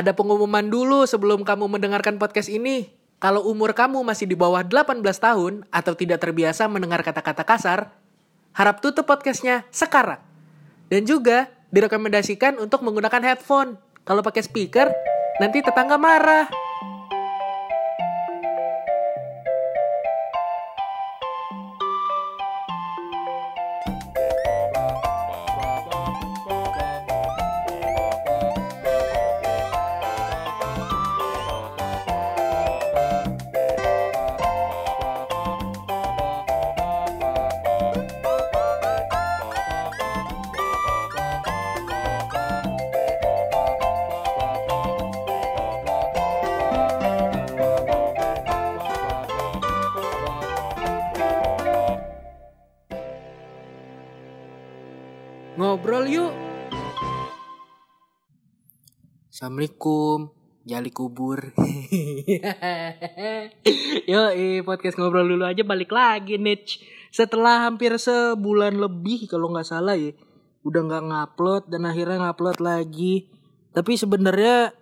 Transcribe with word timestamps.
Ada 0.00 0.16
pengumuman 0.16 0.64
dulu 0.64 1.04
sebelum 1.04 1.44
kamu 1.44 1.76
mendengarkan 1.76 2.16
podcast 2.16 2.48
ini. 2.48 2.88
Kalau 3.20 3.44
umur 3.44 3.76
kamu 3.76 4.00
masih 4.00 4.24
di 4.24 4.32
bawah 4.32 4.64
18 4.64 4.96
tahun 5.04 5.68
atau 5.68 5.92
tidak 5.92 6.24
terbiasa 6.24 6.64
mendengar 6.72 7.04
kata-kata 7.04 7.44
kasar, 7.44 7.92
harap 8.56 8.80
tutup 8.80 9.04
podcastnya 9.04 9.68
sekarang. 9.68 10.24
Dan 10.88 11.04
juga 11.04 11.52
direkomendasikan 11.68 12.56
untuk 12.56 12.80
menggunakan 12.80 13.20
headphone. 13.20 13.76
Kalau 14.08 14.24
pakai 14.24 14.40
speaker, 14.40 14.88
nanti 15.36 15.60
tetangga 15.60 16.00
marah. 16.00 16.48
Jali 60.90 60.98
kubur. 60.98 61.54
Yo, 64.10 64.22
podcast 64.66 64.98
ngobrol 64.98 65.30
dulu 65.30 65.46
aja 65.46 65.62
balik 65.62 65.94
lagi 65.94 66.34
nih. 66.34 66.66
Setelah 67.14 67.70
hampir 67.70 67.94
sebulan 67.94 68.74
lebih 68.74 69.30
kalau 69.30 69.54
nggak 69.54 69.70
salah 69.70 69.94
ya, 69.94 70.10
udah 70.66 70.82
nggak 70.82 71.04
ngupload 71.06 71.62
dan 71.70 71.86
akhirnya 71.86 72.26
ngupload 72.26 72.58
lagi. 72.58 73.30
Tapi 73.70 73.94
sebenarnya 73.94 74.74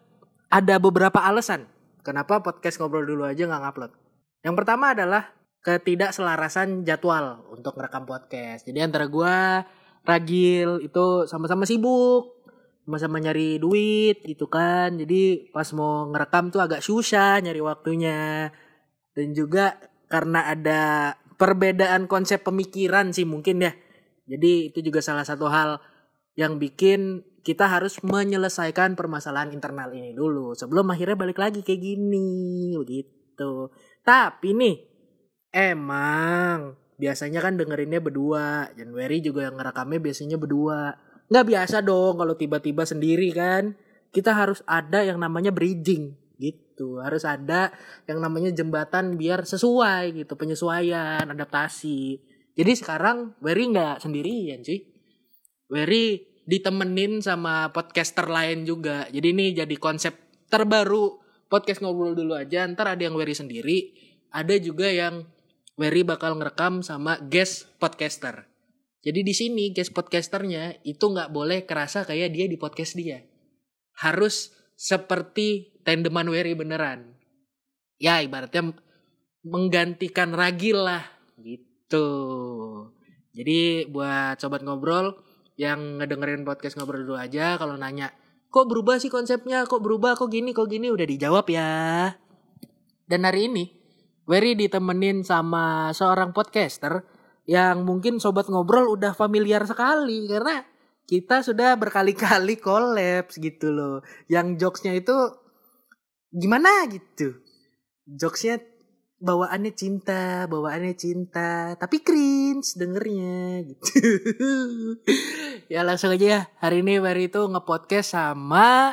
ada 0.48 0.80
beberapa 0.80 1.20
alasan 1.20 1.68
kenapa 2.00 2.40
podcast 2.40 2.80
ngobrol 2.80 3.04
dulu 3.04 3.28
aja 3.28 3.44
nggak 3.44 3.68
ngupload. 3.68 3.92
Yang 4.40 4.54
pertama 4.64 4.96
adalah 4.96 5.28
ketidakselarasan 5.60 6.88
jadwal 6.88 7.44
untuk 7.52 7.76
ngerekam 7.76 8.08
podcast. 8.08 8.64
Jadi 8.64 8.80
antara 8.80 9.04
gua 9.12 9.60
Ragil 10.08 10.88
itu 10.88 11.28
sama-sama 11.28 11.68
sibuk 11.68 12.37
sama-sama 12.88 13.20
nyari 13.20 13.60
duit 13.60 14.24
gitu 14.24 14.48
kan. 14.48 14.96
Jadi 14.96 15.52
pas 15.52 15.68
mau 15.76 16.08
ngerekam 16.08 16.48
tuh 16.48 16.64
agak 16.64 16.80
susah 16.80 17.36
nyari 17.44 17.60
waktunya. 17.60 18.48
Dan 19.12 19.36
juga 19.36 19.76
karena 20.08 20.48
ada 20.48 21.12
perbedaan 21.36 22.08
konsep 22.08 22.40
pemikiran 22.40 23.12
sih 23.12 23.28
mungkin 23.28 23.60
ya. 23.60 23.76
Jadi 24.24 24.72
itu 24.72 24.80
juga 24.80 25.04
salah 25.04 25.28
satu 25.28 25.52
hal 25.52 25.84
yang 26.32 26.56
bikin 26.56 27.28
kita 27.44 27.68
harus 27.68 28.00
menyelesaikan 28.00 28.96
permasalahan 28.96 29.52
internal 29.52 29.92
ini 29.92 30.16
dulu 30.16 30.56
sebelum 30.56 30.88
akhirnya 30.88 31.16
balik 31.20 31.36
lagi 31.44 31.60
kayak 31.60 31.84
gini 31.84 32.72
gitu. 32.88 33.68
Tapi 34.00 34.56
nih 34.56 34.76
emang 35.52 36.72
biasanya 36.96 37.44
kan 37.44 37.60
dengerinnya 37.60 38.00
berdua. 38.00 38.72
Januari 38.72 39.20
juga 39.20 39.44
yang 39.44 39.60
ngerekamnya 39.60 40.00
biasanya 40.00 40.40
berdua 40.40 40.96
nggak 41.28 41.46
biasa 41.46 41.84
dong 41.84 42.18
kalau 42.18 42.34
tiba-tiba 42.34 42.82
sendiri 42.88 43.30
kan. 43.32 43.76
Kita 44.08 44.32
harus 44.32 44.64
ada 44.64 45.04
yang 45.04 45.20
namanya 45.20 45.52
bridging 45.52 46.16
gitu. 46.40 46.98
Harus 47.04 47.28
ada 47.28 47.70
yang 48.08 48.24
namanya 48.24 48.48
jembatan 48.50 49.20
biar 49.20 49.44
sesuai 49.44 50.24
gitu 50.24 50.32
penyesuaian 50.34 51.28
adaptasi. 51.28 52.18
Jadi 52.56 52.72
sekarang 52.74 53.36
Wery 53.44 53.70
nggak 53.70 54.02
sendirian 54.02 54.64
sih. 54.64 54.82
Wery 55.68 56.24
ditemenin 56.48 57.20
sama 57.20 57.68
podcaster 57.76 58.24
lain 58.24 58.64
juga. 58.64 59.04
Jadi 59.12 59.26
ini 59.36 59.46
jadi 59.52 59.76
konsep 59.76 60.16
terbaru 60.48 61.20
podcast 61.52 61.84
ngobrol 61.84 62.16
dulu 62.16 62.32
aja. 62.32 62.64
Ntar 62.64 62.96
ada 62.96 63.02
yang 63.04 63.14
Wery 63.14 63.36
sendiri 63.36 64.08
ada 64.32 64.54
juga 64.60 64.88
yang 64.88 65.24
Wery 65.78 66.02
bakal 66.02 66.34
ngerekam 66.34 66.82
sama 66.82 67.22
guest 67.22 67.70
podcaster. 67.78 68.47
Jadi 68.98 69.20
di 69.22 69.34
sini 69.34 69.64
guest 69.70 69.94
podcasternya 69.94 70.82
itu 70.82 71.04
nggak 71.06 71.30
boleh 71.30 71.62
kerasa 71.64 72.02
kayak 72.02 72.34
dia 72.34 72.50
di 72.50 72.58
podcast 72.58 72.98
dia. 72.98 73.22
Harus 73.98 74.54
seperti 74.74 75.78
tandeman 75.86 76.26
Wery 76.30 76.58
beneran. 76.58 77.14
Ya 77.98 78.22
ibaratnya 78.22 78.74
menggantikan 79.46 80.34
Ragil 80.34 80.82
lah 80.82 81.02
gitu. 81.38 82.06
Jadi 83.34 83.86
buat 83.86 84.38
sobat 84.42 84.66
ngobrol 84.66 85.14
yang 85.58 85.98
ngedengerin 85.98 86.46
podcast 86.46 86.78
ngobrol 86.78 87.02
dulu 87.02 87.18
aja 87.18 87.58
kalau 87.58 87.74
nanya 87.74 88.14
kok 88.48 88.70
berubah 88.70 89.02
sih 89.02 89.10
konsepnya 89.10 89.66
kok 89.66 89.82
berubah 89.82 90.14
kok 90.14 90.30
gini 90.30 90.54
kok 90.54 90.70
gini 90.70 90.90
udah 90.90 91.06
dijawab 91.06 91.46
ya. 91.50 91.70
Dan 93.08 93.24
hari 93.24 93.46
ini 93.46 93.64
Wery 94.28 94.52
ditemenin 94.52 95.24
sama 95.24 95.88
seorang 95.96 96.36
podcaster 96.36 97.06
yang 97.48 97.88
mungkin 97.88 98.20
sobat 98.20 98.52
ngobrol 98.52 98.92
udah 98.92 99.16
familiar 99.16 99.64
sekali 99.64 100.28
karena 100.28 100.68
kita 101.08 101.40
sudah 101.40 101.80
berkali-kali 101.80 102.60
kolaps 102.60 103.40
gitu 103.40 103.72
loh. 103.72 104.04
Yang 104.28 104.60
jokesnya 104.60 104.92
itu 105.00 105.16
gimana 106.28 106.84
gitu. 106.92 107.40
Jokesnya 108.04 108.60
bawaannya 109.16 109.72
cinta, 109.72 110.44
bawaannya 110.44 110.92
cinta, 110.92 111.72
tapi 111.80 112.04
cringe 112.04 112.76
dengernya 112.76 113.64
gitu. 113.64 113.96
ya 115.72 115.80
langsung 115.88 116.12
aja 116.12 116.26
ya. 116.28 116.40
Hari 116.60 116.84
ini 116.84 117.00
Wery 117.00 117.32
itu 117.32 117.40
ngepodcast 117.48 118.12
sama 118.12 118.92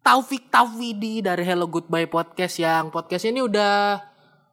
Taufik 0.00 0.48
Tauhidi 0.48 1.20
dari 1.20 1.44
Hello 1.44 1.68
Goodbye 1.68 2.08
Podcast 2.08 2.56
yang 2.56 2.88
podcast 2.88 3.28
ini 3.28 3.44
udah 3.44 4.07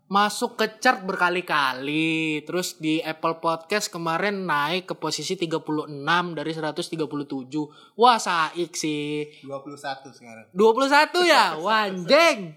masuk 0.05 0.57
ke 0.57 0.77
chart 0.77 1.01
berkali-kali. 1.01 2.45
Terus 2.45 2.77
di 2.77 3.01
Apple 3.01 3.41
Podcast 3.41 3.89
kemarin 3.89 4.45
naik 4.45 4.93
ke 4.93 4.95
posisi 4.97 5.33
36 5.33 5.89
dari 6.37 6.51
137. 6.53 7.97
Wah, 7.97 8.17
saik 8.21 8.71
sih. 8.77 9.41
21 9.41 10.13
sekarang. 10.13 10.45
21 10.53 11.25
ya? 11.25 11.57
Wanjeng. 11.65 12.53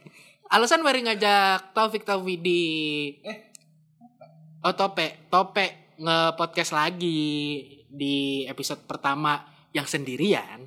Alasan 0.48 0.80
Mari 0.80 1.04
ngajak 1.04 1.76
Taufik 1.76 2.04
Tauhidi. 2.04 3.20
Eh. 3.20 3.38
Oh, 4.64 4.72
Tope. 4.72 5.28
Tope 5.28 5.96
nge-podcast 5.98 6.72
lagi 6.72 7.64
di 7.88 8.44
episode 8.44 8.84
pertama 8.84 9.40
yang 9.72 9.84
sendirian. 9.84 10.64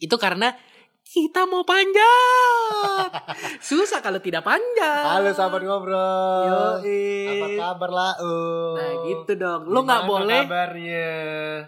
Itu 0.00 0.16
karena 0.20 0.52
kita 1.12 1.44
mau 1.44 1.60
panjat. 1.60 3.12
Susah 3.60 4.00
kalau 4.00 4.16
tidak 4.16 4.48
panjat. 4.48 5.04
Halo 5.12 5.28
sahabat 5.36 5.60
ngobrol. 5.60 6.48
Yoi. 6.80 7.36
Apa 7.36 7.46
kabar 7.52 7.90
lah? 7.92 8.12
Nah 8.80 8.92
gitu 9.04 9.36
dong. 9.36 9.68
Lu 9.68 9.84
nggak 9.84 10.08
boleh, 10.08 10.48
kabarnya? 10.48 11.08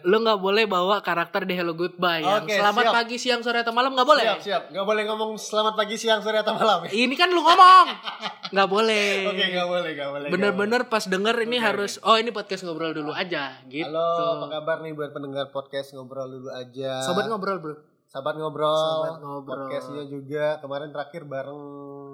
lu 0.00 0.16
nggak 0.24 0.40
boleh 0.40 0.64
bawa 0.64 1.04
karakter 1.04 1.44
di 1.44 1.60
Hello 1.60 1.76
Goodbye 1.76 2.24
yang 2.24 2.48
selamat 2.48 2.84
siap. 2.88 2.94
pagi, 2.96 3.16
siang, 3.20 3.40
sore 3.44 3.60
atau 3.60 3.76
malam 3.76 3.92
nggak 3.92 4.08
boleh. 4.08 4.24
Siap, 4.24 4.40
siap. 4.40 4.62
Gak 4.72 4.86
boleh 4.88 5.02
ngomong 5.12 5.36
selamat 5.36 5.74
pagi, 5.76 6.00
siang, 6.00 6.24
sore 6.24 6.40
atau 6.40 6.56
malam. 6.56 6.88
Ini 7.04 7.12
kan 7.12 7.28
lu 7.28 7.44
ngomong, 7.44 7.86
nggak 8.56 8.68
boleh. 8.72 9.28
Oke, 9.28 9.44
gak 9.52 9.68
boleh, 9.68 9.90
gak 9.92 10.08
boleh. 10.08 10.28
Bener-bener 10.32 10.80
pas 10.88 11.04
denger 11.04 11.36
ini 11.44 11.60
Oke, 11.60 11.66
harus, 11.68 11.92
oh 12.00 12.16
ini 12.16 12.32
podcast 12.32 12.64
ngobrol 12.64 12.96
dulu 12.96 13.12
aja, 13.12 13.60
gitu. 13.68 13.92
Halo, 13.92 14.40
apa 14.40 14.46
kabar 14.56 14.76
nih 14.80 14.96
buat 14.96 15.12
pendengar 15.12 15.52
podcast 15.52 15.92
ngobrol 15.92 16.32
dulu 16.32 16.48
aja. 16.48 17.04
Sobat 17.04 17.28
ngobrol 17.28 17.60
bro. 17.60 17.93
Sahabat 18.14 18.38
ngobrol. 18.38 18.70
Sobat 18.70 19.18
ngobrol. 19.26 19.66
Podcastnya 19.66 20.06
juga 20.06 20.62
kemarin 20.62 20.94
terakhir 20.94 21.26
bareng 21.26 21.62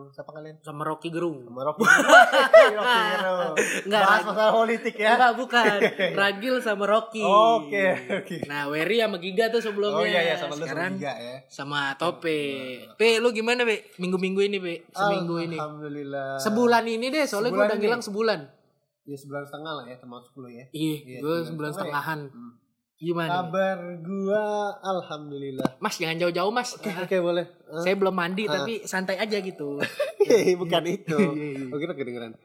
siapa 0.08 0.32
kalian? 0.32 0.56
Sama 0.64 0.88
Rocky 0.88 1.12
Gerung. 1.12 1.44
Sama 1.44 1.60
Rocky. 1.60 1.84
Rocky 2.80 3.00
Hero. 3.04 3.36
Enggak, 3.84 4.02
Bahas 4.08 4.24
masalah 4.24 4.52
politik 4.56 4.94
ya. 4.96 5.20
Enggak, 5.20 5.32
bukan. 5.36 5.78
Ragil 6.24 6.54
sama 6.64 6.84
Rocky. 6.88 7.20
Oke, 7.20 7.84
oke. 8.16 8.36
Nah, 8.48 8.72
Wery 8.72 8.96
sama 8.96 9.20
Giga 9.20 9.52
tuh 9.52 9.60
sebelumnya. 9.60 10.00
Oh 10.00 10.06
iya 10.08 10.20
ya 10.24 10.34
sama 10.40 10.56
lu 10.56 10.64
sama 10.64 10.72
Sekarang 10.72 10.92
Giga 10.96 11.12
ya. 11.20 11.36
sama 11.52 11.80
Tope. 12.00 12.40
Pe, 12.96 13.20
lu 13.20 13.28
gimana, 13.36 13.68
Pe? 13.68 13.92
Minggu-minggu 14.00 14.40
ini, 14.40 14.56
Pe? 14.56 14.88
Seminggu 14.96 15.36
ini. 15.36 15.60
Alhamdulillah. 15.60 16.40
Sebulan 16.40 16.84
ini 16.88 17.12
deh, 17.12 17.28
soalnya 17.28 17.52
gue 17.52 17.60
udah 17.60 17.76
ini. 17.76 17.84
ngilang 17.84 18.00
sebulan. 18.00 18.40
Ya 19.04 19.16
sebulan 19.20 19.44
setengah 19.44 19.72
lah 19.76 19.84
ya 19.84 20.00
termasuk 20.00 20.32
lu 20.40 20.48
ya. 20.48 20.64
Iya, 20.72 20.96
Iya, 21.04 21.18
gue 21.20 21.28
sebulan 21.28 21.44
sebulan 21.44 21.70
setengah 21.76 21.92
setengahan. 21.92 22.20
Hmm. 22.32 22.52
Gimana? 23.00 23.40
Kabar 23.42 23.76
gua 23.98 24.44
alhamdulillah. 24.78 25.80
Mas 25.80 25.96
jangan 25.96 26.20
jauh-jauh, 26.20 26.52
Mas. 26.52 26.76
Oke 26.76 27.16
boleh. 27.18 27.48
Eh, 27.66 27.80
Saya 27.82 27.96
belum 27.96 28.12
mandi 28.12 28.44
Ah. 28.44 28.60
tapi 28.60 28.84
santai 28.84 29.16
aja 29.16 29.40
gitu. 29.40 29.80
Iya, 30.20 30.52
bukan 30.54 30.84
itu. 30.84 31.16
Iya, 31.16 31.64
iya. 31.64 31.72
Oh, 31.72 31.80
kedengeran. 31.90 32.36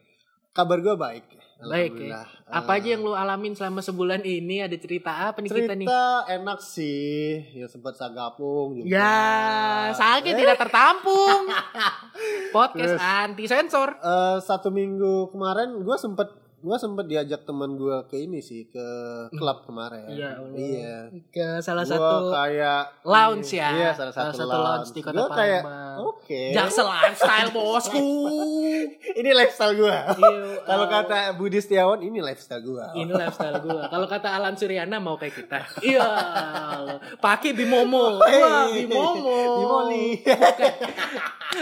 Kabar 0.50 0.80
gua 0.80 0.96
baik. 0.98 1.28
Baik 1.58 1.92
ya. 1.98 2.24
Alhamdulillah. 2.24 2.26
Apa 2.50 2.72
Eh, 2.72 2.78
aja 2.78 2.88
yang 2.90 3.02
lu 3.02 3.14
alamin 3.14 3.52
selama 3.52 3.80
sebulan 3.80 4.24
ini? 4.24 4.60
Ada 4.60 4.76
cerita 4.76 5.12
apa 5.26 5.40
nih 5.40 5.50
kita 5.50 5.74
nih? 5.74 5.84
cerita 5.84 6.04
enak 6.30 6.60
sih, 6.62 7.28
ya 7.54 7.68
sempat 7.68 7.94
sagapung 7.94 8.76
juga. 8.76 8.88
Ya, 8.90 9.20
sakit 9.92 10.32
Eh, 10.32 10.38
tidak 10.38 10.56
tertampung. 10.58 11.52
Podcast 12.56 12.96
Terus. 12.96 13.04
anti 13.04 13.44
sensor. 13.46 13.90
eh, 13.94 14.38
satu 14.40 14.68
minggu 14.70 15.30
kemarin 15.30 15.76
gue 15.78 15.98
sempet 15.98 16.32
gue 16.66 16.78
sempet 16.82 17.06
diajak 17.06 17.46
teman 17.46 17.78
gue 17.78 17.94
ke 18.10 18.18
ini 18.18 18.42
sih 18.42 18.66
ke 18.66 18.88
klub 19.38 19.62
kemarin. 19.70 20.10
Iya. 20.10 20.32
Iya. 20.58 20.98
Ke 21.30 21.62
salah 21.62 21.86
Gua 21.86 21.94
satu 21.94 22.18
kayak 22.34 22.84
lounge 23.06 23.50
ya. 23.54 23.70
Iya, 23.70 23.92
salah 23.94 24.14
satu, 24.14 24.42
lounge. 24.50 24.90
di 24.98 25.02
Kota 25.06 25.14
Gua 25.14 25.28
kayak 25.30 25.62
oke. 26.02 26.42
Jaksel 26.58 26.88
lifestyle 26.90 27.50
bosku. 27.54 28.02
ini 29.22 29.30
lifestyle 29.38 29.78
gue. 29.78 29.94
Iya, 29.94 30.34
Kalau 30.74 30.86
uh, 30.86 30.90
kata 30.90 31.38
Budi 31.38 31.62
Setiawan 31.62 32.02
ini 32.02 32.18
lifestyle 32.18 32.66
gue. 32.66 32.86
ini 32.98 33.14
lifestyle 33.14 33.62
gua. 33.62 33.86
Kalau 33.86 34.08
kata 34.10 34.28
Alan 34.34 34.58
Suryana 34.58 34.98
mau 34.98 35.22
kayak 35.22 35.36
kita. 35.38 35.60
Iya. 35.86 36.10
Pakai 37.22 37.54
Bimomo. 37.54 38.18
Wah, 38.18 38.74
Bimomo. 38.74 39.38
Bimoli. 39.62 40.18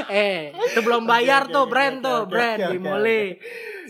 eh, 0.07 0.55
itu 0.55 0.79
belum 0.79 1.03
bayar 1.03 1.51
Oke, 1.51 1.53
tuh 1.59 1.63
oke, 1.67 1.71
brand 1.75 1.97
oke, 1.99 2.07
tuh, 2.07 2.19
brand 2.31 2.59
Bimole. 2.71 3.21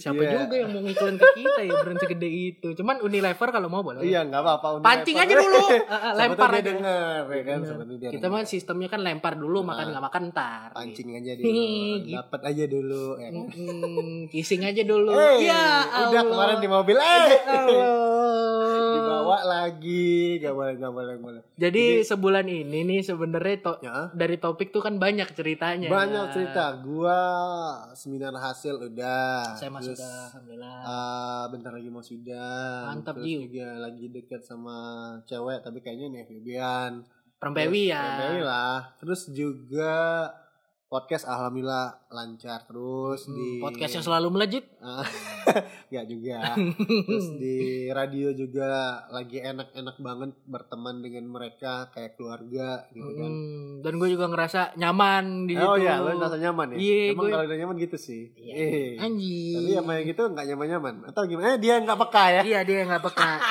Siapa 0.04 0.20
Iya. 0.20 0.36
juga 0.38 0.56
yang 0.58 0.70
mau 0.70 0.82
ngiklan 0.82 1.16
ke 1.16 1.28
kita 1.34 1.62
ya 1.64 1.72
brand 1.74 1.96
segede 2.04 2.28
itu. 2.28 2.68
Cuman 2.74 3.00
Unilever 3.00 3.50
kalau 3.50 3.68
mau 3.68 3.80
boleh. 3.82 4.04
Iya 4.04 4.24
nggak 4.24 4.36
apa-apa. 4.38 4.68
Unilever. 4.74 4.84
Pancing 4.86 5.18
aja 5.18 5.34
dulu. 5.34 5.64
Siapa 5.72 6.16
lempar 6.20 6.50
aja. 6.52 6.62
denger, 6.66 7.22
ya 7.26 7.44
kan? 7.46 7.60
Dia 7.94 8.10
Kita 8.12 8.26
mah 8.28 8.44
sistemnya 8.44 8.88
kan 8.88 9.00
lempar 9.00 9.34
dulu, 9.34 9.64
makan 9.64 9.80
Nah. 9.80 9.92
nggak 9.94 10.06
makan 10.06 10.24
ntar. 10.30 10.68
pancing 10.74 11.10
aja 11.14 11.32
Ih, 11.32 11.40
dulu. 11.40 11.64
gitu. 12.04 12.16
Dapat 12.20 12.42
aja 12.44 12.64
dulu 12.68 13.04
ya 13.16 13.30
kan. 13.30 13.46
Kissing 14.28 14.62
aja 14.62 14.82
dulu. 14.84 15.12
Eh, 15.14 15.36
ya 15.46 15.64
udah 16.04 16.12
Allah. 16.12 16.24
kemarin 16.26 16.58
di 16.60 16.68
mobil 16.68 16.98
eh 16.98 17.24
dibawa 18.94 19.38
lagi 19.44 20.12
gak 20.38 20.54
boleh 20.54 20.74
gak 20.76 20.92
boleh 20.92 21.14
gak 21.14 21.24
boleh 21.24 21.42
Jadi, 21.56 22.02
sebulan 22.04 22.46
ini 22.46 22.80
nih 22.84 23.00
sebenarnya 23.02 23.56
to- 23.62 23.80
ya 23.80 24.10
dari 24.12 24.36
topik 24.38 24.70
tuh 24.70 24.82
kan 24.82 24.98
banyak 24.98 25.30
ceritanya. 25.32 25.88
banyak 25.88 26.26
cerita 26.30 26.76
gua 26.80 27.20
seminar 27.94 28.34
hasil 28.36 28.76
udah 28.84 29.56
Saya 29.56 29.70
masuk 29.72 29.93
Terus, 29.94 30.02
ke 30.02 30.10
alhamdulillah. 30.34 30.78
ah, 30.84 31.46
bentar 31.54 31.72
lagi 31.72 31.90
mau 31.90 32.04
sidang 32.04 32.84
Mantap, 32.90 33.16
terus 33.22 33.26
Jiu. 33.30 33.40
juga 33.46 33.68
lagi 33.80 34.06
dekat 34.10 34.42
sama 34.44 34.76
cewek 35.24 35.62
tapi 35.62 35.80
kayaknya 35.80 36.08
nih 36.10 36.20
FBB-an 36.26 36.94
Perempewi 37.40 37.92
ya. 37.92 38.02
Perempewi 38.04 38.40
lah 38.44 38.80
terus 39.00 39.22
juga 39.30 39.94
podcast 40.94 41.26
alhamdulillah 41.26 42.06
lancar 42.08 42.62
terus 42.64 43.26
Hmm, 43.26 43.34
di 43.34 43.48
podcast 43.58 43.94
yang 43.96 44.06
selalu 44.06 44.28
melejit. 44.30 44.70
Nggak 45.90 46.06
juga. 46.14 46.54
Terus 46.86 47.28
di 47.34 47.58
radio 47.90 48.30
juga 48.32 48.70
lagi 49.10 49.42
enak-enak 49.42 49.98
banget 49.98 50.30
berteman 50.44 51.02
dengan 51.02 51.26
mereka 51.28 51.90
kayak 51.90 52.14
keluarga 52.14 52.86
gitu 52.90 53.10
kan. 53.12 53.26
Hmm, 53.26 53.82
dan 53.82 53.94
gue 53.96 54.10
juga 54.12 54.30
ngerasa 54.30 54.78
nyaman 54.78 55.50
di 55.50 55.58
Oh 55.58 55.74
situ. 55.74 55.82
iya, 55.82 55.98
lo 55.98 56.14
ngerasa 56.14 56.38
nyaman 56.38 56.68
ya? 56.70 56.78
Iya, 56.78 57.02
Emang 57.10 57.18
gue- 57.20 57.32
kalau 57.32 57.46
udah 57.46 57.58
nyaman 57.58 57.76
gitu 57.80 57.98
sih. 57.98 58.24
Iya. 58.36 58.54
Eh. 58.54 58.90
Anjing. 59.02 59.56
Tapi 59.58 59.72
sama 59.74 59.92
yang 59.96 60.06
gitu 60.08 60.24
nggak 60.28 60.46
nyaman-nyaman. 60.48 60.96
Atau 61.10 61.22
gimana? 61.26 61.46
Eh, 61.48 61.58
dia 61.58 61.74
nggak 61.76 61.98
peka 61.98 62.26
ya? 62.30 62.42
Iya 62.46 62.60
dia 62.62 62.80
nggak 62.86 63.02
peka. 63.04 63.32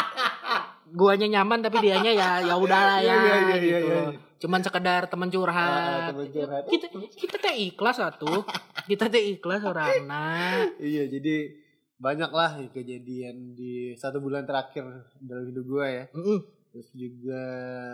Guanya 0.93 1.27
nyaman 1.27 1.65
tapi 1.65 1.81
dianya 1.81 2.13
ya 2.13 2.31
ya 2.41 2.55
udahlah 2.55 3.01
ya. 3.07 3.09
Iya, 3.09 3.17
iya, 3.17 3.35
iya, 3.35 3.57
gitu. 3.57 3.67
iya, 3.67 3.79
iya. 3.81 4.03
Cuman 4.39 4.61
sekedar 4.61 5.07
teman 5.07 5.29
Ah, 5.29 5.33
curhat. 5.33 6.03
teman 6.13 6.29
curhat. 6.29 6.63
Kita 6.67 6.87
kita 7.15 7.37
teh 7.39 7.55
ikhlas 7.67 7.97
satu. 7.99 8.43
Kita 8.91 9.07
teh 9.07 9.39
ikhlas 9.39 9.63
orangna. 9.63 10.59
Iya, 10.77 11.07
jadi 11.07 11.55
banyak 12.03 12.35
lah 12.35 12.59
kejadian 12.75 13.55
di 13.55 13.95
satu 13.95 14.19
bulan 14.19 14.43
terakhir 14.43 14.83
dalam 15.23 15.47
hidup 15.47 15.63
gue 15.63 15.87
ya. 15.87 16.05
Mm-mm. 16.11 16.39
Terus 16.75 16.89
juga 16.91 17.43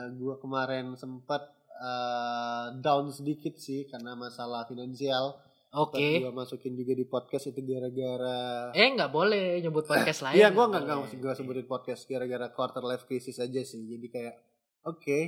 gue 0.09 0.35
kemarin 0.41 0.97
sempat 0.97 1.45
eh, 1.69 2.67
down 2.81 3.12
sedikit 3.12 3.53
sih 3.61 3.85
karena 3.85 4.17
masalah 4.17 4.65
finansial. 4.65 5.37
Oke. 5.70 6.00
Pas 6.00 6.25
gue 6.25 6.32
masukin 6.32 6.73
juga 6.73 6.93
di 6.93 7.05
podcast 7.05 7.44
itu 7.47 7.61
gara-gara 7.61 8.73
Eh 8.73 8.88
nggak 8.88 9.12
boleh 9.12 9.61
nyebut 9.61 9.85
podcast 9.85 10.25
lain. 10.25 10.37
Iya, 10.37 10.49
gue 10.49 10.65
nggak 10.65 10.82
nggak 10.82 10.99
gue 11.15 11.32
sebutin 11.35 11.67
podcast 11.67 12.03
gara-gara 12.05 12.49
quarter 12.49 12.81
life 12.82 13.05
crisis 13.05 13.37
aja 13.37 13.61
sih. 13.61 13.85
Jadi 13.85 14.06
kayak 14.09 14.35
oke, 14.82 15.19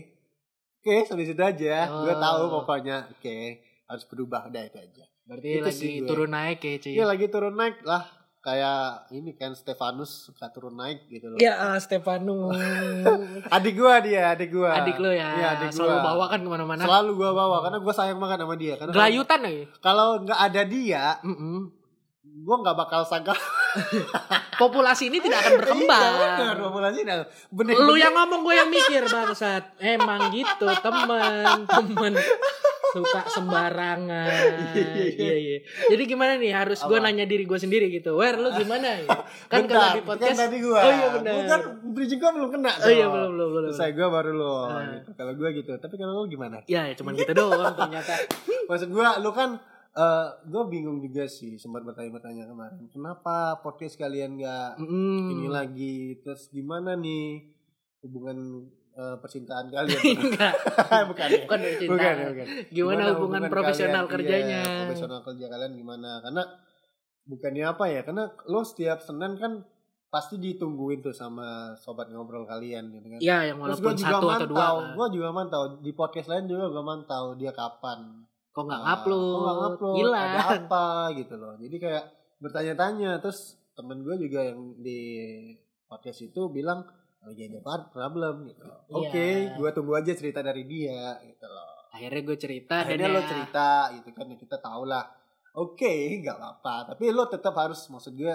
oke 0.80 0.94
sampai 1.04 1.24
situ 1.24 1.40
aja. 1.40 1.76
Gue 1.92 2.14
Oh. 2.14 2.18
tahu 2.18 2.42
pokoknya 2.56 3.08
oke 3.10 3.36
harus 3.84 4.04
berubah 4.06 4.48
udah 4.48 4.62
itu 4.64 4.78
aja. 4.78 5.04
Berarti 5.22 5.48
Itu 5.50 5.62
lagi 5.62 5.76
sih 5.76 5.92
gue. 5.98 6.08
turun 6.08 6.30
naik 6.30 6.58
ya 6.58 6.74
cuy. 6.78 6.92
Iya 6.94 7.04
lagi 7.04 7.26
turun 7.28 7.54
naik 7.54 7.76
lah. 7.84 8.04
Kayak 8.40 9.04
ini 9.12 9.36
kan 9.36 9.52
Stefanus 9.52 10.24
suka 10.24 10.48
turun 10.48 10.72
naik 10.72 11.04
gitu 11.12 11.28
loh. 11.28 11.36
Ya 11.36 11.60
ah, 11.60 11.76
Stefano. 11.76 12.48
Adik 13.54 13.76
gue 13.76 13.94
dia, 14.08 14.32
adik 14.32 14.48
gue. 14.48 14.64
Adik 14.64 14.96
lo 14.96 15.12
ya. 15.12 15.28
Iya, 15.36 15.46
adik 15.60 15.76
Selalu 15.76 15.92
gua. 15.92 16.06
bawa 16.08 16.24
kan 16.32 16.40
ke 16.40 16.48
mana-mana. 16.48 16.80
Selalu 16.80 17.10
gue 17.20 17.30
bawa 17.36 17.56
karena 17.60 17.78
gue 17.84 17.92
sayang 17.92 18.16
banget 18.16 18.38
sama 18.40 18.56
dia. 18.56 18.74
Karena 18.80 18.92
Gelayutan 18.96 19.38
lagi. 19.44 19.62
kalau 19.84 20.08
nggak 20.24 20.40
ada 20.40 20.62
dia, 20.64 21.04
Mm-mm. 21.20 21.68
gue 22.24 22.56
nggak 22.64 22.76
bakal 22.80 23.04
sangka. 23.04 23.36
Populasi 24.60 25.12
ini 25.12 25.20
tidak 25.20 25.44
akan 25.44 25.52
berkembang. 25.60 26.00
Iya, 26.00 26.28
bener, 26.40 26.56
populasi 26.60 26.98
dah. 27.04 27.16
Bener, 27.52 27.76
Lu 27.76 27.94
yang 27.96 28.16
ngomong 28.16 28.40
gue 28.40 28.54
yang 28.56 28.68
mikir 28.68 29.04
bangsat. 29.04 29.76
Emang 29.76 30.32
gitu 30.32 30.64
temen 30.80 31.68
temen 31.68 32.12
suka 32.90 33.20
sembarangan. 33.28 34.28
Iya, 34.70 34.86
iya, 34.86 35.06
Iya 35.16 35.36
iya. 35.36 35.58
Jadi 35.88 36.02
gimana 36.04 36.32
nih 36.34 36.50
harus 36.50 36.80
gue 36.80 36.98
nanya 36.98 37.24
diri 37.24 37.44
gue 37.44 37.56
sendiri 37.56 37.86
gitu. 37.88 38.14
Wer 38.14 38.36
lu 38.36 38.50
gimana 38.52 38.86
ya? 38.98 39.06
Kan 39.52 39.66
Bentar, 39.66 39.70
kalau 39.70 39.90
di 39.94 40.02
podcast. 40.02 40.30
kan 40.30 40.42
tadi 40.46 40.56
gua. 40.60 40.78
Oh 40.78 40.92
iya 40.92 41.08
benar. 41.12 41.32
Gua 41.32 41.44
kan 41.46 41.60
bridging 41.90 42.18
gua 42.18 42.30
belum 42.32 42.50
kena. 42.50 42.72
Oh 42.76 42.90
iya 42.90 43.06
belum 43.06 43.30
belum 43.34 43.48
belum. 43.50 43.70
Selesai 43.70 43.90
gua 43.92 44.08
baru 44.10 44.30
lo. 44.32 44.56
Nah. 44.66 44.82
gitu. 44.94 45.10
Kalau 45.12 45.32
gua 45.34 45.48
gitu. 45.50 45.70
Tapi 45.74 45.94
kalau 45.94 46.12
lu 46.14 46.26
gimana? 46.26 46.56
Ya, 46.64 46.82
ya 46.84 46.94
cuman 46.94 47.12
gitu 47.14 47.32
doang 47.32 47.74
ternyata. 47.74 48.14
Maksud 48.70 48.90
gua 48.90 49.18
lu 49.18 49.30
kan 49.30 49.58
eh 49.90 50.26
gua 50.46 50.62
bingung 50.64 50.98
juga 50.98 51.26
sih 51.26 51.56
sempat 51.56 51.82
bertanya-bertanya 51.82 52.46
kemarin. 52.46 52.86
Kenapa 52.88 53.58
podcast 53.58 53.94
kalian 53.94 54.38
nggak 54.38 54.78
Mm. 54.78 55.26
ini 55.32 55.48
lagi? 55.48 55.96
Terus 56.20 56.46
gimana 56.48 56.94
nih 56.94 57.50
hubungan 58.00 58.70
eh, 59.00 59.16
percintaan 59.16 59.66
kalian? 59.66 60.02
Enggak. 60.28 60.54
bukan 61.10 61.28
ya? 61.28 61.40
Bukan 61.44 61.58
dari 61.58 61.76
cinta. 61.78 61.92
Bukan, 61.96 62.12
ya, 62.12 62.26
bukan. 62.28 62.46
Gimana 62.68 63.02
hubungan 63.10 63.42
profesional 63.48 64.04
kalian? 64.04 64.12
kerjanya? 64.12 64.60
Iya, 64.60 64.78
profesional 64.84 65.20
kerja 65.24 65.46
kalian 65.48 65.72
gimana? 65.72 66.10
Karena 66.20 66.42
bukannya 67.24 67.64
apa 67.64 67.84
ya? 67.88 68.00
Karena 68.02 68.24
lo 68.44 68.60
setiap 68.60 69.00
Senin 69.00 69.34
kan 69.34 69.52
pasti 70.10 70.36
ditungguin 70.36 71.00
tuh 71.00 71.14
sama 71.14 71.70
sobat 71.74 72.10
ngobrol 72.10 72.42
kalian 72.42 72.90
gitu 72.90 73.06
kan. 73.08 73.18
Iya, 73.22 73.54
yang 73.54 73.56
Terus 73.62 73.78
walaupun 73.78 73.86
gue 73.86 74.02
juga 74.02 74.10
satu 74.10 74.26
atau 74.28 74.46
dua. 74.46 74.58
mantau, 74.58 74.74
kan. 74.76 74.90
gue 74.92 75.06
juga 75.14 75.28
mantau 75.30 75.62
di 75.78 75.92
podcast 75.94 76.28
lain 76.28 76.44
juga 76.44 76.64
gue 76.66 76.82
mantau 76.82 77.24
dia 77.34 77.52
kapan. 77.54 77.98
Kok 78.50 78.62
nggak 78.66 78.80
Nah, 78.82 78.86
ngupload? 78.98 79.22
kok 79.22 79.40
nggak 79.40 79.56
ngupload? 79.62 79.94
Gila. 79.96 80.18
Ada 80.20 80.40
apa 80.58 80.84
gitu 81.14 81.34
loh. 81.38 81.54
Jadi 81.56 81.76
kayak 81.78 82.04
bertanya-tanya. 82.42 83.10
Terus 83.22 83.38
temen 83.72 84.02
gue 84.02 84.14
juga 84.18 84.40
yang 84.42 84.74
di 84.76 85.00
podcast 85.86 86.20
itu 86.20 86.50
bilang 86.50 86.82
ada 87.22 87.60
par- 87.60 87.88
problem 87.88 88.34
gitu. 88.46 88.64
Oke, 88.90 89.12
Iya. 89.44 89.54
gue 89.54 89.70
tunggu 89.70 89.92
aja 89.94 90.12
cerita 90.12 90.40
dari 90.40 90.64
dia 90.64 91.20
gitu 91.22 91.44
loh. 91.44 91.90
Akhirnya 91.90 92.22
gue 92.22 92.36
cerita 92.36 92.76
Akhirnya 92.80 93.06
dan 93.06 93.12
lo 93.12 93.20
ya- 93.20 93.28
cerita 93.28 93.68
gitu 93.92 94.08
kan 94.10 94.26
ya 94.26 94.36
kita 94.36 94.56
tahu 94.56 94.82
lah. 94.84 95.04
Oke, 95.52 95.92
nggak 96.16 96.32
apa-apa. 96.32 96.94
Tapi 96.94 97.10
lo 97.10 97.26
tetap 97.26 97.52
harus 97.54 97.82
maksud 97.84 98.14
gue 98.14 98.34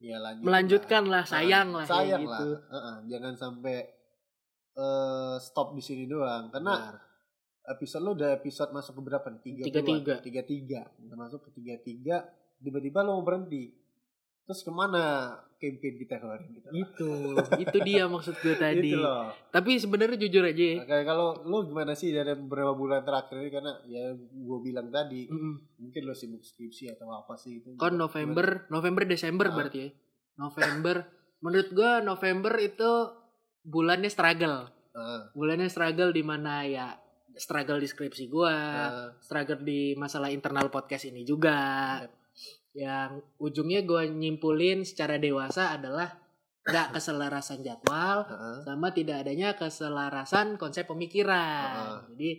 ya 0.00 0.16
lanjut. 0.18 0.42
melanjutkan 0.42 1.02
lah, 1.04 1.24
sayang 1.24 1.68
lah 1.70 1.84
kayak 1.84 1.96
sayang 2.00 2.22
gitu. 2.22 2.32
lah. 2.50 2.60
Heeh, 2.70 2.96
jangan 3.08 3.34
sampai 3.34 3.76
eh 4.72 5.36
stop 5.38 5.72
di 5.72 5.82
sini 5.82 6.04
doang. 6.04 6.48
Karena 6.48 6.74
Benar. 6.74 6.96
episode 7.70 8.02
lo 8.02 8.10
udah 8.12 8.30
episode 8.32 8.70
masuk 8.70 8.92
ke 8.94 9.02
berapa? 9.02 9.26
nih? 9.28 9.40
Tiga, 9.42 9.62
Tiga-tiga. 9.64 10.14
dua, 10.14 10.22
tiga 10.22 10.42
tiga. 10.42 10.80
Udah 10.98 11.16
masuk 11.18 11.40
ke 11.42 11.50
tiga 11.54 11.74
tiga. 11.78 12.16
Tiba-tiba 12.56 13.02
lo 13.02 13.18
mau 13.18 13.22
berhenti. 13.22 13.83
Terus 14.44 14.60
ke 14.60 14.68
mana 14.68 15.04
campaign 15.56 15.94
kita 15.96 16.16
kemarin? 16.18 16.48
Gitu. 16.50 16.68
Itu, 16.70 17.10
itu 17.58 17.76
dia 17.80 18.04
maksud 18.04 18.36
gue 18.36 18.52
tadi. 18.60 18.92
Gitu 18.92 19.00
loh. 19.00 19.32
Tapi 19.48 19.70
sebenarnya 19.74 20.20
jujur 20.20 20.44
aja 20.44 20.60
ya. 20.62 20.76
Nah, 20.76 20.86
kayak 20.86 21.06
kalau 21.06 21.28
lo 21.42 21.64
gimana 21.64 21.92
sih 21.92 22.10
dari 22.10 22.32
beberapa 22.34 22.72
bulan 22.72 23.00
terakhir 23.00 23.38
ini 23.38 23.50
karena 23.50 23.72
ya 23.84 24.04
gue 24.14 24.58
bilang 24.60 24.88
tadi 24.88 25.24
Mm-mm. 25.26 25.80
mungkin 25.80 26.00
lo 26.02 26.12
sibuk 26.12 26.40
skripsi 26.40 26.92
atau 26.92 27.08
apa 27.10 27.34
sih 27.34 27.58
itu 27.58 27.72
Kan 27.74 27.96
November, 27.96 28.68
November 28.68 29.02
Desember 29.04 29.48
Ah. 29.48 29.54
berarti 29.54 29.78
ya. 29.80 29.90
November. 30.36 30.96
Menurut 31.40 31.68
gue 31.70 31.92
November 32.00 32.52
itu 32.58 32.90
bulannya 33.62 34.08
struggle. 34.08 34.68
Heeh. 34.92 35.20
Bulannya 35.32 35.66
struggle 35.66 36.10
di 36.10 36.20
mana 36.20 36.62
ya 36.62 36.92
struggle 37.34 37.80
di 37.80 37.88
skripsi 37.88 38.24
gue, 38.26 38.52
Heeh. 38.52 39.08
struggle 39.18 39.58
di 39.58 39.92
masalah 39.94 40.28
internal 40.28 40.68
podcast 40.68 41.06
ini 41.06 41.24
juga. 41.24 41.56
Yang 42.74 43.22
ujungnya 43.38 43.86
gue 43.86 44.02
nyimpulin 44.10 44.82
secara 44.82 45.16
dewasa 45.16 45.78
adalah 45.78 46.10
nggak 46.64 46.96
keselarasan 46.96 47.60
jadwal, 47.62 48.24
Heeh. 48.26 48.56
sama 48.66 48.90
tidak 48.90 49.22
adanya 49.22 49.54
keselarasan 49.54 50.58
konsep 50.58 50.90
pemikiran. 50.90 51.70
Heeh. 51.70 51.98
Jadi 52.10 52.30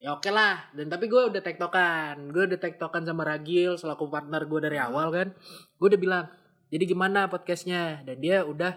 ya 0.00 0.16
oke 0.16 0.30
lah. 0.32 0.72
Dan 0.72 0.88
tapi 0.88 1.06
gue 1.06 1.22
udah 1.28 1.42
tektokan, 1.44 2.32
gue 2.32 2.48
udah 2.48 2.60
tektokan 2.60 3.04
sama 3.04 3.28
Ragil 3.28 3.76
selaku 3.76 4.08
partner 4.08 4.42
gue 4.48 4.60
dari 4.64 4.78
awal 4.80 5.12
kan. 5.12 5.28
Gue 5.76 5.92
udah 5.92 6.00
bilang 6.00 6.24
jadi 6.72 6.84
gimana 6.90 7.30
podcastnya 7.30 8.02
dan 8.02 8.18
dia 8.18 8.42
udah 8.42 8.74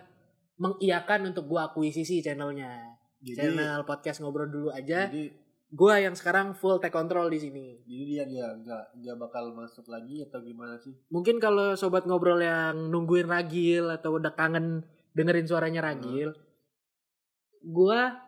mengiyakan 0.57 1.33
untuk 1.33 1.49
gua 1.49 1.73
akuisisi 1.73 2.21
channelnya 2.21 2.97
Jadi 3.21 3.37
channel 3.37 3.85
podcast 3.85 4.21
ngobrol 4.21 4.49
dulu 4.49 4.69
aja 4.73 5.09
jadi 5.09 5.33
gua 5.73 5.99
yang 5.99 6.15
sekarang 6.15 6.55
full 6.55 6.79
take 6.79 6.95
control 6.95 7.27
di 7.27 7.39
sini. 7.43 7.65
Jadi 7.83 8.03
dia 8.07 8.23
dia 8.23 8.47
nggak 8.55 9.03
nggak 9.03 9.17
bakal 9.19 9.51
masuk 9.51 9.87
lagi 9.91 10.23
atau 10.23 10.39
gimana 10.39 10.79
sih? 10.79 10.95
mungkin 11.11 11.43
kalau 11.43 11.75
sobat 11.75 12.07
ngobrol 12.07 12.39
yang 12.39 12.87
nungguin 12.87 13.27
Ragil 13.27 13.91
atau 13.91 14.15
udah 14.15 14.31
kangen 14.31 14.87
dengerin 15.11 15.47
suaranya 15.49 15.83
Ragil 15.83 16.31
gua 17.67 18.27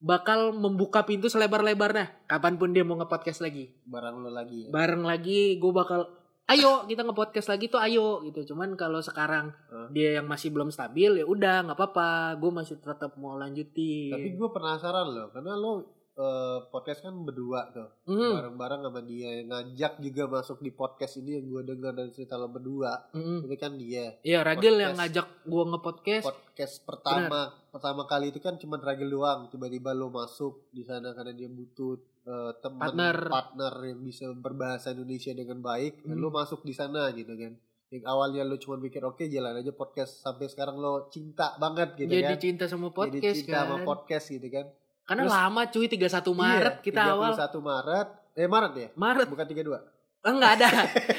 bakal 0.00 0.56
membuka 0.56 1.04
pintu 1.04 1.28
selebar-lebarnya. 1.28 2.24
Kapan 2.24 2.56
pun 2.56 2.72
dia 2.72 2.82
mau 2.82 2.96
nge-podcast 2.96 3.44
lagi. 3.44 3.68
Barang 3.84 4.24
lo 4.24 4.32
lagi 4.32 4.66
ya. 4.66 4.68
bareng 4.72 5.04
lagi 5.04 5.60
gue 5.60 5.72
bakal 5.76 6.08
ayo 6.48 6.88
kita 6.88 7.04
nge-podcast 7.04 7.52
lagi 7.52 7.68
tuh 7.68 7.78
ayo 7.84 8.24
gitu. 8.24 8.56
Cuman 8.56 8.74
kalau 8.80 9.04
sekarang 9.04 9.52
Hah? 9.52 9.92
dia 9.92 10.18
yang 10.18 10.26
masih 10.26 10.50
belum 10.50 10.72
stabil 10.72 11.20
ya 11.20 11.24
udah 11.28 11.68
nggak 11.68 11.76
apa-apa. 11.76 12.40
Gue 12.40 12.50
masih 12.50 12.80
tetap 12.80 13.14
mau 13.20 13.36
lanjutin. 13.36 14.10
Tapi 14.10 14.28
gue 14.34 14.48
penasaran 14.48 15.06
loh, 15.06 15.28
karena 15.30 15.52
lo 15.54 15.99
eh, 16.20 16.58
podcast 16.66 17.00
kan 17.00 17.16
berdua 17.18 17.60
tuh, 17.70 17.88
Hmm, 18.04 18.36
bareng-bareng 18.36 18.80
sama 18.82 19.00
dia 19.00 19.30
yang 19.34 19.48
ngajak 19.48 19.98
juga 19.98 20.28
masuk 20.28 20.58
di 20.58 20.70
podcast 20.70 21.16
ini 21.16 21.34
yang 21.34 21.48
gue 21.48 21.62
dengar 21.66 21.92
dari 21.92 22.10
cerita 22.10 22.34
lo 22.34 22.46
berdua. 22.46 23.08
mm-mm. 23.10 23.42
Itu 23.42 23.56
kan 23.56 23.72
dia. 23.74 24.20
Iya 24.20 24.42
Ragil 24.42 24.76
yang 24.76 24.92
Podcast. 24.92 25.00
ngajak 25.00 25.26
gue 25.44 25.64
nge-podcast 25.66 26.24
Podcast 26.26 26.74
pertama 26.82 27.40
pertama 27.66 28.02
kali 28.04 28.28
itu 28.28 28.38
kan 28.38 28.54
cuma 28.54 28.76
Ragil 28.78 29.08
doang. 29.08 29.48
Tiba-tiba 29.48 29.90
lo 29.90 30.10
masuk 30.10 30.68
di 30.68 30.82
sana 30.82 31.10
karena 31.10 31.32
dia 31.32 31.48
butuh 31.48 31.96
eh, 32.20 32.52
teman 32.60 32.84
Partner. 32.86 33.16
partner 33.26 33.74
yang 33.86 34.00
bisa 34.00 34.28
berbahasa 34.30 34.92
Indonesia 34.92 35.32
dengan 35.32 35.58
baik. 35.58 36.04
Dan 36.04 36.14
Hmm. 36.14 36.20
lo 36.20 36.28
masuk 36.30 36.60
di 36.60 36.72
sana 36.72 37.08
gitu 37.10 37.32
kan. 37.32 37.56
Yang 37.88 38.04
awalnya 38.04 38.44
lo 38.44 38.54
cuma 38.54 38.76
pikir 38.76 39.00
oke 39.00 39.24
jalan 39.24 39.56
aja 39.56 39.72
podcast 39.72 40.20
sampai 40.20 40.46
sekarang 40.46 40.76
lo 40.76 41.08
cinta 41.08 41.56
banget 41.56 41.96
gitu 41.96 42.12
jadi 42.12 42.22
kan. 42.28 42.38
cinta 42.38 42.64
sama 42.64 42.86
Jadi 42.86 42.94
podcast 42.94 43.34
cinta 43.36 43.50
kan 43.50 43.64
sama 43.64 43.76
podcast 43.82 44.26
gitu 44.28 44.48
kan. 44.48 44.66
Karena 45.10 45.26
Terus- 45.26 45.34
lama 45.34 45.62
cuy 45.66 45.86
31 45.90 46.06
Maret 46.30 46.74
Iya, 46.78 46.84
kita 46.86 47.00
awal. 47.10 47.32
31 47.34 47.58
Maret. 47.60 48.08
Eh 48.30 48.46
Maret 48.46 48.72
ya? 48.78 48.88
Maret. 48.94 49.26
Bukan 49.26 49.42
32. 49.44 49.74
oh, 50.22 50.32
nggak 50.38 50.52
ada. 50.54 50.68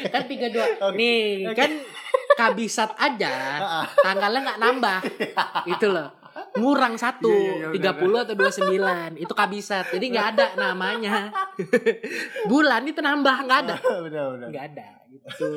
Kan 0.07 0.23
32 0.23 0.63
Oke. 0.87 0.95
nih 0.95 1.21
Oke. 1.43 1.57
kan 1.59 1.71
kabisat 2.31 2.95
aja. 2.95 3.33
Tanggalnya 4.07 4.39
nggak 4.47 4.59
nambah. 4.59 4.97
Itu 5.67 5.91
loh. 5.91 6.07
Ngurang 6.55 6.95
satu 6.95 7.27
Iya, 7.27 7.75
iya, 7.75 7.91
iya, 7.91 7.91
30 7.99 8.23
atau 8.23 8.35
29 8.39 9.19
itu 9.19 9.33
kabisat. 9.35 9.91
Jadi 9.91 10.05
nggak 10.07 10.27
ada 10.31 10.45
namanya. 10.55 11.27
Bulan 12.49 12.87
itu 12.87 13.03
nambah 13.03 13.35
nggak 13.43 13.59
ada. 13.67 13.75
Benar 13.75 14.25
benar. 14.39 14.47
nggak 14.47 14.65
ada 14.71 14.87
gitu. 15.11 15.47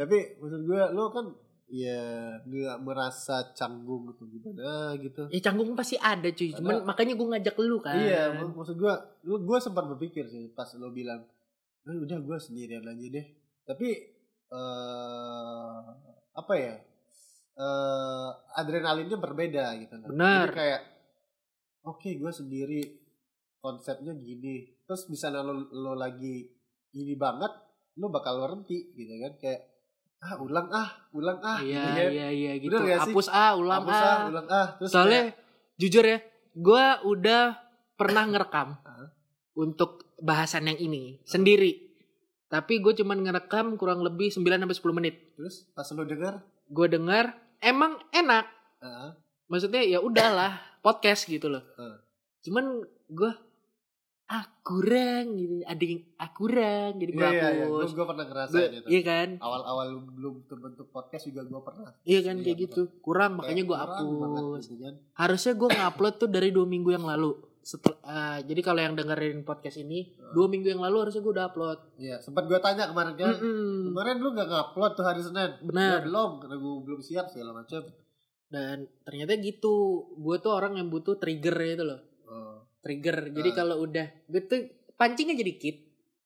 Tapi 0.00 0.40
maksud 0.40 0.60
gue 0.64 0.82
lo 0.96 1.12
kan 1.12 1.28
ya 1.66 2.36
nggak 2.44 2.76
merasa 2.84 3.50
canggung 3.56 4.12
atau 4.12 4.28
gimana 4.28 4.92
gitu. 5.00 5.26
ya 5.32 5.40
canggung 5.40 5.72
pasti 5.72 5.96
ada 5.96 6.28
cuy 6.28 6.52
cuman 6.52 6.80
Ada. 6.80 6.84
makanya 6.84 7.14
gue 7.16 7.28
ngajak 7.32 7.56
lu 7.58 7.78
kan 7.80 7.96
Iya, 7.96 8.36
mak- 8.36 8.52
maksud 8.52 8.76
gue, 8.76 8.94
lu 9.24 9.40
gue 9.40 9.58
sempat 9.58 9.84
berpikir 9.88 10.28
sih 10.28 10.52
pas 10.52 10.68
lo 10.76 10.92
bilang, 10.92 11.24
"Eh, 11.82 11.96
udah 11.96 12.20
gue 12.20 12.36
sendirian 12.36 12.84
aja 12.84 13.06
deh. 13.10 13.26
Tapi 13.64 13.88
eh 14.52 15.82
apa 16.34 16.54
ya? 16.54 16.74
eh 17.54 18.30
adrenalinnya 18.54 19.16
berbeda 19.16 19.64
gitu 19.78 19.94
kan. 19.94 20.08
Benar. 20.10 20.50
Jadi 20.50 20.54
kayak, 20.54 20.82
oke 21.86 22.10
gue 22.12 22.32
sendiri 22.34 22.80
konsepnya 23.58 24.12
gini. 24.12 24.74
Terus 24.84 25.08
misalnya 25.08 25.40
lo, 25.40 25.70
lo 25.70 25.94
lagi 25.94 26.44
ini 26.92 27.14
banget, 27.14 27.50
lo 27.96 28.10
bakal 28.10 28.42
berhenti 28.42 28.92
gitu 28.92 29.14
kan. 29.18 29.32
Kayak 29.38 29.60
ah 30.24 30.40
ulang 30.40 30.68
ah, 30.72 30.88
ulang 31.12 31.38
ah. 31.44 31.60
iya 31.60 31.84
gitu 31.84 32.00
kan. 32.00 32.08
iya 32.16 32.28
iya 32.32 32.52
gitu 32.56 32.76
sih? 32.80 32.96
hapus 32.96 33.26
ah 33.28 33.52
ulang 33.60 33.84
Hapus 33.84 34.00
ah 34.00 34.18
ulang 34.32 34.46
ah. 34.48 34.66
Terus 34.80 34.90
soalnya 34.90 35.20
kayak, 35.28 35.36
jujur 35.76 36.04
ya 36.08 36.18
gue 36.54 36.84
udah 37.04 37.42
pernah 38.00 38.24
ngerekam 38.24 38.68
Hah? 38.80 39.08
untuk 39.64 40.16
bahasan 40.24 40.72
yang 40.72 40.80
ini 40.80 41.20
sendiri 41.28 41.84
tapi 42.48 42.80
gue 42.80 42.96
cuman 42.96 43.20
ngerekam 43.20 43.76
kurang 43.76 44.00
lebih 44.00 44.32
9 44.32 44.40
sampai 44.40 44.76
10 44.80 44.96
menit 44.96 45.14
terus 45.36 45.68
pas 45.76 45.84
lo 45.92 46.06
denger, 46.08 46.40
gue 46.72 46.86
dengar 46.88 47.36
emang 47.60 48.00
enak 48.08 48.48
ah, 48.80 49.12
maksudnya 49.52 49.84
ya 49.84 50.00
udahlah 50.00 50.56
podcast 50.80 51.28
gitu 51.28 51.52
loh 51.52 51.60
Hmm. 51.76 52.00
cuman 52.40 52.64
gue 53.12 53.30
ah 54.26 54.40
kurang 54.60 55.36
gitu 55.36 55.60
ada 55.62 55.82
yang 55.82 56.00
ah 56.16 56.30
kurang 56.30 56.90
jadi 56.96 57.10
gue 57.10 57.20
Iya, 57.20 57.28
iya, 57.30 57.48
iya. 57.50 57.64
hapus 57.66 57.90
Gue 57.92 58.06
pernah 58.06 58.24
ngerasain 58.24 58.56
Gua- 58.56 58.72
itu. 58.74 58.86
iya 58.88 59.00
kan 59.02 59.28
Awal-awal 59.38 59.86
belum 60.10 60.34
terbentuk 60.44 60.86
podcast 60.88 61.24
juga 61.24 61.42
gue 61.42 61.60
pernah. 61.60 61.92
iya 62.02 62.20
kan 62.20 62.36
kayak 62.38 62.58
gitu 62.62 62.82
kurang 62.98 63.36
makanya 63.36 63.62
gue 63.62 63.76
hapus 63.76 64.62
gitu 64.66 64.80
kan. 64.82 64.94
harusnya 65.14 65.52
gue 65.52 65.68
ngupload 65.70 66.14
tuh 66.16 66.28
dari 66.28 66.48
dua 66.48 66.64
minggu 66.64 66.90
yang 66.90 67.04
lalu 67.04 67.32
setelah 67.60 67.96
eh, 68.02 68.38
jadi 68.44 68.60
kalau 68.60 68.80
yang 68.82 68.94
dengerin 68.94 69.40
podcast 69.42 69.76
ini 69.78 70.12
Hmm. 70.14 70.32
dua 70.32 70.46
minggu 70.46 70.68
yang 70.68 70.80
lalu 70.80 70.96
harusnya 71.00 71.20
gue 71.20 71.32
udah 71.32 71.46
upload 71.46 71.78
Iya, 71.96 72.16
sempat 72.18 72.44
gue 72.44 72.58
tanya 72.58 72.84
kemarin 72.86 73.14
kan. 73.14 73.32
Mm-mm. 73.34 73.88
Kemarin 73.88 74.16
lu 74.18 74.28
gak 74.32 74.44
ngupload 74.46 74.92
tuh 74.94 75.04
hari 75.04 75.20
Senin. 75.20 75.50
Benar. 75.62 76.00
Ya, 76.00 76.00
belum, 76.02 76.30
karena 76.38 76.56
gue 76.56 76.72
belum 76.82 77.00
siap 77.00 77.28
segala 77.28 77.52
macam. 77.54 77.84
dan 78.46 78.76
ternyata 79.02 79.34
gitu 79.36 79.74
gue 80.14 80.36
tuh 80.38 80.52
orang 80.52 80.76
yang 80.76 80.86
butuh 80.86 81.14
trigger 81.14 81.56
itu 81.66 81.82
loh 81.82 82.00
Oh. 82.24 82.62
Trigger 82.84 83.32
jadi 83.32 83.48
Ah. 83.48 83.56
kalau 83.56 83.76
udah 83.80 84.06
gue 84.24 84.42
tuh 84.44 84.60
pancing 84.94 85.32
aja 85.32 85.40
dikit 85.40 85.76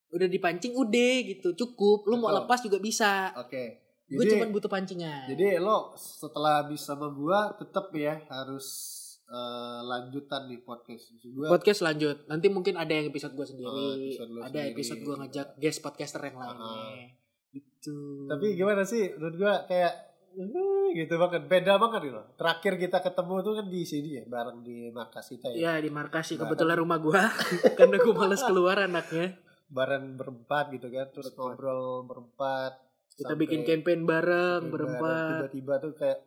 udah 0.08 0.26
dipancing 0.26 0.74
udah 0.74 1.14
gitu 1.22 1.54
cukup 1.54 2.02
lu 2.04 2.16
mau 2.16 2.28
Betul. 2.28 2.38
lepas 2.42 2.58
juga 2.60 2.78
bisa 2.78 3.30
Oke. 3.36 3.64
gue 4.04 4.18
Jadi, 4.18 4.30
cuma 4.34 4.48
butuh 4.48 4.66
pancingan 4.66 5.28
jadi 5.28 5.56
lo 5.58 5.92
setelah 5.94 6.62
habis 6.62 6.80
sama 6.80 7.06
gue 7.08 7.38
tetap 7.56 7.86
ya 7.92 8.18
harus 8.26 8.66
eh, 9.24 9.80
lanjutan 9.84 10.48
nih 10.48 10.64
podcast. 10.64 11.12
Gue 11.20 11.44
podcast 11.46 11.84
lanjut 11.84 12.24
nanti 12.24 12.48
mungkin 12.48 12.74
ada 12.74 12.88
yang 12.88 13.06
episode 13.06 13.36
gue 13.36 13.44
sendiri 13.46 13.68
Oh, 13.68 13.92
episode 13.94 14.30
ada 14.32 14.48
sendiri. 14.48 14.72
episode 14.72 15.00
gue 15.02 15.14
ngajak 15.18 15.48
guest 15.54 15.78
podcaster 15.78 16.20
yang 16.22 16.34
Ah. 16.34 16.48
lainnya 16.48 17.12
gitu 17.50 18.24
tapi 18.24 18.46
gimana 18.54 18.82
sih 18.82 19.12
menurut 19.12 19.36
gue 19.36 19.52
kayak 19.66 20.07
gitu 20.94 21.14
banget. 21.16 21.42
Beda 21.47 21.76
banget 21.76 22.12
loh 22.12 22.26
terakhir 22.35 22.78
kita 22.78 22.99
ketemu 23.02 23.35
tuh 23.42 23.52
kan 23.58 23.66
di 23.68 23.82
sini 23.82 24.11
ya 24.20 24.25
bareng 24.28 24.58
di 24.62 24.88
markas 24.92 25.26
kita 25.32 25.49
ya. 25.52 25.56
Ya 25.56 25.73
di 25.82 25.90
markas 25.90 26.30
sih 26.30 26.37
Bareng. 26.37 26.54
kebetulan 26.54 26.76
rumah 26.78 26.99
gue 27.00 27.23
karena 27.78 27.97
gue 27.99 28.14
males 28.14 28.42
keluar 28.44 28.76
anaknya. 28.78 29.37
Bareng 29.68 30.16
berempat 30.16 30.73
gitu 30.73 30.88
kan 30.88 31.06
terus 31.12 31.28
Betul. 31.32 31.40
ngobrol 31.54 31.82
berempat. 32.08 32.73
Kita 33.18 33.35
sampai 33.35 33.40
bikin 33.44 33.61
campaign 33.66 34.00
bareng 34.06 34.62
berempat. 34.70 35.50
Tiba-tiba 35.50 35.75
tuh 35.82 35.92
kayak 35.99 36.18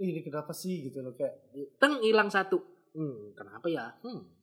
"Ih, 0.00 0.08
ini 0.16 0.20
kenapa 0.24 0.50
sih? 0.50 0.90
Gitu 0.90 0.98
loh 1.00 1.14
kayak 1.14 1.54
teng 1.78 2.02
hilang 2.02 2.32
satu. 2.32 2.58
Hmm, 2.96 3.36
kenapa 3.38 3.66
ya? 3.70 3.94
Hmm. 4.02 4.39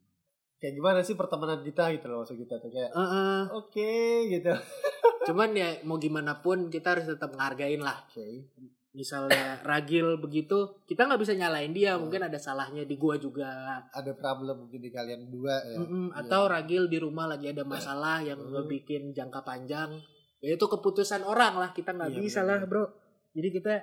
Kayak 0.58 0.74
gimana 0.74 1.00
sih 1.02 1.14
pertemanan 1.14 1.62
kita 1.62 1.90
gitu 1.92 2.06
loh 2.08 2.22
maksud 2.22 2.36
kita 2.36 2.58
tuh 2.58 2.70
kayak 2.70 2.90
Eh, 2.90 3.00
eh. 3.00 3.42
oke 3.52 3.92
gitu. 4.28 4.54
Cuman 5.28 5.52
ya 5.52 5.78
mau 5.84 5.98
gimana 5.98 6.38
pun 6.38 6.68
kita 6.68 6.94
harus 6.94 7.06
tetap 7.06 7.32
ngehargain 7.32 7.78
lah. 7.78 8.02
Oke. 8.04 8.50
Misalnya 8.92 9.62
ragil 9.62 10.18
begitu 10.18 10.58
kita 10.84 11.06
nggak 11.06 11.22
bisa 11.22 11.34
nyalain 11.34 11.70
dia 11.70 11.94
mungkin 11.96 12.18
ada 12.20 12.36
salahnya 12.36 12.82
di 12.82 12.98
gua 12.98 13.14
juga. 13.16 13.46
Ada 13.92 14.14
problem 14.14 14.66
mungkin 14.66 14.80
di 14.80 14.90
kalian 14.90 15.30
dua 15.30 15.62
ya. 15.62 15.78
Mm-mm, 15.78 16.10
Iya. 16.10 16.26
atau 16.26 16.42
ragil 16.48 16.84
di 16.88 16.98
rumah 16.98 17.30
lagi 17.30 17.46
ada 17.48 17.62
masalah 17.62 18.20
yang 18.20 18.40
Hmm. 18.40 18.66
bikin 18.66 19.14
jangka 19.14 19.44
panjang. 19.44 19.94
Ya 20.38 20.54
itu 20.54 20.66
keputusan 20.66 21.22
orang 21.22 21.54
lah 21.56 21.70
kita 21.72 21.94
nggak 21.94 22.10
Iya, 22.10 22.18
bisa 22.18 22.42
benar. 22.42 22.58
lah 22.58 22.66
bro. 22.66 22.86
Jadi 23.32 23.50
kita 23.52 23.74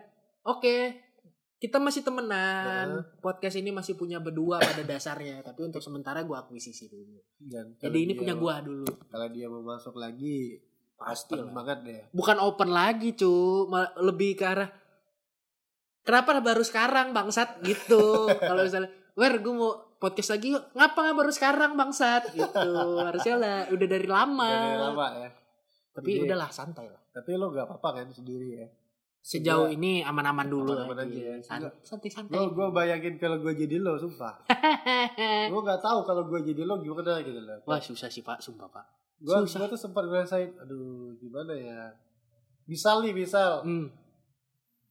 oke 0.43 0.77
kita 1.65 1.81
masih 1.81 2.05
temenan. 2.05 3.01
Heeh. 3.01 3.25
podcast 3.25 3.57
ini 3.57 3.73
masih 3.73 3.97
punya 3.97 4.21
berdua 4.21 4.61
pada 4.61 4.85
dasarnya. 4.93 5.41
Tapi 5.41 5.65
untuk 5.65 5.81
sementara 5.81 6.21
gua 6.29 6.45
akuisisi 6.45 6.93
dulu. 6.93 7.17
Dan 7.41 7.81
jadi 7.81 7.99
ini 8.05 8.13
punya 8.13 8.37
gua 8.37 8.61
dulu. 8.61 8.85
kalau 9.09 9.29
dia 9.33 9.49
mau 9.49 9.65
masuk 9.65 9.97
lagi 9.97 10.61
Pasti 10.95 11.35
banget 11.35 11.79
deh 11.83 12.03
bukan 12.15 12.39
open 12.39 12.71
lagi 12.71 13.17
cu. 13.17 13.67
Lebih 13.99 14.39
ke 14.39 14.45
arah 14.47 14.71
kenapa 16.05 16.39
baru 16.45 16.63
sekarang 16.63 17.11
bangsat? 17.17 17.65
Gitu. 17.65 18.29
Kalau 18.49 18.63
misalnya 18.63 18.93
wer 19.19 19.41
gue 19.43 19.55
mau 19.57 19.97
podcast 19.99 20.39
lagi 20.39 20.55
yuk. 20.55 20.63
Ngapa 20.77 20.99
nggak 21.01 21.17
baru 21.19 21.33
sekarang 21.35 21.71
bangsat? 21.75 22.31
Gitu. 22.37 22.71
Harusnya 23.01 23.37
lah 23.41 23.59
udah 23.73 23.89
dari 23.91 24.09
lama, 24.09 24.47
Udah 24.47 24.63
dari 24.69 24.81
lama 24.81 25.07
ya. 25.19 25.31
Tapi 25.95 26.11
Jadi- 26.15 26.23
udahlah 26.31 26.51
santai 26.55 26.87
lah. 26.93 27.01
Tapi 27.15 27.31
lo 27.39 27.55
gak 27.55 27.71
apa-apa 27.71 28.03
kan 28.03 28.07
sendiri 28.11 28.49
ya 28.59 28.67
sejauh 29.25 29.73
Gua- 29.73 29.73
ini 29.73 30.05
aman-aman 30.05 30.45
dulu 30.45 30.77
Aman-aman 30.77 31.09
lagi. 31.09 31.17
aja 31.17 31.25
ya. 31.25 31.37
Enggak. 31.57 31.73
santai-santai 31.81 32.37
Gue 32.37 32.45
gue 32.53 32.67
bayangin 32.77 33.15
kalau 33.17 33.41
gue 33.41 33.57
jadi 33.57 33.81
lo, 33.81 33.97
sumpah. 33.97 34.45
gue 35.51 35.61
nggak 35.65 35.81
tahu 35.81 35.99
kalau 36.05 36.29
gue 36.29 36.41
jadi 36.45 36.69
lo 36.69 36.77
gimana 36.85 37.25
gitu 37.25 37.41
loh. 37.41 37.57
wah 37.65 37.81
susah 37.81 38.13
sih 38.13 38.21
pak 38.21 38.45
sumpah 38.45 38.69
pak 38.69 38.85
gue 39.25 39.37
susah. 39.49 39.65
gue 39.65 39.69
tuh 39.73 39.81
sempat 39.81 40.05
ngerasain, 40.05 40.53
aduh 40.61 41.17
gimana 41.17 41.57
ya. 41.57 41.97
Misal 42.69 43.01
nih, 43.01 43.17
misal 43.17 43.65
hmm. 43.65 43.89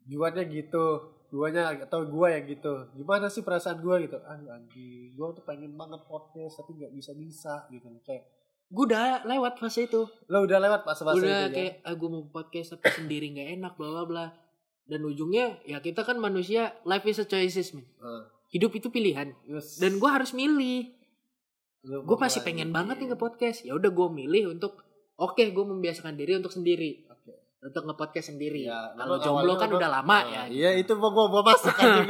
juannya 0.09 0.43
gitu, 0.49 0.85
duanya 1.29 1.77
atau 1.77 2.01
gue 2.01 2.27
yang 2.33 2.45
gitu. 2.49 2.73
Gimana 2.97 3.29
sih 3.29 3.45
perasaan 3.45 3.77
gue 3.85 4.09
gitu? 4.09 4.17
Ah 4.25 4.37
anjing, 4.37 5.13
gue 5.13 5.27
tuh 5.37 5.45
pengen 5.45 5.77
banget 5.77 6.01
podcast 6.09 6.57
tapi 6.57 6.81
nggak 6.81 6.93
bisa 6.97 7.13
bisa 7.13 7.53
gitu. 7.69 7.85
Kayak 8.01 8.25
gue 8.73 8.83
udah 8.89 9.21
lewat 9.23 9.53
fase 9.61 9.85
itu. 9.85 10.01
Lo 10.25 10.41
udah 10.41 10.57
lewat 10.57 10.81
pas 10.81 10.97
masa 10.97 11.13
udah 11.13 11.21
itu 11.21 11.29
ya? 11.29 11.53
kayak 11.53 11.73
ah, 11.85 11.93
gue 11.93 12.09
mau 12.09 12.25
podcast 12.25 12.73
tapi 12.73 12.89
sendiri 13.05 13.29
nggak 13.29 13.49
enak 13.61 13.73
bla 13.77 13.89
bla 13.93 14.03
bla. 14.03 14.25
Dan 14.83 15.05
ujungnya 15.05 15.61
ya 15.63 15.77
kita 15.77 16.01
kan 16.01 16.17
manusia 16.17 16.73
life 16.83 17.05
is 17.05 17.21
a 17.21 17.23
choices 17.23 17.71
man 17.71 17.85
Eh, 17.85 18.21
hidup 18.51 18.73
itu 18.73 18.89
pilihan. 18.89 19.31
Terus 19.45 19.77
dan 19.77 19.95
gue 19.95 20.09
harus 20.09 20.33
milih. 20.33 20.89
Gue 21.83 22.17
masih 22.17 22.41
pengen 22.41 22.71
lanjutin. 22.71 22.73
banget 22.73 22.95
nih 22.97 23.07
nge 23.13 23.19
podcast 23.19 23.59
ya 23.61 23.75
udah 23.75 23.87
gue 23.87 24.07
milih 24.09 24.51
untuk 24.51 24.83
oke 25.15 25.43
gue 25.43 25.65
membiasakan 25.69 26.17
diri 26.17 26.35
untuk 26.35 26.51
sendiri. 26.51 27.07
Oke. 27.07 27.31
untuk 27.63 27.87
nge 27.87 27.95
podcast 27.95 28.27
sendiri. 28.33 28.67
Ya, 28.67 28.91
kalau 28.91 29.15
jomblo 29.21 29.55
kan 29.55 29.71
udah 29.71 29.87
lama 29.87 30.17
Nah, 30.19 30.21
ya 30.27 30.41
Iya 30.51 30.69
itu 30.83 30.99
mau 30.99 31.15
gua 31.15 31.31
gua 31.31 31.47
masuk 31.47 31.71
aja. 31.71 32.03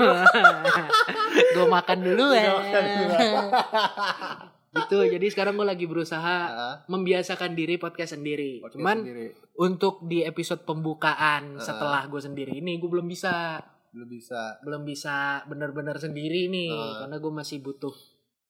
gue 1.54 1.66
makan 1.70 1.98
dulu 2.02 2.26
ya. 2.34 2.58
gitu 4.76 5.06
jadi 5.06 5.26
sekarang 5.28 5.54
gue 5.54 5.68
lagi 5.68 5.86
berusaha 5.86 6.38
Ah, 6.44 6.76
membiasakan 6.88 7.54
diri 7.54 7.78
podcast 7.78 8.14
sendiri 8.14 8.58
podcast 8.60 8.74
cuman 8.76 8.98
sendiri. 9.00 9.28
untuk 9.56 10.02
di 10.04 10.22
episode 10.22 10.62
pembukaan 10.62 11.56
Ah. 11.56 11.62
setelah 11.62 12.02
gue 12.06 12.18
sendiri 12.20 12.52
ini 12.54 12.76
gue 12.76 12.88
belum 12.88 13.06
bisa 13.06 13.62
belum 13.90 14.10
bisa 14.10 14.58
belum 14.60 14.82
bisa 14.82 15.16
bener-bener 15.46 15.94
sendiri 15.96 16.48
nih 16.48 16.72
Ah. 16.72 17.06
karena 17.06 17.18
gue 17.18 17.34
masih 17.34 17.58
butuh 17.60 17.94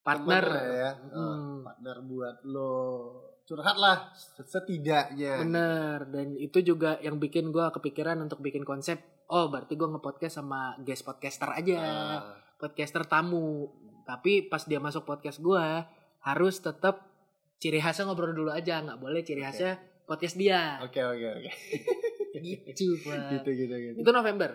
partner 0.01 0.43
Temen 0.43 0.67
ya. 0.73 0.91
Hmm. 1.09 1.13
Ah, 1.13 1.59
partner 1.65 1.97
buat 2.03 2.35
lo 2.45 2.73
curhat 3.43 3.75
lah 3.75 4.07
setidaknya. 4.39 5.43
bener 5.43 6.07
dan 6.07 6.27
itu 6.33 6.59
juga 6.61 6.95
yang 6.97 7.17
bikin 7.17 7.49
gue 7.49 7.65
kepikiran 7.69 8.15
untuk 8.17 8.39
bikin 8.39 8.63
konsep 8.63 8.99
oh 9.27 9.47
berarti 9.47 9.73
gue 9.73 9.83
ngepodcast 9.85 10.39
sama 10.39 10.79
guest 10.79 11.03
podcaster 11.03 11.51
aja 11.51 11.75
Ah, 11.77 12.21
podcaster 12.55 13.03
tamu 13.03 13.67
tapi 14.03 14.43
pas 14.43 14.63
dia 14.63 14.79
masuk 14.79 15.03
podcast 15.03 15.39
gue 15.39 15.63
harus 16.23 16.59
tetap 16.63 17.07
ciri 17.59 17.79
khasnya 17.79 18.07
ngobrol 18.11 18.35
dulu 18.35 18.51
aja 18.51 18.83
nggak 18.83 18.99
boleh 18.99 19.23
ciri 19.23 19.43
khasnya 19.43 19.79
podcast 20.03 20.35
dia 20.35 20.79
Oke 20.83 20.99
oke 20.99 21.27
oke. 21.39 21.51
gitu 22.43 22.99
Pak. 23.07 23.39
Gitu 23.39 23.49
gitu 23.55 23.75
gitu. 23.75 23.97
itu 24.03 24.11
November 24.11 24.51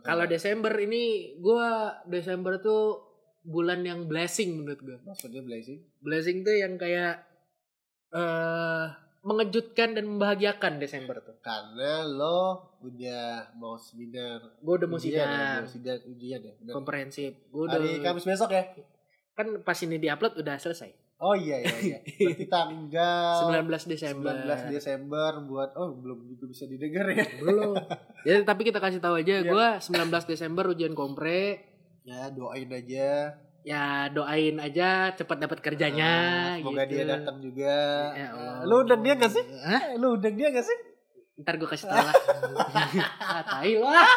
kalau 0.00 0.24
Desember 0.24 0.72
ini 0.80 1.36
gue 1.36 1.68
Desember 2.08 2.56
tuh 2.64 3.12
bulan 3.44 3.84
yang 3.84 4.08
blessing 4.08 4.64
menurut 4.64 4.80
gue 4.80 4.98
maksudnya 5.04 5.44
blazing 5.44 5.84
blessing 6.00 6.40
tuh 6.40 6.56
yang 6.56 6.80
kayak 6.80 7.20
eh 8.16 8.86
mengejutkan 9.22 9.94
dan 9.94 10.04
membahagiakan 10.10 10.82
Desember 10.82 11.22
tuh 11.22 11.38
karena 11.38 12.02
lo 12.02 12.74
udah 12.82 13.54
mau 13.54 13.78
seminar. 13.78 14.58
gue 14.58 14.74
udah 14.82 14.88
mau 14.90 14.98
ya, 14.98 15.62
sidang 15.62 16.02
ujian 16.10 16.42
ya. 16.42 16.54
Bener. 16.58 16.74
komprehensif 16.74 17.30
gue 17.46 17.62
udah 17.62 17.78
Hari 17.78 18.02
Kamis 18.02 18.26
besok 18.26 18.50
ya? 18.50 18.66
Kan 19.32 19.46
pas 19.60 19.78
ini 19.78 19.96
diupload 19.98 20.36
udah 20.36 20.56
selesai 20.56 20.92
Oh 21.18 21.32
iya 21.32 21.54
iya 21.56 21.76
iya. 21.78 21.98
Berarti 22.18 22.46
tanggal 22.46 23.54
19 23.62 23.62
Desember 23.88 24.34
19 24.34 24.74
Desember 24.74 25.30
buat 25.42 25.70
oh 25.72 25.94
belum 25.94 26.26
juga 26.26 26.44
bisa 26.46 26.66
didengar 26.66 27.06
ya. 27.08 27.22
belum 27.38 27.78
ya 28.26 28.42
tapi 28.42 28.62
kita 28.64 28.76
kasih 28.76 28.98
tahu 28.98 29.16
aja 29.16 29.38
Iya. 29.38 29.46
gue 29.46 29.66
19 29.78 30.10
Desember 30.26 30.64
ujian 30.66 30.92
kompre 30.92 31.62
Ya 32.02 32.26
doain 32.28 32.66
aja. 32.66 33.38
ya 33.62 33.84
doain 34.10 34.58
aja 34.58 35.12
cepat 35.12 35.38
dapat 35.38 35.62
kerjanya 35.62 36.10
Ah, 36.48 36.58
semoga 36.58 36.82
gitu. 36.82 36.98
dia 36.98 37.04
datang 37.08 37.38
juga. 37.38 37.76
Ya 38.12 38.28
Allah. 38.28 38.66
Lu 38.66 38.82
undang 38.82 39.00
dia 39.00 39.14
gak 39.14 39.30
sih? 39.30 39.44
Hah? 39.62 39.82
Lu 39.94 40.18
undang 40.18 40.34
dia 40.34 40.50
gak 40.50 40.64
sih? 40.64 40.78
ntar 41.34 41.56
gue 41.56 41.64
kasih 41.64 41.86
tau 41.86 41.96
lah 41.96 42.14
ah, 43.24 43.42
tai 43.42 43.72
lo 43.74 43.86
ah. 43.86 44.10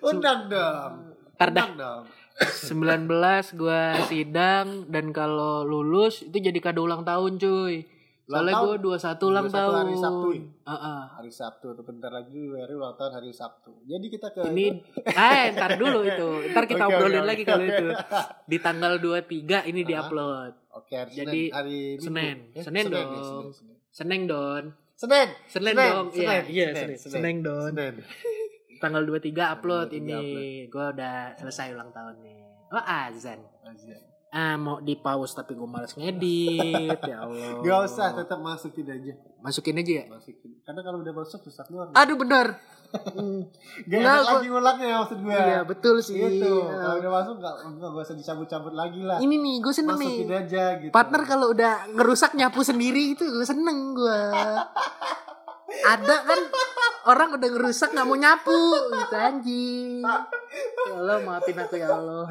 Undang 0.00 0.46
dong. 0.46 0.92
Ntar 1.34 1.48
dah. 1.50 1.66
Undang 1.66 1.74
dong. 1.76 2.02
19 2.38 3.10
gue 3.54 3.80
sidang 4.06 4.66
dan 4.86 5.10
kalau 5.10 5.62
lulus 5.62 6.22
itu 6.22 6.38
jadi 6.38 6.58
kado 6.58 6.86
ulang 6.86 7.02
tahun 7.02 7.34
cuy 7.36 7.82
soalnya 8.28 8.60
gue 8.60 8.76
tahun? 8.76 9.18
21 9.18 9.24
ulang 9.24 9.46
21 9.48 9.56
tahun 9.56 9.74
hari 9.74 9.96
Sabtu 9.96 10.28
ya? 10.28 10.42
Heeh. 10.68 11.00
Hari 11.08 11.32
Sabtu 11.32 11.66
tuh 11.72 11.82
bentar 11.82 12.10
lagi 12.12 12.42
hari 12.52 12.72
ulang 12.72 12.94
tahun 12.94 13.12
hari 13.14 13.32
Sabtu. 13.32 13.72
Jadi 13.82 14.06
kita 14.06 14.28
ke 14.30 14.40
ini 14.52 14.66
eh 15.08 15.44
ntar 15.50 15.70
dulu 15.74 16.04
itu 16.04 16.28
ntar 16.52 16.64
kita 16.64 16.84
Oke, 16.86 16.92
obrolin 16.92 17.24
oke, 17.24 17.26
lagi 17.26 17.42
oke, 17.42 17.48
kalau 17.48 17.64
itu 17.64 17.86
di 18.44 18.56
tanggal 18.60 18.92
23 19.00 19.64
ini 19.66 19.80
Ah. 19.80 19.86
diupload 19.88 20.52
Oke, 20.70 20.94
hari 20.94 21.10
Jadi, 21.10 21.42
Senin, 21.48 21.56
hari 21.56 21.78
Minggu. 21.96 22.04
Senin. 22.04 22.36
Eh, 22.52 22.62
Senin 22.62 22.84
ya, 22.84 22.92
dong. 22.92 23.08
Senin, 23.08 23.50
Senin. 23.50 23.76
seneng 23.90 24.20
don 24.28 24.64
Senin. 24.94 25.28
Senin, 25.48 25.72
Senin, 25.72 25.74
dong 25.74 26.06
iya 26.12 26.20
Senin, 26.20 26.44
iya 26.52 26.66
Senin, 26.70 26.96
Senin. 27.00 27.12
Senin. 27.16 27.36
don 27.40 27.70
Senin. 27.72 27.94
Tanggal 28.78 29.02
23 29.02 29.30
upload 29.52 29.88
23 29.88 29.98
ini 29.98 30.18
gue 30.66 30.84
udah 30.90 31.16
selesai 31.34 31.70
ulang 31.70 31.90
tahunnya 31.90 32.34
oh 32.68 32.84
azan 32.84 33.40
Aja. 33.62 33.96
ah 34.28 34.54
mau 34.54 34.78
di 34.78 34.94
pause 34.94 35.32
tapi 35.32 35.52
gue 35.52 35.64
males 35.64 35.92
ngedit 35.92 37.00
ya 37.02 37.16
Allah 37.24 37.60
Gak 37.60 37.78
usah, 37.86 38.08
tetap 38.14 38.38
masukin 38.38 38.86
aja. 38.86 39.12
masukin 39.38 39.76
aja 39.76 39.92
ya 39.94 40.04
Masukin. 40.06 40.50
Karena 40.60 40.80
kalau 40.82 40.98
udah 40.98 41.12
masuk 41.12 41.40
susah 41.42 41.64
keluar. 41.64 41.88
aduh 41.92 42.16
bener 42.16 42.56
Hmm. 42.88 43.44
Gak 43.84 44.00
enak 44.00 44.16
gua- 44.16 44.28
lagi 44.34 44.48
ngulangnya 44.48 44.96
maksud 44.98 45.18
gue. 45.18 45.28
iya 45.28 45.60
betul 45.62 45.96
sih 45.98 46.16
Gitu. 46.16 46.48
Kalau 46.64 46.96
udah 46.98 47.12
masuk 47.14 47.34
gak, 47.36 47.54
gak, 47.70 47.84
gak 47.86 48.00
usah 48.02 48.16
dicabut-cabut 48.16 48.72
lagi 48.72 49.00
lah. 49.02 49.18
ini 49.18 49.36
nih 49.36 49.56
gue 49.58 49.74
seneng 49.74 49.96
Masukin 49.98 50.24
nih 50.24 50.38
aja 50.38 50.64
gitu. 50.78 50.88
partner 50.90 51.22
kalau 51.22 51.46
udah 51.50 51.84
ngerusak 51.90 52.32
nyapu 52.32 52.60
sendiri 52.62 53.12
itu 53.12 53.24
gue 53.24 53.44
seneng 53.44 53.92
gue 53.92 54.20
ada 55.84 56.16
kan? 56.22 56.40
Orang 57.04 57.28
udah 57.34 57.48
ngerusak 57.48 57.92
nggak 57.92 58.04
mau 58.04 58.16
nyapu. 58.16 58.56
Gitu 58.90 59.16
anjing. 59.16 60.00
Ya 60.00 60.26
Allah 60.90 61.16
maafin 61.20 61.56
aku 61.56 61.76
ya 61.76 61.88
Allah. 61.90 62.24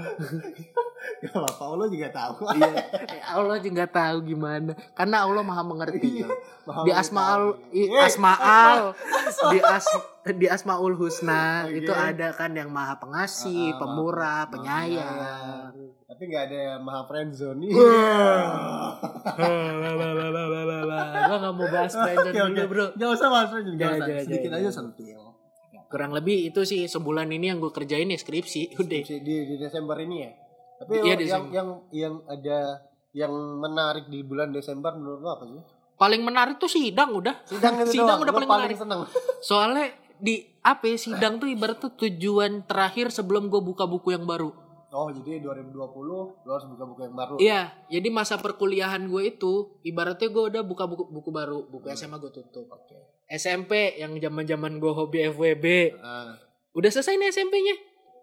Ya 1.18 1.30
apa 1.34 1.64
Allah 1.64 1.88
juga 1.88 2.08
tahu. 2.10 2.46
iya 2.52 2.84
Ya 3.08 3.26
Allah 3.32 3.58
juga 3.58 3.86
tahu 3.86 4.18
gimana. 4.24 4.74
Karena 4.92 5.24
Allah 5.24 5.42
maha 5.42 5.64
mengerti 5.64 6.22
Iya, 6.22 6.30
Maha 6.66 6.82
di 6.84 6.92
asmaul 6.92 7.58
asmaal 8.04 8.78
di 9.50 9.60
as 9.62 9.88
di 10.28 10.46
asmaul 10.46 10.94
husna 10.94 11.64
Oke. 11.64 11.80
itu 11.80 11.92
ada 11.96 12.36
kan 12.36 12.52
yang 12.52 12.68
maha 12.68 13.00
pengasih 13.00 13.72
Ah, 13.72 13.74
ah, 13.74 13.80
pemurah 13.80 14.40
maha- 14.44 14.52
penyayang 14.52 15.72
Tapi 16.18 16.24
gak 16.28 16.50
ada 16.50 16.58
yang 16.74 16.82
maha 16.82 17.06
friendzone 17.06 17.62
nih. 17.62 17.70
gue 21.22 21.38
gak 21.38 21.54
mau 21.54 21.68
bahas 21.68 21.94
friendzone 21.94 22.32
Oke, 22.32 22.42
dulu 22.42 22.58
oke. 22.58 22.64
bro 22.68 22.86
Gak 22.96 23.10
usah 23.12 23.28
bahas 23.30 23.48
friendzone. 23.48 23.78
Gak 23.78 23.86
Jangan, 23.88 24.02
usah. 24.02 24.26
Sedikit 24.26 24.52
aja 24.52 24.70
sentil. 24.72 25.20
kurang 25.88 26.12
lebih 26.12 26.44
itu 26.44 26.66
sih 26.66 26.84
sebulan 26.84 27.30
ini 27.30 27.48
yang 27.48 27.62
gue 27.62 27.70
kerjain 27.70 28.04
ya 28.06 28.18
skripsi 28.18 28.74
udah 28.82 29.00
Di, 29.00 29.18
di, 29.22 29.36
di 29.46 29.56
Desember 29.56 29.96
ini 29.96 30.16
ya. 30.20 30.32
Tapi 30.78 30.92
Iya, 30.96 31.06
yang, 31.06 31.18
Desember. 31.18 31.52
yang 31.54 31.68
yang 31.92 32.16
ada 32.26 32.60
yang 33.14 33.32
menarik 33.56 34.06
di 34.08 34.20
bulan 34.20 34.50
Desember 34.50 34.92
menurut 34.94 35.22
lo 35.22 35.30
apa 35.32 35.46
sih? 35.46 35.62
paling 35.96 36.22
menarik 36.22 36.58
tuh 36.58 36.68
sidang 36.68 37.10
udah 37.12 37.42
Sidang 37.44 37.74
itu 37.80 37.94
sidang 37.94 38.18
doang. 38.18 38.22
udah 38.22 38.34
Lo 38.34 38.38
paling, 38.38 38.50
menarik 38.52 38.78
seneng. 38.78 39.02
soalnya 39.48 39.86
di 40.18 40.36
apa 40.60 40.84
ya, 40.84 40.98
sidang 41.00 41.38
tuh 41.38 41.48
ibarat 41.48 41.78
tuh 41.78 41.94
tujuan 41.96 42.62
terakhir 42.64 43.08
sebelum 43.08 43.48
gue 43.48 43.62
buka 43.62 43.86
buku 43.86 44.12
yang 44.12 44.22
baru 44.24 44.52
Oh 44.90 45.12
jadi 45.12 45.40
2020 45.40 45.76
lo 45.76 46.24
harus 46.48 46.66
buka 46.66 46.84
buku 46.86 47.02
yang 47.04 47.14
baru. 47.14 47.36
Iya, 47.38 47.62
jadi 47.88 48.08
masa 48.08 48.38
perkuliahan 48.38 49.04
gue 49.06 49.24
itu 49.30 49.76
ibaratnya 49.82 50.28
gue 50.28 50.44
udah 50.48 50.64
buka 50.64 50.88
buku 50.88 51.04
buku 51.06 51.30
baru, 51.30 51.66
buku 51.66 51.86
Hmm. 51.86 51.98
SMA 51.98 52.18
gue 52.18 52.32
tutup. 52.32 52.66
Oke. 52.66 52.96
SMP 53.28 53.72
yang 53.96 54.16
zaman-zaman 54.16 54.80
gue 54.80 54.88
hobi 54.90 55.28
FWB, 55.28 55.66
Ah, 56.00 56.40
udah 56.72 56.88
selesai 56.88 57.14
nih 57.14 57.28
SMP-nya. 57.28 57.76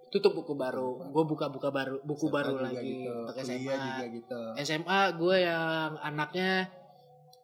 Tutup 0.08 0.32
buku 0.32 0.54
baru, 0.54 1.04
gue 1.04 1.24
buka-buka 1.26 1.68
baru, 1.68 2.00
buku 2.00 2.24
SMA 2.24 2.32
baru 2.32 2.52
juga 2.54 2.64
lagi 2.64 2.88
gitu. 2.96 3.12
untuk 3.12 3.36
SMA. 3.36 3.60
juga 3.84 4.06
gitu. 4.08 4.40
SMA 4.64 5.00
gue 5.12 5.36
yang 5.42 5.90
anaknya 6.00 6.50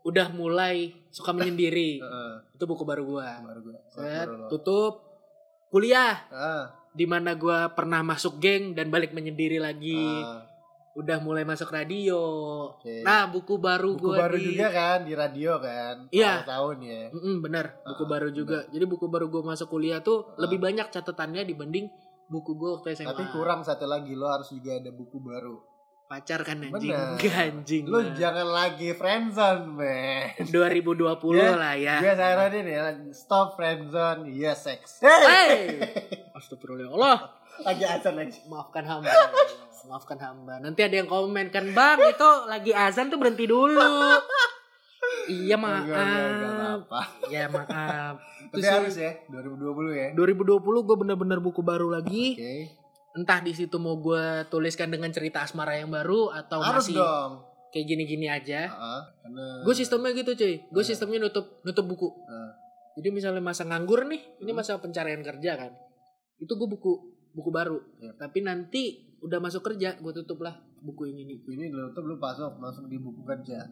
udah 0.00 0.26
mulai 0.30 0.96
suka 1.10 1.30
menyendiri. 1.30 2.00
Heeh. 2.00 2.32
itu 2.56 2.64
buku 2.64 2.82
baru 2.82 3.04
gue. 3.04 3.26
baru 3.44 3.60
gue. 3.62 3.76
Set, 3.90 4.24
tutup 4.48 5.04
kuliah 5.68 6.24
Ah, 6.30 6.72
di 6.90 7.06
mana 7.06 7.38
gue 7.38 7.58
pernah 7.72 8.02
masuk 8.02 8.42
geng 8.42 8.74
dan 8.74 8.90
balik 8.90 9.14
menyendiri 9.14 9.62
lagi. 9.62 9.96
ah. 9.96 10.46
Udah 10.90 11.22
mulai 11.22 11.46
masuk 11.46 11.70
radio. 11.70 12.18
Oke. 12.74 13.06
Nah, 13.06 13.30
buku 13.30 13.62
baru 13.62 13.94
buku 13.94 14.10
gue 14.10 14.16
baru 14.18 14.36
di... 14.36 14.44
juga 14.50 14.66
kan 14.74 14.98
di 15.06 15.14
radio 15.14 15.52
kan. 15.62 16.10
Iya. 16.10 16.42
Tahun 16.42 16.76
ya. 16.82 17.02
Mm-mm, 17.14 17.36
bener, 17.40 17.78
buku 17.86 18.02
Ah, 18.04 18.08
baru 18.10 18.28
juga. 18.34 18.58
Jadi 18.74 18.84
buku 18.90 19.06
baru 19.06 19.30
gue 19.30 19.42
masuk 19.46 19.70
kuliah 19.70 20.02
tuh 20.02 20.26
Ah. 20.34 20.42
lebih 20.42 20.58
banyak 20.58 20.90
catatannya 20.90 21.46
dibanding 21.46 21.86
buku 22.26 22.58
gue 22.58 22.70
waktu 22.74 22.98
SMA. 22.98 23.10
Tapi 23.10 23.22
kurang 23.30 23.62
satu 23.62 23.86
lagi 23.86 24.18
lo 24.18 24.26
harus 24.30 24.50
juga 24.50 24.82
ada 24.82 24.90
buku 24.90 25.22
baru. 25.22 25.69
Pacar 26.10 26.42
kan 26.42 26.58
anjing, 26.58 26.90
Bener. 26.90 27.38
anjing. 27.46 27.84
Lo 27.86 28.02
lah. 28.02 28.10
jangan 28.18 28.48
lagi 28.50 28.90
friendzone, 28.90 29.78
man. 29.78 30.42
2020 30.42 31.38
Ya, 31.38 31.54
lah 31.54 31.74
ya. 31.78 31.96
Gue 32.02 32.14
saranin 32.18 32.66
ya, 32.66 32.82
stop 33.14 33.54
friendzone, 33.54 34.26
iya 34.26 34.58
seks. 34.58 34.98
Hey, 34.98 35.78
astagfirullah. 36.36 37.30
Lagi 37.62 37.84
azan 37.86 38.18
lagi. 38.18 38.42
Maafkan 38.50 38.82
hamba. 38.82 39.06
Maafkan 39.86 40.18
hamba. 40.18 40.58
Nanti 40.58 40.82
ada 40.82 40.98
yang 40.98 41.06
komen 41.06 41.46
kan, 41.48 41.70
Bang, 41.70 42.02
itu 42.02 42.30
lagi 42.50 42.74
azan 42.74 43.06
tuh 43.06 43.14
berhenti 43.14 43.46
dulu. 43.46 43.78
Iya 45.30 45.54
Enggak, 45.54 45.78
enggak, 45.78 45.94
enggak 45.94 46.50
maaf. 46.50 46.80
apa-apa. 46.82 47.00
Ya 47.30 47.46
maaf. 47.46 48.14
Tapi 48.50 48.58
Terus 48.58 48.66
harus 48.66 48.94
ya, 48.98 49.12
2020 49.30 49.94
ya. 49.94 50.08
2020 50.18 50.58
gue 50.58 50.96
bener-bener 50.98 51.38
buku 51.38 51.62
baru 51.62 51.86
lagi. 51.86 52.34
Oke. 52.34 52.79
Entah 53.10 53.42
di 53.42 53.50
situ 53.50 53.74
mau 53.82 53.98
gue 53.98 54.46
tuliskan 54.48 54.86
dengan 54.86 55.10
cerita 55.10 55.42
asmara 55.42 55.74
yang 55.74 55.90
baru 55.90 56.30
atau 56.30 56.62
Harus 56.62 56.86
masih 56.86 57.02
dong. 57.02 57.42
kayak 57.74 57.86
gini-gini 57.86 58.26
aja. 58.30 58.70
Heeh, 58.70 59.02
karena 59.26 59.44
Gue 59.66 59.74
sistemnya 59.74 60.14
gitu 60.14 60.30
cuy. 60.34 60.54
Gue 60.70 60.84
sistemnya 60.86 61.18
nutup 61.18 61.58
nutup 61.66 61.86
buku. 61.90 62.06
Heeh. 62.06 62.50
Jadi 63.02 63.08
misalnya 63.10 63.42
masa 63.42 63.66
nganggur 63.66 64.06
nih, 64.06 64.22
ini 64.42 64.50
masa 64.54 64.78
pencarian 64.78 65.22
kerja 65.22 65.58
kan. 65.58 65.72
Itu 66.38 66.54
gue 66.54 66.68
buku 66.70 66.92
buku 67.34 67.50
baru. 67.50 67.78
Iya. 67.98 68.14
Tapi 68.18 68.42
nanti 68.42 68.82
udah 69.22 69.38
masuk 69.38 69.62
kerja, 69.66 69.98
gue 69.98 70.12
tutup 70.22 70.42
lah 70.42 70.58
buku 70.80 71.10
ini. 71.10 71.26
Ini 71.26 71.70
lo 71.70 71.90
tuh 71.90 72.06
lu 72.06 72.14
masuk 72.16 72.58
langsung 72.62 72.86
di 72.86 72.98
buku 72.98 73.26
kerja. 73.26 73.66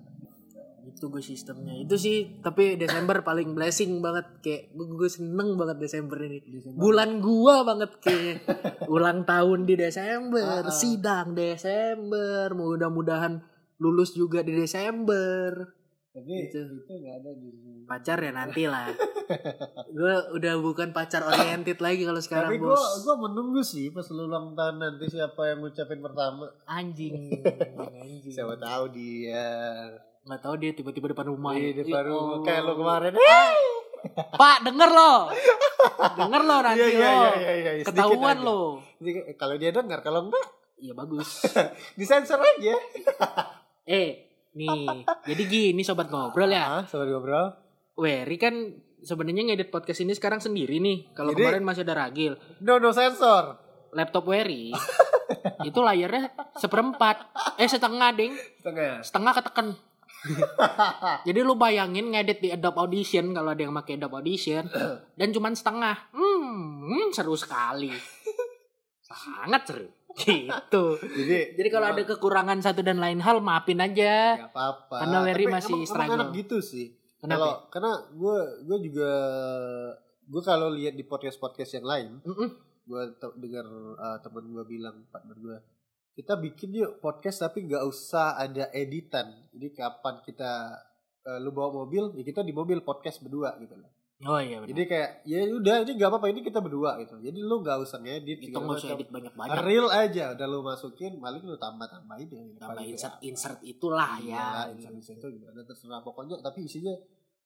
Itu 0.88 1.08
gue 1.08 1.20
sistemnya. 1.20 1.76
Itu 1.76 1.94
sih, 1.94 2.40
tapi 2.40 2.74
Desember 2.74 3.20
paling 3.20 3.52
blessing 3.52 4.00
banget 4.00 4.40
kayak 4.40 4.62
gue, 4.72 4.86
gue 4.96 5.08
seneng 5.08 5.54
banget 5.54 5.76
Desember 5.78 6.16
ini. 6.18 6.40
Desember. 6.42 6.80
Bulan 6.80 7.10
gua 7.18 7.60
banget 7.62 7.90
kayak 7.98 8.36
ulang 8.90 9.22
tahun 9.22 9.62
di 9.62 9.74
Desember, 9.74 10.40
Ah, 10.40 10.62
ah. 10.62 10.72
sidang 10.72 11.32
Desember, 11.32 12.50
mudah-mudahan 12.50 13.44
lulus 13.76 14.12
juga 14.12 14.40
di 14.40 14.52
Desember. 14.52 15.76
Tapi 16.08 16.24
Gitu. 16.42 16.58
itu 16.58 16.92
nggak 16.94 17.16
ada 17.16 17.30
di. 17.32 17.48
Pacar 17.84 18.18
ya 18.18 18.32
nanti 18.32 18.64
lah. 18.64 18.90
gue 19.96 20.14
udah 20.34 20.54
bukan 20.58 20.90
pacar 20.90 21.22
oriented 21.22 21.78
lagi 21.78 22.02
kalau 22.02 22.18
sekarang 22.18 22.50
Tapi 22.50 22.58
gua 22.58 22.74
bos. 22.74 23.00
gua 23.00 23.16
menunggu 23.18 23.60
sih 23.60 23.88
pas 23.88 24.04
lu 24.08 24.24
ulang 24.24 24.52
tahun 24.52 24.76
nanti 24.76 25.04
siapa 25.06 25.40
yang 25.46 25.62
ngucapin 25.62 26.00
pertama. 26.00 26.48
Anjing, 26.64 27.38
anjing. 28.02 28.32
Siapa 28.34 28.56
tahu 28.56 28.84
dia. 28.90 29.46
Nggak 30.28 30.40
tahu 30.40 30.54
dia 30.56 30.70
tiba-tiba 30.70 31.06
depan 31.08 31.26
rumah. 31.26 31.52
Di 31.52 31.72
ya. 31.72 31.80
depan 31.80 31.88
Ya 31.98 32.00
rumah 32.06 32.20
Allah. 32.28 32.44
kayak 32.44 32.60
lu 32.60 32.72
kemarin. 32.76 33.12
Pak, 34.30 34.56
denger 34.62 34.90
lo. 34.90 35.12
denger 36.14 36.42
lo 36.44 36.56
nanti 36.62 36.78
Iya, 36.78 36.86
iya, 36.86 37.08
lo. 37.10 37.22
iya, 37.34 37.34
iya, 37.34 37.70
iya. 37.74 37.82
Sedikit 37.82 37.96
Ketahuan 38.06 38.36
aja. 38.36 38.46
lo. 38.46 38.60
Kalau 39.34 39.54
dia 39.56 39.70
dengar 39.70 40.00
kalau 40.00 40.28
enggak 40.28 40.46
Iya 40.78 40.94
bagus. 40.94 41.42
disensor 41.98 42.38
aja. 42.38 42.74
eh, 43.90 44.08
nih. 44.54 44.86
Jadi 45.26 45.42
gini 45.44 45.82
sobat 45.82 46.06
ngobrol 46.06 46.46
ya. 46.46 46.78
Ah, 46.78 46.84
sobat 46.86 47.08
ngobrol. 47.08 47.50
Wery 47.96 48.38
kan 48.38 48.54
sebenarnya 49.00 49.42
ngedit 49.48 49.72
podcast 49.72 49.98
ini 49.98 50.14
sekarang 50.14 50.38
sendiri 50.38 50.78
nih. 50.78 51.10
Kalau 51.10 51.34
kemarin 51.34 51.66
masih 51.66 51.82
ada 51.82 51.98
Ragil. 51.98 52.38
No 52.62 52.78
no 52.78 52.94
sensor. 52.94 53.58
Laptop 53.90 54.28
Wery 54.28 54.70
itu 55.68 55.80
layarnya 55.80 56.30
seperempat. 56.54 57.26
Eh 57.56 57.66
setengah 57.66 58.14
ding. 58.14 58.30
Setengah. 58.60 59.02
Setengah 59.02 59.32
ketekan. 59.34 59.66
Jadi 61.26 61.38
lu 61.40 61.54
bayangin 61.54 62.10
ngedit 62.10 62.38
di 62.38 62.48
Adobe 62.50 62.78
Audition 62.80 63.30
kalau 63.30 63.52
ada 63.52 63.60
yang 63.60 63.72
pakai 63.72 63.96
Adobe 63.96 64.16
Audition 64.16 64.66
dan 65.18 65.28
cuman 65.30 65.52
setengah. 65.52 65.96
Hmm, 66.10 66.50
hmm, 66.84 67.08
seru 67.10 67.34
sekali. 67.34 67.92
Sangat 69.00 69.62
seru. 69.64 69.88
Gitu. 70.18 70.84
Jadi 70.98 71.54
Jadi 71.54 71.68
kalau 71.70 71.86
ada 71.88 72.02
kekurangan 72.02 72.58
satu 72.58 72.82
dan 72.82 72.98
lain 72.98 73.22
hal 73.22 73.38
maafin 73.38 73.78
aja. 73.78 74.46
apa-apa. 74.46 75.06
Karena 75.06 75.18
Tapi 75.22 75.44
masih 75.46 75.74
emang- 75.76 75.86
struggle. 75.86 76.34
gitu 76.34 76.58
sih. 76.58 76.86
Kenapa? 77.18 77.38
Kalau 77.38 77.54
karena 77.70 77.92
gue 78.12 78.36
gue 78.64 78.78
juga 78.84 79.10
gue 80.22 80.42
kalau 80.42 80.70
lihat 80.70 80.92
di 80.92 81.02
podcast 81.02 81.34
podcast 81.36 81.72
yang 81.72 81.86
lain, 81.86 82.08
Mm-mm. 82.20 82.48
gue 82.84 83.02
dengar 83.36 83.66
uh, 83.94 84.18
temen 84.18 84.44
gue 84.48 84.64
bilang 84.64 85.02
partner 85.08 85.34
gue, 85.34 85.56
kita 86.18 86.34
bikin 86.34 86.74
yuk 86.74 86.98
podcast 86.98 87.38
tapi 87.40 87.62
nggak 87.62 87.86
usah 87.86 88.34
ada 88.34 88.66
editan. 88.74 89.30
Jadi 89.54 89.70
kapan 89.70 90.18
kita 90.20 90.74
uh, 91.22 91.38
lu 91.38 91.54
bawa 91.54 91.70
mobil, 91.78 92.10
ya 92.12 92.26
kita 92.26 92.42
di 92.42 92.50
mobil 92.50 92.82
podcast 92.82 93.22
berdua 93.22 93.54
gitu 93.56 93.78
loh. 93.78 93.86
Oh 94.18 94.34
iya 94.36 94.58
benar. 94.58 94.74
Jadi 94.74 94.82
kayak 94.84 95.10
ya 95.22 95.46
udah 95.46 95.86
ini 95.86 95.92
nggak 95.94 96.10
apa-apa 96.10 96.26
ini 96.26 96.42
kita 96.42 96.58
berdua 96.58 96.98
gitu. 96.98 97.22
Jadi 97.22 97.38
lu 97.38 97.62
nggak 97.62 97.78
usah 97.78 98.02
ngedit. 98.02 98.38
Itu 98.42 98.58
nggak 98.58 98.76
usah 98.76 98.90
edit 98.92 99.08
banyak-banyak. 99.08 99.62
Real 99.62 99.86
aja 99.88 100.34
udah 100.34 100.46
lu 100.48 100.58
masukin, 100.60 101.22
paling 101.22 101.38
lu 101.38 101.54
tambah-tambahin 101.54 102.26
ya. 102.26 102.42
Tambah 102.58 102.82
insert 102.82 103.14
kayak- 103.14 103.22
insert 103.22 103.58
itulah 103.62 104.18
Iya, 104.18 104.34
ya. 104.34 104.74
insert-insert 104.74 105.22
itu 105.22 105.28
gimana 105.38 105.62
terserah 105.62 106.02
pokoknya 106.02 106.42
tapi 106.42 106.66
isinya 106.66 106.98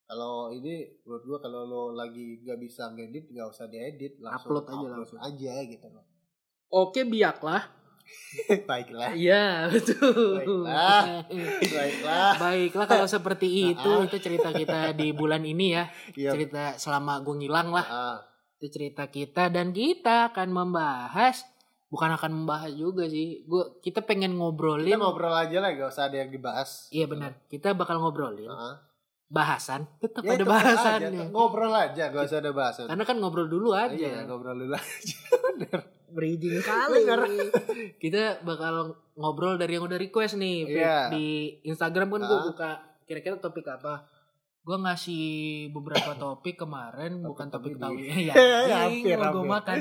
kalau 0.03 0.49
ini 0.49 0.97
menurut 1.05 1.23
gua 1.23 1.37
kalau 1.39 1.61
lo 1.63 1.83
lagi 1.93 2.41
nggak 2.41 2.57
bisa 2.57 2.89
ngedit 2.89 3.29
nggak 3.29 3.47
usah 3.47 3.69
diedit 3.69 4.17
langsung 4.17 4.57
Upload 4.57 4.65
aja 4.67 4.87
langsung. 4.89 5.19
aja 5.21 5.53
gitu 5.63 5.87
loh 5.87 6.05
Oke 6.73 7.05
biaklah. 7.05 7.82
baiklah 8.69 9.11
Iya 9.13 9.67
betul. 9.67 10.41
Baiklah. 10.41 11.23
baiklah 11.61 12.31
Baiklah 12.35 12.85
kalau 12.85 13.05
seperti 13.05 13.47
itu 13.71 13.91
itu 14.03 14.17
cerita 14.17 14.49
kita 14.49 14.91
di 14.91 15.11
bulan 15.11 15.41
ini 15.41 15.73
ya. 15.73 15.85
iya 16.13 16.31
Cerita 16.31 16.75
selama 16.75 17.19
gue 17.19 17.35
ngilang 17.37 17.69
lah. 17.69 17.85
ah, 17.85 18.17
Itu 18.55 18.69
cerita 18.69 19.07
kita 19.07 19.47
dan 19.47 19.69
kita 19.69 20.31
akan 20.31 20.49
membahas 20.49 21.43
bukan 21.87 22.09
akan 22.11 22.31
membahas 22.35 22.71
juga 22.71 23.05
sih. 23.05 23.43
Gua 23.43 23.77
kita 23.77 24.01
pengen 24.01 24.31
kita 24.31 24.39
ngobrolin. 24.39 24.97
ngobrol 24.97 25.29
aja 25.31 25.59
lah 25.59 25.69
nggak 25.69 25.89
usah 25.89 26.09
ada 26.09 26.17
yang 26.17 26.29
dibahas 26.29 26.89
Iya 26.89 27.05
benar. 27.05 27.37
Kita 27.45 27.71
bakal 27.71 27.97
ngobrolin 27.97 28.49
Ah. 28.49 28.81
Bahasan. 29.27 29.87
Tetap 29.97 30.21
Ya, 30.21 30.37
ada 30.37 30.45
tetep 30.45 30.77
aja, 30.77 31.07
ngobrol 31.29 31.73
aja 31.73 32.03
nggak 32.11 32.23
usah 32.27 32.39
ada 32.39 32.51
bahasan 32.53 32.85
Karena 32.85 33.03
kan 33.03 33.17
ngobrol 33.17 33.47
dulu 33.47 33.73
aja. 33.73 33.93
iya 33.93 34.23
ngobrol 34.23 34.55
dulu 34.55 34.73
aja 34.73 35.17
Berijing 36.13 36.61
kali. 36.69 37.09
Bener. 37.09 37.19
Kita 37.97 38.45
bakal 38.45 38.93
ngobrol 39.17 39.57
dari 39.57 39.75
yang 39.75 39.89
udah 39.89 39.97
request 39.97 40.37
nih. 40.37 40.69
Iya. 40.69 41.09
di 41.09 41.57
Instagram 41.65 42.13
kan 42.13 42.21
gue 42.21 42.39
buka 42.53 42.69
kira-kira 43.09 43.41
topik 43.41 43.65
apa. 43.65 44.05
Gue 44.61 44.77
ngasih 44.77 45.25
beberapa 45.73 46.13
topik 46.21 46.61
kemarin 46.61 47.17
bukan 47.19 47.49
topik 47.49 47.81
tahu 47.81 47.97
ini. 47.97 48.25
ya. 48.29 48.33
Hampir, 48.85 49.17
Hampir 49.17 49.17
gue 49.17 49.43
makan. 49.43 49.77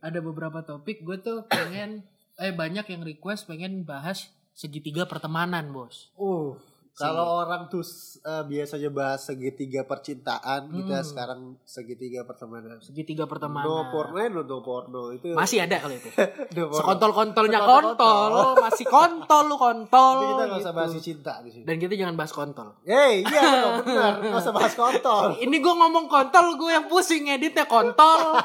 Ada 0.00 0.18
beberapa 0.20 0.64
topik 0.64 1.04
gue 1.04 1.20
tuh 1.20 1.44
pengen 1.44 2.00
eh 2.34 2.50
banyak 2.50 2.88
yang 2.88 3.04
request 3.04 3.44
pengen 3.44 3.84
bahas 3.84 4.32
segitiga 4.56 5.04
pertemanan, 5.04 5.70
Bos. 5.70 6.08
uh 6.16 6.56
kalau 6.96 7.26
orang 7.40 7.66
tuh 7.66 7.82
eh, 8.20 8.44
biasanya 8.44 8.86
bahas 8.88 9.20
segitiga 9.20 9.82
percintaan 9.82 10.70
kita 10.70 10.94
Hmm. 10.94 11.02
sekarang 11.04 11.40
segitiga 11.60 12.22
pertemanan 12.22 12.78
Segitiga 12.78 13.24
pertemanan. 13.24 13.66
No 13.66 13.90
porno, 13.90 14.14
no, 14.22 14.40
no 14.40 14.58
porno 14.60 15.10
itu. 15.10 15.30
Masih 15.30 15.60
ada 15.60 15.76
kalau 15.76 15.90
itu. 15.92 16.06
no. 16.56 16.70
Sekontol-kontolnya 16.70 17.58
Sekontol-kontol. 17.58 18.30
kontol, 18.30 18.62
masih 18.62 18.86
kontol 18.86 19.42
lu 19.44 19.56
kontol. 19.56 20.14
Tapi 20.14 20.26
kita 20.28 20.42
nggak 20.44 20.54
usah 20.56 20.70
gitu. 20.70 20.78
bahas 20.78 20.94
cinta 21.00 21.32
di 21.40 21.50
sini. 21.50 21.64
Dan 21.64 21.76
kita 21.76 21.94
jangan 21.96 22.14
bahas 22.14 22.32
kontol. 22.32 22.68
Hei, 22.82 23.14
iya 23.22 23.42
dong, 23.60 23.74
benar. 23.84 24.14
Nggak 24.20 24.40
usah 24.40 24.54
bahas 24.54 24.74
kontol. 24.74 25.24
Ini 25.44 25.56
gue 25.56 25.74
ngomong 25.74 26.06
kontol, 26.06 26.46
gue 26.54 26.70
yang 26.70 26.86
pusing 26.86 27.26
editnya 27.26 27.66
kontol. 27.66 28.38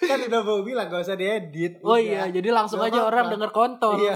kan 0.00 0.18
udah 0.20 0.40
mau 0.40 0.62
bilang 0.62 0.86
nggak 0.86 1.02
usah 1.02 1.14
diedit. 1.14 1.82
Oh 1.82 1.96
iya, 1.96 2.28
jadi 2.28 2.48
langsung 2.48 2.78
Nggak 2.78 2.88
aja 2.88 3.00
apa-apa. 3.00 3.10
orang 3.10 3.24
denger 3.34 3.50
kontol. 3.50 3.94
Iya. 3.98 4.14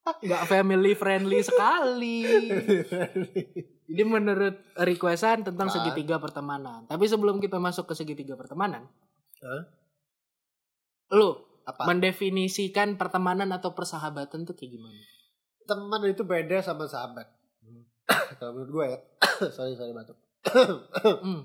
Gak 0.00 0.44
family 0.48 0.92
friendly 0.96 1.40
sekali. 1.48 2.24
Jadi 3.90 4.02
menurut 4.06 4.56
requestan 4.78 5.44
tentang 5.44 5.68
segitiga 5.68 6.16
pertemanan. 6.16 6.86
Tapi 6.88 7.04
sebelum 7.04 7.42
kita 7.42 7.60
masuk 7.60 7.90
ke 7.90 7.94
segitiga 7.98 8.38
pertemanan, 8.38 8.86
Hah? 9.44 9.62
lu 11.14 11.36
Apa? 11.66 11.90
mendefinisikan 11.90 12.96
pertemanan 12.96 13.50
atau 13.50 13.74
persahabatan 13.76 14.46
tuh 14.46 14.54
kayak 14.56 14.78
gimana? 14.78 15.00
Teman 15.66 16.00
itu 16.06 16.22
beda 16.22 16.62
sama 16.62 16.86
sahabat. 16.86 17.28
Hmm. 17.60 17.84
Kalau 18.38 18.56
menurut 18.56 18.70
gue 18.70 18.86
ya. 18.94 18.98
sorry, 19.56 19.74
sorry 19.76 19.92
batuk. 19.92 20.16
Hmm. 20.42 21.44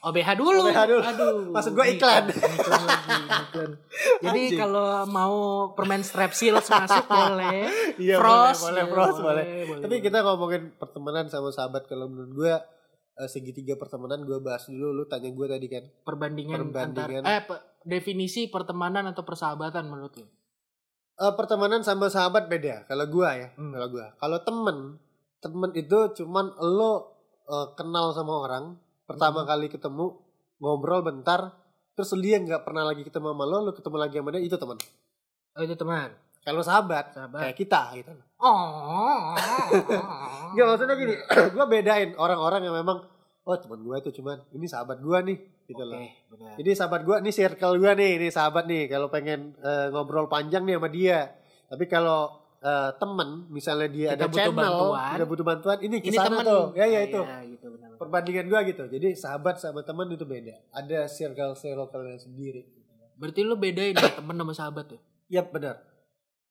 OBH 0.00 0.30
dulu. 0.34 0.62
OBH 0.64 0.80
dulu. 0.86 1.02
Aduh. 1.02 1.50
Maksud 1.50 1.72
gua 1.74 1.84
Nih, 1.84 1.94
iklan. 1.94 2.24
iklan 2.30 2.82
lagi, 2.82 3.14
iklan. 3.18 3.70
Jadi 4.20 4.42
kalau 4.54 4.88
mau 5.04 5.36
permen 5.74 6.00
strepsils 6.00 6.64
masuk 6.64 7.04
boleh. 7.04 7.66
Iya, 7.98 8.16
Frost, 8.16 8.62
boleh, 8.62 8.78
boleh, 8.78 8.84
ya, 8.84 8.86
Frost, 8.88 9.18
boleh. 9.18 9.44
boleh, 9.66 9.82
Tapi 9.82 9.94
kita 9.98 10.22
ngomongin 10.22 10.70
pertemanan 10.72 11.26
sama 11.26 11.50
sahabat 11.50 11.84
kalau 11.84 12.06
menurut 12.06 12.30
gue 12.32 12.54
eh, 13.16 13.26
segitiga 13.26 13.74
pertemanan 13.74 14.22
gue 14.22 14.38
bahas 14.38 14.64
dulu 14.64 14.94
lu 14.94 15.04
tanya 15.04 15.28
gue 15.28 15.46
tadi 15.48 15.66
kan 15.66 15.84
perbandingan, 16.00 16.62
Perbandingan. 16.62 17.22
antar 17.22 17.34
eh 17.34 17.42
pe- 17.42 17.62
definisi 17.82 18.46
pertemanan 18.46 19.02
atau 19.08 19.22
persahabatan 19.22 19.82
menurut 19.84 20.14
lu? 20.14 20.26
Eh, 21.18 21.34
pertemanan 21.34 21.82
sama 21.82 22.06
sahabat 22.06 22.46
beda 22.46 22.86
kalau 22.86 23.02
gue 23.04 23.26
ya 23.26 23.48
Hmm. 23.58 23.74
kalau 23.74 23.88
gue 23.90 24.06
kalau 24.14 24.38
temen 24.40 24.76
temen 25.38 25.70
itu 25.74 25.98
cuman 26.14 26.54
lo 26.60 27.17
eh, 27.48 27.66
kenal 27.74 28.12
sama 28.12 28.34
orang 28.38 28.64
pertama 29.04 29.42
Hmm. 29.42 29.48
kali 29.48 29.66
ketemu 29.66 30.06
ngobrol 30.58 31.00
bentar 31.00 31.54
terus 31.92 32.12
dia 32.16 32.36
nggak 32.36 32.62
pernah 32.62 32.84
lagi 32.84 33.02
ketemu 33.02 33.32
sama 33.32 33.44
lo 33.44 33.58
lo 33.62 33.72
ketemu 33.72 33.96
lagi 33.96 34.14
sama 34.16 34.28
dia 34.30 34.42
itu 34.42 34.54
teman 34.54 34.78
Oh 35.50 35.62
itu 35.62 35.74
teman. 35.74 36.08
kalau 36.40 36.62
sahabat 36.62 37.10
Sahabat. 37.10 37.40
kayak 37.42 37.56
kita 37.56 37.82
gitu 37.94 38.12
Oh. 38.38 39.34
Nggak 40.54 40.66
maksudnya 40.66 40.94
gini 40.94 41.14
gue 41.54 41.64
bedain 41.66 42.10
orang-orang 42.14 42.62
yang 42.62 42.76
memang 42.76 43.02
oh 43.42 43.56
teman 43.56 43.80
gue 43.80 43.96
itu 43.98 44.10
cuman 44.14 44.38
ini 44.52 44.64
sahabat 44.64 44.98
gue 44.98 45.18
nih 45.24 45.38
gitu 45.66 45.76
Oke, 45.78 45.90
loh 45.90 46.00
benar. 46.30 46.52
Jadi 46.56 46.70
sahabat 46.72 47.00
gua 47.02 47.16
nih 47.18 47.28
circle 47.30 47.76
gua 47.76 47.92
nih, 47.92 48.16
ini 48.16 48.28
sahabat 48.28 48.64
nih 48.64 48.88
kalau 48.88 49.08
pengen 49.08 49.52
eh, 49.58 49.86
ngobrol 49.88 50.24
panjang 50.24 50.64
nih 50.64 50.80
sama 50.80 50.88
dia. 50.88 51.28
Tapi 51.68 51.84
kalau 51.84 52.32
eh, 52.58 52.90
temen 52.96 53.28
misalnya 53.48 53.88
dia 53.88 54.08
Kita 54.12 54.18
ada 54.18 54.26
butuh 54.26 54.38
channel, 54.40 54.54
bantuan. 54.58 55.10
kita 55.14 55.24
butuh 55.26 55.44
bantuan, 55.46 55.76
ini 55.78 55.96
teman. 56.38 56.44
tuh. 56.44 56.64
Ya 56.74 56.84
ya 56.84 56.98
Ah, 56.98 57.02
itu. 57.04 57.20
iya, 57.20 57.38
gitu 57.48 57.66
benar. 57.70 57.88
Perbandingan 57.96 58.46
gua 58.46 58.60
gitu. 58.62 58.84
Jadi 58.84 59.08
sahabat 59.14 59.56
sama 59.56 59.80
teman 59.82 60.06
itu 60.08 60.22
beda. 60.22 60.54
Ada 60.70 61.06
circle 61.06 61.54
circle 61.54 61.86
sendiri. 62.16 62.62
Berarti 63.14 63.40
lu 63.42 63.54
bedain 63.54 63.94
ya 63.94 64.10
teman 64.14 64.34
sama 64.34 64.54
sahabat 64.54 64.86
ya? 64.90 65.00
Iya 65.28 65.42
benar. 65.44 65.76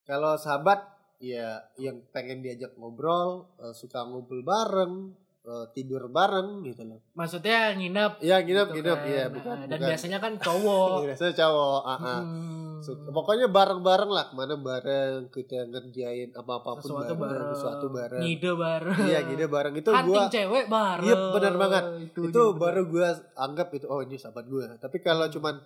Kalau 0.04 0.36
sahabat 0.36 0.80
ya 1.18 1.60
yang 1.76 2.04
pengen 2.10 2.40
diajak 2.40 2.76
ngobrol, 2.76 3.48
eh, 3.58 3.74
suka 3.74 4.04
ngumpul 4.04 4.44
bareng, 4.44 5.12
eh, 5.48 5.66
tidur 5.72 6.08
bareng 6.08 6.62
gitu 6.62 6.84
loh. 6.84 7.00
Maksudnya 7.14 7.72
nginep. 7.74 8.20
Ya 8.20 8.44
nginep 8.44 8.68
gitu 8.70 8.84
nginep 8.84 9.00
kan. 9.00 9.08
ya 9.10 9.24
Nah, 9.24 9.32
bukan 9.32 9.56
Dan 9.58 9.70
bukan. 9.72 9.88
biasanya 9.88 10.20
kan 10.20 10.34
cowok. 10.38 10.98
Biasanya 11.08 11.34
cowok. 11.34 11.82
ah, 11.82 11.98
ah. 11.98 12.22
Hmm. 12.22 12.56
So, 12.78 12.94
pokoknya 12.94 13.50
bareng-bareng 13.50 14.06
lah 14.06 14.30
ke 14.30 14.38
mana 14.38 14.54
bareng 14.54 15.34
kita 15.34 15.66
ngerjain 15.66 16.30
apa-apapun 16.30 16.86
sesuatu 16.86 17.18
bareng, 17.18 17.20
bareng. 17.26 17.50
sesuatu 17.58 17.86
bareng. 17.90 18.22
Ngide 18.22 18.52
bareng. 18.54 18.98
Iya 19.02 19.20
gini 19.26 19.46
bareng 19.50 19.74
itu 19.74 19.90
Hunting 19.90 20.14
gua 20.14 20.30
cewek 20.30 20.66
bareng. 20.70 21.08
Iya, 21.10 21.16
benar 21.34 21.54
banget. 21.58 21.84
Itu, 22.06 22.20
itu 22.30 22.42
baru 22.54 22.82
gua 22.86 23.10
anggap 23.34 23.74
itu 23.74 23.90
oh 23.90 24.06
ini 24.06 24.14
sahabat 24.14 24.46
gua. 24.46 24.78
Tapi 24.78 25.02
kalau 25.02 25.26
cuman 25.26 25.58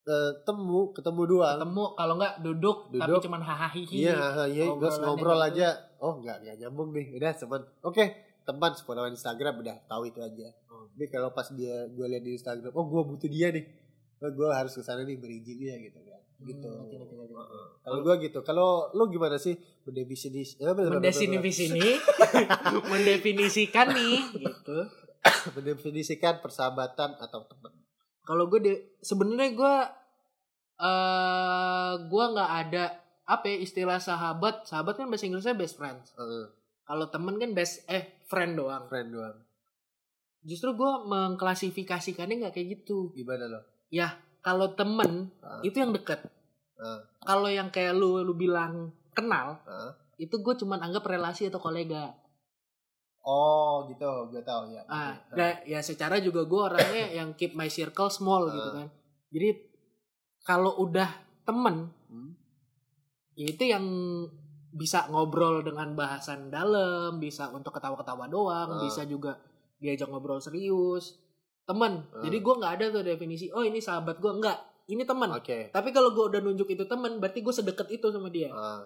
eh, 0.00 0.30
temu 0.46 0.94
ketemu 0.94 1.22
doang. 1.26 1.58
ketemu 1.58 1.84
kalau 1.92 2.14
nggak 2.16 2.34
duduk, 2.38 2.78
tapi 2.88 3.02
Duduk. 3.02 3.22
cuman 3.26 3.40
hahaha 3.42 3.74
Iya, 3.74 4.18
iya, 4.46 4.64
terus 4.70 4.94
Obrolannya 4.94 5.04
ngobrol 5.04 5.40
gitu. 5.42 5.48
aja. 5.50 5.68
Oh, 5.98 6.12
enggak, 6.16 6.36
enggak 6.40 6.56
nyambung 6.56 6.88
nih. 6.94 7.06
Udah, 7.18 7.32
cuman 7.34 7.60
oke, 7.82 8.04
teman 8.44 8.72
followan 8.80 9.12
Instagram 9.12 9.60
udah 9.60 9.76
tahu 9.86 10.08
itu 10.08 10.20
aja. 10.20 10.48
Oh. 10.68 10.88
Tapi 10.90 11.06
kalau 11.08 11.30
pas 11.30 11.48
dia 11.52 11.86
gue 11.88 12.06
lihat 12.06 12.22
di 12.24 12.36
Instagram, 12.36 12.72
oh 12.72 12.84
gua 12.88 13.02
butuh 13.06 13.30
dia 13.30 13.52
nih. 13.52 13.64
Oh, 14.20 14.30
gua 14.36 14.52
harus 14.56 14.76
ke 14.76 14.82
sana 14.84 15.04
nih 15.04 15.16
berizin 15.16 15.56
dia 15.56 15.74
gitu 15.80 16.00
kan. 16.04 16.20
Gitu. 16.40 16.68
Hmm, 16.68 16.88
ngerti. 16.88 17.14
Heeh. 17.36 17.66
Kalau 17.84 17.98
gua 18.00 18.14
gitu. 18.20 18.38
Kalau 18.44 18.68
lu 18.92 19.08
gimana 19.08 19.36
sih 19.40 19.56
mendefinisi 19.84 20.60
eh, 20.60 20.72
mendefinisi 20.76 21.66
mendefinisikan 22.92 23.86
nih 23.96 24.18
gitu 24.36 24.78
mendefinisikan 25.56 26.40
persahabatan 26.40 27.16
atau 27.16 27.44
teman? 27.48 27.72
kalau 28.20 28.46
gue 28.46 28.60
de- 28.62 28.84
sebenarnya 29.02 29.50
gue 29.58 29.74
eh 30.80 31.92
gue 32.06 32.24
nggak 32.30 32.52
ada 32.66 32.84
apa 33.26 33.44
ya, 33.46 33.56
istilah 33.62 33.98
sahabat 33.98 34.64
sahabat 34.70 34.96
kan 34.96 35.10
bahasa 35.10 35.26
Inggrisnya 35.26 35.58
best 35.58 35.74
friends 35.74 36.14
Heeh, 36.14 36.46
kalau 36.90 37.06
temen 37.06 37.38
kan 37.38 37.54
best 37.54 37.86
eh 37.86 38.18
friend 38.26 38.58
doang 38.58 38.90
friend 38.90 39.14
doang. 39.14 39.38
justru 40.42 40.74
gue 40.74 40.92
mengklasifikasikannya 41.06 42.42
nggak 42.42 42.52
kayak 42.52 42.68
gitu 42.76 43.14
Gimana 43.14 43.46
lo? 43.46 43.60
kalau 44.40 44.74
temen 44.74 45.30
Ah. 45.38 45.62
itu 45.62 45.76
yang 45.76 45.92
deket 45.92 46.18
Ah. 46.74 46.98
kalau 47.20 47.46
yang 47.46 47.68
kayak 47.68 47.92
lu 47.92 48.18
lu 48.18 48.34
bilang 48.34 48.88
kenal 49.10 49.60
Ah. 49.62 49.94
itu 50.16 50.34
gue 50.34 50.54
cuman 50.56 50.82
anggap 50.82 51.06
relasi 51.06 51.46
atau 51.46 51.58
kolega 51.58 52.10
Oh, 53.20 53.84
gitu. 53.84 54.32
Gue 54.32 54.40
tahu 54.40 54.72
ya. 54.72 54.80
Ah, 54.88 55.12
da- 55.30 55.60
ya 55.64 55.84
secara 55.84 56.16
juga 56.18 56.40
gue 56.42 56.56
orangnya 56.56 57.04
yang 57.20 57.36
keep 57.36 57.52
my 57.52 57.68
circle 57.68 58.08
small 58.08 58.48
gitu 58.48 58.64
Ah. 58.64 58.74
kan. 58.74 58.88
Jadi 59.28 59.48
kalau 60.40 60.80
udah 60.80 61.04
temen, 61.44 61.92
Hmm. 62.08 62.32
ya 63.36 63.44
itu 63.46 63.60
yang 63.62 63.84
bisa 64.70 65.06
ngobrol 65.06 65.60
dengan 65.60 65.92
bahasan 65.92 66.48
dalam, 66.48 67.18
bisa 67.18 67.50
untuk 67.50 67.70
ketawa-ketawa 67.72 68.26
doang, 68.26 68.68
Ah. 68.70 68.80
bisa 68.80 69.02
juga 69.02 69.34
diajak 69.76 70.06
ngobrol 70.06 70.38
serius. 70.38 71.18
Temen. 71.62 72.06
Ah. 72.08 72.22
Jadi 72.22 72.38
gue 72.38 72.54
nggak 72.56 72.72
ada 72.76 72.84
tuh 72.90 73.02
definisi. 73.02 73.48
Oh 73.48 73.60
ini 73.60 73.78
sahabat 73.78 74.16
gue 74.16 74.30
nggak. 74.30 74.58
Ini 74.86 75.02
temen. 75.04 75.30
Oke. 75.30 75.68
Tapi 75.68 75.88
kalau 75.90 76.10
gue 76.10 76.24
udah 76.26 76.40
nunjuk 76.40 76.66
itu 76.68 76.84
temen, 76.84 77.16
berarti 77.16 77.40
gue 77.40 77.50
sedekat 77.52 77.86
itu 77.88 78.06
sama 78.08 78.26
dia. 78.26 78.50
Ah, 78.50 78.82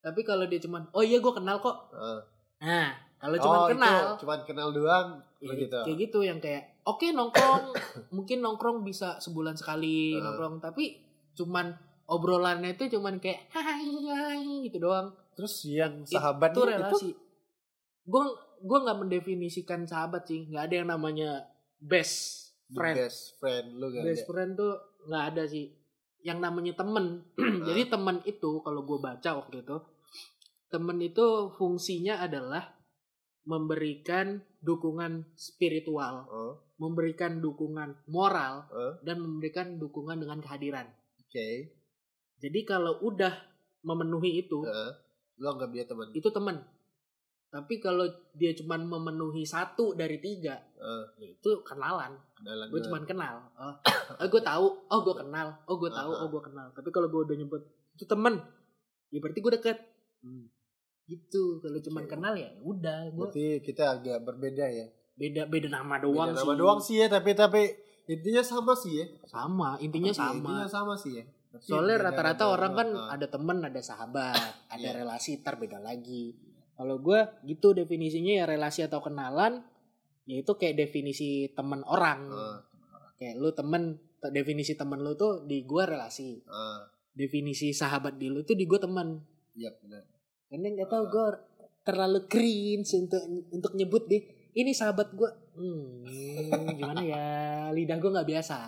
Tapi 0.00 0.22
kalau 0.22 0.44
dia 0.44 0.58
cuman, 0.58 0.88
oh 0.90 1.00
iya 1.00 1.18
gue 1.18 1.32
kenal 1.32 1.58
kok. 1.58 1.76
ah. 1.92 2.22
Nah, 2.60 2.90
kalau 3.16 3.36
cuman 3.36 3.58
oh, 3.58 3.68
kenal, 3.68 3.96
itu 3.96 4.20
cuman 4.20 4.40
kenal 4.44 4.68
doang 4.70 5.08
Ya, 5.40 5.48
begitu. 5.48 5.76
kayak 5.78 5.98
gitu 5.98 6.18
yang 6.20 6.36
kayak 6.36 6.84
oke 6.84 7.08
nongkrong 7.08 7.72
mungkin 8.12 8.44
nongkrong 8.44 8.80
bisa 8.80 9.16
sebulan 9.16 9.56
sekali 9.56 10.12
Uh. 10.12 10.20
nongkrong 10.20 10.60
tapi 10.60 11.00
cuman 11.32 11.72
obrolannya 12.10 12.74
itu 12.74 12.98
cuman 12.98 13.22
kayak 13.22 13.46
hai 13.54 13.86
hai 13.86 14.66
gitu 14.66 14.82
doang. 14.82 15.14
Terus 15.38 15.54
yang 15.70 16.02
sahabat 16.02 16.50
itu 16.50 16.62
relasi. 16.66 17.10
gue 18.04 18.24
gue 18.60 18.78
nggak 18.82 18.98
mendefinisikan 18.98 19.86
sahabat 19.86 20.26
sih. 20.26 20.50
Nggak 20.50 20.64
ada 20.66 20.74
yang 20.74 20.88
namanya 20.90 21.30
best 21.78 22.50
friend. 22.74 22.96
best 22.98 23.38
friend 23.38 23.78
lu 23.78 23.94
gak 23.94 24.02
best 24.02 24.26
ada. 24.26 24.30
friend 24.34 24.50
tuh 24.58 24.74
nggak 25.06 25.24
ada 25.32 25.42
sih. 25.46 25.66
Yang 26.26 26.38
namanya 26.42 26.72
temen. 26.74 27.06
Jadi 27.70 27.82
temen 27.86 28.16
itu 28.26 28.60
kalau 28.60 28.82
gue 28.82 28.98
baca 28.98 29.30
waktu 29.38 29.62
itu 29.62 29.78
temen 30.70 30.98
itu 31.02 31.50
fungsinya 31.58 32.22
adalah 32.22 32.78
memberikan 33.42 34.38
dukungan 34.62 35.34
spiritual 35.34 36.28
Oh, 36.30 36.52
memberikan 36.78 37.42
dukungan 37.42 38.06
moral 38.06 38.68
oh, 38.70 38.94
dan 39.02 39.18
memberikan 39.18 39.80
dukungan 39.80 40.20
dengan 40.20 40.38
kehadiran. 40.38 40.86
oke. 41.26 41.79
Jadi 42.40 42.64
kalau 42.64 42.96
udah 43.04 43.32
memenuhi 43.84 44.48
itu, 44.48 44.64
Heeh. 44.64 44.92
Lu 45.40 45.46
anggap 45.52 45.72
dia 45.72 45.84
teman. 45.84 46.08
itu 46.12 46.28
teman. 46.32 46.56
Tapi 47.50 47.82
kalau 47.82 48.06
dia 48.30 48.54
cuma 48.54 48.78
memenuhi 48.78 49.42
satu 49.42 49.90
dari 49.98 50.22
tiga, 50.22 50.54
ya 51.18 51.26
itu 51.26 51.50
kenalan. 51.66 52.14
kenalan 52.38 52.70
Gue 52.70 52.78
cuma 52.86 53.02
kenal. 53.02 53.42
Oh, 53.58 53.74
oh 54.22 54.28
gue 54.30 54.38
tahu. 54.38 54.66
Oh 54.86 55.00
gue 55.02 55.16
kenal. 55.18 55.48
Oh 55.66 55.74
gue 55.74 55.90
tahu. 55.90 56.10
Uh-huh. 56.14 56.24
Oh 56.24 56.28
gue 56.30 56.42
kenal. 56.46 56.70
Tapi 56.70 56.88
kalau 56.94 57.10
gue 57.10 57.26
udah 57.26 57.36
nyebut 57.36 57.62
itu 57.98 58.06
teman, 58.06 58.38
ya 59.10 59.18
berarti 59.18 59.38
gue 59.42 59.52
deket. 59.58 59.78
Hmm. 60.22 60.46
Gitu. 61.10 61.58
Kalau 61.58 61.78
cuma 61.82 62.00
Oke. 62.06 62.14
kenal 62.14 62.38
ya 62.38 62.54
udah. 62.62 63.10
Gue 63.10 63.26
Berarti 63.26 63.46
kita 63.66 63.98
agak 63.98 64.22
berbeda 64.22 64.70
ya. 64.70 64.86
beda 65.20 65.52
beda 65.52 65.68
nama 65.68 66.00
doang 66.00 66.32
Beda 66.32 66.40
sih. 66.40 66.46
nama 66.46 66.54
doang 66.56 66.80
sih 66.80 66.96
ya, 66.96 67.06
tapi 67.10 67.36
tapi 67.36 67.62
intinya 68.08 68.40
sama 68.46 68.72
sih 68.78 69.02
ya. 69.02 69.06
Sama. 69.26 69.74
Intinya 69.82 70.14
sama. 70.14 70.38
Intinya 70.38 70.68
sama 70.70 70.94
sih 70.94 71.18
ya. 71.18 71.24
Tapi 71.50 71.66
Soalnya 71.66 71.98
rata-rata 71.98 72.46
orang 72.46 72.72
kan. 72.72 72.88
Ah. 72.94 73.18
ada 73.18 73.26
temen, 73.26 73.58
ada 73.58 73.82
sahabat, 73.82 74.38
ada 74.70 74.78
Iya. 74.80 75.02
relasi, 75.02 75.42
ntar 75.42 75.58
beda 75.58 75.82
lagi. 75.82 76.38
Kalau 76.74 76.96
gue 76.96 77.18
gitu 77.44 77.74
definisinya 77.74 78.40
ya 78.40 78.44
relasi 78.46 78.86
atau 78.86 79.02
kenalan, 79.02 79.60
ya 80.24 80.36
itu 80.38 80.52
kayak 80.54 80.78
definisi 80.78 81.50
temen 81.50 81.82
orang. 81.84 82.30
Heeh. 82.30 82.56
Kayak 83.18 83.34
lu 83.36 83.50
temen, 83.50 83.82
te- 84.16 84.30
definisi 84.30 84.78
temen 84.78 85.02
lu 85.02 85.12
tuh 85.12 85.42
di 85.44 85.66
gue 85.66 85.82
relasi. 85.84 86.38
Heeh. 86.38 86.80
Definisi 87.10 87.74
sahabat 87.74 88.14
di 88.14 88.30
lu 88.30 88.46
tuh 88.46 88.54
di 88.54 88.64
gue 88.64 88.78
temen. 88.78 89.18
Iya 89.52 89.74
benar. 89.82 90.06
Karena 90.46 90.66
nggak 90.72 90.88
tahu 90.88 91.04
gue 91.10 91.26
terlalu 91.82 92.20
cringe 92.30 92.94
untuk 92.94 93.22
untuk 93.50 93.72
nyebut 93.74 94.06
deh. 94.06 94.22
Ini 94.50 94.70
sahabat 94.70 95.14
gue, 95.14 95.30
hmm, 95.54 96.06
gimana 96.74 97.02
ya? 97.02 97.24
Lidah 97.70 97.98
gue 97.98 98.10
nggak 98.10 98.28
biasa. 98.28 98.58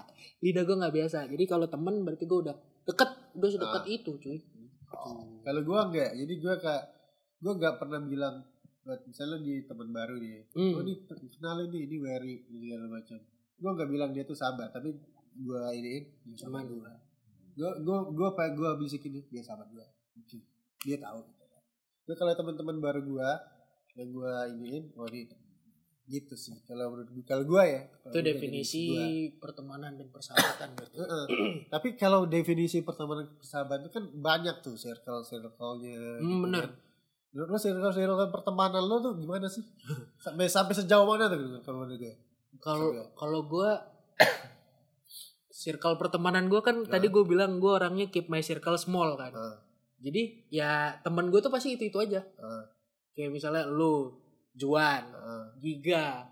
Lidah 0.43 0.63
gue 0.63 0.77
nggak 0.79 0.95
biasa. 0.95 1.19
Jadi 1.27 1.45
kalau 1.47 1.67
temen 1.67 2.03
berarti 2.03 2.23
gue 2.23 2.39
udah 2.51 2.57
deket, 2.87 3.11
udah 3.39 3.49
sedekat 3.51 3.83
Ah. 3.85 3.91
itu, 3.91 4.13
cuy. 4.19 4.39
Kalau 5.43 5.61
gua 5.65 5.89
enggak, 5.89 6.13
jadi 6.15 6.35
gua 6.39 6.55
kayak 6.61 6.85
gua 7.43 7.53
enggak 7.57 7.75
pernah 7.81 8.01
bilang 8.05 8.37
buat 8.83 9.01
misalnya 9.07 9.39
di 9.41 9.63
teman 9.65 9.89
baru 9.95 10.19
nih. 10.19 10.43
Hmm. 10.53 10.75
Oh 10.75 10.83
ini 10.83 11.07
kenalin 11.07 11.71
nih, 11.71 11.83
ini 11.87 11.97
Wery 12.03 12.35
ini 12.51 12.57
segala 12.67 12.87
macam. 12.91 13.19
Gua 13.63 13.71
enggak 13.79 13.91
bilang 13.91 14.11
dia 14.11 14.25
tuh 14.27 14.35
sahabat, 14.35 14.75
tapi 14.75 14.95
gua 15.43 15.71
iniin 15.73 16.05
dia 16.27 16.37
Cuman 16.47 16.67
sahabat 16.67 16.71
gua. 16.71 16.93
Gua 17.53 17.71
gua 17.81 17.99
gua 18.11 18.29
apa 18.35 18.43
gua 18.55 18.71
bisikin 18.77 19.17
dia, 19.17 19.25
dia 19.31 19.43
sahabat 19.43 19.71
gua. 19.71 19.87
Dia 20.83 20.99
tahu 20.99 21.19
gitu. 21.31 21.45
Gua 22.11 22.15
kalau 22.19 22.33
teman-teman 22.35 22.77
baru 22.83 23.01
gua 23.07 23.31
yang 23.95 24.09
gua 24.11 24.51
iniin, 24.51 24.91
oh 24.99 25.07
ini. 25.09 25.42
Gitu 26.07 26.35
sih. 26.35 26.59
Kalau 26.67 26.91
menurut 26.91 27.11
gua, 27.15 27.25
kalau 27.25 27.45
gua 27.47 27.63
ya. 27.63 27.83
itu 28.11 28.19
definisi 28.21 28.83
gua. 28.91 29.07
pertemanan 29.39 29.95
dan 29.95 30.09
persahabatan 30.11 30.69
berarti. 30.77 30.97
Heeh. 30.99 31.25
Tapi 31.71 31.89
kalau 31.95 32.27
definisi 32.27 32.83
pertemanan 32.83 33.31
persahabatan 33.39 33.87
itu 33.87 33.91
kan 33.95 34.05
banyak 34.11 34.57
tuh 34.61 34.75
circle 34.75 35.23
circle-nya. 35.23 36.19
Hmm, 36.19 36.43
bener. 36.49 36.65
Menurut 37.33 37.49
lo 37.55 37.59
circle 37.59 37.93
circle 37.95 38.29
pertemanan 38.29 38.83
lo 38.85 39.01
tuh 39.01 39.15
gimana 39.17 39.47
sih? 39.47 39.63
Sampai 40.25 40.51
sampai 40.51 40.75
sejauh 40.77 41.07
mana 41.07 41.31
tuh 41.31 41.63
kalau 41.63 41.87
menurut 41.87 41.99
gue? 41.99 42.15
Kalau 42.61 42.89
kalau 43.17 43.41
gue 43.49 43.71
circle 45.63 45.97
pertemanan 45.97 46.51
gue 46.51 46.61
kan 46.61 46.83
Nah. 46.85 46.91
tadi 46.91 47.07
gue 47.09 47.25
bilang 47.25 47.63
gue 47.63 47.73
orangnya 47.73 48.11
keep 48.11 48.27
my 48.27 48.43
circle 48.43 48.77
small 48.77 49.15
kan. 49.17 49.33
Jadi 50.03 50.51
ya 50.51 50.99
temen 51.01 51.31
gue 51.31 51.39
tuh 51.39 51.49
pasti 51.49 51.79
itu 51.79 51.89
itu 51.89 51.99
aja. 52.03 52.27
Kayak 53.13 53.31
misalnya 53.31 53.69
lu, 53.69 54.22
Juan, 54.55 55.03
ah, 55.11 55.49
Giga, 55.57 56.29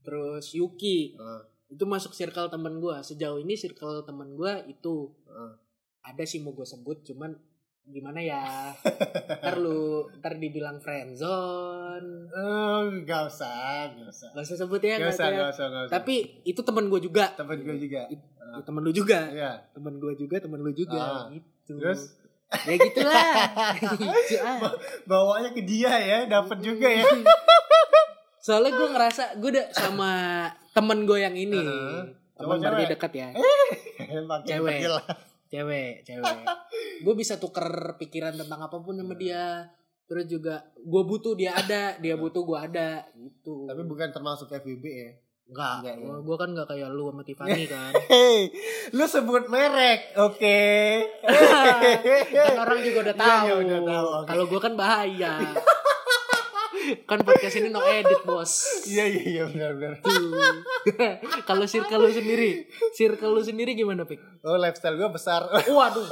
terus 0.00 0.52
Yuki 0.52 1.14
ah, 1.14 1.42
itu 1.66 1.82
masuk 1.82 2.10
circle 2.10 2.46
temen 2.46 2.78
gue. 2.78 2.96
Sejauh 3.00 3.36
ini 3.36 3.54
circle 3.54 4.02
temen 4.02 4.32
gue 4.32 4.52
itu 4.68 5.10
ah. 5.26 5.54
ada 6.02 6.22
sih 6.22 6.38
mau 6.38 6.52
gue 6.52 6.64
sebut 6.64 7.02
cuman 7.04 7.34
gimana 7.84 8.16
ya 8.16 8.72
ntar 9.40 9.56
lu 9.56 10.08
ntar 10.16 10.34
dibilang 10.34 10.80
friendzone 10.80 12.28
Oh, 12.30 12.88
gak 13.02 13.28
usah, 13.28 13.90
gak 13.90 14.08
usah. 14.08 14.28
gak 14.30 14.40
usah 14.42 14.56
sebut 14.58 14.80
ya 14.80 14.96
Gak 14.96 15.10
usah, 15.10 15.12
usah 15.12 15.28
ya. 15.28 15.36
gak 15.38 15.50
usah, 15.50 15.66
gak 15.66 15.82
usah. 15.82 15.92
tapi 15.92 16.14
itu 16.42 16.60
temen 16.60 16.88
gue 16.88 17.00
juga 17.02 17.34
temen 17.34 17.58
gue 17.58 17.76
juga. 17.78 18.08
Ya, 18.08 18.18
temen 18.62 18.80
lu 18.80 18.88
juga 18.90 19.18
Iya. 19.28 19.52
temen 19.70 19.94
gue 19.98 20.12
juga 20.14 20.36
temen 20.38 20.60
lu 20.60 20.72
juga 20.72 20.96
Ah. 20.96 21.24
gitu 21.28 21.76
Terus 21.76 22.00
ya 22.68 22.74
gitulah 22.76 23.34
Gitu, 23.98 24.36
ah. 24.40 24.60
bawanya 25.04 25.50
ke 25.50 25.62
dia 25.64 25.90
ya, 25.98 26.18
dapat 26.26 26.58
juga 26.60 26.86
ya. 26.86 27.02
soalnya 28.44 28.76
gue 28.76 28.88
ngerasa 28.92 29.40
gue 29.40 29.50
udah 29.56 29.66
sama 29.72 30.10
temen 30.70 31.08
gue 31.08 31.16
yang 31.16 31.32
ini 31.32 31.64
Heeh. 31.64 32.00
temen 32.36 32.56
berarti 32.60 32.84
dekat 32.92 33.12
ya 33.16 33.28
Cewek. 34.48 34.80
cewek 35.48 35.92
cewek 36.04 36.36
gue 37.00 37.14
bisa 37.16 37.40
tuker 37.40 37.96
pikiran 37.96 38.36
tentang 38.36 38.60
apa 38.60 38.76
pun 38.84 39.00
sama 39.00 39.16
dia 39.16 39.64
terus 40.04 40.28
juga 40.28 40.60
gue 40.76 41.02
butuh 41.08 41.32
dia 41.32 41.56
ada 41.56 41.96
dia 41.96 42.20
butuh 42.20 42.44
gue 42.44 42.58
ada 42.60 43.08
gitu. 43.16 43.64
Tapi 43.64 43.82
bukan 43.88 44.12
termasuk 44.12 44.52
FWB 44.52 44.84
ya. 44.84 45.10
Enggak. 45.46 45.74
enggak, 45.80 45.94
ya. 45.96 46.14
Gue 46.18 46.36
kan 46.36 46.48
enggak 46.50 46.68
kayak 46.68 46.88
lu 46.88 47.04
sama 47.08 47.22
Tiffany 47.22 47.64
kan. 47.72 47.92
Hei, 48.06 48.38
lu 48.90 49.04
sebut 49.04 49.44
merek, 49.46 50.16
oke? 50.16 50.60
kan 52.36 52.54
orang 52.58 52.78
juga 52.80 52.98
udah 53.02 53.14
Iya, 53.14 53.22
tahu. 53.22 53.44
iya, 53.44 53.54
udah 53.58 53.80
tahu, 53.82 54.06
oke. 54.14 54.26
Kalau 54.26 54.44
gue 54.46 54.60
kan 54.60 54.72
bahaya. 54.74 55.34
kan 57.02 57.16
podcast 57.18 57.56
ini 57.56 57.68
no 57.68 57.80
edit 57.80 58.20
bos. 58.22 58.84
Iya 58.84 59.08
iya 59.08 59.22
iya 59.24 59.42
benar-benar. 59.46 60.04
Tuh. 60.04 60.36
Kalau 61.48 61.64
circle 61.64 61.96
lu 61.98 62.12
sendiri, 62.12 62.68
circle 62.92 63.32
lu 63.32 63.40
sendiri 63.40 63.72
gimana 63.72 64.04
pik? 64.04 64.20
Oh 64.42 64.54
lifestyle 64.54 64.92
gue 64.94 65.08
besar. 65.08 65.48
Waduh. 65.48 66.04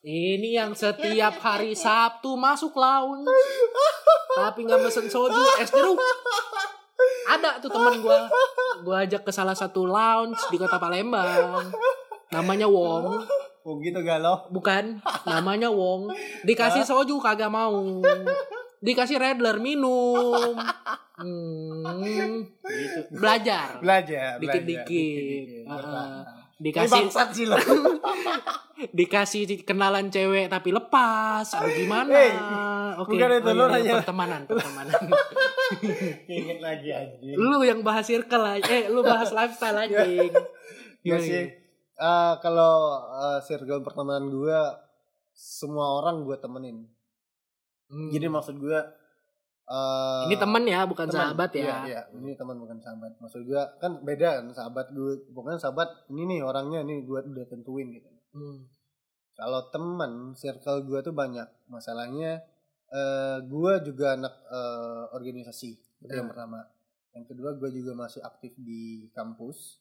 Ini 0.00 0.62
yang 0.62 0.72
setiap 0.72 1.36
hari 1.36 1.74
Sabtu 1.74 2.32
masuk 2.32 2.70
lounge. 2.72 3.26
Tapi 4.30 4.62
nggak 4.62 4.78
mesen 4.80 5.10
soju, 5.10 5.42
es 5.58 5.68
jeruk. 5.68 5.98
Ada 7.30 7.62
tuh 7.62 7.70
teman 7.70 8.02
gua. 8.02 8.26
Gua 8.82 8.96
ajak 9.06 9.22
ke 9.22 9.30
salah 9.30 9.54
satu 9.54 9.86
lounge 9.86 10.42
di 10.50 10.56
kota 10.58 10.82
Palembang. 10.82 11.70
Namanya 12.34 12.66
Wong. 12.66 13.22
Oh 13.60 13.76
gitu 13.78 14.00
galau. 14.00 14.48
Bukan, 14.48 15.04
namanya 15.28 15.68
Wong. 15.70 16.10
Dikasih 16.42 16.82
soju 16.82 17.20
kagak 17.22 17.52
mau. 17.52 18.02
Dikasih 18.80 19.20
Redler 19.20 19.60
minum. 19.60 20.56
Hmm, 21.20 22.48
gitu. 22.64 23.00
Belajar. 23.12 23.76
Belajar. 23.84 24.40
Dikit-dikit. 24.40 25.68
belajar, 25.68 25.84
Heeh. 25.84 26.24
Ini 26.24 26.39
Dikasih 26.60 26.92
bangsat 26.92 27.28
sih 27.32 27.46
lo. 27.48 27.56
dikasih 28.92 29.44
kenalan 29.62 30.08
cewek 30.08 30.48
tapi 30.48 30.72
lepas 30.72 31.44
atau 31.44 31.68
gimana 31.68 32.08
Hey, 32.10 32.32
oke 32.96 33.12
bukan 33.12 33.28
itu, 33.34 33.50
Oh, 33.50 33.52
iya, 33.52 33.66
nanya. 33.68 33.92
pertemanan 34.00 34.40
pertemanan 34.48 35.00
Ingat 36.24 36.58
lagi 36.58 36.88
anjing. 36.88 37.36
lu 37.36 37.60
yang 37.60 37.80
bahas 37.80 38.08
circle 38.08 38.40
aja 38.40 38.64
eh 38.66 38.88
lu 38.88 39.04
bahas 39.04 39.30
lifestyle 39.30 39.76
anjing 39.84 40.32
Iya 41.00 41.16
Gimana, 41.16 41.24
sih. 41.24 41.44
Eh, 41.94 42.34
kalau 42.40 42.72
eh, 43.10 43.38
circle 43.42 43.80
pertemanan 43.80 44.28
gue 44.28 44.60
semua 45.32 45.96
orang 45.96 46.24
gue 46.24 46.36
temenin. 46.36 46.84
Hmm. 47.86 48.08
Jadi 48.08 48.26
maksud 48.28 48.56
gue 48.56 48.80
eh 49.70 50.22
ini 50.26 50.34
temen 50.34 50.62
ya 50.66 50.82
bukan 50.82 51.06
teman. 51.06 51.18
sahabat 51.30 51.50
ya 51.54 51.62
Iya, 51.62 51.76
iya. 51.86 52.00
ini 52.18 52.34
teman 52.34 52.58
bukan 52.58 52.82
sahabat. 52.82 53.14
Maksud 53.22 53.46
gue 53.46 53.62
kan 53.78 54.02
beda 54.02 54.42
kan 54.42 54.46
sahabat 54.50 54.90
gue. 54.90 55.30
Bukan 55.30 55.56
sahabat 55.62 56.10
ini 56.10 56.26
nih 56.26 56.40
orangnya 56.42 56.82
nih 56.82 57.06
gue 57.06 57.20
udah 57.22 57.46
tentuin 57.46 57.88
gitu. 57.94 58.10
Hmm. 58.34 58.66
Kalau 59.38 59.70
teman 59.70 60.34
circle 60.34 60.84
gue 60.84 61.00
tuh 61.06 61.14
banyak. 61.14 61.46
Masalahnya 61.70 62.42
eh 62.90 63.38
gue 63.46 63.72
juga 63.86 64.18
anak 64.18 64.34
eh, 64.50 65.04
organisasi. 65.14 65.70
Itu 66.02 66.12
yang 66.12 66.28
pertama. 66.28 66.66
Yang 67.14 67.34
kedua 67.34 67.50
gue 67.58 67.70
juga 67.70 67.92
masih 67.94 68.20
aktif 68.22 68.54
di 68.58 69.06
kampus. 69.14 69.79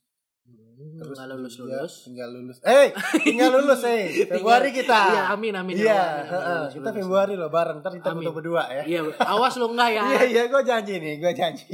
Hmm, 0.80 0.96
Terus 0.96 1.12
nggak 1.12 1.28
lulus 1.30 1.54
lulus 1.60 1.94
Tinggal 2.08 2.30
lulus. 2.32 2.58
Eh, 2.64 2.96
tinggal 3.20 3.52
lulus 3.52 3.84
eh. 3.84 4.04
Februari 4.32 4.72
kita. 4.72 5.00
iya 5.12 5.24
amin 5.28 5.52
amin 5.54 5.76
Iya, 5.76 5.92
amin, 5.92 6.00
amin, 6.00 6.32
heeh. 6.32 6.56
lulus, 6.56 6.72
kita. 6.72 6.90
Februari 6.96 7.34
loh 7.36 7.50
bareng. 7.50 7.78
Ntar 7.80 7.92
kita 7.94 8.10
Amin. 8.10 8.24
foto 8.24 8.32
berdua 8.34 8.64
ya. 8.70 8.84
iya 8.86 9.00
awas 9.20 9.54
lu 9.56 9.68
enggak 9.68 9.90
ya 9.92 10.04
Iya 10.10 10.22
iya, 10.26 10.44
gue 10.48 10.62
janji 10.64 10.94
nih, 10.96 11.14
gue 11.20 11.32
janji. 11.34 11.68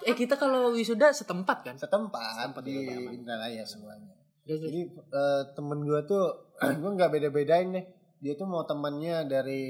eh 0.00 0.14
kita 0.14 0.34
kalau 0.34 0.72
wisuda 0.72 1.12
setempat 1.12 1.58
kan 1.62 1.74
Setempat 1.76 2.48
Setempat 2.48 2.62
di. 2.64 2.76
Indralaya 3.12 3.60
semuanya. 3.62 4.16
Jadi 4.42 4.80
eh, 4.88 5.42
temen 5.52 5.84
gue 5.84 6.00
tuh, 6.04 6.24
gue 6.80 6.90
nggak 6.96 7.12
beda-bedain 7.12 7.68
deh. 7.70 7.84
Dia 8.20 8.32
tuh 8.34 8.48
mau 8.48 8.64
temannya 8.64 9.28
dari 9.28 9.62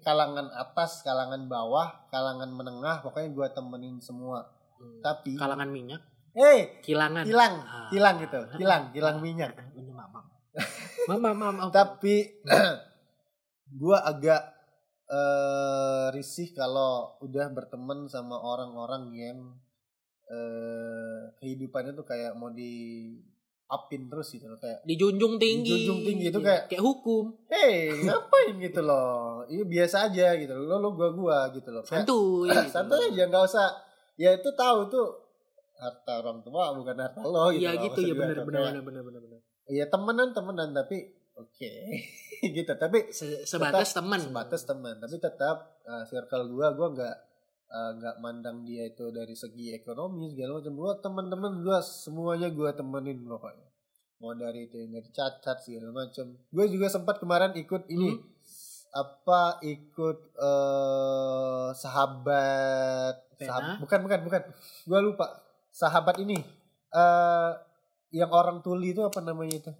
kalangan 0.00 0.48
atas, 0.48 1.04
kalangan 1.04 1.44
bawah, 1.44 2.08
kalangan 2.08 2.48
menengah, 2.48 3.04
pokoknya 3.04 3.36
gue 3.36 3.46
temenin 3.52 4.00
semua. 4.00 4.48
Hmm. 4.80 5.04
Tapi, 5.04 5.36
kalangan 5.36 5.68
minyak 5.68 6.00
eh, 6.34 6.80
kilangan. 6.80 7.24
hilang, 7.24 7.54
Ah. 7.60 7.88
hilang 7.88 8.16
gitu, 8.18 8.40
hilang, 8.56 8.82
hilang 8.90 9.16
minyak. 9.18 9.52
ini 9.72 9.88
mama 9.88 10.24
mama. 11.08 11.40
Mama 11.42 11.70
Tapi 11.70 12.44
gue 13.80 13.96
agak 13.96 14.42
eh 15.06 16.06
risih 16.10 16.52
kalau 16.52 17.16
udah 17.18 17.48
berteman 17.48 18.04
sama 18.06 18.36
orang-orang 18.36 19.08
yang 19.10 19.38
eh 20.26 21.32
kehidupannya 21.34 21.92
tuh 21.92 22.04
kayak 22.04 22.36
mau 22.36 22.50
di 22.50 23.16
upin 23.66 24.08
terus 24.08 24.28
gitu 24.30 24.44
loh 24.46 24.56
kayak 24.56 24.80
dijunjung 24.82 25.36
tinggi. 25.36 25.64
Dijunjung 25.64 26.00
tinggi 26.02 26.24
itu 26.26 26.38
Iya, 26.38 26.46
kayak- 26.46 26.64
kayak 26.68 26.82
hukum. 26.82 27.24
Hey 27.46 27.92
ngapain 27.98 28.54
gitu 28.58 28.80
loh? 28.80 29.44
Ini 29.44 29.64
biasa 29.64 30.08
aja 30.08 30.26
gitu 30.34 30.52
loh. 30.54 30.64
Lo 30.66 30.76
lo 30.78 30.88
gua 30.92 31.08
gua 31.10 31.38
gitu 31.52 31.68
loh. 31.68 31.84
Santuy 31.84 32.48
gitu. 32.52 32.68
santai 32.68 33.08
aja 33.08 33.22
nggak 33.24 33.44
usah. 33.44 33.68
Ya 34.16 34.34
itu 34.34 34.50
tahu 34.52 34.88
tuh 34.88 35.27
harta 35.78 36.12
orang 36.18 36.38
tua 36.40 36.70
bukan 36.72 36.96
harta 36.96 37.20
lo 37.20 37.48
gitu 37.48 37.62
Iya 37.62 37.72
gitu 37.80 38.00
ya 38.02 38.12
benar 38.12 38.36
benar 38.40 38.62
benar 38.68 38.82
benar 38.82 39.02
benar 39.02 39.20
benar. 39.22 39.40
ya 39.66 39.84
temenan 39.86 40.28
temenan 40.30 40.68
tapi 40.72 40.98
oke 41.34 41.72
gitu 42.56 42.72
tapi 42.74 42.98
Se- 43.10 43.42
Sebatas 43.44 43.90
teman. 43.92 44.18
sebatas 44.20 44.62
teman 44.62 44.94
tapi 44.96 45.16
tetap 45.16 45.56
uh, 45.82 46.02
circle 46.04 46.48
gua 46.48 46.70
gua 46.72 46.90
nggak 46.90 47.16
uh, 47.68 47.90
nggak 47.94 48.16
mandang 48.18 48.62
dia 48.62 48.84
itu 48.84 49.08
dari 49.08 49.32
segi 49.32 49.70
ekonomi 49.72 50.28
segala 50.28 50.58
macam 50.58 50.74
gua 50.74 50.92
teman-teman 50.96 51.60
gua 51.60 51.78
semuanya 51.78 52.48
gua 52.48 52.70
temenin 52.72 53.22
pokoknya 53.22 53.66
mau 54.18 54.34
dari 54.34 54.66
itu 54.66 54.74
yang 54.76 54.90
dari 54.92 55.08
cacat 55.08 55.56
segala 55.58 55.94
macam 55.96 56.26
gue 56.44 56.64
juga 56.66 56.86
sempat 56.88 57.16
kemarin 57.16 57.54
ikut 57.54 57.86
ini 57.86 58.18
Hmm. 58.18 58.26
apa 58.90 59.42
ikut 59.62 60.18
eh 60.34 61.68
sahabat 61.72 63.14
Pena? 63.32 63.46
sahab- 63.46 63.78
bukan 63.78 63.98
bukan 64.00 64.20
bukan 64.22 64.42
gua 64.84 64.98
lupa 65.00 65.26
sahabat 65.78 66.18
ini 66.18 66.38
eh 66.90 67.52
yang 68.10 68.32
orang 68.32 68.64
tuli 68.64 68.96
itu 68.96 69.04
apa 69.04 69.20
namanya 69.22 69.54
itu? 69.62 69.72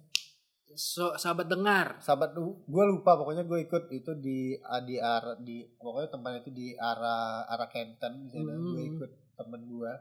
So, 0.77 1.17
sahabat 1.17 1.49
dengar. 1.49 1.97
sahabat 1.99 2.37
gue 2.37 2.83
lupa 2.87 3.17
pokoknya 3.17 3.43
gue 3.43 3.65
ikut 3.65 3.89
itu 3.89 4.11
di 4.21 4.53
ah, 4.61 4.79
di 4.79 5.01
arah 5.01 5.35
di 5.41 5.65
pokoknya 5.65 6.09
tempatnya 6.13 6.39
itu 6.45 6.51
di 6.53 6.67
arah 6.77 7.49
arah 7.49 7.67
Kenten 7.67 8.23
di 8.23 8.29
sana. 8.31 8.53
Hmm. 8.53 8.77
gue 8.77 8.83
ikut 8.95 9.11
temen 9.35 9.61
gue 9.65 9.91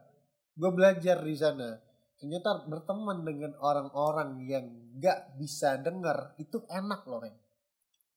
gue 0.58 0.70
belajar 0.70 1.18
di 1.24 1.34
sana. 1.34 1.68
Ternyata 2.18 2.68
berteman 2.68 3.22
dengan 3.22 3.54
orang-orang 3.62 4.42
yang 4.44 4.66
nggak 4.98 5.38
bisa 5.38 5.78
dengar 5.80 6.36
itu 6.36 6.62
enak 6.68 7.06
loh 7.08 7.24
men. 7.24 7.34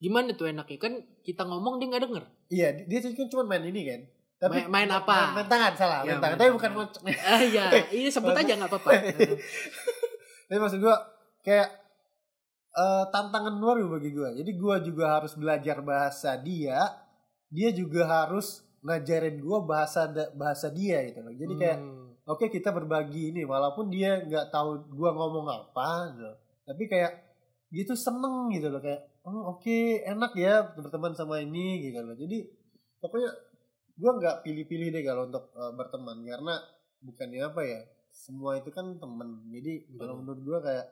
Gimana 0.02 0.34
tuh 0.34 0.50
enaknya? 0.50 0.78
Kan 0.82 0.94
kita 1.22 1.46
ngomong 1.46 1.78
dia 1.80 1.88
nggak 1.88 2.04
denger. 2.04 2.26
iya 2.52 2.68
dia 2.76 3.00
dia 3.00 3.16
kan 3.16 3.30
cuma 3.32 3.48
main 3.48 3.64
ini 3.64 3.82
kan 3.88 4.02
Main- 4.44 4.66
main 4.68 4.90
apa? 4.90 5.18
main, 5.30 5.36
main 5.36 5.48
tangan 5.48 5.74
salah 5.76 6.00
Ya, 6.02 6.16
main 6.16 6.20
tangan. 6.20 6.34
main 6.34 6.42
tapi 6.42 6.52
bukan 6.52 6.72
ngocok 6.74 7.02
Ah 7.22 7.40
iya, 7.40 7.66
ini 7.94 8.10
sebut 8.10 8.34
aja 8.34 8.52
nggak 8.52 8.68
apa-apa. 8.68 8.92
tapi 10.48 10.58
maksud 10.58 10.80
gue 10.80 10.96
kayak 11.42 11.70
eh, 12.72 13.06
tantangan 13.08 13.56
baru 13.56 13.86
bagi 13.92 14.10
gue 14.10 14.30
jadi 14.36 14.52
gue 14.52 14.76
juga 14.84 15.06
harus 15.14 15.34
belajar 15.34 15.80
bahasa 15.82 16.36
dia 16.36 16.80
dia 17.48 17.70
juga 17.70 18.08
harus 18.08 18.60
ngajarin 18.82 19.38
gue 19.38 19.58
bahasa 19.62 20.08
bahasa 20.32 20.68
dia 20.70 21.06
gitu 21.06 21.22
loh. 21.22 21.30
Jadi 21.32 21.54
kayak 21.54 21.78
Hmm. 21.78 22.18
oke 22.24 22.50
kita 22.50 22.72
berbagi 22.72 23.30
ini 23.30 23.44
walaupun 23.44 23.88
dia 23.88 24.20
nggak 24.20 24.50
tahu 24.50 24.90
gue 24.90 25.10
ngomong 25.12 25.46
apa 25.46 25.88
gitu. 26.10 26.32
Tapi 26.64 26.84
kayak 26.88 27.12
gitu 27.70 27.94
seneng 27.94 28.50
gitu 28.50 28.68
loh. 28.68 28.80
Kayak 28.80 29.06
oh 29.22 29.54
oke 29.54 29.78
enak 30.02 30.34
ya 30.34 30.66
berteman 30.74 31.14
sama 31.14 31.38
ini 31.40 31.84
gitu 31.84 32.00
loh. 32.00 32.16
Jadi 32.16 32.42
pokoknya 32.98 33.30
gue 34.02 34.12
nggak 34.18 34.42
pilih-pilih 34.42 34.90
deh 34.90 35.04
kalau 35.06 35.30
untuk 35.30 35.54
eh, 35.54 35.72
berteman 35.78 36.18
karena 36.26 36.58
bukannya 37.06 37.42
apa 37.46 37.62
ya 37.62 37.80
semua 38.10 38.58
itu 38.58 38.74
kan 38.74 38.98
temen. 38.98 39.46
Jadi 39.54 39.94
kalau 39.96 40.20
menurut 40.20 40.42
gue 40.42 40.58
kayak 40.66 40.88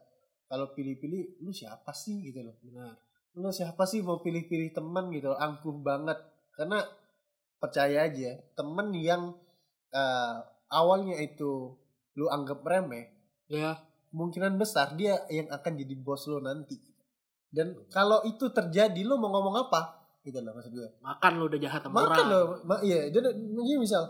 kalau 0.50 0.72
pilih-pilih 0.74 1.42
lu 1.42 1.52
siapa 1.52 1.92
sih? 1.92 2.22
gitu 2.30 2.46
loh. 2.46 2.56
Benar. 2.62 2.94
lu 3.38 3.54
siapa 3.54 3.86
sih 3.86 4.02
mau 4.02 4.22
pilih-pilih 4.22 4.74
teman? 4.74 5.10
gitu 5.14 5.34
loh, 5.34 5.40
angkuh 5.42 5.78
banget. 5.82 6.18
Karena 6.54 6.86
percaya 7.60 8.08
aja 8.08 8.40
temen 8.56 8.94
yang 8.96 9.36
eh, 9.92 10.38
awalnya 10.70 11.18
itu 11.20 11.76
lu 12.16 12.26
anggap 12.30 12.62
remeh 12.62 13.20
Ya, 13.50 13.82
kemungkinan 14.14 14.62
besar 14.62 14.94
dia 14.94 15.26
yang 15.34 15.50
akan 15.50 15.74
jadi 15.74 15.98
bos 15.98 16.30
lo 16.30 16.38
nanti. 16.38 16.78
Dan 17.50 17.74
kalau 17.90 18.22
itu 18.30 18.54
terjadi 18.54 19.02
lu 19.02 19.18
mau 19.18 19.34
ngomong 19.34 19.66
apa 19.66 19.99
gitu 20.30 20.40
loh 20.40 20.54
maksud 20.54 20.72
gue 20.72 20.88
makan 21.00 21.32
lu 21.36 21.44
udah 21.46 21.60
jahat 21.60 21.82
sama 21.82 21.96
makan 22.00 22.14
orang. 22.22 22.28
lo 22.30 22.40
ma- 22.64 22.82
iya 22.82 23.10
jadi 23.10 23.34
misal 23.76 24.04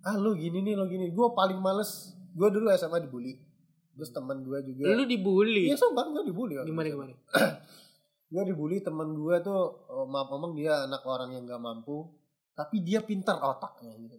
ah 0.00 0.16
lu 0.16 0.32
gini 0.34 0.60
nih 0.60 0.74
lo 0.74 0.84
gini 0.84 1.08
gue 1.08 1.26
paling 1.30 1.56
males 1.56 1.90
gue 2.30 2.48
dulu 2.48 2.72
SMA 2.72 2.98
dibully 3.00 3.36
terus 3.92 4.10
teman 4.10 4.40
gue 4.40 4.58
juga 4.64 4.90
Lu 4.90 5.04
dibully. 5.04 5.68
iya 5.68 5.76
sumpah 5.76 6.08
gue 6.08 6.22
dibully 6.24 6.58
Gimana 6.58 6.88
gimana? 6.88 7.14
gue 8.26 8.42
dibully 8.44 8.80
temen 8.80 9.14
gue 9.14 9.36
tuh 9.38 9.54
oh, 9.86 10.04
maaf 10.04 10.26
ngomong 10.28 10.52
dia 10.52 10.82
anak 10.82 11.04
orang 11.04 11.30
yang 11.30 11.44
gak 11.44 11.58
mampu 11.58 12.10
tapi 12.52 12.80
dia 12.80 13.00
pintar 13.00 13.38
otaknya 13.38 13.94
gitu 13.96 14.18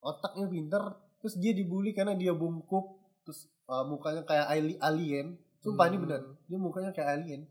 otaknya 0.00 0.46
pintar 0.46 0.82
terus 1.18 1.34
dia 1.36 1.50
dibully 1.50 1.90
karena 1.90 2.14
dia 2.14 2.30
bungkuk 2.30 2.96
terus 3.20 3.50
uh, 3.66 3.82
mukanya 3.82 4.22
kayak 4.22 4.46
ali- 4.46 4.78
alien 4.78 5.34
sumpah 5.58 5.86
ini 5.86 5.96
Hmm. 5.96 6.04
benar 6.04 6.20
dia 6.46 6.56
mukanya 6.56 6.90
kayak 6.90 7.10
alien 7.16 7.42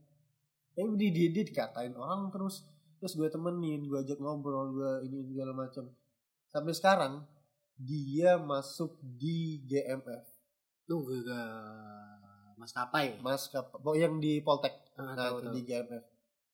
tapi 0.72 0.95
dia, 0.95 1.10
dia, 1.10 1.28
dia 1.30 1.43
dikatain 1.43 1.91
orang 1.93 2.32
terus 2.32 2.64
terus 2.99 3.15
gue 3.15 3.31
temenin 3.31 3.87
gue 3.87 3.99
ajak 4.03 4.19
ngobrol 4.19 4.75
gue 4.75 4.91
ini 5.07 5.25
segala 5.31 5.55
macam 5.55 5.87
sampai 6.51 6.73
sekarang 6.75 7.13
dia 7.79 8.35
masuk 8.35 8.99
di 8.99 9.63
GMF 9.63 10.29
Tuh 10.89 11.05
gue 11.05 11.21
gak 11.21 12.57
maskapai. 12.57 13.21
Mas 13.21 13.45
yang 13.93 14.17
di 14.17 14.41
Poltek. 14.41 14.73
Ah, 14.97 15.13
nah 15.13 15.37
tahu, 15.37 15.53
di 15.53 15.61
GMF 15.61 16.01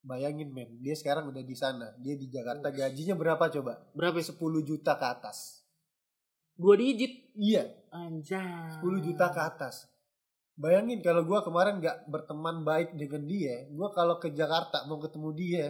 bayangin 0.05 0.53
men 0.53 0.69
dia 0.85 0.93
sekarang 0.93 1.33
udah 1.33 1.41
di 1.41 1.55
sana. 1.57 1.95
Dia 1.97 2.19
di 2.19 2.27
Jakarta. 2.29 2.69
Gajinya 2.69 3.15
berapa 3.17 3.47
coba? 3.47 3.79
Berapa? 3.95 4.19
10 4.21 4.35
juta 4.61 4.99
ke 4.99 5.05
atas. 5.07 5.65
Dua 6.55 6.75
digit. 6.75 7.31
iya. 7.39 7.63
Anjay. 7.95 8.75
10 8.79 9.07
juta 9.07 9.31
ke 9.31 9.41
atas. 9.41 9.87
Bayangin 10.55 10.99
kalau 10.99 11.23
gua 11.23 11.43
kemarin 11.43 11.79
nggak 11.83 12.07
berteman 12.07 12.63
baik 12.63 12.95
dengan 12.95 13.27
dia 13.27 13.67
gua 13.75 13.91
kalau 13.91 14.23
ke 14.23 14.31
Jakarta 14.31 14.87
mau 14.87 15.03
ketemu 15.03 15.29
dia 15.35 15.65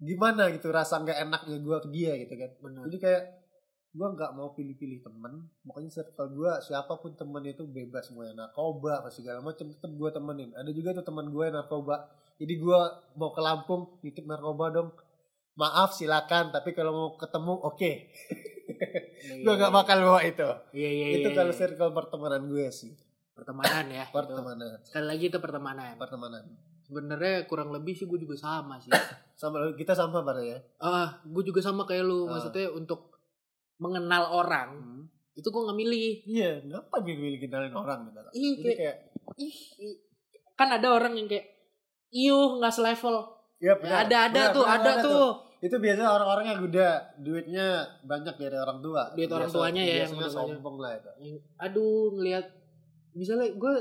gimana 0.00 0.48
gitu 0.48 0.72
rasa 0.72 0.96
nggak 1.04 1.28
enaknya 1.28 1.56
gua 1.60 1.78
ke 1.84 1.88
dia 1.92 2.16
gitu 2.16 2.34
kan. 2.34 2.50
Benar. 2.64 2.82
jadi 2.88 2.98
kayak 2.98 3.22
gua 3.90 4.08
nggak 4.16 4.30
mau 4.32 4.54
pilih-pilih 4.56 5.02
temen 5.04 5.50
pokoknya 5.66 5.90
circle 5.92 6.30
gua 6.32 6.62
siapa 6.64 6.94
pun 7.02 7.12
temen 7.18 7.42
itu 7.44 7.68
bebas 7.68 8.08
mau 8.16 8.24
yang 8.24 8.38
narkoba 8.38 9.04
apa 9.04 9.12
segala 9.12 9.44
macam 9.44 9.68
tetap 9.68 9.92
gua 9.92 10.08
temenin. 10.08 10.56
Ada 10.56 10.72
juga 10.72 10.96
tuh 10.96 11.04
teman 11.04 11.28
gue 11.28 11.44
yang 11.44 11.56
narkoba. 11.60 12.08
Jadi 12.40 12.54
gua 12.56 12.88
mau 13.20 13.30
ke 13.36 13.40
Lampung 13.44 14.00
nitip 14.00 14.24
narkoba 14.24 14.72
dong. 14.72 14.88
Maaf 15.60 15.92
silakan 15.92 16.48
tapi 16.48 16.72
kalau 16.72 16.92
mau 16.96 17.08
ketemu 17.20 17.54
oke. 17.60 17.92
Gua 19.44 19.52
nggak 19.60 19.74
bakal 19.76 20.00
bawa 20.00 20.24
itu. 20.24 20.48
Iya 20.72 20.88
iya 20.88 21.06
itu 21.20 21.28
iya, 21.28 21.36
kalau 21.36 21.52
iya. 21.52 21.58
circle 21.60 21.92
pertemanan 21.92 22.48
gue 22.48 22.72
sih. 22.72 22.96
Pertemanan 23.36 23.84
ya. 23.92 24.08
pertemanan. 24.08 24.80
Sekali 24.80 25.04
lagi 25.04 25.24
itu 25.28 25.36
pertemanan. 25.36 26.00
pertemanan 26.00 26.69
Sebenarnya 26.90 27.46
kurang 27.46 27.70
lebih 27.70 27.94
sih 27.94 28.04
gue 28.04 28.18
juga 28.18 28.34
sama 28.34 28.74
sih. 28.76 28.90
sama 29.40 29.70
kita 29.72 29.94
sama 29.94 30.20
pada 30.20 30.42
ya 30.42 30.58
Ah, 30.76 31.22
gue 31.22 31.42
juga 31.42 31.62
sama 31.62 31.86
kayak 31.86 32.02
lu. 32.02 32.26
Ah. 32.26 32.34
Maksudnya 32.34 32.66
untuk 32.68 33.14
mengenal 33.78 34.26
orang 34.28 34.70
itu 35.32 35.46
gue 35.46 35.62
nggak 35.62 35.78
milih. 35.78 36.10
iya 36.26 36.50
ngapa 36.60 37.00
milih 37.00 37.38
kenalin 37.38 37.72
orang 37.72 38.04
gitu. 38.04 38.18
Ih, 38.34 38.52
Jadi 38.52 38.62
kayak, 38.66 38.76
kayak 38.76 38.96
ih, 39.38 39.56
ih. 39.78 39.96
kan 40.52 40.68
ada 40.68 40.90
orang 40.90 41.14
yang 41.14 41.24
kayak, 41.24 41.46
iyo 42.10 42.58
nggak 42.58 42.74
selevel. 42.74 43.16
ya, 43.56 43.70
Ya, 43.70 43.72
benar, 43.74 43.96
ada 44.02 44.16
ada 44.26 44.32
benar, 44.34 44.50
tuh, 44.50 44.64
benar, 44.64 44.80
ada 44.80 44.92
tuh. 45.00 45.28
itu 45.60 45.76
biasanya 45.76 46.10
orang-orang 46.10 46.46
yang 46.46 46.60
udah 46.62 46.90
duitnya 47.16 47.66
banyak 48.02 48.34
dari 48.34 48.56
orang 48.56 48.80
tua 48.80 49.02
Duit 49.12 49.28
orang 49.28 49.48
tuanya 49.48 49.80
ya 49.80 49.94
biasanya 50.02 50.16
udah 50.18 50.28
banyak. 50.28 50.48
sombong 50.56 50.76
lah 50.76 50.92
itu 50.96 51.10
Aduh, 51.56 52.16
ngelihat 52.16 52.44
misalnya 53.12 53.48
gue 53.52 53.74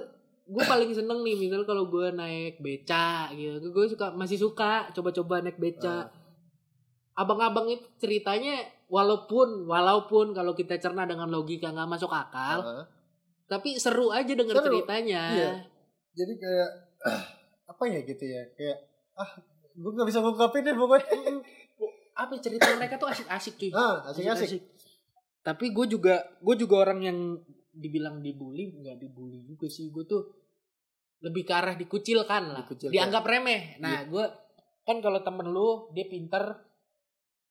gue 0.50 0.64
paling 0.66 0.90
seneng 0.90 1.22
nih 1.22 1.38
misalnya 1.38 1.64
kalau 1.64 1.86
gue 1.86 2.10
naik 2.10 2.58
beca 2.58 3.30
gitu 3.32 3.70
gue 3.70 3.86
suka 3.86 4.10
masih 4.12 4.36
suka 4.36 4.90
coba-coba 4.92 5.46
naik 5.46 5.62
beca 5.62 6.10
Ah. 6.10 7.22
abang-abang 7.22 7.68
itu 7.70 7.86
ceritanya 8.00 8.58
walaupun 8.88 9.68
walaupun 9.68 10.34
kalau 10.34 10.56
kita 10.56 10.80
cerna 10.80 11.06
dengan 11.06 11.30
logika 11.30 11.70
nggak 11.70 11.86
masuk 11.86 12.10
akal 12.10 12.66
Heeh. 12.66 12.86
tapi 13.46 13.76
seru 13.78 14.10
aja 14.10 14.34
denger 14.34 14.56
Seru, 14.58 14.66
ceritanya 14.72 15.24
iya. 15.30 15.52
jadi 16.16 16.34
kayak 16.34 16.70
apa 17.70 17.84
ya 17.86 18.00
gitu 18.02 18.24
ya 18.24 18.42
kayak 18.58 18.78
ah 19.16 19.32
gue 19.76 19.92
nggak 19.94 20.08
bisa 20.10 20.20
ngungkapin 20.20 20.66
deh 20.66 20.74
pokoknya 20.74 21.06
apa 22.16 22.34
ya, 22.36 22.40
cerita 22.42 22.68
mereka 22.74 22.96
tuh 22.98 23.08
asik-asik 23.08 23.54
cuy 23.56 23.70
asik-asik 23.70 24.26
Asik-asik. 24.50 24.62
tapi 25.44 25.70
gue 25.70 25.86
juga 25.86 26.24
gue 26.40 26.56
juga 26.58 26.76
orang 26.82 27.00
yang 27.04 27.20
dibilang 27.80 28.20
dibully 28.20 28.76
nggak 28.76 28.98
dibully 28.98 29.42
juga 29.42 29.66
sih. 29.66 29.88
Gue 29.88 30.04
tuh 30.04 30.22
lebih 31.20 31.44
ke 31.44 31.54
arah 31.54 31.74
dikucilkan 31.74 32.44
lah. 32.50 32.64
Dikucilkan. 32.64 32.94
dianggap 32.94 33.24
remeh. 33.24 33.80
Nah 33.80 34.04
gue 34.04 34.26
kan 34.84 35.00
kalau 35.00 35.20
temen 35.20 35.48
lu 35.48 35.88
dia 35.90 36.06
pinter 36.06 36.44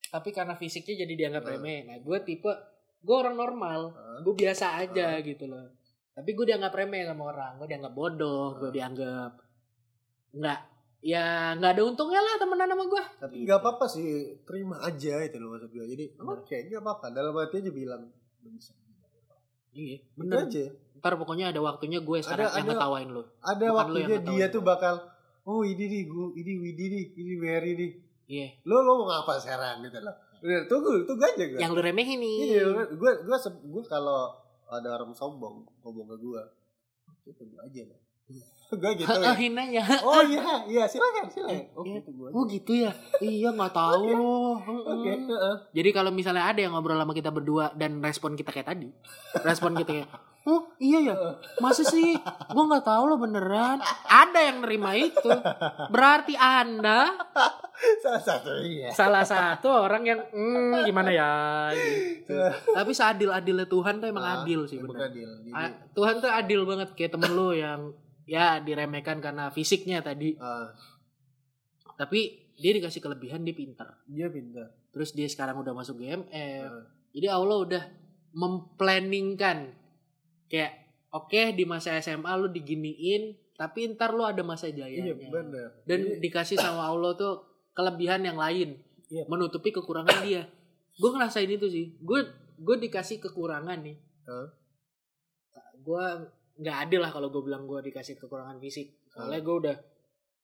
tapi 0.04 0.30
karena 0.30 0.54
fisiknya 0.54 1.04
jadi 1.04 1.14
dianggap 1.16 1.44
Hmm. 1.44 1.52
remeh. 1.54 1.78
Nah 1.84 1.96
gue 1.98 2.18
tipe 2.22 2.52
gue 2.98 3.14
orang 3.14 3.34
normal. 3.34 3.80
Heeh. 3.90 4.18
gue 4.20 4.34
biasa 4.36 4.66
aja 4.78 5.16
gitu 5.20 5.44
loh. 5.44 5.64
Tapi 6.10 6.30
gue 6.32 6.44
dianggap 6.44 6.72
remeh 6.72 7.02
sama 7.02 7.24
orang. 7.26 7.52
Gue 7.56 7.68
dianggap 7.68 7.92
bodoh 7.92 8.52
gue 8.54 8.68
Hmm. 8.68 8.76
dianggap 8.76 9.32
nggak 10.30 10.60
ya 11.00 11.54
nggak 11.54 11.72
ada 11.72 11.82
untungnya 11.84 12.18
lah 12.18 12.36
temenan 12.36 12.68
sama 12.68 12.84
gue 12.84 13.04
tapi 13.18 13.36
nggak 13.44 13.58
apa-apa 13.60 13.84
sih. 13.86 14.08
Terima 14.42 14.76
aja 14.78 15.14
itu 15.20 15.36
loh 15.36 15.52
maksud 15.52 15.70
gue 15.70 15.84
jadi 15.86 16.04
Emang? 16.16 16.40
kayak 16.42 16.68
nggak 16.68 16.82
apa-apa. 16.82 17.06
Dalam 17.10 17.32
hati 17.34 17.56
aja 17.58 17.70
bilang 17.70 18.02
"Nggak 18.40 18.52
bisa 18.54 18.72
iya 19.78 19.98
Bener. 20.12 20.42
aja. 20.44 20.64
Ntar 20.98 21.14
pokoknya 21.14 21.54
ada 21.54 21.62
waktunya 21.62 22.02
gue 22.02 22.18
sekarang 22.18 22.50
Ada- 22.50 22.58
yang 22.58 22.66
ada- 22.66 22.74
ngetawain 22.74 23.08
lu. 23.08 23.22
ada 23.38 23.54
Bukan 23.64 23.78
waktunya 23.78 24.16
dia 24.18 24.46
tuh 24.50 24.62
bakal 24.62 24.94
oh 25.44 25.62
ini 25.62 25.84
nih 25.86 26.02
gue 26.04 26.26
ini 26.36 26.52
Widi 26.58 26.84
nih 26.88 27.04
ini 27.14 27.34
Mary 27.36 27.72
nih. 27.72 27.90
Iya. 28.28 28.48
Lo 28.66 28.82
lo 28.82 28.98
mau 28.98 29.06
ngapa 29.08 29.38
sekarang? 29.38 29.80
Gitu 29.80 30.02
loh. 30.02 30.14
Udah, 30.38 30.60
tunggu 30.66 30.92
tunggu 31.02 31.22
aja 31.24 31.44
gue 31.46 31.58
yang 31.58 31.70
lu 31.70 31.80
remehin 31.80 32.18
nih. 32.18 32.36
Iya 32.52 32.62
gue 32.90 33.12
gue 33.22 33.36
gue 33.40 33.82
kalau 33.84 34.34
ada 34.66 34.88
orang 34.92 35.10
sombong 35.12 35.62
ngomong 35.80 36.06
ke 36.06 36.16
gue 36.18 36.42
itu 37.20 37.30
tunggu 37.32 37.56
aja 37.56 37.82
lah 37.86 37.98
gue 38.70 38.92
gitu 39.00 39.08
ya. 39.08 39.32
aja 39.32 39.96
oh 40.02 40.20
iya 40.20 40.54
iya 40.68 40.84
silakan 40.84 41.24
silakan. 41.26 41.64
Oke 41.72 41.88
Iya. 41.88 41.98
aja 41.98 42.28
oh 42.28 42.42
gitu 42.44 42.72
ya? 42.74 42.92
Iya 43.18 43.48
nggak 43.50 43.72
tahu. 43.72 44.04
Oke. 44.84 45.08
Mm-mm. 45.08 45.24
heeh. 45.26 45.56
jadi 45.72 45.88
kalau 45.90 46.10
misalnya 46.10 46.44
ada 46.44 46.60
yang 46.60 46.76
ngobrol 46.76 46.94
sama 46.94 47.12
kita 47.12 47.30
berdua 47.30 47.72
dan 47.72 47.98
respon 47.98 48.34
kita 48.34 48.50
kayak 48.50 48.68
tadi 48.68 48.92
respon 49.40 49.72
kita 49.74 49.90
kayak 49.94 50.08
oh 50.44 50.68
iya 50.76 51.00
ya? 51.02 51.14
Masa 51.58 51.80
sih? 51.82 52.16
Gua 52.48 52.64
nggak 52.66 52.80
tahu 52.82 53.02
loh 53.06 53.16
beneran. 53.16 53.80
Ada 54.06 54.40
yang 54.42 54.60
nerima 54.60 54.96
itu. 54.96 55.28
Berarti 55.88 56.32
anda 56.34 57.12
salah 58.00 58.18
satu 58.18 58.50
iya. 58.58 58.88
salah 58.90 59.22
satu 59.22 59.68
orang 59.86 60.02
yang 60.02 60.20
hmm, 60.24 60.82
gimana 60.82 61.08
ya? 61.08 61.30
Gitu. 61.70 62.32
tapi 62.74 62.90
seadil 62.90 63.30
adilnya 63.30 63.64
Tuhan 63.64 63.96
tuh 63.98 64.08
emang 64.08 64.24
Ah, 64.24 64.34
adil 64.40 64.66
sih 64.66 64.76
bener. 64.76 65.08
adil 65.08 65.28
Tuhan 65.92 66.14
tuh 66.18 66.28
adil 66.28 66.60
banget. 66.64 66.88
Kayak 66.92 67.16
temen 67.16 67.32
lu 67.32 67.52
yang 67.52 67.92
ya 68.28 68.60
diremehkan 68.60 69.24
karena 69.24 69.48
fisiknya 69.48 70.04
tadi. 70.04 70.36
Ah, 70.36 70.76
tapi 71.96 72.52
dia 72.60 72.76
dikasih 72.76 73.00
kelebihan 73.00 73.40
dia 73.42 73.56
pintar. 73.56 73.96
Dia 74.04 74.28
pintar. 74.28 74.68
Terus 74.92 75.16
dia 75.16 75.24
sekarang 75.24 75.64
udah 75.64 75.72
masuk 75.72 76.04
GMF 76.04 76.28
Ah, 76.68 76.84
jadi 77.16 77.32
Allah 77.32 77.56
udah 77.64 77.82
memplanningkan. 78.36 79.72
Kayak 80.52 80.72
oke 81.08 81.56
di 81.56 81.64
masa 81.64 81.96
SMA 82.04 82.28
lu 82.36 82.52
diginiin 82.52 83.48
tapi 83.58 83.90
ntar 83.90 84.14
lu 84.14 84.22
ada 84.22 84.46
masa 84.46 84.70
iya 84.70 84.86
jayanya 84.86 85.18
benar 85.18 85.82
dan 85.82 85.98
Jadi, 86.06 86.22
dikasih 86.22 86.62
sama 86.62 86.86
Allah 86.86 87.18
tuh 87.18 87.42
kelebihan 87.74 88.22
yang 88.22 88.38
lain. 88.38 88.78
Iya. 89.08 89.24
menutupi 89.24 89.72
kekurangan 89.72 90.20
dia. 90.20 90.44
Gue 91.00 91.10
ngerasain 91.16 91.48
itu 91.48 91.64
sih. 91.72 91.96
Gue 92.04 92.28
gue 92.60 92.76
dikasih 92.76 93.24
kekurangan 93.24 93.80
nih. 93.80 93.96
Hah? 94.28 94.48
gue 95.78 96.04
nggak 96.58 96.76
adil 96.86 97.00
lah 97.00 97.10
kalau 97.14 97.30
gue 97.30 97.42
bilang 97.46 97.64
gue 97.64 97.78
dikasih 97.90 98.18
kekurangan 98.18 98.58
fisik. 98.58 98.98
Soalnya 99.14 99.38
Hah? 99.40 99.46
gue 99.46 99.56
udah 99.66 99.76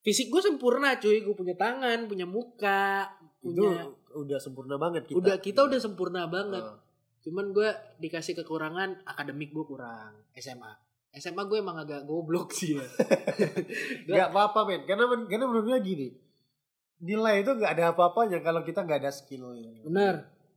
fisik 0.01 0.31
gue 0.31 0.43
sempurna 0.43 0.97
cuy. 1.03 1.27
Gue 1.27 1.35
punya 1.35 1.59
tangan 1.59 2.07
punya 2.07 2.25
muka 2.25 3.11
itu 3.43 3.61
punya 3.61 3.91
udah 4.15 4.39
sempurna 4.39 4.75
banget 4.79 5.11
kita. 5.11 5.19
Udah 5.19 5.37
kita 5.43 5.61
udah 5.67 5.79
sempurna 5.83 6.31
banget. 6.31 6.63
Ah, 6.63 6.79
cuman 7.27 7.51
gue 7.51 7.69
dikasih 7.99 8.39
kekurangan 8.41 9.03
akademik 9.05 9.51
gue 9.51 9.65
kurang. 9.67 10.15
SMA 10.39 10.73
SMA 11.15 11.43
gue 11.47 11.59
emang 11.63 11.79
agak 11.79 12.07
goblok 12.07 12.55
sih 12.55 12.79
ya. 12.79 12.87
Nggak 14.11 14.29
apa-apa 14.31 14.61
men. 14.71 14.83
Karena 14.87 15.05
men- 15.11 15.27
karena 15.27 15.45
menurut 15.51 15.67
gue 15.67 15.79
gini 15.83 16.09
nilai 17.05 17.43
itu 17.45 17.53
nggak 17.53 17.73
ada 17.75 17.85
apa-apanya 17.93 18.39
kalau 18.41 18.65
kita 18.65 18.87
nggak 18.87 19.05
ada 19.05 19.13
skillnya 19.13 19.83
bener. 19.85 20.15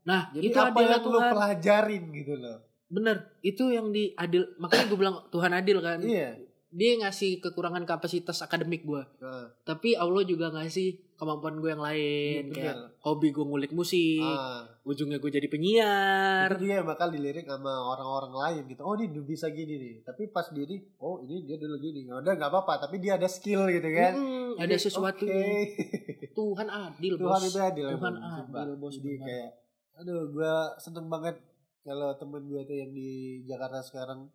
Nah 0.08 0.32
jadi 0.32 0.48
itu 0.48 0.58
apa 0.58 0.80
yang 0.80 1.04
lo 1.04 1.20
pelajarin 1.20 2.04
gitu 2.14 2.34
loh 2.40 2.58
bener 2.88 3.36
itu 3.44 3.68
yang 3.72 3.92
di 3.92 4.16
adil 4.16 4.48
makanya 4.58 4.86
gue 4.88 4.98
bilang 5.00 5.18
Tuhan 5.32 5.52
adil 5.54 5.78
kan. 5.84 6.00
Iya. 6.04 6.40
Dia 6.68 7.00
ngasih 7.00 7.40
kekurangan 7.40 7.88
kapasitas 7.88 8.44
akademik 8.44 8.84
gue 8.84 9.00
Nah, 9.24 9.48
tapi 9.64 9.96
Allah 9.96 10.28
juga 10.28 10.52
ngasih 10.52 11.16
kemampuan 11.16 11.64
gue 11.64 11.72
yang 11.72 11.80
lain 11.80 12.52
Iya, 12.52 12.54
kayak 12.54 12.76
hobi 13.08 13.32
gue 13.32 13.46
ngulik 13.48 13.72
musik 13.72 14.20
ah, 14.20 14.68
ujungnya 14.84 15.18
gue 15.24 15.32
jadi 15.32 15.48
penyiar. 15.48 16.52
Itu 16.54 16.68
dia 16.68 16.84
yang 16.84 16.88
bakal 16.92 17.08
dilirik 17.16 17.48
sama 17.48 17.72
orang-orang 17.72 18.34
lain 18.36 18.64
gitu. 18.68 18.84
Oh 18.84 19.00
dia 19.00 19.08
bisa 19.08 19.48
gini 19.48 19.80
nih. 19.80 19.96
Tapi 20.04 20.28
pas 20.28 20.52
diri 20.52 20.84
oh 21.00 21.24
ini 21.24 21.48
dia 21.48 21.56
dulu 21.56 21.80
gini. 21.80 22.04
Ya 22.04 22.20
udah 22.20 22.36
nggak 22.36 22.52
apa-apa 22.52 22.88
tapi 22.88 23.00
dia 23.00 23.16
ada 23.16 23.32
skill 23.32 23.72
gitu 23.72 23.88
kan. 23.88 24.12
Mm, 24.20 24.52
ada 24.60 24.76
sesuatu. 24.76 25.24
oke. 25.24 25.44
Tuhan 26.38 26.68
adil 26.70 27.14
Tuhan 27.18 27.42
bos. 27.42 27.50
itu 27.50 27.60
adil 27.60 27.88
Tuhan 27.98 28.14
sumpah. 28.14 28.62
adil 28.62 28.76
bos 28.78 28.96
jadi 29.02 29.18
kayak 29.18 29.50
aduh 29.98 30.30
gue 30.30 30.54
seneng 30.78 31.10
banget 31.10 31.42
kalau 31.82 32.14
temen 32.14 32.44
gue 32.44 32.62
tuh 32.64 32.76
yang 32.76 32.92
di 32.92 33.10
Jakarta 33.44 33.80
sekarang 33.80 34.28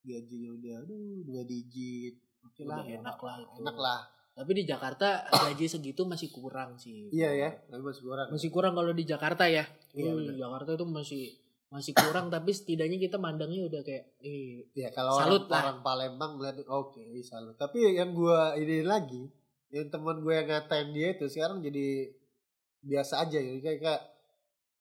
gajinya 0.00 0.50
udah 0.52 0.74
aduh 0.80 0.98
dua 1.22 1.42
digit 1.42 2.14
oke 2.40 2.62
lah 2.62 2.78
Udah 2.78 2.86
enak 2.94 3.18
lah 3.18 3.36
itu. 3.38 3.60
enak 3.60 3.76
lah 3.78 4.00
Tapi 4.34 4.50
di 4.52 4.64
Jakarta 4.64 5.08
gaji 5.30 5.64
segitu 5.64 6.02
masih 6.02 6.26
kurang 6.28 6.74
sih. 6.74 7.06
iya 7.08 7.30
ya 7.30 7.50
tapi 7.64 7.80
masih 7.80 8.02
kurang 8.02 8.26
Masih 8.28 8.50
kurang 8.50 8.74
kalau 8.74 8.90
di 8.90 9.04
Jakarta 9.04 9.46
ya. 9.46 9.62
Iya, 9.90 10.10
Hmm, 10.10 10.18
benar. 10.20 10.34
Jakarta 10.36 10.70
itu 10.72 10.84
masih 10.84 11.24
masih 11.66 11.92
kurang 11.92 12.26
tapi 12.28 12.50
setidaknya 12.50 12.98
kita 13.00 13.16
mandangnya 13.16 13.62
udah 13.64 13.80
kayak 13.80 14.04
eh 14.20 14.66
ya 14.72 14.90
kalau 14.90 15.14
Salut 15.16 15.44
orang, 15.44 15.50
lah. 15.50 15.62
orang 15.64 15.78
Palembang 15.80 16.32
ngeliat 16.34 16.56
oke 16.64 16.98
salut 17.20 17.54
tapi 17.54 17.82
yang 17.90 18.10
gue 18.10 18.38
ini 18.58 18.82
lagi 18.82 19.26
yang 19.68 19.86
teman 19.88 20.18
gue 20.18 20.30
yang 20.30 20.46
ngatain 20.46 20.90
dia 20.90 21.08
itu 21.12 21.26
sekarang 21.26 21.58
jadi 21.60 22.14
biasa 22.80 23.22
aja 23.22 23.38
gitu 23.38 23.58
kayak, 23.60 23.80
kayak 23.80 24.00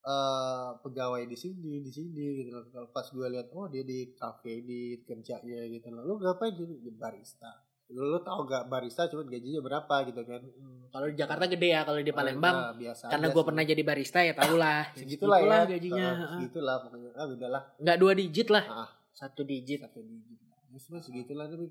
eh 0.03 0.69
pegawai 0.83 1.23
di 1.23 1.37
sini 1.39 1.79
di 1.79 1.91
sini 1.91 2.43
gitu 2.43 2.59
loh. 2.59 2.67
Kalau 2.67 2.87
pas 2.91 3.07
gue 3.07 3.27
lihat 3.31 3.47
oh 3.55 3.71
dia 3.71 3.87
di 3.87 4.11
kafe 4.11 4.59
di 4.59 4.99
kerjanya 5.07 5.63
gitu 5.71 5.87
loh. 5.95 6.03
Lu 6.03 6.13
ngapain 6.19 6.51
jadi 6.51 6.75
di 6.75 6.91
barista. 6.91 7.63
Lu, 7.93 8.11
lu 8.11 8.19
tau 8.19 8.43
gak 8.43 8.67
barista 8.67 9.07
cuma 9.07 9.23
gajinya 9.23 9.63
berapa 9.63 9.95
gitu 10.07 10.23
kan? 10.27 10.41
Hmm, 10.43 10.87
Kalau 10.91 11.07
di 11.07 11.15
Jakarta 11.19 11.45
gede 11.47 11.67
ya, 11.71 11.81
kalau 11.87 11.99
di 12.03 12.11
Palembang. 12.15 12.55
Nah, 12.55 12.73
biasa 12.75 13.03
karena 13.11 13.27
gue 13.31 13.43
pernah 13.43 13.63
jadi 13.63 13.81
barista 13.83 14.19
ya 14.23 14.33
tau 14.35 14.55
lah. 14.59 14.91
segitulah 14.99 15.39
ya. 15.39 15.63
gajinya. 15.71 16.07
Heeh. 16.11 16.29
segitulah 16.35 16.75
pokoknya. 16.83 17.09
Ah 17.15 17.25
udahlah 17.27 17.63
Nggak 17.79 17.97
dua 17.99 18.11
digit 18.15 18.47
lah, 18.51 18.65
ah. 18.67 18.89
Satu 19.15 19.47
digit. 19.47 19.79
satu 19.87 20.03
digit. 20.03 20.39
Ya 20.73 20.79
semua 20.83 20.99
segitulah 20.99 21.47
tapi 21.47 21.69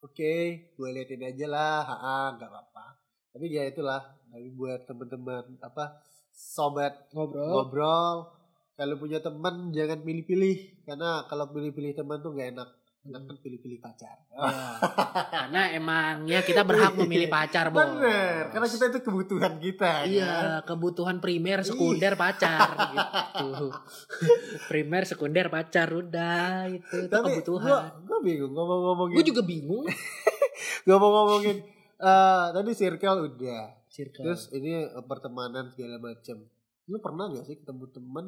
oke 0.00 0.32
gue 0.72 0.88
liatin 0.96 1.28
aja 1.28 1.46
lah. 1.50 1.82
Ah 1.84 2.28
nggak 2.40 2.48
apa-apa. 2.48 2.86
Tapi 3.36 3.52
ya 3.52 3.68
itulah 3.68 4.16
tapi 4.32 4.48
buat 4.54 4.88
teman-teman 4.88 5.60
apa 5.60 6.00
sobat 6.36 7.08
Ngobrol. 7.10 7.48
ngobrol 7.48 8.16
kalau 8.72 8.94
punya 8.94 9.18
teman 9.18 9.72
jangan 9.72 9.98
pilih-pilih 9.98 10.84
karena 10.84 11.24
kalau 11.24 11.48
pilih-pilih 11.48 11.96
teman 11.96 12.20
tuh 12.20 12.30
nggak 12.30 12.52
enak 12.52 12.68
enak 13.02 13.22
kan 13.22 13.36
pilih-pilih 13.38 13.78
pacar 13.78 14.18
Ya. 14.28 14.52
karena 15.32 15.62
emangnya 15.72 16.42
kita 16.42 16.60
berhak 16.68 16.92
memilih 16.94 17.24
pacar, 17.26 17.70
Bos. 17.70 17.80
bener 17.80 18.50
karena 18.50 18.66
kita 18.66 18.84
itu 18.86 19.00
kebutuhan 19.00 19.56
kita 19.56 19.92
kan? 19.96 20.04
Iya, 20.04 20.34
kebutuhan 20.60 21.16
primer, 21.18 21.62
sekunder, 21.62 22.12
pacar 22.14 22.68
gitu. 23.40 23.72
primer, 24.66 25.02
sekunder, 25.04 25.48
pacar 25.48 25.88
udah 25.88 26.68
itu, 26.68 26.84
itu 27.00 27.08
tapi 27.08 27.32
kebutuhan. 27.32 27.96
gue 28.02 28.18
bingung 28.20 28.52
ngomong-ngomongin 28.52 29.14
Gue 29.14 29.24
juga 29.24 29.40
bingung. 29.40 29.86
ngomong-ngomongin 30.86 31.56
eh 31.96 32.44
tadi 32.52 32.70
circle 32.72 33.24
udah 33.24 33.64
Circle. 33.96 34.22
Terus 34.22 34.52
ini 34.52 34.84
eh, 34.84 35.04
pertemanan 35.04 35.72
segala 35.72 35.96
macam. 35.96 36.44
Lu 36.86 37.00
pernah 37.00 37.32
gak 37.32 37.44
sih 37.44 37.56
ketemu 37.56 37.84
temen 37.88 38.26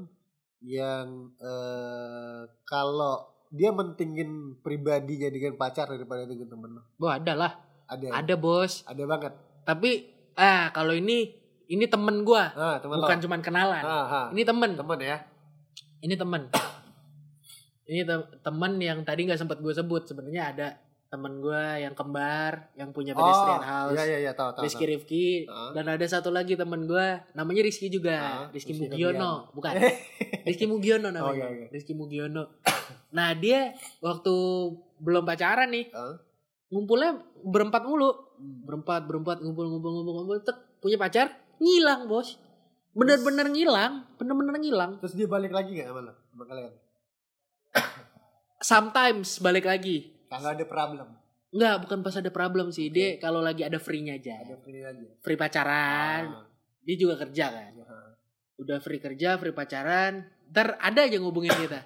yang 0.59 1.07
eh 1.39 2.41
kalau 2.64 3.14
dia 3.49 3.71
mentingin 3.71 4.61
pribadinya 4.61 5.29
dengan 5.29 5.55
pacar 5.55 5.87
daripada 5.87 6.25
dengan 6.25 6.49
temen 6.49 6.71
lu? 6.73 6.83
Bo, 6.97 7.09
ada 7.09 7.33
lah. 7.33 7.53
Ada. 7.85 8.05
ya? 8.05 8.12
Ada, 8.16 8.35
Bos. 8.35 8.85
Ada 8.85 9.05
banget. 9.05 9.33
Tapi 9.62 9.91
ah 10.35 10.73
kalau 10.73 10.93
ini 10.93 11.33
ini 11.69 11.85
temen 11.85 12.25
gua, 12.25 12.49
Ah, 12.53 12.77
temen 12.81 12.97
bukan 12.97 13.21
lo. 13.21 13.23
cuman 13.25 13.41
kenalan. 13.41 13.85
Ah, 13.85 14.05
ah. 14.09 14.27
Ini 14.33 14.43
temen. 14.43 14.73
Temen 14.73 14.99
ya. 15.01 15.21
Ini 16.01 16.14
temen. 16.16 16.43
Ini 17.85 18.05
te- 18.05 18.31
temen 18.41 18.73
yang 18.77 19.01
tadi 19.01 19.25
nggak 19.25 19.41
sempat 19.41 19.61
gue 19.61 19.73
sebut. 19.73 20.05
Sebenarnya 20.05 20.43
ada 20.53 20.66
temen 21.09 21.41
gua 21.41 21.75
yang 21.75 21.93
kembar, 21.93 22.69
yang 22.75 22.93
punya 22.93 23.13
pedestrian 23.13 23.65
house. 23.65 23.97
Iya 23.97 24.05
iya 24.07 24.19
iya 24.21 24.33
tahu 24.33 24.53
tahu. 24.53 24.63
Rizky 24.63 24.85
tahu. 24.85 24.93
Rifki 24.93 25.27
Ah. 25.45 25.73
dan 25.73 25.89
ada 25.89 26.05
satu 26.05 26.29
lagi 26.29 26.53
temen 26.53 26.85
gua 26.85 27.25
namanya 27.33 27.65
Rizky 27.65 27.89
juga 27.89 28.13
Ah, 28.15 28.45
Rizky 28.49 28.73
Rizky 28.73 28.85
Mugiono 28.87 29.49
bukan 29.51 29.73
Rizky 30.47 30.65
Mugiono 30.65 31.09
namanya 31.09 31.25
Oh, 31.25 31.49
iya, 31.49 31.49
iya. 31.49 31.67
Rizky 31.71 31.93
Mugiono 31.93 32.45
nah 33.09 33.33
dia 33.33 33.73
waktu 33.99 34.35
belum 34.99 35.25
pacaran 35.25 35.69
nih 35.69 35.89
Ah. 35.91 36.21
ngumpulnya 36.69 37.17
berempat 37.43 37.83
mulu 37.83 38.13
berempat 38.39 39.03
berempat 39.03 39.41
ngumpul 39.41 39.65
ngumpul 39.67 39.91
ngumpul 39.91 40.13
ngumpul 40.15 40.37
tek 40.39 40.61
punya 40.79 40.95
pacar 40.95 41.33
ngilang 41.57 42.05
bos 42.05 42.37
bener-bener 42.93 43.49
ngilang 43.49 44.05
bener-bener 44.15 44.55
ngilang 44.57 44.93
Terus 45.01 45.15
dia 45.15 45.25
balik 45.25 45.51
lagi 45.51 45.73
gak 45.75 45.89
sama 45.89 46.01
lo? 46.03 46.13
Sama 46.29 46.45
kalian? 46.45 46.73
sometimes 48.61 49.39
balik 49.39 49.65
lagi 49.65 50.18
Kalau 50.29 50.49
ada 50.53 50.64
problem. 50.64 51.09
Enggak, 51.49 51.76
bukan 51.89 51.99
pas 52.05 52.12
ada 52.12 52.29
problem 52.29 52.68
sih. 52.68 52.93
Dia 52.93 53.16
kalau 53.16 53.41
lagi 53.41 53.64
ada 53.64 53.81
free-nya 53.81 54.20
aja. 54.20 54.37
Ada 54.45 54.57
free 54.61 54.85
aja. 54.85 55.07
Free 55.24 55.39
pacaran. 55.41 56.22
Ah. 56.29 56.45
Dia 56.85 56.97
juga 57.01 57.16
kerja 57.16 57.49
kan. 57.49 57.72
Ah. 57.89 58.12
Udah 58.61 58.79
free 58.85 59.01
kerja, 59.01 59.41
free 59.41 59.57
pacaran. 59.57 60.29
Ntar 60.53 60.76
ada 60.76 61.01
aja 61.09 61.16
ngubungin 61.16 61.53
kita. 61.57 61.81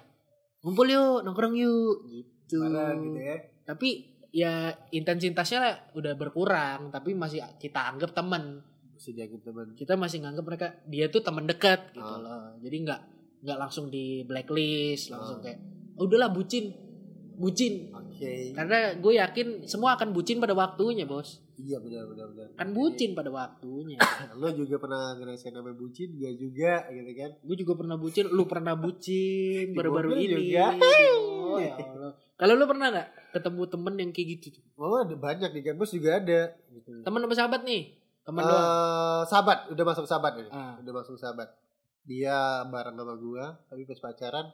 Ngumpul 0.63 0.87
yuk, 0.91 1.23
nongkrong 1.23 1.55
yuk. 1.55 1.95
Gitu. 2.07 2.59
Bareng 2.59 2.99
gitu 3.07 3.19
ya. 3.23 3.37
Tapi 3.63 3.89
ya 4.35 4.53
intensitasnya 4.91 5.95
udah 5.95 6.13
berkurang. 6.19 6.91
Tapi 6.91 7.15
masih 7.15 7.39
kita 7.55 7.87
anggap 7.87 8.11
teman. 8.11 8.59
Mesti 8.99 9.15
dianggap 9.15 9.41
teman. 9.47 9.67
Kita 9.79 9.95
masih 9.95 10.27
nganggap 10.27 10.43
mereka, 10.43 10.67
dia 10.87 11.07
tuh 11.07 11.23
teman 11.23 11.47
dekat 11.47 11.95
gitu 11.95 12.03
Ah. 12.03 12.19
loh. 12.19 12.43
Jadi 12.59 12.75
nggak 12.83 13.01
nggak 13.43 13.57
langsung 13.59 13.87
di 13.87 14.23
blacklist. 14.23 15.11
Langsung 15.11 15.39
Ah. 15.39 15.43
kayak, 15.43 15.59
"Oh, 15.99 16.07
udahlah 16.07 16.31
bucin. 16.31 16.71
Bucin. 17.33 17.89
Oke. 17.89 18.53
Karena 18.53 18.93
gue 18.93 19.13
yakin 19.15 19.47
semua 19.63 19.93
akan 19.93 20.11
bucin 20.11 20.37
pada 20.37 20.51
waktunya 20.51 21.03
bos. 21.03 21.41
Iya 21.53 21.77
benar 21.77 22.05
benar 22.05 22.27
benar. 22.29 22.47
Kan 22.53 22.69
bucin 22.71 23.13
pada 23.13 23.29
waktunya. 23.29 23.97
Lo 24.41 24.49
juga 24.51 24.77
pernah 24.77 25.13
ngerasain 25.15 25.51
namanya 25.51 25.75
bucin 25.75 26.13
gak 26.13 26.35
juga 26.35 26.73
gitu 26.89 27.11
kan? 27.13 27.31
Gue 27.41 27.55
juga 27.57 27.73
pernah 27.75 27.95
bucin, 27.95 28.25
lu 28.27 28.43
pernah 28.45 28.73
bucin 28.73 29.65
Di 29.69 29.75
baru-baru 29.75 30.09
ini. 30.15 30.53
juga. 30.53 30.65
Oh, 30.73 31.57
ya 31.57 31.73
Allah. 31.77 32.11
Kalau 32.33 32.53
lu 32.57 32.65
pernah 32.65 32.87
nggak 32.89 33.07
ketemu 33.31 33.61
temen 33.67 33.93
yang 33.95 34.11
kayak 34.11 34.27
gitu? 34.35 34.59
Oh 34.75 34.97
ada 34.99 35.13
banyak 35.13 35.49
di 35.49 35.61
kampus 35.61 35.93
juga 35.93 36.17
ada. 36.17 36.41
Gitu. 36.67 37.05
Temen 37.05 37.21
apa 37.21 37.33
sahabat 37.33 37.61
nih? 37.61 37.81
Temen 38.23 38.41
Eh, 38.41 38.47
doang. 38.47 39.23
sahabat 39.27 39.57
udah 39.69 39.85
masuk 39.85 40.05
sahabat 40.05 40.33
ini. 40.37 40.49
Ah. 40.49 40.73
Udah 40.79 40.93
masuk 40.95 41.15
sahabat. 41.15 41.49
Dia 42.03 42.35
bareng 42.65 42.95
sama 42.95 43.15
gua, 43.15 43.45
tapi 43.65 43.85
pas 43.85 43.99
pacaran 44.01 44.47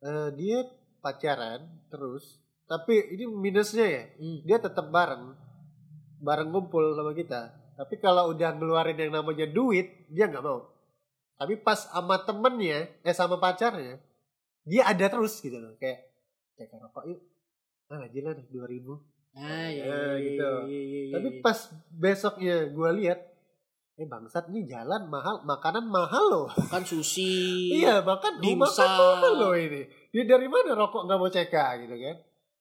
eh 0.00 0.28
dia 0.34 0.64
pacaran 1.04 1.60
terus. 1.86 2.40
Tapi 2.64 3.12
ini 3.12 3.28
minusnya 3.28 3.84
ya, 3.84 4.02
Hmm. 4.16 4.40
dia 4.40 4.56
tetap 4.56 4.88
bareng, 4.88 5.36
bareng 6.18 6.48
ngumpul 6.48 6.96
sama 6.96 7.12
kita. 7.12 7.52
Tapi 7.74 7.94
kalau 7.98 8.32
udah 8.32 8.56
ngeluarin 8.56 8.96
yang 8.96 9.12
namanya 9.12 9.44
duit, 9.44 10.08
dia 10.08 10.24
nggak 10.24 10.40
mau. 10.40 10.64
Tapi 11.34 11.58
pas 11.58 11.76
sama 11.84 12.16
temennya, 12.18 12.88
eh 12.98 13.12
sama 13.12 13.36
pacarnya, 13.36 14.00
dia 14.62 14.82
ada 14.82 15.04
terus 15.04 15.36
gitu 15.38 15.60
loh. 15.60 15.76
Kayak, 15.76 16.08
kayak 16.56 16.72
rokok 16.80 17.04
yuk. 17.06 17.20
Ah, 17.84 18.00
aja 18.00 18.18
lah 18.22 18.32
dua 18.48 18.64
ribu. 18.64 18.96
Ah, 19.34 19.68
iya, 19.68 19.82
Eh, 19.82 19.92
iya, 19.92 20.10
gitu. 20.24 20.50
iya, 20.64 20.80
iya, 20.80 21.00
iya, 21.04 21.12
Tapi 21.12 21.28
iya. 21.28 21.40
pas 21.42 21.58
besoknya 21.90 22.56
gue 22.66 22.90
lihat, 22.96 23.20
eh 23.94 24.06
bangsat 24.06 24.48
nih 24.48 24.64
jalan 24.64 25.04
mahal, 25.06 25.42
makanan 25.42 25.84
mahal 25.84 26.24
loh. 26.24 26.46
kan 26.70 26.80
sushi. 26.80 27.34
iya, 27.82 28.00
makan 28.00 28.38
makan 28.38 28.40
dimsum. 28.40 28.88
mahal 28.88 29.32
loh 29.36 29.52
ini. 29.52 29.84
Dia 30.14 30.22
dari 30.24 30.46
mana 30.46 30.78
rokok 30.78 31.04
nggak 31.04 31.18
mau 31.18 31.26
CK 31.26 31.54
gitu 31.82 31.94
kan? 31.98 32.16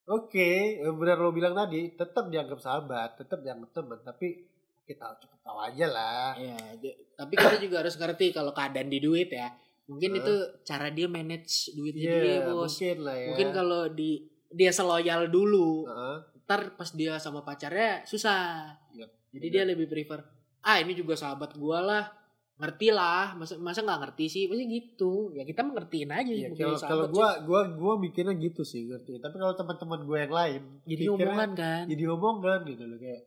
Oke, 0.09 0.49
benar 0.81 1.15
lo 1.15 1.29
bilang 1.29 1.53
tadi, 1.53 1.93
tetap 1.93 2.27
dianggap 2.27 2.57
sahabat, 2.57 3.13
tetap 3.15 3.39
dianggap 3.39 3.71
teman, 3.71 4.01
tapi 4.01 4.49
kita 4.83 5.15
cukup 5.15 5.39
tahu 5.39 5.57
aja 5.61 5.85
lah. 5.87 6.33
Iya, 6.35 6.57
di- 6.75 6.97
tapi 7.13 7.37
kita 7.37 7.55
juga 7.61 7.79
harus 7.79 7.95
ngerti 7.95 8.33
kalau 8.33 8.51
keadaan 8.51 8.89
di 8.89 8.99
duit 8.99 9.29
ya. 9.29 9.53
Mungkin 9.85 10.11
Hah? 10.11 10.19
itu 10.19 10.33
cara 10.65 10.87
dia 10.89 11.07
manage 11.07 11.71
duitnya 11.71 12.09
Iya, 12.09 12.19
dia, 12.19 12.37
Bos. 12.43 12.73
mungkin 12.73 12.97
lah 12.99 13.15
ya. 13.15 13.27
Mungkin 13.31 13.49
kalau 13.53 13.81
di 13.87 14.11
dia 14.49 14.71
seloyal 14.73 15.29
dulu, 15.29 15.85
Heeh. 15.85 16.17
ntar 16.43 16.73
pas 16.73 16.89
dia 16.89 17.15
sama 17.15 17.45
pacarnya 17.45 18.01
susah. 18.03 18.75
Iya. 18.91 19.07
Jadi 19.29 19.47
dia 19.47 19.63
lebih 19.63 19.87
prefer, 19.87 20.19
ah 20.59 20.77
ini 20.77 20.93
juga 20.93 21.13
sahabat 21.13 21.55
gua 21.55 21.79
lah, 21.79 22.03
ngerti 22.53 22.93
lah, 22.93 23.33
masa 23.33 23.57
masa 23.57 23.81
nggak 23.81 23.99
ngerti 24.07 24.25
sih, 24.29 24.43
pasti 24.45 24.65
gitu. 24.69 25.33
Ya 25.33 25.43
kita 25.43 25.65
mengertiin 25.65 26.09
aja. 26.13 26.31
Mungkin 26.31 26.57
kalau 26.57 26.79
kalau 26.79 27.05
sih. 27.09 27.13
gua 27.17 27.29
gua 27.43 27.61
gua 27.73 27.93
mikirnya 27.97 28.37
gitu 28.37 28.61
sih 28.61 28.85
ngerti. 28.85 29.17
Tapi 29.17 29.35
kalau 29.41 29.57
teman-teman 29.57 30.05
gue 30.05 30.17
yang 30.21 30.33
lain 30.33 30.61
jadi 30.83 31.05
omongan 31.15 31.51
kan. 31.55 31.83
jadi 31.87 32.03
omongan 32.11 32.59
gitu 32.67 32.83
loh 32.85 32.99
kayak 32.99 33.21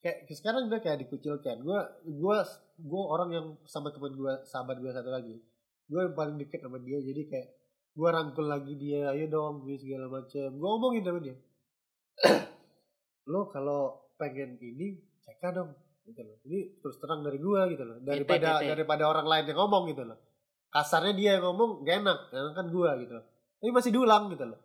kayak 0.00 0.18
sekarang 0.32 0.72
udah 0.72 0.80
kayak 0.80 0.98
dikucilkan 1.04 1.60
gue 1.60 1.80
gue 2.08 2.36
gue 2.80 3.02
orang 3.04 3.30
yang 3.36 3.46
sama 3.68 3.92
teman 3.92 4.16
gue 4.16 4.32
sahabat 4.48 4.80
gue 4.80 4.88
satu 4.88 5.12
lagi 5.12 5.36
gue 5.92 6.00
yang 6.00 6.16
paling 6.16 6.40
deket 6.40 6.64
sama 6.64 6.80
dia 6.80 6.96
jadi 7.04 7.22
kayak 7.28 7.48
gue 7.92 8.08
rangkul 8.08 8.48
lagi 8.48 8.80
dia 8.80 9.12
ayo 9.12 9.28
dong 9.28 9.68
gue 9.68 9.76
segala 9.76 10.08
macam 10.08 10.48
gue 10.56 10.68
ngomongin 10.72 11.04
sama 11.04 11.20
dia 11.20 11.36
lo 13.30 13.52
kalau 13.52 14.08
pengen 14.16 14.56
ini 14.56 14.96
cek 15.20 15.52
dong 15.52 15.76
gitu 16.10 16.20
loh 16.26 16.36
ini 16.44 16.82
terus 16.82 16.98
terang 16.98 17.22
dari 17.22 17.38
gue 17.38 17.60
gitu 17.72 17.84
loh 17.86 17.96
daripada 18.02 18.58
tete. 18.58 18.74
daripada 18.74 19.02
orang 19.06 19.26
lain 19.26 19.44
yang 19.48 19.58
ngomong 19.62 19.86
gitu 19.94 20.02
loh 20.04 20.18
kasarnya 20.70 21.14
dia 21.14 21.30
yang 21.38 21.44
ngomong 21.50 21.86
gak 21.86 22.02
enak 22.02 22.18
enak 22.30 22.54
kan 22.54 22.66
gue 22.66 22.90
gitu 23.06 23.12
loh 23.18 23.24
tapi 23.60 23.70
masih 23.70 23.90
diulang 23.94 24.26
gitu 24.30 24.46
loh 24.50 24.60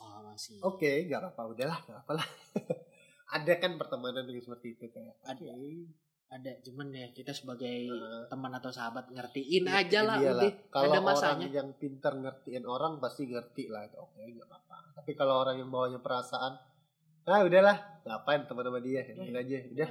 Oh, 0.00 0.22
masih. 0.24 0.56
Oke, 0.64 1.04
nggak 1.04 1.20
apa-apa, 1.20 1.42
udahlah, 1.52 1.78
nggak 1.84 2.00
apa 2.06 2.12
lah. 2.16 2.28
Ada 3.36 3.52
kan 3.60 3.76
pertemanan 3.76 4.24
yang 4.26 4.40
seperti 4.40 4.78
itu 4.78 4.86
kayak. 4.88 5.18
Ada. 5.26 5.54
Ada 6.30 6.50
cuman 6.62 6.94
ya 6.94 7.10
kita 7.10 7.34
sebagai 7.34 7.90
Eh, 7.90 8.22
teman 8.30 8.54
atau 8.54 8.70
sahabat 8.70 9.10
ngertiin 9.10 9.66
ya, 9.66 9.82
aja 9.82 10.00
lah 10.06 10.16
udah. 10.22 10.50
Kalau 10.70 10.94
ada 10.94 11.02
orang 11.02 11.06
masanya. 11.10 11.46
yang 11.50 11.68
pintar 11.74 12.14
ngertiin 12.16 12.64
orang 12.64 13.02
pasti 13.02 13.26
ngerti 13.26 13.66
lah. 13.66 13.90
Oke, 13.98 14.22
nggak 14.22 14.46
apa-apa. 14.46 14.76
Tapi 15.02 15.10
kalau 15.18 15.42
orang 15.42 15.58
yang 15.58 15.68
bawanya 15.74 15.98
perasaan, 15.98 16.54
ah 17.26 17.40
udahlah, 17.42 17.76
ngapain 18.06 18.46
teman 18.46 18.64
sama 18.70 18.80
dia, 18.80 19.02
yakin 19.04 19.36
aja, 19.36 19.56
udah. 19.74 19.90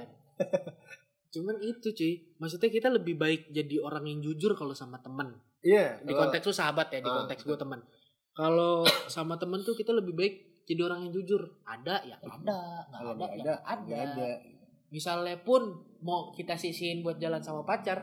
Cuman 1.30 1.56
itu 1.60 1.88
cuy, 1.90 2.12
maksudnya 2.36 2.66
kita 2.68 2.88
lebih 2.88 3.14
baik 3.14 3.50
jadi 3.50 3.78
orang 3.78 4.02
yang 4.04 4.18
jujur 4.20 4.52
kalau 4.52 4.72
sama 4.72 4.98
temen. 4.98 5.30
Iya. 5.62 6.02
Di 6.02 6.10
kalau- 6.10 6.26
konteks 6.26 6.44
lu 6.44 6.52
sahabat 6.52 6.90
ya, 6.90 6.98
di 6.98 7.06
Ah, 7.06 7.16
konteks 7.22 7.42
gue 7.44 7.54
teman. 7.54 7.80
Kalau 8.32 8.82
sama 9.06 9.36
temen 9.36 9.60
tuh 9.60 9.74
kita 9.74 9.92
lebih 9.92 10.12
baik 10.12 10.34
jadi 10.64 10.80
orang 10.82 11.06
yang 11.06 11.12
jujur. 11.12 11.62
Ada 11.62 12.02
ya 12.02 12.16
ada, 12.18 12.34
nggak 12.34 12.62
ada 12.90 13.10
nggak 13.14 13.30
ya 13.38 13.56
ada, 13.62 13.94
ada. 14.08 14.28
Misalnya 14.90 15.38
pun 15.38 15.62
mau 16.00 16.30
kita 16.30 16.54
sisihin 16.54 17.00
buat 17.00 17.14
jalan 17.16 17.38
sama 17.38 17.62
pacar, 17.62 18.02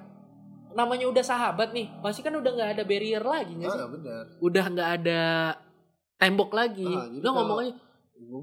namanya 0.69 1.07
udah 1.07 1.23
sahabat 1.25 1.73
nih 1.73 1.89
pasti 1.99 2.21
kan 2.21 2.31
udah 2.31 2.47
nggak 2.47 2.71
ada 2.77 2.83
barrier 2.83 3.19
lagi 3.19 3.55
nggak 3.55 3.71
sih 3.71 3.81
Ah, 3.81 3.89
benar. 3.89 4.23
udah 4.37 4.65
nggak 4.67 4.89
ada 4.95 5.21
tembok 6.15 6.51
lagi 6.53 6.85
Ah, 6.85 7.07
kalau- 7.09 7.33
ngomong 7.33 7.59
aja 7.61 7.73
gue 8.13 8.41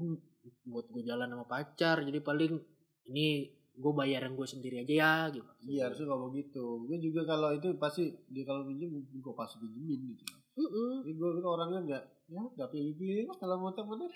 buat 0.65 0.85
gue 0.89 1.03
jalan 1.05 1.27
sama 1.27 1.45
pacar 1.45 2.01
jadi 2.01 2.19
paling 2.19 2.59
ini 3.05 3.55
gue 3.75 3.93
bayar 3.93 4.23
yang 4.23 4.35
gue 4.39 4.47
sendiri 4.47 4.87
aja 4.87 4.93
ya 4.95 5.13
gitu 5.35 5.51
Iya 5.67 5.89
harusnya 5.89 6.07
ngomong 6.07 6.31
gitu. 6.37 6.85
Gue 6.87 6.97
juga 7.01 7.27
kalau 7.27 7.51
itu 7.51 7.67
pasti 7.75 8.07
dia 8.31 8.47
kalau 8.47 8.63
minjem 8.63 9.03
gue 9.03 9.33
pasti 9.35 9.59
pinjemin 9.59 10.15
gitu. 10.15 10.23
Mm-mm. 10.55 11.03
Jadi 11.03 11.13
gue 11.19 11.29
kan 11.35 11.45
orangnya 11.45 11.79
nggak 11.83 12.03
ya 12.31 12.41
nggak 12.41 12.69
pilih-pilih 12.71 13.23
lah 13.27 13.37
kalau 13.37 13.55
mau 13.59 13.71
temenan. 13.75 14.07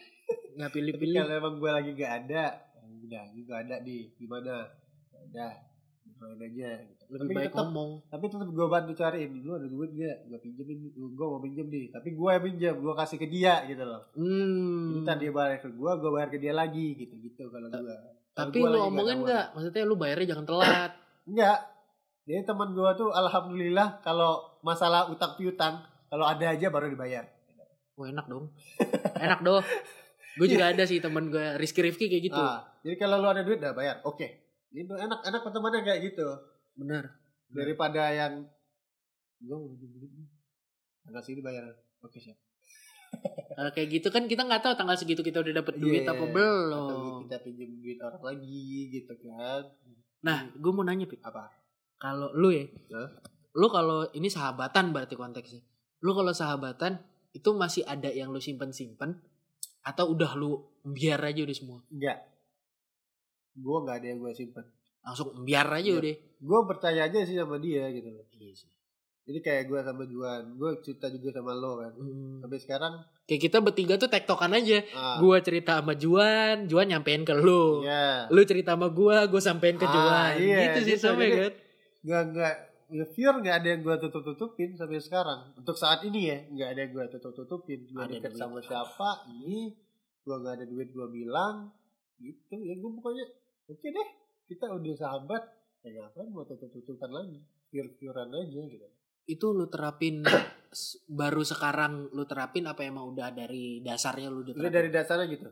nggak 0.55 0.71
pilih-pilih 0.71 1.19
kalau 1.27 1.35
emang 1.35 1.55
gue 1.59 1.71
lagi 1.71 1.89
nggak 1.93 2.13
ada, 2.25 2.43
ya 2.55 2.81
udah 3.03 3.23
ini 3.35 3.41
nggak 3.43 3.59
ada 3.67 3.75
di 3.83 3.97
gimana? 4.15 4.55
Ya 5.19 5.19
Udah, 5.29 5.53
main 6.19 6.39
aja. 6.47 6.69
Gitu. 6.83 7.03
lebih 7.09 7.25
tapi 7.25 7.37
baik 7.41 7.53
ngomong 7.57 7.89
tapi 8.05 8.23
tetap 8.29 8.49
gue 8.53 8.67
bantu 8.69 8.91
cariin. 8.93 9.31
Lu 9.41 9.51
ada 9.57 9.67
duit 9.67 9.91
gak? 9.97 10.17
Gue 10.29 10.39
pinjemin. 10.45 10.77
Gue 10.93 11.25
mau 11.25 11.41
pinjem 11.41 11.67
nih. 11.67 11.85
Tapi 11.89 12.09
gue 12.13 12.29
yang 12.29 12.43
pinjam. 12.45 12.75
Gue 12.77 12.93
kasih 12.93 13.17
ke 13.17 13.27
dia 13.27 13.65
gitu 13.65 13.81
loh. 13.81 14.03
Jadi 14.13 14.99
hmm. 14.99 15.03
ntar 15.03 15.17
dia 15.17 15.31
bayar 15.33 15.57
ke 15.57 15.69
gue, 15.73 15.91
gue 15.97 16.11
bayar 16.13 16.29
ke 16.29 16.37
dia 16.37 16.53
lagi 16.53 16.93
gitu 16.95 17.17
gitu 17.17 17.49
kalau 17.49 17.67
gue. 17.71 17.97
Tapi 18.47 18.59
lu 18.63 18.79
omongin 18.87 19.17
nggak 19.27 19.45
maksudnya 19.57 19.83
lu 19.83 19.95
bayarnya 19.99 20.27
jangan 20.35 20.45
telat 20.47 20.91
Enggak. 21.29 21.59
Jadi 22.25 22.41
teman 22.45 22.73
gua 22.73 22.93
tuh 22.97 23.09
alhamdulillah 23.13 24.01
kalau 24.01 24.57
masalah 24.65 25.09
utang 25.09 25.37
piutang 25.37 25.81
kalau 26.09 26.25
ada 26.25 26.53
aja 26.53 26.73
baru 26.73 26.89
dibayar. 26.89 27.25
Wah 27.97 28.07
enak 28.09 28.25
dong 28.31 28.49
enak 29.19 29.43
dong 29.43 29.59
gue 30.39 30.47
juga 30.47 30.71
ada 30.71 30.87
sih 30.87 31.03
temen 31.03 31.27
gue 31.27 31.59
Rizky 31.59 31.83
Rifki 31.83 32.07
kayak 32.07 32.31
gitu 32.31 32.39
Ah, 32.39 32.63
jadi 32.79 32.95
kalau 32.95 33.19
lu 33.19 33.27
ada 33.27 33.43
duit 33.43 33.59
udah 33.59 33.75
bayar. 33.75 33.99
Oke. 34.07 34.55
Itu 34.71 34.95
enak 34.95 35.19
enak 35.19 35.41
temannya 35.43 35.83
kayak 35.83 35.99
gitu. 36.07 36.27
bener 36.79 37.11
Daripada 37.51 38.07
yang 38.15 38.47
gua 39.43 39.57
mau 39.59 39.67
pinjem 39.75 39.99
duit 39.99 40.11
nih. 40.15 40.27
Tanggal 41.03 41.23
sini 41.27 41.43
bayar. 41.43 41.65
Oke 41.99 42.23
siap. 42.23 42.39
Kalau 43.51 43.71
kayak 43.71 43.89
gitu 43.91 44.07
kan 44.07 44.23
kita 44.23 44.41
nggak 44.41 44.61
tahu 44.61 44.73
tanggal 44.73 44.95
segitu 44.95 45.19
kita 45.19 45.39
udah 45.39 45.53
dapet 45.53 45.75
duit 45.75 46.01
Iya, 46.01 46.09
apa 46.09 46.19
Atau 46.19 46.31
belum 46.31 47.17
kita 47.23 47.37
pinjem 47.41 47.69
duit 47.77 47.99
orang 47.99 48.23
lagi 48.23 48.63
gitu 48.89 49.13
kan. 49.19 49.61
nah 50.19 50.47
gue 50.49 50.71
mau 50.71 50.81
nanya 50.81 51.03
Pik 51.03 51.19
Apa? 51.21 51.51
kalau 51.95 52.31
lu 52.31 52.49
ya 52.49 52.63
Hah? 52.89 53.09
lu 53.51 53.67
kalau 53.67 54.07
ini 54.11 54.27
sahabatan 54.27 54.89
berarti 54.89 55.13
konteksnya 55.13 55.59
lu 55.99 56.11
kalau 56.11 56.31
sahabatan 56.31 57.03
itu 57.31 57.49
masih 57.51 57.83
ada 57.83 58.07
yang 58.07 58.29
lu 58.29 58.39
simpen 58.39 58.71
simpen 58.71 59.19
atau 59.81 60.07
udah 60.07 60.31
lu 60.33 60.55
biar 60.81 61.19
aja 61.21 61.41
udah 61.41 61.53
semua 61.53 61.79
Enggak. 61.89 62.23
Gua 63.55 63.83
nggak 63.83 63.97
ada 63.97 64.07
yang 64.07 64.19
gua 64.19 64.31
simpen. 64.31 64.63
langsung 64.99 65.35
biar 65.41 65.67
aja 65.69 65.91
udah 65.93 66.15
Gua 66.39 66.63
percaya 66.63 67.03
aja 67.03 67.19
sih 67.21 67.35
sama 67.35 67.57
dia 67.57 67.91
gitu 67.91 68.07
loh. 68.07 68.23
iya 68.33 68.53
sih 68.53 68.69
Jadi 69.29 69.39
kayak 69.39 69.63
gua 69.65 69.85
sama 69.85 70.03
Juan, 70.03 70.57
gua 70.57 70.73
cerita 70.81 71.05
juga 71.07 71.29
sama 71.31 71.53
lo 71.53 71.77
kan. 71.77 71.93
Hmm. 71.93 72.41
Sampai 72.41 72.57
sekarang 72.57 72.93
kayak 73.23 73.41
kita 73.45 73.57
bertiga 73.61 73.93
tuh 73.95 74.09
tektokan 74.09 74.49
aja 74.51 74.81
ah, 74.91 75.21
gua 75.21 75.37
cerita 75.37 75.77
sama 75.77 75.93
Juan 75.93 76.65
Juan 76.65 76.89
nyampein 76.89 77.21
ke 77.21 77.37
lu 77.37 77.85
Iya. 77.85 78.25
lu 78.27 78.41
cerita 78.41 78.73
sama 78.73 78.89
gua 78.89 79.29
gua 79.29 79.37
sampein 79.37 79.77
ke 79.77 79.85
Ah, 79.85 79.93
Juan 79.93 80.33
iya, 80.35 80.57
gitu 80.65 80.79
sih 80.81 80.95
gitu. 80.97 81.07
Jadi- 81.07 81.29
kan 81.37 81.53
Nggak 81.99 82.21
nggak 82.27 82.55
ya 82.89 83.05
pure 83.05 83.37
nggak 83.37 83.55
ada 83.55 83.67
yang 83.69 83.81
gua 83.81 83.95
tutup 83.95 84.25
tutupin 84.25 84.73
sampai 84.73 84.97
sekarang. 84.97 85.53
Untuk 85.53 85.77
saat 85.77 86.01
ini 86.01 86.19
ya 86.25 86.37
nggak 86.49 86.67
ada 86.67 86.79
yang 86.81 86.91
gua 86.91 87.05
tutup 87.07 87.33
tutupin. 87.37 87.85
Gua 87.87 88.03
Ada 88.03 88.17
deket 88.17 88.33
duit. 88.33 88.41
sama 88.41 88.57
siapa 88.59 89.09
ini, 89.29 89.77
gua 90.25 90.35
nggak 90.41 90.53
ada 90.57 90.65
duit 90.65 90.89
gua 90.89 91.05
bilang 91.07 91.69
gitu 92.17 92.55
ya 92.57 92.73
gua 92.75 92.91
pokoknya 92.91 93.25
oke 93.67 93.87
deh 93.87 94.07
kita 94.47 94.65
udah 94.67 94.95
sahabat 94.97 95.43
ya 95.79 96.01
ngapain 96.01 96.27
gua 96.27 96.43
tutup 96.43 96.73
tutupan 96.73 97.07
lagi 97.09 97.37
pure 97.69 97.93
purean 97.93 98.27
aja 98.27 98.61
gitu. 98.65 98.89
Itu 99.29 99.45
lu 99.49 99.65
terapin 99.65 100.25
baru 101.07 101.41
sekarang 101.43 102.09
lu 102.09 102.25
terapin 102.25 102.65
apa 102.65 102.81
emang 102.81 103.05
udah 103.07 103.29
dari 103.31 103.79
dasarnya 103.79 104.27
lu 104.27 104.41
udah 104.41 104.53
Udah 104.53 104.61
terapin? 104.63 104.75
dari 104.75 104.89
dasarnya 104.89 105.27
gitu. 105.27 105.49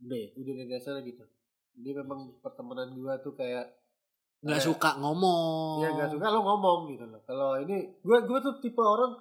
Udah 0.00 0.16
ya? 0.16 0.28
Udah 0.32 0.52
dari 0.54 0.68
dasarnya 0.68 1.02
gitu. 1.04 1.24
Jadi 1.72 1.90
memang 1.96 2.20
pertemanan 2.38 2.88
gua 2.92 3.18
tuh 3.18 3.34
kayak 3.34 3.66
nggak 4.40 4.56
Kayak- 4.56 4.66
suka 4.66 4.90
ngomong 4.96 5.76
ya 5.80 5.88
nggak 5.92 6.10
suka 6.10 6.26
lo 6.28 6.40
ngomong 6.40 6.78
gitu 6.88 7.04
loh. 7.04 7.20
Kalau 7.22 7.50
ini 7.58 7.76
gua 8.00 8.18
gua 8.22 8.38
tuh 8.38 8.56
tipe 8.58 8.80
orang 8.80 9.12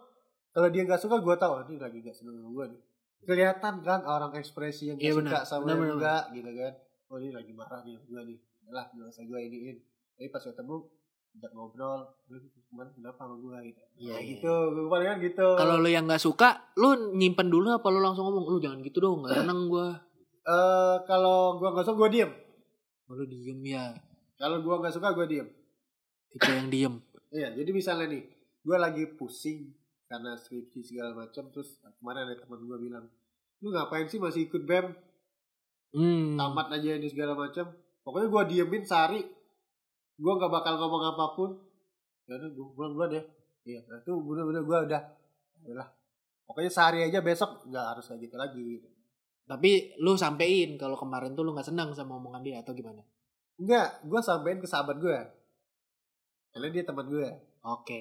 kalau 0.49 0.67
dia 0.67 0.81
nggak 0.83 0.97
suka 0.97 1.17
gua 1.17 1.35
tahu 1.35 1.51
"Oh, 1.51 1.63
ini 1.63 1.77
lagi 1.77 1.97
nggak 1.99 2.15
seneng 2.15 2.35
sama 2.35 2.49
gua 2.49 2.65
nih. 2.67 2.81
Kelihatan 3.19 3.73
kan 3.81 3.99
orang 4.01 4.31
ekspresi 4.33 4.89
yang 4.89 4.97
Iya, 4.97 5.11
nggak 5.11 5.17
suka 5.19 5.29
benar. 5.35 5.43
sama 5.43 5.61
Benar, 5.61 5.69
yang 5.69 5.81
benar, 5.83 5.95
enggak 5.95 6.23
gitu 6.31 6.51
kan. 6.55 6.73
Oh 7.05 7.17
ini 7.17 7.29
lagi 7.31 7.51
marah 7.51 7.81
nih 7.83 7.95
gua 8.01 8.21
nih. 8.23 8.37
Yalah 8.63 8.85
nggak 8.91 9.07
usah 9.07 9.23
gua 9.25 9.39
iniin. 9.39 9.77
Tapi 10.15 10.27
pas 10.27 10.41
ketemu 10.41 10.75
ajak 11.33 11.51
ngobrol, 11.53 11.99
lu 12.27 12.37
kemarin 12.69 12.91
kenapa 12.93 13.21
sama 13.21 13.35
gua 13.37 13.57
gitu. 13.61 13.79
Iya, 13.95 14.13
Nah, 14.13 14.19
iya. 14.19 14.29
gitu. 14.33 14.53
Gua 14.73 14.87
paling 14.89 15.07
kan 15.07 15.17
gitu. 15.19 15.47
kalau 15.55 15.75
lu 15.77 15.89
yang 15.89 16.05
nggak 16.05 16.19
suka 16.19 16.49
lu 16.75 16.89
nyimpen 17.13 17.47
dulu 17.47 17.69
apa 17.71 17.87
lu 17.87 17.99
langsung 17.99 18.25
ngomong 18.25 18.45
lu 18.47 18.57
jangan 18.57 18.79
gitu 18.81 18.97
dong 18.99 19.23
nggak 19.23 19.35
seneng 19.45 19.67
gua 19.67 20.01
eh 20.41 20.95
kalau 21.05 21.55
gua 21.55 21.71
nggak 21.71 21.85
suka 21.85 21.97
gua 21.97 22.09
diem. 22.09 22.31
Oh, 23.05 23.13
lu 23.13 23.25
diem 23.25 23.59
ya 23.63 23.85
Kalau 24.35 24.61
gua 24.61 24.79
nggak 24.79 24.93
suka 24.93 25.11
gua 25.11 25.25
diem. 25.25 25.47
tipe 26.29 26.45
yang 26.47 26.69
diem 26.69 26.95
Iya, 27.29 27.53
jadi 27.53 27.69
misalnya 27.69 28.09
nih, 28.09 28.25
gue 28.59 28.73
lagi 28.73 29.05
pusing 29.13 29.69
karena 30.05 30.33
skripsi 30.33 30.81
segala 30.81 31.13
macam, 31.13 31.45
terus 31.53 31.77
kemarin 32.01 32.25
ada 32.25 32.41
teman 32.41 32.65
gue 32.65 32.77
bilang, 32.79 33.05
lu 33.61 33.69
ngapain 33.69 34.09
sih 34.09 34.17
masih 34.17 34.49
ikut 34.49 34.65
bem, 34.65 34.97
hmm. 35.93 36.33
tamat 36.33 36.73
aja 36.73 36.97
ini 36.97 37.05
segala 37.05 37.37
macam. 37.37 37.69
Pokoknya 38.01 38.27
gue 38.29 38.43
diemin 38.49 38.81
sehari, 38.81 39.21
gue 40.19 40.33
nggak 40.35 40.51
bakal 40.51 40.73
ngomong 40.75 41.03
apa 41.15 41.25
pun. 41.33 41.49
Ya 42.27 42.35
udah, 42.35 42.49
gue 42.51 42.65
pulang 42.75 42.91
duluan 42.93 43.11
ya. 43.15 43.23
Iya, 43.63 43.79
nah 43.87 43.97
itu 43.97 44.11
bener-bener 44.19 44.61
gue 44.61 44.77
udah, 44.91 45.01
udah. 45.65 45.87
Pokoknya 46.43 46.71
sehari 46.71 46.99
aja 47.05 47.21
besok 47.21 47.63
nggak 47.65 47.85
harus 47.95 48.05
kayak 48.05 48.21
gitu 48.25 48.35
lagi. 48.35 48.67
tapi 49.49 49.97
lu 49.97 50.13
sampein 50.13 50.77
kalau 50.77 50.93
kemarin 50.93 51.33
tuh 51.33 51.41
lu 51.41 51.57
nggak 51.57 51.65
senang 51.65 51.89
sama 51.89 52.21
omongan 52.21 52.45
dia 52.45 52.61
atau 52.61 52.69
gimana 52.69 53.01
Enggak, 53.57 54.05
gue 54.05 54.19
sampein 54.21 54.61
ke 54.61 54.69
sahabat 54.69 55.01
gue. 55.01 55.17
Karena 56.53 56.67
dia 56.69 56.83
teman 56.85 57.09
gue. 57.09 57.29
oke 57.59 57.99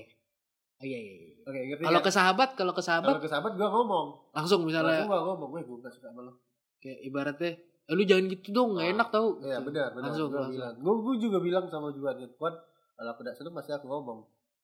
oh, 0.79 0.85
iya, 0.85 0.99
iya, 1.01 1.13
iya. 1.19 1.35
Oke, 1.43 1.59
ngerti 1.73 1.83
kalau 1.83 2.01
kan? 2.01 2.07
ke 2.07 2.13
sahabat 2.13 2.49
kalau 2.53 2.73
ke 2.73 2.79
Kalau 2.79 2.89
sahabat 2.89 3.13
ke 3.25 3.29
sahabat 3.29 3.53
gue 3.57 3.69
ngomong. 3.69 4.07
langsung 4.31 4.61
misalnya 4.63 5.03
Langsung 5.03 5.11
gue 5.11 5.21
ngomong, 5.25 5.49
gue 5.51 5.61
gue 5.65 5.77
gak 5.83 5.93
suka 5.97 6.07
sama 6.13 6.21
lo. 6.29 6.33
kayak 6.79 6.99
ibaratnya 7.03 7.53
eh, 7.89 7.95
lu 7.97 8.05
jangan 8.05 8.25
gitu 8.29 8.49
dong 8.53 8.77
nggak 8.77 8.87
Ah, 8.87 8.93
enak 8.93 9.09
tau 9.09 9.29
Iya 9.41 9.59
benar 9.59 9.89
benar. 9.91 10.13
Langsung, 10.13 10.29
gue 10.29 10.37
langsung. 10.37 10.55
bilang. 10.55 10.75
Gue 10.77 10.95
gue 11.01 11.15
juga 11.19 11.39
bilang 11.41 11.65
sama 11.67 11.89
Juan 11.91 12.17
ya, 12.17 12.29
Juan 12.29 12.55
kalau 12.95 13.11
aku 13.11 13.21
tidak 13.25 13.37
seneng 13.37 13.55
pasti 13.55 13.73
aku 13.73 13.87
ngomong. 13.87 14.19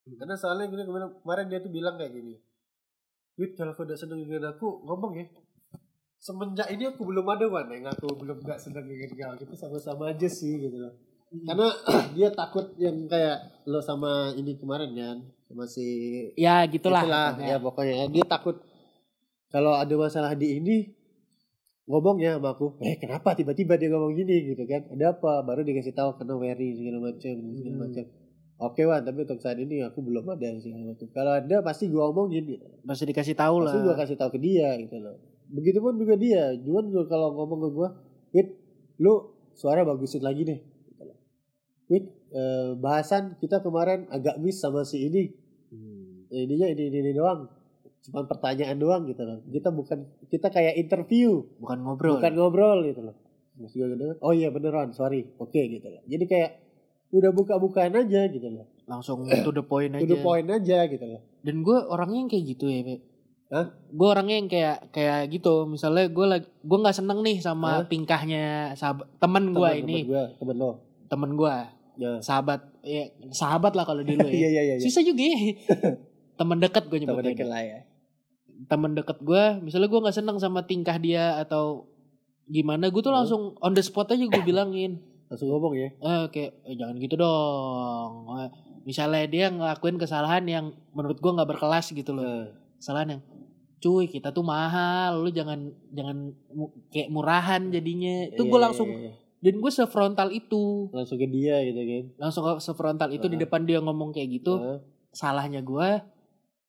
Hmm. 0.05 0.17
Karena 0.21 0.35
soalnya 0.37 0.69
gini 0.69 0.83
kemarin, 0.85 1.09
kemarin 1.19 1.45
dia 1.49 1.59
tuh 1.59 1.73
bilang 1.73 1.95
kayak 1.97 2.13
gini. 2.13 2.35
Wit 3.35 3.57
kalau 3.57 3.73
aku 3.73 3.83
udah 3.83 3.97
seneng 3.97 4.21
dengan 4.23 4.53
aku 4.53 4.85
ngomong 4.85 5.13
ya. 5.17 5.27
Semenjak 6.19 6.69
ini 6.69 6.85
aku 6.89 7.05
belum 7.05 7.27
ada 7.27 7.45
Wan 7.47 7.69
yang 7.69 7.85
aku 7.85 8.09
belum 8.17 8.41
gak 8.41 8.57
seneng 8.57 8.85
dengan 8.85 9.13
kau. 9.13 9.37
Kita 9.37 9.55
sama-sama 9.59 10.09
aja 10.09 10.25
sih 10.25 10.57
gitu 10.59 10.77
loh. 10.79 10.93
Hmm. 11.29 11.45
Karena 11.45 11.69
dia 12.17 12.29
takut 12.31 12.73
yang 12.77 13.05
kayak 13.07 13.65
lo 13.65 13.81
sama 13.81 14.33
ini 14.33 14.57
kemarin 14.57 14.93
kan 14.93 15.19
sama 15.45 15.65
si 15.65 15.87
ya 16.35 16.65
gitulah 16.67 17.05
Itulah, 17.05 17.31
ya 17.39 17.57
pokoknya 17.59 18.11
dia 18.11 18.25
takut 18.25 18.59
kalau 19.49 19.77
ada 19.77 19.95
masalah 19.95 20.35
di 20.35 20.59
ini 20.59 20.91
ngomongnya 21.85 22.41
sama 22.41 22.57
aku 22.57 22.81
eh 22.81 22.97
kenapa 22.97 23.37
tiba-tiba 23.37 23.77
dia 23.77 23.93
ngomong 23.93 24.17
gini? 24.17 24.57
Gitu 24.57 24.65
kan. 24.65 24.89
Ada 24.89 25.17
apa? 25.19 25.45
Baru 25.45 25.61
dikasih 25.61 25.93
tahu 25.93 26.17
karena 26.17 26.35
Wery 26.37 26.73
segala 26.81 26.99
macam 27.13 27.35
segala 27.53 27.77
Hmm. 27.77 27.83
macam. 27.85 28.05
Oke 28.55 28.83
Wan 28.87 29.03
tapi 29.03 29.27
untuk 29.27 29.43
saat 29.43 29.59
ini 29.59 29.83
aku 29.83 30.01
belum 30.01 30.25
ada 30.31 30.49
segala 30.63 30.95
macam. 30.95 31.07
Kalau 31.13 31.33
ada 31.35 31.57
pasti 31.61 31.91
gua 31.93 32.09
omongin. 32.09 32.45
Gitu. 32.49 32.65
pasti 32.89 33.05
dikasih 33.05 33.37
tahu 33.37 33.57
lah. 33.61 33.73
pasti 33.75 33.79
gua 33.85 33.95
kasih 33.99 34.17
tahu 34.17 34.31
ke 34.33 34.41
dia 34.41 34.69
gitu 34.81 34.97
loh. 35.03 35.17
Begitupun 35.53 36.01
juga 36.01 36.15
dia. 36.17 36.57
Juan 36.65 36.89
juga 36.89 37.05
kalau 37.13 37.37
ngomong 37.37 37.61
ke 37.61 37.69
gua 37.75 37.89
Wit 38.33 38.49
lu 39.03 39.35
suara 39.53 39.85
bagusin 39.85 40.25
lagi 40.25 40.43
deh. 40.49 40.59
Gitu 40.63 41.03
loh. 41.05 41.19
Wit 41.93 42.05
eh, 42.33 42.71
bahasan 42.81 43.37
kita 43.43 43.61
kemarin 43.61 44.09
agak 44.09 44.41
miss 44.41 44.63
sama 44.63 44.89
si 44.89 45.05
ini. 45.05 45.29
Hmm. 45.69 46.31
Ya, 46.33 46.39
ininya 46.49 46.67
ini, 46.73 46.83
ini 46.89 46.99
ini 47.05 47.13
doang 47.13 47.47
cuma 48.05 48.29
pertanyaan 48.29 48.77
doang 48.77 49.09
gitu 49.09 49.25
loh. 49.25 49.41
Kita 49.49 49.73
bukan 49.73 50.05
kita 50.29 50.53
kayak 50.53 50.77
interview. 50.77 51.41
Bukan 51.57 51.81
ngobrol. 51.81 52.21
Bukan 52.21 52.33
ngobrol 52.37 52.79
gitu 52.85 53.01
loh. 53.01 53.17
Gue 53.55 53.71
gitu, 53.71 54.19
oh 54.21 54.33
iya 54.35 54.51
beneran. 54.51 54.93
Sorry. 54.93 55.25
Oke 55.41 55.63
gitu 55.71 55.89
loh. 55.89 56.03
Jadi 56.05 56.25
kayak 56.29 56.51
udah 57.15 57.31
buka-bukaan 57.31 57.95
aja 57.95 58.27
gitu 58.29 58.49
loh. 58.51 58.67
Langsung 58.85 59.25
to 59.25 59.51
the 59.55 59.65
point 59.65 59.95
aja 59.97 60.03
to 60.05 60.11
the 60.11 60.21
point 60.21 60.45
aja 60.51 60.85
gitu 60.91 61.07
loh. 61.07 61.23
Dan 61.41 61.65
gue 61.65 61.79
orangnya 61.87 62.19
yang 62.27 62.31
kayak 62.31 62.45
gitu 62.45 62.67
ya 62.69 62.83
Pe. 62.85 62.97
Hah? 63.55 63.71
gue 63.71 64.09
orangnya 64.09 64.37
yang 64.43 64.49
kayak 64.51 64.77
kayak 64.91 65.21
gitu. 65.31 65.65
Misalnya 65.65 66.11
gue 66.11 66.27
lagi 66.27 66.47
gue 66.51 66.79
nggak 66.83 66.97
seneng 66.99 67.23
nih 67.23 67.39
sama 67.41 67.81
Hah? 67.81 67.87
tingkahnya 67.87 68.75
sahabat 68.75 69.07
temen 69.23 69.55
gue 69.55 69.65
Temen- 69.71 69.83
ini. 69.87 69.97
temen 70.03 70.11
gue 70.11 70.25
temen 70.37 70.57
lo. 70.59 70.71
Temen 71.07 71.31
gue 71.39 71.55
ya. 71.95 72.13
Sahabat 72.21 72.61
ya 72.83 73.05
sahabat 73.31 73.73
lah 73.79 73.87
kalau 73.87 74.03
dulu 74.03 74.27
iya 74.35 74.51
ya. 74.51 74.61
Iya 74.61 74.75
iya 74.77 74.83
susah 74.83 75.01
juga 75.01 75.23
ya. 75.25 75.39
Temen 76.43 76.59
dekat 76.59 76.91
gue 76.91 76.99
temen 76.99 77.15
nyebutnya 77.15 77.33
deket 77.33 77.47
lah 77.47 77.63
ya 77.63 77.79
temen 78.67 78.95
deket 78.95 79.19
gue 79.21 79.61
misalnya 79.61 79.89
gue 79.91 80.01
nggak 80.01 80.17
seneng 80.17 80.39
sama 80.39 80.63
tingkah 80.65 80.97
dia 80.97 81.37
atau 81.43 81.91
gimana 82.45 82.93
gue 82.93 83.03
tuh 83.03 83.13
langsung 83.13 83.57
on 83.59 83.73
the 83.73 83.83
spot 83.83 84.13
aja 84.13 84.25
gue 84.25 84.43
bilangin. 84.51 85.01
Langsung 85.33 85.49
ngomong 85.51 85.75
ya? 85.75 85.89
Eh 85.91 86.25
kayak 86.31 86.53
eh, 86.69 86.77
jangan 86.77 86.95
gitu 87.01 87.17
dong. 87.17 88.11
Eh, 88.39 88.49
misalnya 88.85 89.25
dia 89.27 89.47
ngelakuin 89.49 89.97
kesalahan 89.97 90.45
yang 90.45 90.77
menurut 90.93 91.17
gua 91.19 91.41
nggak 91.41 91.57
berkelas 91.57 91.91
gitu 91.91 92.13
loh. 92.13 92.23
Nah, 92.23 92.53
kesalahan 92.77 93.19
yang 93.19 93.23
cuy 93.81 94.09
kita 94.09 94.33
tuh 94.33 94.45
mahal 94.45 95.21
lu 95.21 95.29
jangan 95.29 95.73
jangan 95.93 96.33
kayak 96.93 97.09
murahan 97.09 97.73
jadinya. 97.73 98.29
Itu 98.29 98.45
iya, 98.45 98.51
gue 98.53 98.59
iya, 98.61 98.65
langsung 98.69 98.89
iya, 98.93 99.01
iya. 99.09 99.13
dan 99.41 99.55
gue 99.61 99.73
sefrontal 99.73 100.29
itu. 100.31 100.93
Langsung 100.93 101.17
ke 101.17 101.27
dia 101.29 101.57
gitu 101.65 101.81
kan? 101.81 102.05
Langsung 102.21 102.45
sefrontal 102.61 103.09
itu 103.09 103.27
di 103.27 103.41
Ah. 103.41 103.43
depan 103.49 103.65
dia 103.65 103.81
ngomong 103.81 104.13
kayak 104.13 104.29
gitu. 104.41 104.61
Nah. 104.61 104.81
salahnya 105.15 105.63
gue 105.63 105.89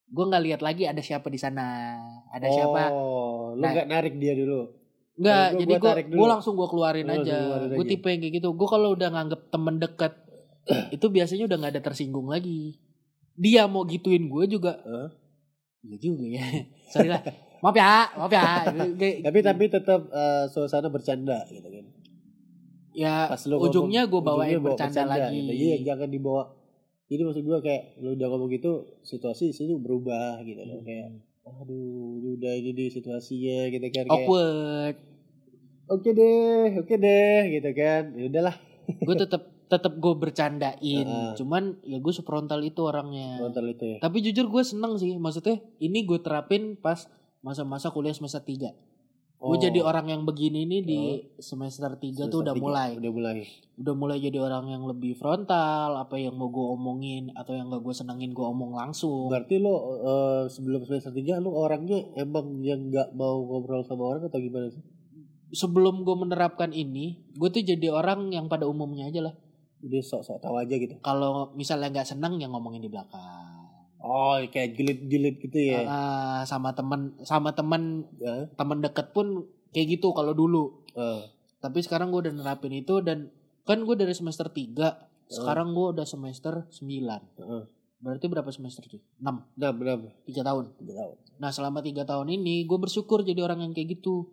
gue 0.06 0.26
nggak 0.26 0.44
lihat 0.46 0.62
lagi 0.62 0.84
ada 0.86 1.02
siapa 1.02 1.28
di 1.30 1.40
sana 1.40 1.98
ada 2.30 2.48
siapa 2.48 2.94
oh 2.94 3.54
lu 3.58 3.62
Nah. 3.64 3.72
nggak 3.74 3.88
narik 3.90 4.14
dia 4.22 4.36
dulu 4.38 4.86
Nggak, 5.16 5.48
jadi 5.64 5.74
gue 5.80 5.92
gue 6.12 6.28
langsung 6.28 6.60
gue 6.60 6.68
keluarin 6.68 7.08
Lu 7.08 7.16
langsung 7.16 7.40
aja. 7.40 7.72
Gue 7.72 7.88
tipe 7.88 8.12
yang 8.12 8.20
kayak 8.20 8.36
gitu. 8.36 8.52
Gue 8.52 8.68
kalau 8.68 9.00
udah 9.00 9.16
nganggep 9.16 9.48
temen 9.48 9.80
deket 9.80 10.12
itu 11.00 11.08
biasanya 11.08 11.48
udah 11.48 11.56
nggak 11.56 11.72
ada 11.72 11.84
tersinggung 11.88 12.28
lagi. 12.28 12.84
Dia 13.40 13.64
mau 13.64 13.88
gituin 13.88 14.28
gue 14.28 14.44
juga. 14.60 14.76
Hah? 14.84 15.16
Iya 15.88 15.98
juga 16.04 16.26
ya. 16.28 16.44
Sorry 16.92 17.08
lah. 17.08 17.24
Maaf 17.64 17.76
ya, 17.80 18.12
maaf 18.12 18.28
ya. 18.28 18.44
Tapi 19.32 19.40
tapi 19.40 19.64
tetap 19.72 20.04
eh, 20.12 20.52
suasana 20.52 20.92
bercanda 20.92 21.48
gitu 21.48 21.64
kan 21.64 21.96
ya 22.96 23.28
pas 23.28 23.44
lu 23.46 23.60
ujungnya 23.60 24.08
gue 24.08 24.22
bawain 24.24 24.56
ujungnya 24.56 24.64
bawa 24.64 24.78
bercanda, 24.80 25.04
lagi. 25.04 25.36
gitu. 25.36 25.52
iya 25.52 25.76
jangan 25.84 26.08
dibawa 26.10 26.44
jadi 27.06 27.22
maksud 27.22 27.42
gue 27.42 27.60
kayak 27.60 27.84
lu 28.00 28.14
udah 28.14 28.28
ngomong 28.28 28.50
gitu 28.50 28.72
situasi 29.02 29.52
situ 29.52 29.78
berubah 29.78 30.42
gitu 30.42 30.62
loh 30.62 30.82
Hmm. 30.82 30.88
kayak 30.88 31.08
aduh 31.46 32.18
udah 32.36 32.54
ini 32.54 32.74
di 32.74 32.86
situasinya 32.90 33.70
gitu 33.70 33.86
kan 33.94 34.06
kayak 34.06 34.10
Awkward. 34.10 34.96
oke 35.88 36.10
deh 36.10 36.70
oke 36.76 36.96
deh 36.96 37.42
gitu 37.52 37.70
kan 37.72 38.04
ya 38.12 38.24
udahlah 38.26 38.56
gue 38.90 39.16
tetep 39.16 39.42
tetep 39.66 39.98
gue 39.98 40.14
bercandain. 40.14 40.78
Heeh. 41.10 41.34
Cuman 41.36 41.82
ya 41.82 41.98
gue 41.98 42.14
sefrontal 42.14 42.62
itu 42.62 42.86
orangnya. 42.86 43.42
frontal 43.42 43.66
itu 43.66 43.86
ya 43.88 43.98
Tapi 43.98 44.22
jujur 44.22 44.46
gue 44.46 44.62
seneng 44.62 44.94
sih. 44.96 45.18
Maksudnya 45.18 45.58
ini 45.82 46.06
gue 46.06 46.22
terapin 46.22 46.78
pas 46.78 47.10
masa-masa 47.42 47.90
kuliah 47.90 48.14
semester 48.14 48.38
3. 48.40 48.70
Gue 49.36 49.52
Oh. 49.52 49.62
jadi 49.62 49.80
orang 49.80 50.08
yang 50.08 50.24
begini 50.24 50.64
nih 50.64 50.82
di 50.82 51.02
semester 51.38 51.92
3 51.94 52.32
tuh 52.32 52.42
udah 52.42 52.56
tiga, 52.56 52.66
mulai. 52.66 52.90
udah 52.98 53.12
mulai 53.12 53.38
Udah 53.76 53.94
mulai 53.94 54.18
jadi 54.18 54.40
orang 54.40 54.72
yang 54.72 54.88
lebih 54.88 55.14
frontal, 55.14 55.92
apa 55.94 56.16
yang 56.16 56.34
mau 56.34 56.48
gue 56.48 56.64
omongin 56.72 57.30
atau 57.36 57.52
yang 57.52 57.68
gak 57.68 57.84
gue 57.84 57.92
senengin 57.92 58.32
gue 58.32 58.42
omong 58.42 58.74
langsung. 58.74 59.28
berarti 59.28 59.60
lo 59.60 59.76
eh, 60.00 60.44
sebelum 60.48 60.82
semester 60.82 61.12
tiga 61.12 61.38
lo 61.38 61.52
orangnya 61.52 62.00
emang 62.16 62.64
yang 62.64 62.88
nggak 62.88 63.12
mau 63.14 63.38
ngobrol 63.38 63.84
sama 63.84 64.08
orang 64.10 64.26
atau 64.26 64.40
gimana 64.40 64.68
sih 64.68 64.82
Sebelum 65.52 66.04
gue 66.04 66.16
menerapkan 66.18 66.72
ini, 66.72 67.32
gue 67.32 67.48
tuh 67.48 67.62
jadi 67.62 67.88
orang 67.88 68.28
yang 68.30 68.48
pada 68.48 68.66
umumnya 68.66 69.08
aja 69.08 69.20
lah. 69.22 69.36
dia 69.80 70.02
sok-sok 70.02 70.42
tahu 70.42 70.56
aja 70.58 70.74
gitu 70.74 70.96
Kalau 71.00 71.54
misalnya 71.54 71.92
nggak 71.94 72.08
seneng 72.08 72.40
yang 72.40 72.50
ngomongin 72.50 72.82
di 72.82 72.90
belakang. 72.90 73.55
Oh 74.06 74.38
kayak 74.46 74.74
jilid-jilid 74.74 75.36
gitu 75.40 75.58
ya 75.58 75.82
Ah, 75.84 76.42
sama 76.44 76.72
temen 76.72 77.18
sama 77.22 77.50
temen 77.52 78.06
Ya. 78.16 78.46
temen 78.54 78.80
deket 78.80 79.10
pun 79.12 79.44
kayak 79.70 79.98
gitu 79.98 80.14
kalau 80.14 80.32
dulu. 80.32 80.86
Eh, 80.94 81.26
Tapi 81.58 81.82
sekarang 81.82 82.08
gue 82.08 82.22
udah 82.22 82.34
nerapin 82.36 82.72
itu 82.72 83.02
dan 83.02 83.34
kan 83.64 83.82
gue 83.82 83.96
dari 83.96 84.14
semester 84.14 84.46
3 84.46 85.10
sekarang 85.28 85.74
gue 85.74 85.88
udah 85.92 86.06
semester 86.06 86.70
9 86.70 86.86
Heeh. 87.36 87.64
Berarti 87.98 88.26
berapa 88.28 88.46
semester 88.48 88.86
tuh? 88.86 89.02
6 89.18 89.26
nah 89.52 89.72
benar 89.72 89.98
3 90.24 90.38
tahun. 90.40 90.66
tiga 90.78 90.94
tahun 90.96 91.14
Nah 91.36 91.50
selama 91.50 91.82
3 91.82 92.06
tahun 92.06 92.28
ini 92.32 92.64
gue 92.64 92.78
bersyukur 92.78 93.20
jadi 93.22 93.42
orang 93.42 93.60
yang 93.60 93.74
kayak 93.74 93.98
gitu. 93.98 94.30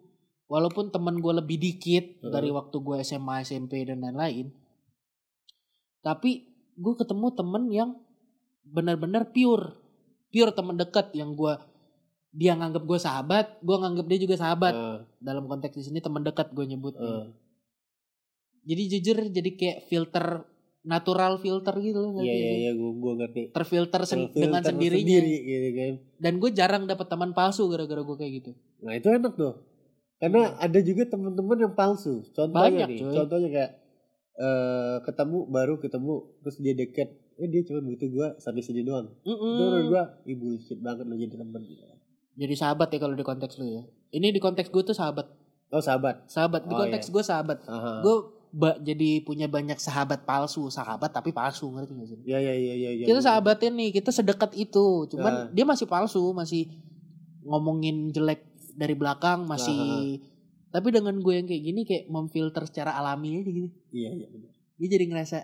Walaupun 0.46 0.92
temen 0.92 1.16
gue 1.16 1.32
lebih 1.32 1.56
dikit 1.56 2.20
Heeh. 2.20 2.28
dari 2.28 2.52
waktu 2.52 2.76
gue 2.76 3.00
SMA, 3.00 3.40
SMP 3.40 3.82
dan 3.82 3.98
lain-lain. 4.00 4.52
Tapi 6.00 6.30
gue 6.74 6.94
ketemu 6.94 7.26
temen 7.32 7.64
yang 7.70 7.90
benar-benar 8.64 9.30
pure. 9.30 9.76
Pure 10.28 10.52
temen 10.52 10.76
dekat 10.76 11.12
yang 11.12 11.34
gue 11.34 11.54
dia 12.32 12.56
nganggap 12.56 12.80
gue 12.82 12.96
sahabat, 12.96 13.60
gue 13.60 13.76
nganggap 13.76 14.06
dia 14.08 14.18
juga 14.18 14.36
sahabat. 14.40 14.72
Eh, 14.72 14.98
Dalam 15.20 15.44
konteks 15.44 15.76
di 15.76 15.84
sini 15.84 15.98
teman 16.00 16.24
dekat 16.24 16.48
gue 16.50 16.64
nyebutnya. 16.64 17.04
eh. 17.22 17.28
Jadi 18.62 18.82
jujur 18.88 19.16
jadi 19.28 19.50
kayak 19.52 19.78
filter 19.86 20.26
natural 20.82 21.38
filter 21.38 21.74
gitu 21.78 21.98
loh. 22.00 22.12
Iya 22.18 22.32
iya 22.32 22.50
iya 22.58 22.70
gue 22.72 22.90
gue 22.92 23.12
ngerti. 23.16 23.42
Terfilter 23.52 24.02
sen- 24.02 24.30
Filter 24.30 24.38
dengan 24.40 24.62
sendirinya. 24.62 25.02
sendiri 25.04 25.34
gitu 25.44 25.68
kan. 25.76 25.92
Dan 26.18 26.32
gue 26.38 26.50
jarang 26.50 26.82
dapat 26.86 27.06
teman 27.06 27.30
palsu 27.32 27.66
gara-gara 27.68 28.00
gue 28.00 28.16
kayak 28.16 28.32
gitu. 28.32 28.50
Nah 28.80 28.96
itu 28.96 29.06
enak 29.06 29.34
tuh. 29.36 29.54
Karena 30.16 30.54
ada 30.56 30.78
juga 30.78 31.02
teman-teman 31.04 31.58
yang 31.60 31.74
palsu. 31.74 32.22
Contohnya 32.30 32.86
Banyak, 32.86 32.88
nih, 32.88 32.98
cuy. 33.02 33.14
contohnya 33.14 33.48
kayak 33.50 33.70
eh 34.32 34.96
ketemu 35.04 35.38
baru 35.46 35.74
ketemu 35.76 36.14
terus 36.40 36.56
dia 36.58 36.74
deket. 36.74 37.08
Eh 37.42 37.50
dia 37.50 37.66
cuma 37.66 37.82
butuh 37.82 38.06
gue 38.06 38.28
sampai 38.38 38.62
sini 38.62 38.86
doang. 38.86 39.10
Mm-mm. 39.22 39.34
Itu 39.34 39.62
menurut 39.64 39.86
gue 39.88 40.02
ih 40.30 40.36
bullshit 40.38 40.78
banget 40.78 41.02
lo 41.02 41.14
jadi 41.14 41.34
teman 41.34 41.58
gitu. 41.60 41.82
Jadi 42.32 42.54
sahabat 42.54 42.88
ya 42.88 42.98
kalau 42.98 43.12
di 43.12 43.26
konteks 43.26 43.58
lu 43.58 43.66
ya. 43.66 43.82
Ini 44.08 44.30
di 44.30 44.38
konteks 44.38 44.70
gue 44.70 44.82
tuh 44.84 44.94
sahabat. 44.94 45.26
Oh 45.68 45.82
sahabat. 45.82 46.30
Sahabat 46.30 46.64
di 46.64 46.72
Oh, 46.72 46.78
konteks 46.78 47.10
gue 47.10 47.20
sahabat. 47.20 47.58
Aha. 47.66 47.98
Gue 48.00 48.16
ba- 48.52 48.78
jadi 48.78 49.20
punya 49.20 49.48
banyak 49.48 49.76
sahabat 49.76 50.22
palsu, 50.22 50.68
sahabat 50.68 51.10
tapi 51.10 51.32
palsu 51.32 51.66
ngerti 51.66 51.92
gak 51.92 52.06
sih? 52.06 52.18
Iya 52.22 52.38
iya 52.38 52.54
iya 52.54 52.74
iya. 52.76 52.90
iya, 52.94 53.04
kita 53.08 53.18
iya. 53.18 53.26
sahabatnya 53.26 53.70
nih, 53.74 53.88
kita 53.90 54.10
sedekat 54.12 54.52
itu. 54.54 55.08
Cuman 55.10 55.32
Ah. 55.32 55.46
dia 55.50 55.64
masih 55.64 55.88
palsu, 55.88 56.30
masih 56.30 56.70
ngomongin 57.42 58.12
jelek 58.12 58.44
dari 58.72 58.94
belakang, 58.94 59.44
masih 59.44 60.20
tapi 60.72 60.88
dengan 60.88 61.12
gue 61.20 61.34
yang 61.36 61.44
kayak 61.44 61.62
gini 61.62 61.80
kayak 61.84 62.04
memfilter 62.08 62.64
secara 62.64 62.96
alami 62.96 63.40
aja 63.40 63.50
gitu. 63.50 63.68
Iya 63.92 64.08
iya. 64.14 64.26
benar. 64.30 64.52
Dia 64.80 64.88
jadi 64.88 65.04
ngerasa 65.04 65.38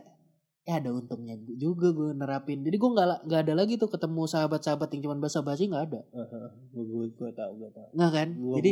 ya 0.69 0.85
ada 0.85 0.93
untungnya 0.93 1.33
juga 1.57 1.97
gue 1.97 2.13
nerapin. 2.13 2.61
Jadi 2.61 2.77
gue 2.77 2.91
nggak 2.93 3.25
nggak 3.25 3.41
ada 3.41 3.55
lagi 3.57 3.81
tuh 3.81 3.89
ketemu 3.89 4.29
sahabat-sahabat 4.29 4.93
yang 4.93 5.01
cuma 5.09 5.17
basa-basi 5.17 5.65
nggak 5.65 5.85
ada. 5.89 6.01
Gue 6.77 6.85
gue 6.85 7.05
gue 7.17 7.31
tahu 7.33 7.53
gue 7.57 7.71
tahu. 7.73 7.89
Nggak 7.97 8.11
kan? 8.13 8.29
Gue 8.37 8.55
Jadi 8.61 8.71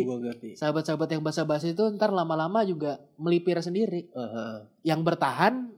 sahabat-sahabat 0.60 1.08
yang 1.16 1.24
basa-basi 1.24 1.72
itu 1.72 1.80
ntar 1.96 2.12
lama-lama 2.12 2.60
juga 2.68 3.00
melipir 3.16 3.56
sendiri. 3.64 4.12
Aha. 4.12 4.68
Yang 4.84 5.00
bertahan 5.08 5.72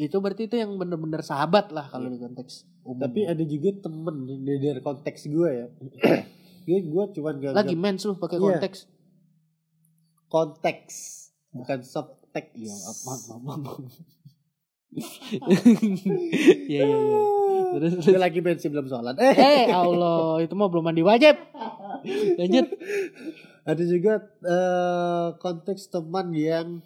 itu 0.00 0.16
berarti 0.16 0.48
itu 0.48 0.56
yang 0.56 0.72
bener-bener 0.80 1.20
sahabat 1.20 1.68
lah 1.68 1.84
kalau 1.92 2.08
Iya. 2.08 2.16
di 2.16 2.18
konteks 2.24 2.52
umum. 2.88 3.04
Tapi 3.04 3.20
ada 3.28 3.44
juga 3.44 3.70
temen 3.84 4.16
dari, 4.24 4.58
dari 4.64 4.80
konteks 4.80 5.20
gue 5.28 5.48
ya. 5.52 5.66
gue 6.64 6.78
gue 6.80 7.04
cuma 7.12 7.36
gak 7.36 7.52
lagi 7.52 7.76
mens 7.76 8.08
lu 8.08 8.16
pakai 8.16 8.40
Iya. 8.40 8.56
konteks. 8.56 8.78
konteks 10.32 10.94
bukan 11.52 11.80
subtext. 11.84 12.56
Maaf, 13.04 13.40
maaf. 13.44 13.80
Iya, 16.68 16.82
iya, 16.84 16.98
iya. 16.98 17.18
Terus, 17.76 17.92
Gue 18.00 18.20
lagi 18.20 18.40
bensin 18.40 18.72
belum 18.72 18.88
sholat. 18.88 19.16
Eh, 19.20 19.34
Eh, 19.36 19.66
Allah, 19.68 20.40
itu 20.40 20.52
mah 20.56 20.68
belum 20.72 20.84
mandi 20.88 21.04
wajib. 21.04 21.36
Lanjut. 22.40 22.66
ada 23.68 23.84
juga 23.84 24.24
eh, 24.24 25.28
konteks 25.36 25.92
teman 25.92 26.32
yang 26.32 26.80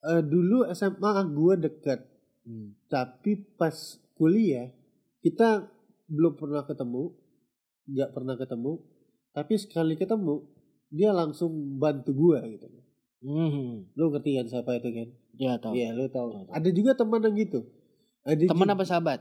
eh, 0.00 0.22
dulu 0.24 0.64
SMA 0.72 1.12
gue 1.36 1.54
dekat, 1.68 2.00
tapi 2.88 3.44
pas 3.60 3.74
kuliah 4.16 4.72
kita 5.20 5.68
belum 6.08 6.38
pernah 6.38 6.64
ketemu, 6.64 7.12
nggak 7.92 8.10
pernah 8.16 8.34
ketemu, 8.40 8.72
tapi 9.36 9.54
sekali 9.60 10.00
ketemu 10.00 10.48
dia 10.88 11.12
langsung 11.12 11.76
bantu 11.76 12.14
gue 12.14 12.38
gitu. 12.56 12.66
Hmm. 13.26 13.90
Lu 13.98 14.14
ngerti 14.14 14.38
kan 14.38 14.46
siapa 14.46 14.78
itu 14.78 14.88
kan? 14.94 15.08
Ya, 15.36 15.52
tahu. 15.56 15.72
Iya, 15.72 15.92
lu 15.92 16.06
Tahu, 16.06 16.28
tahu. 16.28 16.42
tahu. 16.42 16.52
Ada 16.52 16.68
juga 16.70 16.92
teman 16.92 17.20
yang 17.20 17.36
gitu. 17.36 17.60
Ada 18.22 18.42
Teman 18.46 18.64
juga- 18.64 18.74
apa 18.74 18.84
sahabat? 18.84 19.20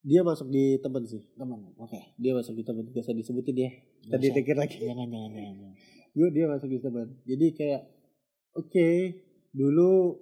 Dia 0.00 0.22
masuk 0.22 0.48
di 0.48 0.78
teman 0.78 1.02
sih. 1.04 1.20
Teman. 1.34 1.60
Oke. 1.76 2.00
Dia 2.16 2.32
masuk 2.32 2.54
di 2.54 2.62
teman. 2.62 2.88
Gak 2.88 3.02
usah 3.02 3.12
disebutin 3.12 3.54
dia. 3.54 3.70
Nggak 4.00 4.16
Tadi 4.16 4.26
pikir 4.32 4.56
lagi. 4.56 4.76
Jangan, 4.78 5.06
jangan, 5.06 5.30
jangan. 5.30 5.54
jangan. 5.58 5.74
gue 6.10 6.28
dia 6.28 6.42
masuk 6.44 6.66
di 6.66 6.82
teman 6.82 7.06
jadi 7.22 7.46
kayak 7.52 7.82
oke 8.52 8.88
dulu 9.52 10.18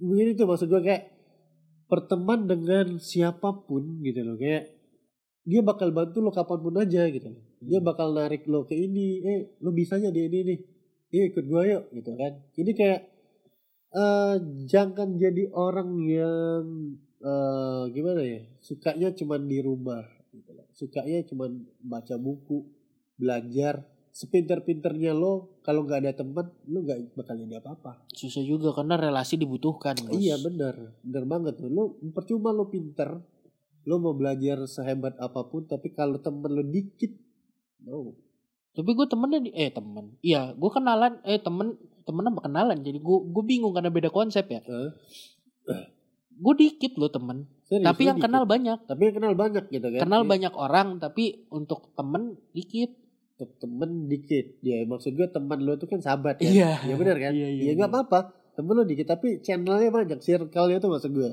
mungkin 0.00 0.26
itu 0.28 0.42
maksud 0.42 0.66
gue 0.66 0.82
kayak 0.82 1.06
berteman 1.86 2.46
dengan 2.46 2.98
siapa 2.98 3.54
pun 3.60 3.98
gitu 4.00 4.22
loh 4.22 4.34
kayak 4.34 4.74
dia 5.42 5.62
bakal 5.62 5.90
bantu 5.90 6.18
lo 6.18 6.30
kapan 6.30 6.58
pun 6.60 6.74
aja 6.76 7.06
gitu 7.06 7.30
loh 7.30 7.38
dia 7.60 7.78
Hmm. 7.78 7.86
bakal 7.86 8.10
narik 8.10 8.42
lo 8.44 8.64
ke 8.64 8.74
ini 8.74 9.06
eh 9.20 9.40
lo 9.58 9.70
bisanya 9.70 10.10
di 10.10 10.18
ini 10.24 10.38
nih 10.44 10.58
eh 11.12 11.24
ikut 11.28 11.44
gue 11.44 11.62
yuk 11.68 11.84
gitu 11.92 12.10
kan 12.12 12.32
jadi 12.52 12.70
kayak 12.72 13.00
eh 13.90 14.36
jangan 14.70 15.18
jadi 15.18 15.50
orang 15.50 15.90
yang 16.06 16.64
eh 17.20 17.82
gimana 17.90 18.22
ya 18.22 18.40
sukanya 18.62 19.10
cuman 19.12 19.50
di 19.50 19.58
rumah 19.60 20.04
gitu 20.30 20.50
loh. 20.54 20.66
Sukanya 20.72 21.20
cuman 21.26 21.66
baca 21.82 22.14
buku 22.16 22.64
belajar. 23.18 23.84
Sepinter-pinternya 24.10 25.14
lo 25.14 25.62
kalau 25.62 25.86
nggak 25.86 26.02
ada 26.02 26.12
teman 26.18 26.50
lo 26.66 26.82
nggak 26.82 27.14
bakal 27.14 27.38
jadi 27.38 27.62
apa-apa. 27.62 28.10
Susah 28.10 28.42
juga 28.42 28.74
karena 28.74 28.98
relasi 28.98 29.38
dibutuhkan, 29.38 29.94
Bos. 30.02 30.18
iya 30.18 30.34
benar 30.34 30.98
benar 31.06 31.24
banget 31.30 31.54
tuh. 31.62 31.70
Lo 31.70 31.94
percuma 32.10 32.50
lo 32.50 32.66
pinter 32.66 33.22
lo 33.86 33.96
mau 33.96 34.12
belajar 34.12 34.60
sehebat 34.68 35.16
apa 35.16 35.40
pun 35.48 35.64
tapi 35.64 35.94
kalau 35.94 36.18
temen 36.20 36.50
lo 36.52 36.62
dikit 36.66 37.14
no. 37.86 38.12
Tapi 38.70 38.90
gue 38.94 39.06
temennya 39.06 39.40
di, 39.42 39.50
eh 39.50 39.70
temen. 39.70 40.14
Iya, 40.22 40.54
gue 40.54 40.70
kenalan 40.70 41.18
eh 41.26 41.42
temen 41.42 41.74
temen 42.10 42.26
apa 42.26 42.40
kenalan. 42.50 42.78
Jadi 42.82 42.98
gue 42.98 43.18
gue 43.30 43.44
bingung 43.46 43.70
karena 43.70 43.94
beda 43.94 44.10
konsep 44.10 44.44
ya. 44.50 44.60
Hah? 44.66 44.90
gue 46.40 46.54
dikit 46.56 46.96
loh 46.96 47.12
temen. 47.12 47.44
Serius, 47.68 47.84
tapi 47.84 48.08
yang 48.08 48.16
dikit. 48.18 48.26
kenal 48.32 48.44
banyak. 48.48 48.78
Tapi 48.88 49.02
yang 49.12 49.14
kenal 49.20 49.34
banyak 49.36 49.64
gitu 49.68 49.86
kan? 49.92 50.00
Kenal 50.02 50.22
Iya. 50.24 50.30
banyak 50.32 50.54
orang 50.56 50.88
tapi 50.98 51.44
untuk 51.52 51.92
temen 51.94 52.40
dikit. 52.56 52.90
Untuk 53.36 53.50
temen 53.60 54.08
dikit. 54.08 54.56
Ya 54.64 54.82
maksud 54.88 55.12
gue 55.14 55.28
teman 55.28 55.60
lo 55.60 55.76
tuh 55.76 55.86
kan 55.86 56.00
sahabat 56.00 56.40
kan? 56.40 56.48
Iya. 56.48 56.80
ya 56.88 56.94
benar 56.96 57.16
kan? 57.20 57.32
Iya, 57.36 57.48
iya, 57.52 57.62
ya 57.70 57.72
nggak 57.76 57.90
iya. 57.92 58.00
apa-apa. 58.00 58.20
Temen 58.56 58.72
lo 58.72 58.82
dikit 58.88 59.06
tapi 59.06 59.44
channelnya 59.44 59.92
banyak. 59.92 60.18
Circle-nya 60.18 60.80
tuh 60.80 60.90
maksud 60.90 61.12
gue 61.12 61.28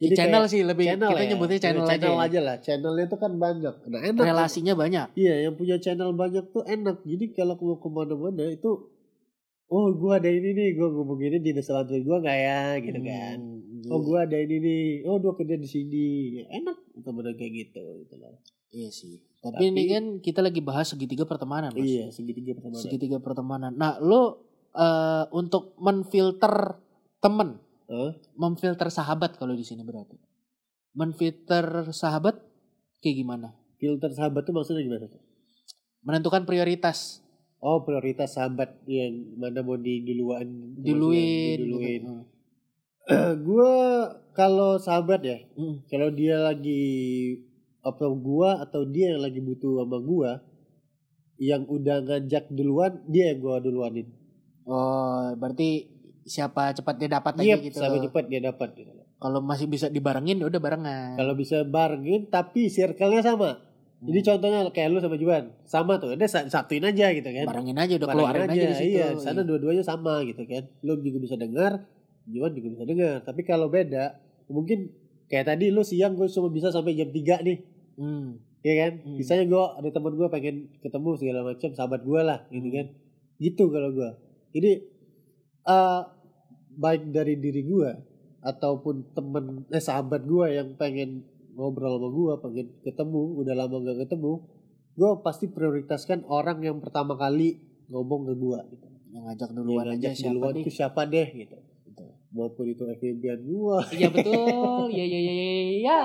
Di 0.00 0.16
channel 0.16 0.48
kayak 0.48 0.52
sih 0.52 0.60
lebih 0.64 0.84
channel 0.88 1.12
kita 1.12 1.20
ya. 1.20 1.28
nyebutnya 1.28 1.58
channel, 1.60 1.84
Ya, 1.84 1.88
channel 1.92 2.16
aja, 2.16 2.24
aja 2.24 2.40
lah. 2.40 2.56
Channelnya 2.64 3.06
tuh 3.12 3.18
kan 3.20 3.32
banyak. 3.36 3.74
Nah 3.84 4.00
enak 4.00 4.24
relasinya 4.32 4.72
banyak. 4.72 5.06
Iya, 5.12 5.34
yang 5.44 5.54
punya 5.60 5.76
channel 5.76 6.16
banyak 6.16 6.44
tuh 6.56 6.64
enak. 6.64 7.04
Jadi 7.04 7.24
kalau 7.36 7.60
mau 7.60 7.76
ke 7.76 7.88
mana-mana 7.92 8.48
itu, 8.48 8.88
oh 9.70 9.86
gue 9.90 10.12
ada 10.12 10.26
ini 10.26 10.50
nih, 10.50 10.68
gue 10.74 10.88
ngomong 10.88 11.20
ini 11.20 11.38
di 11.38 11.50
bisa 11.50 11.70
bantuin 11.72 12.02
gue 12.02 12.16
nggak 12.18 12.38
ya, 12.40 12.60
gitu 12.80 13.00
kan. 13.00 13.38
Hmm, 13.38 13.86
Oh 13.86 13.98
gue 13.98 14.18
ada 14.18 14.36
ini 14.36 14.56
nih, 14.58 14.84
oh 15.04 15.16
gue 15.16 15.32
kerja 15.32 15.54
di 15.54 15.64
sini, 15.64 16.06
Ya, 16.36 16.58
enak 16.58 16.76
temen 17.00 17.24
kayak 17.30 17.52
gitu. 17.64 17.80
gitu 18.02 18.14
loh. 18.14 18.36
iya 18.68 18.86
sih 18.86 19.18
tapi, 19.40 19.66
ini 19.66 19.82
Tapi- 19.82 19.88
kan 19.88 20.04
kita 20.20 20.40
lagi 20.40 20.60
bahas 20.60 20.86
segitiga 20.86 21.24
pertemanan 21.24 21.72
mas 21.72 21.82
Iya, 21.82 22.06
segitiga 22.08 22.52
pertemanan. 22.52 22.78
segitiga 22.78 23.18
pertemanan 23.18 23.72
nah 23.72 23.98
lo 23.98 24.46
eh, 24.70 25.24
untuk 25.32 25.74
menfilter 25.76 26.78
temen 27.18 27.58
Hah? 27.86 28.14
memfilter 28.36 28.86
sahabat 28.88 29.34
kalau 29.34 29.52
di 29.52 29.64
sini 29.64 29.82
berarti 29.82 30.14
menfilter 30.92 31.90
sahabat 31.90 32.38
kayak 33.00 33.16
gimana 33.16 33.48
Filter 33.74 34.12
sahabat 34.12 34.44
tuh 34.44 34.52
maksudnya 34.52 34.84
gimana? 34.84 35.08
menentukan 36.00 36.44
prioritas 36.44 37.24
Oh 37.60 37.84
prioritas 37.84 38.34
sahabat 38.34 38.80
yang 38.88 39.36
mana 39.36 39.60
mau 39.60 39.76
diduluan, 39.76 40.48
diluin 40.80 41.60
diduluin. 41.60 42.00
gitu. 42.00 42.14
gue 43.46 43.74
kalau 44.32 44.80
sahabat 44.80 45.20
ya, 45.20 45.38
Hmm. 45.54 45.84
kalau 45.86 46.08
dia 46.08 46.40
lagi 46.40 46.80
apa 47.80 48.04
gua 48.12 48.60
atau 48.60 48.84
dia 48.84 49.16
yang 49.16 49.24
lagi 49.24 49.40
butuh 49.40 49.80
sama 49.80 49.98
gua 50.00 50.44
yang 51.40 51.64
udah 51.64 52.04
ngajak 52.04 52.52
duluan 52.52 53.00
dia 53.08 53.32
yang 53.32 53.40
gua 53.40 53.56
duluanin 53.56 54.04
oh 54.68 55.32
berarti 55.32 55.88
siapa 56.28 56.76
cepat 56.76 57.00
dia 57.00 57.08
dapat 57.08 57.40
aja 57.40 57.44
iya 57.44 57.56
gitu 57.56 57.80
loh. 57.80 57.96
cepat 58.04 58.24
dia 58.28 58.40
dapat 58.44 58.68
gitu 58.76 58.92
kalau 59.16 59.40
masih 59.40 59.64
bisa 59.64 59.88
dibarengin 59.88 60.36
ya 60.36 60.52
udah 60.52 60.60
barengan 60.60 61.16
kalau 61.16 61.32
bisa 61.32 61.64
bargain 61.64 62.28
tapi 62.28 62.68
circle-nya 62.68 63.24
sama 63.24 63.56
jadi 64.00 64.18
Hmm. 64.18 64.26
contohnya 64.26 64.60
kayak 64.70 64.88
lu 64.88 64.98
sama 64.98 65.16
Juan 65.16 65.44
sama 65.62 65.92
tuh 65.96 66.12
udah 66.12 66.24
sa- 66.24 66.48
satuin 66.48 66.80
aja 66.82 67.12
gitu 67.12 67.26
kan 67.26 67.44
barengin 67.44 67.76
aja 67.76 67.92
udah 67.96 68.08
Barengin 68.08 68.24
keluarin 68.26 68.48
aja, 68.48 68.60
di 68.62 68.74
situ 68.74 68.90
iya 68.90 69.06
di 69.10 69.20
sana 69.20 69.40
dua-duanya 69.42 69.82
sama 69.82 70.24
gitu 70.24 70.42
kan 70.42 70.64
lu 70.80 70.96
juga 70.98 71.18
bisa 71.20 71.36
dengar 71.36 71.84
Juan 72.24 72.52
juga 72.52 72.68
bisa 72.70 72.84
dengar 72.84 73.14
tapi 73.20 73.40
kalau 73.42 73.68
beda 73.68 74.16
mungkin 74.46 74.88
kayak 75.26 75.46
tadi 75.46 75.68
lu 75.68 75.80
siang 75.80 76.14
gue 76.14 76.26
cuma 76.26 76.48
bisa 76.48 76.68
sampai 76.68 76.94
jam 76.94 77.08
3 77.08 77.38
nih 77.40 77.58
Hmm. 77.94 78.40
Iya 78.60 78.74
kan? 78.78 78.92
Hmm. 79.02 79.16
Misalnya 79.16 79.44
gue 79.46 79.64
ada 79.74 79.88
teman 79.90 80.12
gue 80.14 80.28
pengen 80.28 80.56
ketemu 80.78 81.10
segala 81.16 81.40
macam 81.42 81.68
sahabat 81.70 82.00
gue 82.00 82.20
lah, 82.20 82.44
gitu 82.48 82.64
Hmm. 82.64 82.74
kan? 82.74 82.86
Gitu 83.36 83.64
kalau 83.66 83.90
gue. 83.90 84.10
Jadi 84.50 84.70
eh 85.62 86.00
baik 86.74 87.08
dari 87.08 87.36
diri 87.36 87.60
gue 87.62 87.90
ataupun 88.40 89.12
temen 89.12 89.44
eh 89.66 89.80
sahabat 89.80 90.24
gue 90.24 90.46
yang 90.50 90.72
pengen 90.74 91.24
ngobrol 91.60 92.00
sama 92.00 92.08
gue, 92.08 92.32
pengen 92.40 92.66
ketemu, 92.80 93.22
udah 93.44 93.54
lama 93.54 93.76
gak 93.84 93.98
ketemu, 94.08 94.32
gue 94.96 95.10
pasti 95.20 95.44
prioritaskan 95.52 96.24
orang 96.24 96.64
yang 96.64 96.80
pertama 96.80 97.20
kali 97.20 97.60
ngomong 97.92 98.32
ke 98.32 98.34
gue. 98.40 98.58
Gitu. 98.72 98.86
yang 99.10 99.26
ngajak 99.26 99.50
Yang 99.50 99.56
duluan 99.58 99.84
aja 99.90 99.96
ngajak 99.98 100.14
siapa 100.14 100.32
duluan 100.32 100.52
nih 100.54 100.64
tuh 100.64 100.72
siapa 100.72 101.00
deh 101.04 101.28
gitu. 101.34 101.56
Maupun 102.30 102.64
itu 102.70 102.82
FBN 102.86 103.40
gue. 103.42 103.78
iya 103.98 104.08
betul 104.08 104.86
ya 104.94 105.02
ya 105.02 105.18
ya 105.18 105.34
ya 105.34 105.46
ya 105.50 105.98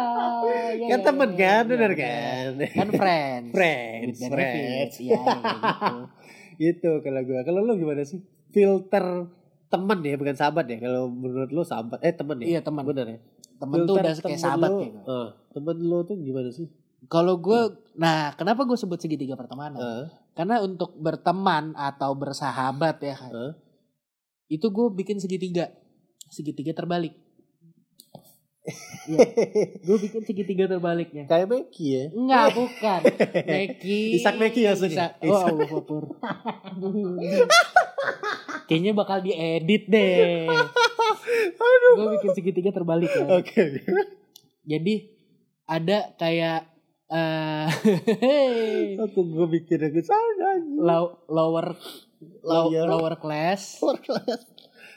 ya 0.73 0.87
kan 0.89 0.99
ya, 0.99 1.05
temen 1.05 1.29
ya, 1.29 1.37
kan, 1.37 1.63
ya, 1.63 1.69
bener 1.69 1.91
kan? 1.93 2.49
kan 2.65 2.89
friends 2.97 3.49
Friends, 3.53 4.17
friends. 4.25 4.93
iya 4.99 5.21
gitu 5.21 5.93
Gitu 6.65 6.91
kalau 7.03 7.21
gue. 7.21 7.39
Kalau 7.45 7.59
lu 7.61 7.77
gimana 7.77 8.01
sih? 8.07 8.19
Filter 8.49 9.29
teman 9.67 9.99
ya, 10.01 10.15
bukan 10.15 10.35
sahabat 10.39 10.65
ya. 10.71 10.77
Kalau 10.79 11.11
menurut 11.11 11.51
lu 11.51 11.61
sahabat, 11.67 11.99
eh 12.01 12.15
teman 12.15 12.39
ya. 12.41 12.57
iya 12.57 12.59
teman 12.63 12.87
Bener 12.87 13.05
ya. 13.05 13.19
Temen 13.55 13.87
tuh 13.87 13.95
udah 13.95 14.13
kayak 14.19 14.39
sahabat 14.39 14.71
lu, 14.71 14.79
gitu 14.83 14.99
eh, 15.05 15.29
temen 15.55 15.77
lu 15.79 15.99
tuh 16.03 16.15
gimana 16.19 16.49
sih? 16.51 16.67
kalau 17.05 17.37
gue 17.37 17.61
nah 17.95 18.33
kenapa 18.33 18.65
gue 18.65 18.77
sebut 18.77 18.97
segitiga 18.97 19.37
pertemanan 19.37 19.77
Eh, 19.77 20.05
karena 20.33 20.59
untuk 20.65 20.97
berteman 20.97 21.77
atau 21.77 22.17
bersahabat 22.17 22.97
ya 22.99 23.15
eh. 23.31 23.53
itu 24.49 24.67
gue 24.67 24.87
bikin 24.91 25.21
segitiga 25.21 25.71
segitiga 26.27 26.73
terbalik 26.73 27.13
Iya, 29.05 29.21
gue 29.85 29.97
bikin 30.01 30.25
segitiga 30.25 30.65
terbaliknya 30.65 31.29
Kayak 31.29 31.53
Meki 31.53 31.85
ya. 31.85 32.05
Enggak, 32.09 32.57
bukan. 32.57 33.01
Meki. 33.53 34.17
Isak 34.17 34.41
Meki 34.41 34.65
maksudnya? 34.65 35.13
Isak. 35.21 35.29
Oh, 35.29 35.37
Allah. 35.37 35.69
Kayaknya 38.67 38.91
bakal 38.97 39.21
diedit 39.21 39.85
deh. 39.85 40.49
Gue 41.95 42.07
bikin 42.15 42.31
segitiga 42.33 42.71
terbalik 42.71 43.09
ya. 43.09 43.25
Oke. 43.31 43.63
Jadi 44.63 44.95
ada 45.65 46.13
kayak 46.15 46.69
eh 47.05 47.69
Aku 49.03 49.19
gue 49.23 49.47
bikin 49.51 49.79
aku 49.79 50.01
sana. 50.01 50.57
low, 50.75 51.21
lower 51.27 51.77
low, 52.41 52.65
Lower. 52.67 52.85
lower 52.87 53.15
class 53.15 53.77
Lower 53.77 53.99
class. 53.99 54.41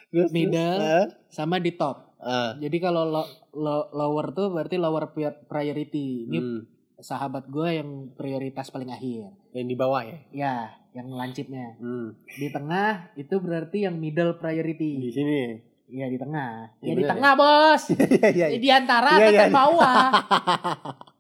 Terus, 0.09 0.33
Middle. 0.33 0.57
terus, 0.81 1.09
sama 1.29 1.61
di 1.61 1.69
top. 1.71 2.17
ah, 2.19 2.57
Jadi 2.57 2.81
kalau 2.81 3.05
lo, 3.05 3.23
lo- 3.53 3.93
lower 3.93 4.33
tuh 4.33 4.49
berarti 4.49 4.81
lower 4.81 5.13
pri- 5.13 5.45
priority. 5.45 6.25
Ini 6.25 6.39
hmm, 6.39 6.61
sahabat 6.99 7.45
gue 7.47 7.69
yang 7.75 7.91
prioritas 8.13 8.73
paling 8.73 8.89
akhir. 8.89 9.29
yang 9.53 9.69
di 9.69 9.77
bawah 9.77 10.01
ya. 10.01 10.19
Ya, 10.33 10.55
yang 10.95 11.13
lancipnya. 11.13 11.77
Hmm. 11.77 12.17
Di 12.25 12.49
tengah 12.49 13.13
itu 13.15 13.37
berarti 13.37 13.85
yang 13.85 14.01
middle 14.01 14.33
Di 14.33 14.41
priority. 14.41 15.13
sini. 15.13 15.41
Iya 15.89 16.07
di 16.07 16.17
tengah. 16.17 16.69
Iya, 16.79 16.85
Ya, 16.85 16.93
di 16.93 17.01
bener 17.01 17.11
tengah 17.11 17.33
bos. 17.35 17.83
Iya 18.29 18.47
iya. 18.47 18.47
Di 18.55 18.69
antara 18.69 19.11
Iya, 19.11 19.19
iya, 19.19 19.29
tekan 19.31 19.49
iya. 19.49 19.57
bawah. 19.57 20.05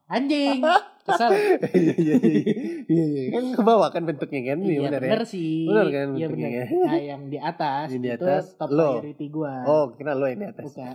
Anjing. 0.09 0.61
Kesel. 1.03 1.31
Iya 1.73 1.95
iya 1.97 2.15
iya. 2.17 2.43
Iya 2.85 3.05
iya. 3.07 3.23
Kan 3.31 3.45
ke 3.51 3.63
bawah 3.63 3.89
kan 3.89 4.03
bentuknya 4.05 4.41
kan? 4.47 4.59
Iya 4.61 4.79
bener 4.83 5.01
ya. 5.01 5.09
bener 5.09 5.23
sih. 5.25 5.65
Bener 5.65 5.87
kan 5.87 6.07
Iya 6.13 6.27
bentuknya 6.27 6.49
bener. 6.51 6.69
ya? 6.69 6.85
Nah 6.85 7.01
yang 7.03 7.23
di 7.27 7.39
atas 7.39 7.87
Yang 7.93 8.01
di 8.01 8.09
itu 8.11 8.25
atas, 8.25 8.45
top 8.55 8.71
lo. 8.71 8.89
priority 8.95 9.27
gua. 9.29 9.55
Oh, 9.65 9.85
kira 9.91 10.13
lo 10.13 10.25
yang 10.27 10.39
di 10.39 10.49
atas. 10.49 10.65
Bukan. 10.69 10.95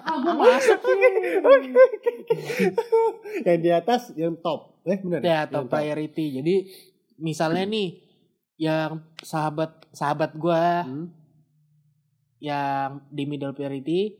Ah, 0.00 0.16
gua 0.16 0.34
masuk. 0.36 0.78
yang 3.40 3.60
di 3.60 3.70
atas 3.70 4.02
yang 4.14 4.34
top. 4.36 4.60
Eh 4.82 4.98
benar. 4.98 5.20
Ya 5.20 5.38
top 5.46 5.66
priority. 5.68 6.24
Jadi 6.34 6.54
misalnya 7.16 7.64
nih 7.64 7.88
yang 8.56 8.98
sahabat 9.20 9.86
sahabat 9.90 10.34
gua 10.34 10.82
Hmm. 10.82 11.06
Yang 12.40 13.04
di 13.06 13.24
middle 13.24 13.52
priority 13.52 14.16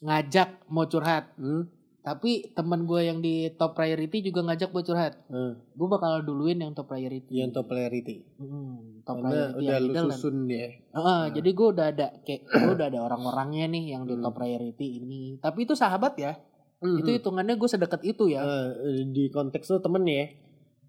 ngajak 0.00 0.64
mau 0.66 0.84
curhat. 0.84 1.36
Hmm. 1.36 1.68
Tapi 2.00 2.56
teman 2.56 2.88
gue 2.88 3.00
yang 3.04 3.20
di 3.20 3.52
top 3.52 3.76
priority 3.76 4.24
juga 4.24 4.40
ngajak 4.42 4.72
gue 4.72 4.82
curhat. 4.82 5.20
Hmm. 5.28 5.60
Gue 5.70 5.84
bakal 5.86 6.24
duluin 6.24 6.56
yang 6.56 6.72
top 6.72 6.88
priority. 6.88 7.36
Yang 7.36 7.60
top 7.60 7.68
priority. 7.68 8.24
Hmm, 8.40 9.04
top 9.04 9.20
Karena 9.20 9.28
priority 9.28 9.52
udah 9.54 9.68
yang 9.70 9.76
lu 9.78 9.86
middle 9.86 10.08
dan- 10.08 10.16
susun 10.16 10.36
ya. 10.48 10.66
Heeh, 10.90 11.22
jadi 11.36 11.50
gue 11.52 11.68
udah 11.68 11.86
ada 11.86 12.06
kayak 12.18 12.42
gue 12.48 12.72
udah 12.72 12.88
ada 12.88 13.00
orang-orangnya 13.02 13.68
nih 13.68 13.84
yang 13.92 14.08
di 14.08 14.16
Hmm. 14.16 14.24
top 14.24 14.34
priority 14.34 14.86
ini. 14.96 15.36
Tapi 15.36 15.58
itu 15.62 15.76
sahabat 15.76 16.16
ya. 16.16 16.32
Hmm. 16.80 16.96
Itu 16.96 17.12
hitungannya 17.12 17.60
gue 17.60 17.68
sedekat 17.68 18.00
itu 18.02 18.32
ya. 18.32 18.40
Eh, 18.40 19.04
di 19.06 19.28
konteks 19.28 19.68
lu 19.68 19.78
temen 19.78 20.00
ya. 20.08 20.24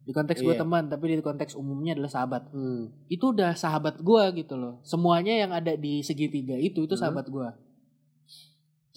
Di 0.01 0.11
konteks 0.17 0.41
gue 0.41 0.57
iya. 0.57 0.61
teman, 0.61 0.89
tapi 0.89 1.13
di 1.13 1.21
konteks 1.21 1.53
umumnya 1.53 1.93
adalah 1.93 2.09
sahabat. 2.09 2.49
Hmm. 2.49 2.89
Itu 3.05 3.37
udah 3.37 3.53
sahabat 3.53 4.01
gue 4.01 4.23
gitu 4.41 4.57
loh. 4.57 4.81
Semuanya 4.81 5.37
yang 5.37 5.53
ada 5.53 5.77
di 5.77 6.01
segitiga 6.01 6.57
itu 6.57 6.83
itu 6.89 6.97
Hmm. 6.97 7.03
sahabat 7.05 7.29
gue. 7.29 7.49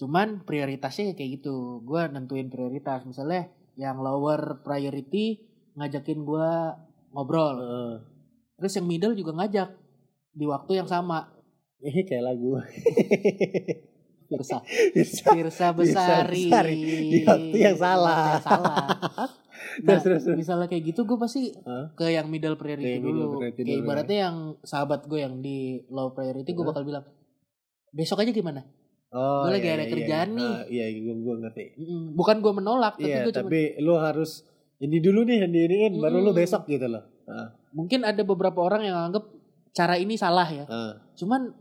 Cuman 0.01 0.43
prioritasnya 0.43 1.13
kayak 1.13 1.39
gitu. 1.41 1.85
Gue 1.85 2.09
nentuin 2.09 2.49
prioritas. 2.49 3.05
Misalnya 3.05 3.47
yang 3.77 4.01
lower 4.01 4.65
priority 4.65 5.45
ngajakin 5.77 6.25
gue 6.25 6.49
ngobrol. 7.13 7.55
Heeh. 7.61 7.93
Terus 8.59 8.73
yang 8.81 8.87
middle 8.89 9.15
juga 9.15 9.31
ngajak 9.37 9.69
di 10.35 10.45
waktu 10.49 10.71
yang 10.83 10.89
sama. 10.89 11.31
Eh 11.85 12.01
kayak 12.01 12.33
lagu. 12.33 12.57
Firsa. 14.25 14.57
Bisa. 14.89 15.31
Firsa 15.31 15.67
Besari. 15.69 16.49
Besari. 16.49 16.81
Di 17.13 17.19
waktu 17.29 17.57
yang 17.61 17.77
salah. 17.77 18.41
Yang 18.41 18.45
salah. 18.49 18.85
Nah, 19.81 19.97
terus, 19.97 20.23
terus. 20.23 20.37
misalnya 20.37 20.65
kayak 20.65 20.83
gitu 20.85 21.03
gue 21.03 21.17
pasti 21.17 21.51
Hah? 21.59 21.91
ke 21.91 22.07
yang 22.07 22.27
middle 22.27 22.55
priority 22.55 22.85
Ke 22.85 22.91
yang 22.93 23.03
middle 23.03 23.19
dulu. 23.25 23.37
priority 23.37 23.57
Kayak 23.57 23.67
dulu, 23.67 23.75
ya. 23.75 23.83
ibaratnya 23.83 24.17
yang 24.21 24.37
sahabat 24.61 25.01
gue 25.03 25.19
yang 25.19 25.35
di 25.37 25.57
low 25.87 26.09
priority 26.09 26.47
gue 26.47 26.59
Hah? 26.59 26.69
bakal 26.69 26.83
bilang 26.83 27.05
besok 27.89 28.19
aja 28.19 28.31
gimana? 28.31 28.61
Oh, 29.07 29.43
Gue 29.43 29.55
lagi 29.55 29.65
iya, 29.65 29.73
ada 29.73 29.81
iya, 29.81 29.89
kerjaan 29.89 30.29
iya. 30.29 30.35
nih. 30.35 30.51
Ah, 30.51 30.63
iya, 30.67 30.85
gue 30.93 31.15
gue 31.15 31.35
ngerti. 31.37 31.63
Bukan 32.11 32.37
gue 32.37 32.53
menolak, 32.53 32.93
tapi 32.95 33.07
Iya, 33.09 33.23
gue 33.23 33.33
cuma 33.33 33.47
tapi 33.47 33.61
lu 33.79 33.95
harus 33.95 34.43
ini 34.77 34.99
dulu 34.99 35.23
nih 35.23 35.37
yang 35.39 35.51
diiniin 35.51 35.93
baru 35.95 36.19
lu 36.19 36.31
Mm. 36.31 36.37
besok 36.37 36.67
gitu 36.67 36.85
loh. 36.85 37.03
Ah. 37.25 37.55
mungkin 37.71 38.03
ada 38.03 38.21
beberapa 38.21 38.61
orang 38.61 38.83
yang 38.83 38.97
anggap 39.01 39.25
cara 39.71 39.95
ini 39.95 40.13
salah 40.13 40.45
ya. 40.45 40.63
Ah, 40.65 40.99
Cuman 41.13 41.51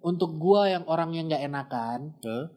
untuk 0.00 0.34
gua 0.34 0.66
yang 0.66 0.84
orang 0.84 1.12
yang 1.12 1.24
nggak 1.26 1.40
enakan 1.42 2.10
ah, 2.22 2.50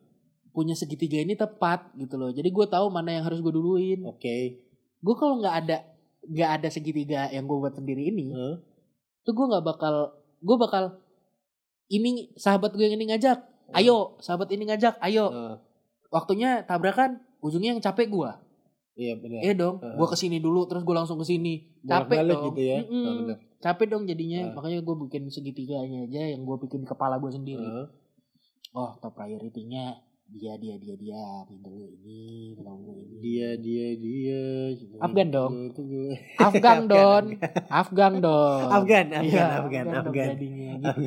punya 0.49 0.73
segitiga 0.73 1.19
ini 1.19 1.35
tepat 1.35 1.91
gitu 1.93 2.15
loh. 2.15 2.31
Jadi 2.31 2.47
gue 2.47 2.65
tahu 2.65 2.87
mana 2.87 3.11
yang 3.11 3.23
harus 3.23 3.37
gue 3.37 3.51
duluin. 3.51 4.01
oke. 4.01 4.64
Gue 5.05 5.15
kalau 5.15 5.37
nggak 5.37 5.55
ada 5.55 5.77
nggak 6.25 6.49
ada 6.57 6.67
segitiga 6.67 7.29
yang 7.29 7.45
gue 7.45 7.53
buat 7.55 7.71
sendiri 7.71 8.09
ini, 8.09 8.33
Ah, 8.33 8.57
tuh 9.21 9.31
gue 9.31 9.45
nggak 9.45 9.61
bakal 9.63 9.95
gue 10.41 10.57
bakal 10.57 10.97
ini 11.87 12.33
sahabat 12.33 12.73
gue 12.73 12.81
yang 12.81 12.97
ini 12.97 13.13
ngajak, 13.13 13.37
ayo 13.71 14.17
sahabat 14.17 14.49
ini 14.49 14.65
ngajak, 14.65 14.97
ayo 14.99 15.25
ah, 15.29 15.55
waktunya 16.09 16.65
tabrakan, 16.65 17.21
ujungnya 17.39 17.71
yang 17.71 17.83
capek 17.83 18.09
gue. 18.09 18.31
iya 18.95 19.13
benar. 19.13 19.43
Iya 19.43 19.53
dong, 19.53 19.75
Heeh. 19.77 19.93
gue 19.93 20.07
ke 20.07 20.17
sini 20.17 20.37
dulu 20.39 20.65
terus 20.65 20.81
gue 20.81 20.95
langsung 20.95 21.19
ke 21.19 21.27
sini, 21.27 21.77
capek 21.83 22.25
dong. 22.25 22.43
gitu 22.49 22.61
ya. 22.63 22.79
Mm-mm. 22.81 23.03
Ah, 23.03 23.13
benar. 23.13 23.37
capek 23.61 23.85
dong 23.85 24.03
jadinya, 24.07 24.39
Ah. 24.41 24.51
makanya 24.55 24.79
gue 24.81 24.95
bikin 25.05 25.23
segitiganya 25.27 26.07
aja 26.07 26.21
yang 26.25 26.41
gue 26.41 26.57
bikin 26.59 26.81
kepala 26.81 27.21
gue 27.21 27.29
sendiri. 27.29 27.61
Ah, 27.61 27.85
Oh 28.71 28.91
top 28.97 29.13
priority-nya 29.13 29.95
dia 30.25 30.57
dia 30.57 30.75
dia 30.75 30.95
dia 30.97 31.21
ini 31.47 31.57
dulu 31.61 31.85
ini 31.95 32.19
dulu 32.57 32.91
ini. 32.97 33.15
dia 33.21 33.49
dia 33.55 33.87
dia. 33.93 34.41
Afgan 34.97 35.29
dong. 35.29 35.51
Afgan 36.45 36.79
don, 36.85 37.25
Afgan 37.69 38.13
don. 38.19 38.65
Afgan, 38.67 39.05
Afgan, 39.11 39.23
Iya, 39.23 39.45
Afgan, 39.61 39.83
dong 39.85 39.95
Afgan. 40.03 40.27
jadinya. 40.33 40.71
Gitu, 40.75 40.99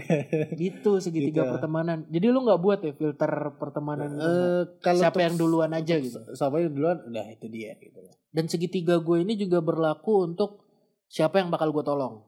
gitu 0.55 0.93
segitiga 0.99 1.43
Gitu. 1.43 1.53
pertemanan. 1.53 2.07
Jadi 2.07 2.27
lu 2.27 2.39
nggak 2.41 2.61
buat 2.61 2.79
ya 2.81 2.93
filter 2.93 3.33
pertemanan 3.59 4.09
lu? 4.15 4.23
Eh, 4.23 4.63
kalau 4.81 5.01
Siapa 5.03 5.19
yang 5.21 5.37
duluan 5.37 5.71
aja 5.73 5.95
gitu. 5.99 6.19
Siapa 6.33 6.57
yang 6.59 6.73
duluan? 6.73 6.99
Udah 7.05 7.27
itu 7.27 7.47
dia 7.47 7.75
gitu. 7.77 8.01
Dan 8.31 8.47
segitiga 8.47 8.97
gue 8.99 9.19
ini 9.21 9.35
juga 9.35 9.59
berlaku 9.59 10.25
untuk 10.25 10.63
siapa 11.07 11.43
yang 11.43 11.51
bakal 11.51 11.69
gue 11.71 11.83
tolong. 11.83 12.23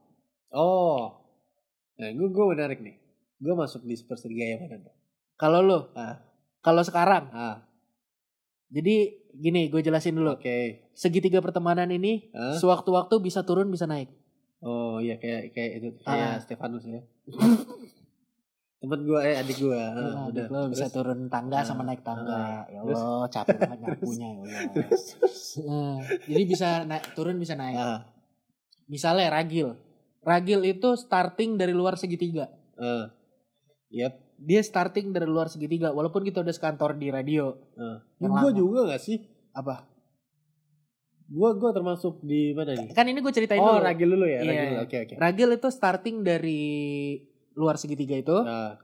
Oh. 0.51 1.17
Nah, 1.95 2.09
gue 2.09 2.27
gue 2.27 2.45
menarik 2.47 2.83
nih. 2.83 2.99
Gue 3.37 3.53
masuk 3.53 3.81
di 3.81 3.95
yang 3.95 4.61
mana? 4.61 4.91
Kalau 5.33 5.61
lu, 5.61 5.79
Ah, 5.93 6.21
kalau 6.61 6.81
sekarang, 6.81 7.27
ah, 7.31 7.65
jadi 8.67 9.11
gini 9.33 9.67
gue 9.67 9.79
jelasin 9.79 10.13
dulu. 10.13 10.33
oke. 10.33 10.89
Segitiga 10.93 11.39
pertemanan 11.39 11.89
ini 11.89 12.29
Ah. 12.31 12.53
sewaktu-waktu 12.53 13.17
bisa 13.19 13.41
turun 13.41 13.67
bisa 13.67 13.83
naik. 13.83 14.07
Oh 14.59 14.97
iya 14.97 15.17
kayak 15.17 15.51
kayak 15.51 15.71
itu 15.75 15.87
kayak 15.99 16.29
Ah. 16.29 16.39
Stefanus 16.39 16.85
ya. 16.85 17.01
Temen 18.77 18.99
gue 19.03 19.19
eh 19.21 19.35
adik 19.35 19.57
gue. 19.59 19.77
Nah, 19.77 20.25
udah. 20.27 20.45
lo 20.47 20.61
bisa 20.67 20.85
Terus? 20.85 20.95
turun 20.95 21.19
tangga 21.27 21.57
Ah, 21.57 21.63
sama 21.63 21.81
naik 21.81 22.01
tangga. 22.01 22.33
ah. 22.33 22.61
Ya 22.67 22.81
Terus? 22.81 22.97
Allah, 22.97 23.25
capek 23.27 23.57
banget 23.59 23.79
nyapunya 23.79 24.27
ya 24.27 24.37
Allah. 24.39 24.61
Nah, 25.61 25.95
jadi 26.25 26.43
bisa 26.43 26.67
naik 26.83 27.05
turun 27.11 27.37
bisa 27.37 27.53
naik. 27.53 27.75
Ah, 27.75 28.09
Misalnya 28.87 29.29
ragil. 29.29 29.77
Ragil 30.21 30.61
itu 30.67 30.89
starting 30.95 31.55
dari 31.55 31.71
luar 31.71 31.93
segitiga. 31.95 32.49
ah. 32.75 33.13
Yap. 33.89 34.17
Dia 34.41 34.61
starting 34.65 35.13
dari 35.13 35.29
luar 35.29 35.53
segitiga 35.53 35.93
walaupun 35.93 36.25
kita 36.25 36.41
udah 36.41 36.49
sekantor 36.49 36.97
di 36.97 37.13
radio. 37.13 37.53
Ah. 37.77 38.01
Yang 38.17 38.31
Gue 38.33 38.49
lama. 38.49 38.57
juga 38.57 38.79
gak 38.89 39.01
sih? 39.01 39.17
Apa? 39.53 39.85
Gue 41.31 41.49
gue 41.55 41.71
termasuk 41.71 42.19
di 42.25 42.51
mana 42.51 42.73
nih? 42.73 42.89
Kan 42.91 43.05
ini 43.07 43.21
gue 43.21 43.31
ceritain 43.31 43.61
Oh 43.61 43.77
dulu. 43.77 43.85
ragil 43.85 44.09
dulu 44.09 44.25
ya. 44.25 44.41
Iya. 44.41 44.51
Ragil. 44.51 44.77
Oke 44.83 44.97
oke. 45.05 45.13
Ragil 45.15 45.49
itu 45.55 45.67
starting 45.69 46.15
dari 46.25 46.61
luar 47.55 47.77
segitiga 47.77 48.17
itu. 48.17 48.35
Ah. 48.41 48.81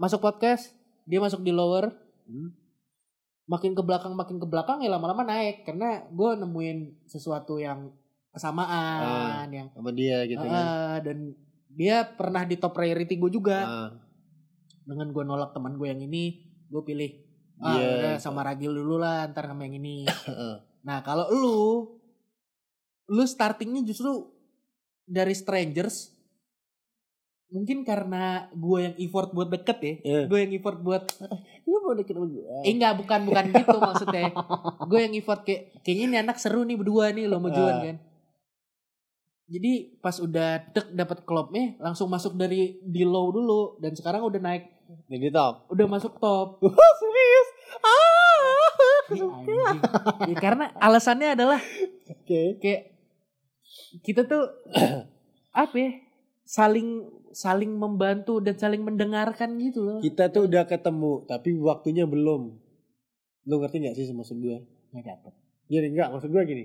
Masuk 0.00 0.24
podcast, 0.24 0.72
dia 1.04 1.20
masuk 1.20 1.44
di 1.44 1.52
lower. 1.52 1.92
Hmm. 2.24 2.56
Makin 3.44 3.76
ke 3.76 3.82
belakang 3.84 4.16
makin 4.16 4.40
ke 4.40 4.48
belakang 4.48 4.80
ya 4.80 4.88
lama-lama 4.88 5.28
naik 5.28 5.68
karena 5.68 6.08
gue 6.08 6.30
nemuin 6.40 7.04
sesuatu 7.04 7.60
yang 7.60 7.92
kesamaan 8.32 9.46
yang 9.52 9.68
Sama 9.76 9.92
dia 9.92 10.24
gitu 10.24 10.42
kan. 10.42 10.64
Ah, 10.64 10.96
dan 11.04 11.36
dia 11.70 12.02
pernah 12.02 12.42
di 12.42 12.56
top 12.56 12.72
priority 12.72 13.14
gue 13.14 13.30
juga. 13.30 13.58
Ah. 13.62 13.90
Dengan 14.84 15.08
gue 15.10 15.24
nolak 15.24 15.50
teman 15.50 15.74
gue 15.74 15.88
yang 15.88 16.00
ini, 16.00 16.24
gue 16.68 16.82
pilih 16.82 17.10
ah 17.56 17.72
Iya, 17.72 17.86
udah 17.88 18.12
gitu. 18.18 18.22
sama 18.22 18.40
Ragil 18.42 18.72
dulu 18.72 18.98
lah, 18.98 19.24
ntar 19.30 19.46
sama 19.46 19.64
yang 19.64 19.78
ini. 19.78 20.04
Nah 20.84 21.00
kalau 21.00 21.24
lu, 21.32 21.56
lu 23.08 23.24
startingnya 23.24 23.80
justru 23.82 24.28
dari 25.02 25.32
strangers, 25.32 26.12
mungkin 27.48 27.88
karena 27.88 28.52
gue 28.52 28.78
yang 28.82 28.96
effort 29.00 29.32
buat 29.32 29.48
deket 29.48 29.78
ya, 29.80 29.94
Iya. 30.02 30.20
gue 30.28 30.38
yang 30.38 30.52
effort 30.52 30.76
buat, 30.78 31.08
Lu 31.64 31.80
mau 31.80 31.96
deket 31.96 32.12
sama 32.12 32.28
gue? 32.28 32.44
eh 32.68 32.72
enggak 32.72 33.00
bukan 33.00 33.20
bukan 33.24 33.44
gitu 33.48 33.76
maksudnya, 33.80 34.28
gue 34.84 34.98
yang 35.00 35.14
effort 35.16 35.40
kayak 35.40 35.72
kayaknya 35.80 36.04
ini 36.04 36.16
anak 36.20 36.36
seru 36.36 36.60
nih 36.62 36.76
berdua 36.76 37.08
nih 37.10 37.24
lo 37.24 37.40
mau 37.40 37.48
jualan 37.48 37.80
kan. 37.80 37.96
Jadi 39.44 39.72
pas 40.00 40.16
udah 40.18 40.68
dek 40.68 40.92
dapat 40.92 41.18
klubnya 41.24 41.76
langsung 41.76 42.08
masuk 42.08 42.32
dari 42.34 42.76
di 42.80 43.04
low 43.04 43.28
dulu 43.28 43.76
dan 43.76 43.92
sekarang 43.92 44.20
udah 44.20 44.40
naik 44.40 44.64
Jadi 45.08 45.28
top. 45.32 45.68
udah 45.72 45.86
masuk 45.88 46.12
top. 46.20 46.60
Serius? 47.00 47.48
Ah. 47.80 48.68
Anjing. 49.14 49.78
Ya, 50.32 50.36
karena 50.40 50.72
alasannya 50.80 51.36
adalah 51.36 51.60
Oke. 52.08 52.56
kayak 52.60 52.82
kita 54.00 54.24
tuh 54.24 54.48
apa 55.64 55.76
ya, 55.76 55.90
saling 56.44 57.04
saling 57.34 57.74
membantu 57.74 58.38
dan 58.38 58.54
saling 58.56 58.80
mendengarkan 58.80 59.58
gitu 59.58 59.82
loh. 59.82 59.98
Kita 60.00 60.30
tuh 60.30 60.46
udah 60.46 60.64
ketemu, 60.64 61.26
tapi 61.26 61.58
waktunya 61.58 62.06
belum. 62.06 62.54
Lu 63.44 63.54
ngerti 63.60 63.84
gak 63.84 63.96
sih 63.98 64.08
maksud 64.14 64.40
gue? 64.40 64.62
Nggak 64.94 65.04
dapet. 65.04 65.32
Gini 65.68 65.86
enggak, 65.92 66.14
maksud 66.14 66.30
gue 66.30 66.42
gini. 66.46 66.64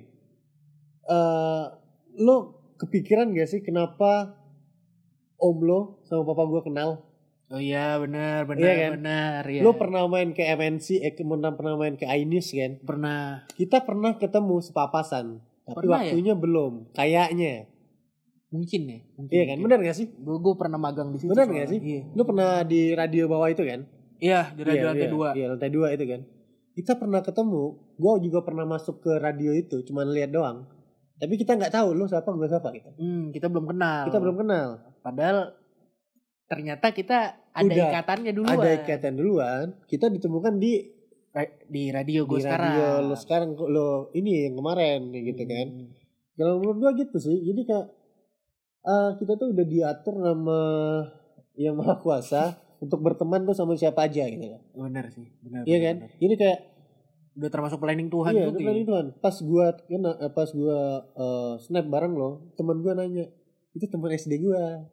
Eh, 1.09 1.65
lu 2.21 2.35
kepikiran 2.77 3.33
gak 3.33 3.49
sih 3.49 3.59
kenapa 3.65 4.37
om 5.41 5.57
lo 5.59 5.99
sama 6.05 6.23
papa 6.23 6.45
gue 6.47 6.61
kenal? 6.63 7.08
Oh 7.49 7.57
iya 7.57 7.97
benar 7.97 8.45
benar 8.45 8.61
Iya 8.61 8.73
kan? 8.77 8.89
benar 9.01 9.41
ya. 9.49 9.61
Lu 9.65 9.73
pernah 9.73 10.05
main 10.05 10.37
ke 10.37 10.45
MNC, 10.45 11.01
eh 11.01 11.13
pernah 11.17 11.49
pernah 11.57 11.73
main 11.81 11.97
ke 11.97 12.05
Ainis 12.05 12.53
kan? 12.53 12.77
pernah 12.85 13.41
Kita 13.57 13.81
pernah 13.81 14.13
ketemu 14.15 14.61
sepapasan, 14.61 15.41
tapi 15.65 15.75
Pernah 15.81 15.97
ya? 16.05 16.13
waktunya 16.13 16.33
belum. 16.37 16.73
Kayaknya. 16.93 17.65
mungkin 18.49 18.81
ya. 18.85 18.99
Mungkin, 19.13 19.33
Iya 19.33 19.43
kan? 19.45 19.57
Benar 19.61 19.77
gak 19.85 19.93
sih? 19.93 20.07
Gue 20.09 20.37
gue 20.41 20.53
pernah 20.57 20.81
magang 20.81 21.13
di 21.13 21.21
situ. 21.21 21.29
Benar 21.29 21.45
gak 21.49 21.69
sih? 21.69 21.79
Iya. 21.81 22.01
Lu 22.17 22.25
pernah 22.25 22.65
di 22.65 22.81
radio 22.93 23.29
bawah 23.29 23.45
itu 23.45 23.61
kan? 23.61 23.85
Iya 24.17 24.53
di 24.57 24.61
radio 24.65 24.81
Iya, 24.81 24.89
lantai 24.89 25.05
iya, 25.05 25.13
dua. 25.13 25.29
Iya, 25.37 25.45
lantai 25.53 25.69
dua 25.69 25.87
itu 25.93 26.05
kan. 26.05 26.21
Kita 26.73 26.93
pernah 26.97 27.21
ketemu, 27.21 27.63
gue 27.93 28.13
juga 28.25 28.39
pernah 28.41 28.65
masuk 28.65 29.01
ke 29.01 29.11
radio 29.17 29.51
itu, 29.53 29.85
cuman 29.85 30.09
lihat 30.09 30.29
doang. 30.29 30.65
Tapi 31.19 31.33
kita 31.35 31.59
nggak 31.59 31.75
tahu 31.75 31.91
lu 31.91 32.07
siapa 32.07 32.29
gue 32.31 32.47
siapa 32.47 32.71
gitu. 32.71 32.89
Hmm, 32.95 33.29
kita 33.29 33.51
belum 33.51 33.65
kenal. 33.67 34.07
Kita 34.07 34.17
belum 34.17 34.35
kenal. 34.39 34.67
Padahal 35.03 35.58
ternyata 36.49 36.89
kita 36.91 37.37
ada 37.53 37.69
Udah. 37.69 37.87
ikatannya 37.93 38.31
duluan. 38.33 38.57
Ada 38.57 38.69
ikatan 38.81 39.13
duluan. 39.15 39.65
Kita 39.85 40.09
ditemukan 40.09 40.57
di 40.57 40.73
di 41.69 41.93
radio 41.93 42.25
gue 42.25 42.41
di 42.41 42.43
sekarang. 42.43 42.73
radio 42.73 43.05
lo 43.05 43.15
sekarang 43.15 43.49
kok 43.53 43.69
lo 43.69 44.09
ini 44.17 44.49
yang 44.49 44.57
kemarin 44.57 45.13
gitu 45.13 45.43
kan. 45.45 45.67
Hmm. 45.69 45.89
Kalau 46.33 46.53
menurut 46.57 46.77
gue 46.81 46.91
gitu 47.05 47.17
sih. 47.21 47.37
Jadi 47.45 47.61
kayak 47.69 47.87
eh, 48.83 49.09
kita 49.21 49.33
tuh 49.37 49.53
udah 49.53 49.65
diatur 49.69 50.15
sama 50.17 50.61
yang 51.53 51.77
maha 51.77 52.01
kuasa 52.01 52.57
untuk 52.81 53.03
berteman 53.05 53.45
tuh 53.45 53.53
sama 53.53 53.77
siapa 53.77 54.09
aja 54.09 54.25
gitu 54.25 54.49
kan. 54.49 54.61
Benar 54.73 55.05
sih, 55.13 55.29
benar. 55.45 55.63
Iya 55.69 55.77
kan? 55.85 55.95
Jadi 56.17 56.35
kayak 56.35 56.59
Udah 57.39 57.47
termasuk 57.47 57.79
planning 57.79 58.11
Tuhan 58.11 58.35
iya, 58.35 58.51
juga. 58.51 58.59
kan 58.59 58.75
ya. 58.75 58.83
itu 58.83 58.91
kan. 58.91 59.07
Pas 59.23 59.35
gua 59.39 59.65
kena 59.87 60.11
eh, 60.19 60.31
pas 60.35 60.49
gua 60.51 60.79
eh, 61.15 61.53
snap 61.63 61.87
bareng 61.87 62.11
lo, 62.11 62.51
teman 62.59 62.83
gua 62.83 62.99
nanya, 62.99 63.31
"Itu 63.71 63.87
teman 63.87 64.11
SD 64.11 64.43
gua." 64.43 64.83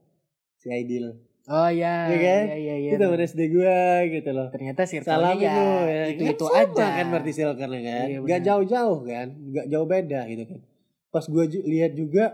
Si 0.63 0.71
Aidil. 0.71 1.26
Oh 1.47 1.69
iya, 1.69 1.95
Iya 2.05 2.19
kan? 2.19 2.43
iya 2.45 2.57
iya 2.57 2.75
iya. 2.77 2.91
itu 2.91 2.99
teman 2.99 3.23
SD 3.23 3.41
gua 3.49 3.79
gitu 4.05 4.31
loh. 4.31 4.49
Ternyata 4.51 4.83
circle 4.83 5.07
Salam 5.07 5.37
ya, 5.37 5.47
itu 5.47 5.63
ya. 5.87 6.03
itu 6.09 6.21
Kan 6.21 6.33
itu 6.33 6.45
sama 6.45 6.59
aja. 6.61 6.87
kan 6.93 7.07
berarti 7.09 7.33
circle 7.33 7.71
kan. 7.77 7.79
Iya, 8.05 8.19
Gak 8.19 8.25
benar. 8.27 8.41
jauh-jauh 8.43 8.99
kan. 9.05 9.27
Gak 9.49 9.67
jauh 9.69 9.87
beda 9.87 10.21
gitu 10.27 10.43
kan. 10.45 10.61
Pas 11.09 11.25
gua 11.25 11.45
ju- 11.45 11.63
lihat 11.65 11.93
juga 11.93 12.25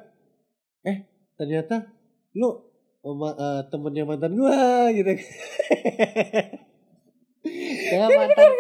eh 0.83 1.05
ternyata 1.35 1.93
lu 2.33 2.65
sama 2.99 3.29
eh, 3.35 3.61
temennya 3.69 4.05
mantan 4.07 4.33
gua 4.33 4.57
gitu. 4.91 5.13
Ya 7.93 8.07
mantan 8.09 8.51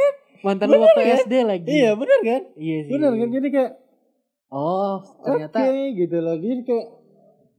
mantan 0.43 0.67
lu 0.69 0.77
waktu 0.79 1.01
kan? 1.01 1.17
SD 1.23 1.35
lagi. 1.43 1.67
iya, 1.71 1.91
benar 1.95 2.21
kan? 2.21 2.43
Iya 2.57 2.79
sih. 2.83 2.93
Benar 2.93 3.13
kan? 3.15 3.29
Jadi 3.31 3.49
kayak 3.49 3.73
Oh, 4.49 5.01
ternyata 5.23 5.65
Oke 5.65 5.97
gitu 5.97 6.17
loh. 6.19 6.37
Jadi 6.37 6.61
kayak 6.63 6.87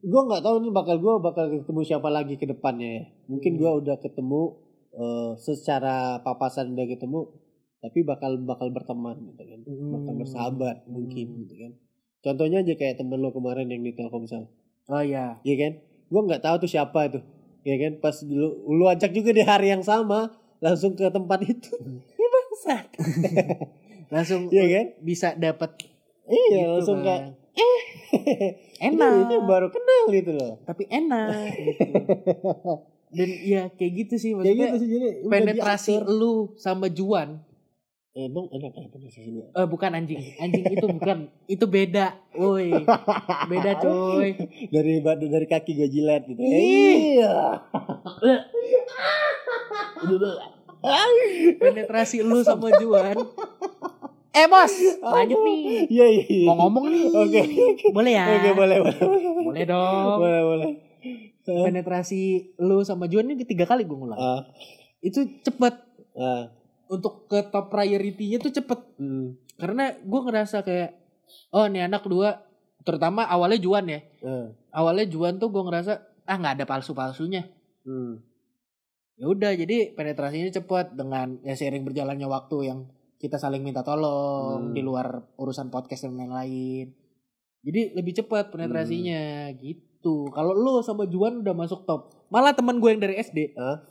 gue 0.04 0.22
nggak 0.22 0.43
tahu 0.43 0.56
nih 0.60 0.72
bakal 0.72 0.95
gue 0.97 1.14
bakal 1.18 1.45
ketemu 1.49 1.82
siapa 1.82 2.10
lagi 2.10 2.36
ke 2.36 2.45
depannya. 2.45 2.89
ya. 2.91 3.04
Mungkin 3.26 3.56
gue 3.56 3.72
udah 3.78 3.97
ketemu 3.97 4.41
eh, 4.93 5.32
secara 5.38 5.95
papasan 6.20 6.72
udah 6.72 6.86
ketemu, 6.86 7.20
tapi 7.80 8.04
bakal 8.04 8.38
bakal 8.39 8.70
berteman 8.70 9.18
gitu 9.26 9.41
kan. 9.41 9.60
Bakal 9.66 10.12
Hmm. 10.12 10.20
bersahabat 10.20 10.76
Hmm. 10.82 10.91
mungkin 10.91 11.28
gitu 11.41 11.56
kan. 11.58 11.72
Contohnya 12.22 12.62
aja 12.62 12.74
kayak 12.74 12.95
temen 12.95 13.18
lo 13.18 13.32
kemarin 13.32 13.68
yang 13.68 13.82
di 13.82 13.91
Telkomsel, 13.91 14.47
Oh 14.86 15.01
iya. 15.01 15.39
iya 15.41 15.56
kan? 15.58 15.74
Gue 16.08 16.22
nggak 16.22 16.39
tahu 16.41 16.56
tuh 16.58 16.70
siapa 16.70 16.99
itu, 17.06 17.20
ya 17.64 17.76
kan? 17.78 17.97
Pas 17.97 18.16
lu, 18.22 18.47
lu 18.70 18.86
ajak 18.86 19.12
juga 19.12 19.32
di 19.32 19.41
hari 19.41 19.68
yang 19.70 19.82
sama, 19.82 20.32
langsung 20.60 20.93
ke 20.93 21.04
tempat 21.06 21.39
itu. 21.41 21.74
Ini 22.14 22.28
bangsat. 22.34 22.86
Langsung 24.14 24.45
Iya 24.47 24.66
kan? 24.70 24.86
bisa 25.01 25.34
dapat 25.34 25.74
Iya, 26.24 26.47
gitu 26.54 26.70
langsung 26.72 26.99
kan. 27.01 27.34
kayak 27.34 27.83
enak 28.88 29.11
Ini 29.24 29.36
baru 29.43 29.68
kenal 29.68 30.03
gitu 30.09 30.32
loh. 30.32 30.53
tapi 30.64 30.84
enak 30.86 31.53
gitu. 31.53 31.84
dan 33.16 33.30
ya 33.39 33.61
kayak 33.70 33.91
gitu 34.03 34.16
sih 34.18 34.32
Kayak 34.34 34.41
maksudnya 34.41 34.66
gitu 34.66 34.78
sih 34.78 34.89
jadi 34.89 35.07
penetrasi 35.24 35.93
lu 36.03 36.53
sama 36.55 36.88
Juan 36.88 37.41
Emang 38.14 38.45
enak 38.47 38.72
ya 38.72 38.86
penetrasinya? 38.88 39.41
eh 39.51 39.66
bukan 39.66 39.89
anjing 39.91 40.22
anjing 40.38 40.66
itu 40.68 40.86
bukan 40.88 41.18
itu 41.47 41.66
beda 41.66 42.14
woi 42.34 42.70
beda 43.47 43.72
coy 43.82 44.38
Dari 44.70 45.01
batu 45.01 45.26
dari 45.26 45.45
kaki 45.45 45.74
gue 45.74 45.89
jilat 45.89 46.22
gitu. 46.24 46.38
Iya. 46.38 47.57
penetrasi 51.57 52.22
lu 52.22 52.41
sama 52.41 52.70
Juan 52.76 53.18
eh 54.34 54.46
bos 54.50 54.74
lanjut 55.00 55.40
nih. 55.46 55.60
Iya 55.88 56.06
iya. 56.10 56.24
iya. 56.26 56.48
mau 56.50 56.56
ngomong 56.66 56.86
nih. 56.90 57.04
Oke. 57.14 57.42
Oke. 57.46 57.86
boleh 57.94 58.14
ya? 58.18 58.26
Oke 58.34 58.50
boleh 58.58 58.78
boleh. 58.82 59.00
boleh 59.46 59.64
dong. 59.70 60.18
Boleh 60.20 60.42
boleh. 60.44 60.72
penetrasi 61.44 62.56
lu 62.64 62.82
sama 62.88 63.12
Juan 63.12 63.28
ini 63.28 63.44
tiga 63.44 63.68
kali 63.68 63.84
gue 63.84 63.98
ngulang. 63.98 64.16
Ah, 64.16 64.48
itu 65.04 65.28
cepet. 65.44 65.76
Ah, 66.16 66.56
untuk 66.88 67.28
ke 67.28 67.44
top 67.52 67.68
priority-nya 67.68 68.40
tuh 68.40 68.56
cepet. 68.56 68.80
Hmm, 68.96 69.36
karena 69.60 69.92
gue 69.92 70.22
ngerasa 70.24 70.64
kayak 70.64 70.96
oh 71.52 71.68
nih 71.68 71.92
anak 71.92 72.08
dua 72.08 72.48
terutama 72.88 73.28
awalnya 73.28 73.60
Juan 73.60 73.92
ya. 73.92 74.00
Ah, 74.24 74.56
awalnya 74.72 75.06
Juan 75.12 75.36
tuh 75.36 75.52
gue 75.52 75.64
ngerasa 75.68 76.14
ah 76.24 76.36
nggak 76.40 76.60
ada 76.60 76.66
palsu 76.66 76.96
palsunya 76.96 77.52
hmm. 77.84 78.14
ya 79.20 79.26
udah 79.28 79.52
jadi 79.56 79.92
penetrasinya 79.92 80.50
cepet 80.50 80.96
dengan 80.96 81.40
ya 81.44 81.56
seiring 81.56 81.84
berjalannya 81.84 82.28
waktu 82.28 82.58
yang 82.72 82.80
kita 83.24 83.39
saling 83.39 83.63
minta 83.63 83.80
tolong 83.82 84.69
Hmm. 84.69 84.74
di 84.76 84.84
luar 84.84 85.24
urusan 85.39 85.71
podcast 85.71 86.03
dan 86.03 86.19
lain-lain 86.19 86.91
jadi 87.63 87.95
lebih 87.95 88.11
cepat 88.13 88.51
penetrasinya 88.51 89.47
Hmm. 89.47 89.55
gitu 89.63 90.28
kalau 90.30 90.51
lu 90.51 90.84
sama 90.84 91.07
Juan 91.07 91.39
udah 91.39 91.55
masuk 91.55 91.88
top 91.88 92.11
malah 92.28 92.51
teman 92.51 92.78
gue 92.78 92.91
yang 92.91 92.99
dari 92.99 93.15
SD 93.15 93.55
Hah? 93.55 93.88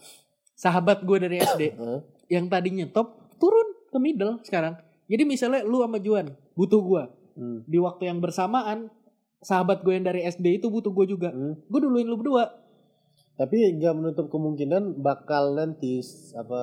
sahabat 0.53 1.01
gue 1.03 1.17
dari 1.17 1.41
SD 1.41 1.63
Ah, 1.81 2.05
yang 2.29 2.47
tadinya 2.47 2.85
top 2.87 3.33
turun 3.41 3.73
ke 3.89 3.97
middle 3.97 4.45
sekarang 4.45 4.77
jadi 5.09 5.25
misalnya 5.25 5.65
lu 5.65 5.81
sama 5.81 5.97
Juan 5.97 6.29
butuh 6.53 6.81
gue 6.85 7.03
hmm, 7.41 7.59
di 7.65 7.81
waktu 7.81 8.13
yang 8.13 8.21
bersamaan 8.21 8.93
sahabat 9.41 9.81
gue 9.81 9.97
yang 9.97 10.05
dari 10.05 10.23
SD 10.23 10.61
itu 10.61 10.69
butuh 10.69 10.93
gue 10.93 11.09
juga 11.09 11.33
hmm. 11.33 11.67
gue 11.67 11.81
duluin 11.81 12.05
lu 12.05 12.21
berdua 12.21 12.61
Tapi 13.33 13.81
nggak 13.81 13.97
menutup 13.97 14.29
kemungkinan 14.29 15.01
bakal 15.01 15.57
nanti 15.57 16.05
apa 16.37 16.61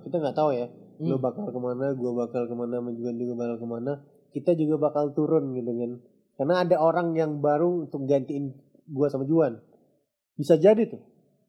kita 0.00 0.16
nggak 0.18 0.34
tahu 0.34 0.50
ya. 0.56 0.66
Hmm. 1.02 1.08
Lo 1.08 1.18
bakal 1.18 1.44
ke 1.44 1.58
mana, 1.58 1.90
gue 1.90 2.12
bakal 2.12 2.46
ke 2.46 2.54
mana, 2.54 2.78
Juan 2.88 3.16
juga 3.16 3.34
bakal 3.36 3.56
ke 3.58 3.66
mana. 3.66 3.92
Kita 4.30 4.54
juga 4.54 4.78
bakal 4.80 5.10
turun 5.10 5.50
gitu 5.52 5.66
kan. 5.68 5.92
Karena 6.34 6.54
ada 6.60 6.76
orang 6.78 7.12
yang 7.12 7.38
baru 7.38 7.84
untuk 7.84 8.06
gantiin 8.06 8.54
gue 8.84 9.06
sama 9.08 9.24
Juan. 9.24 9.58
Bisa 10.32 10.54
jadi 10.54 10.86
tuh. 10.86 11.02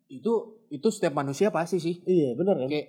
itu 0.06 0.34
itu 0.70 0.88
setiap 0.88 1.16
manusia 1.16 1.50
pasti 1.50 1.78
sih 1.78 1.98
Iya 2.04 2.34
bener 2.34 2.54
kan? 2.56 2.70
kayak 2.70 2.88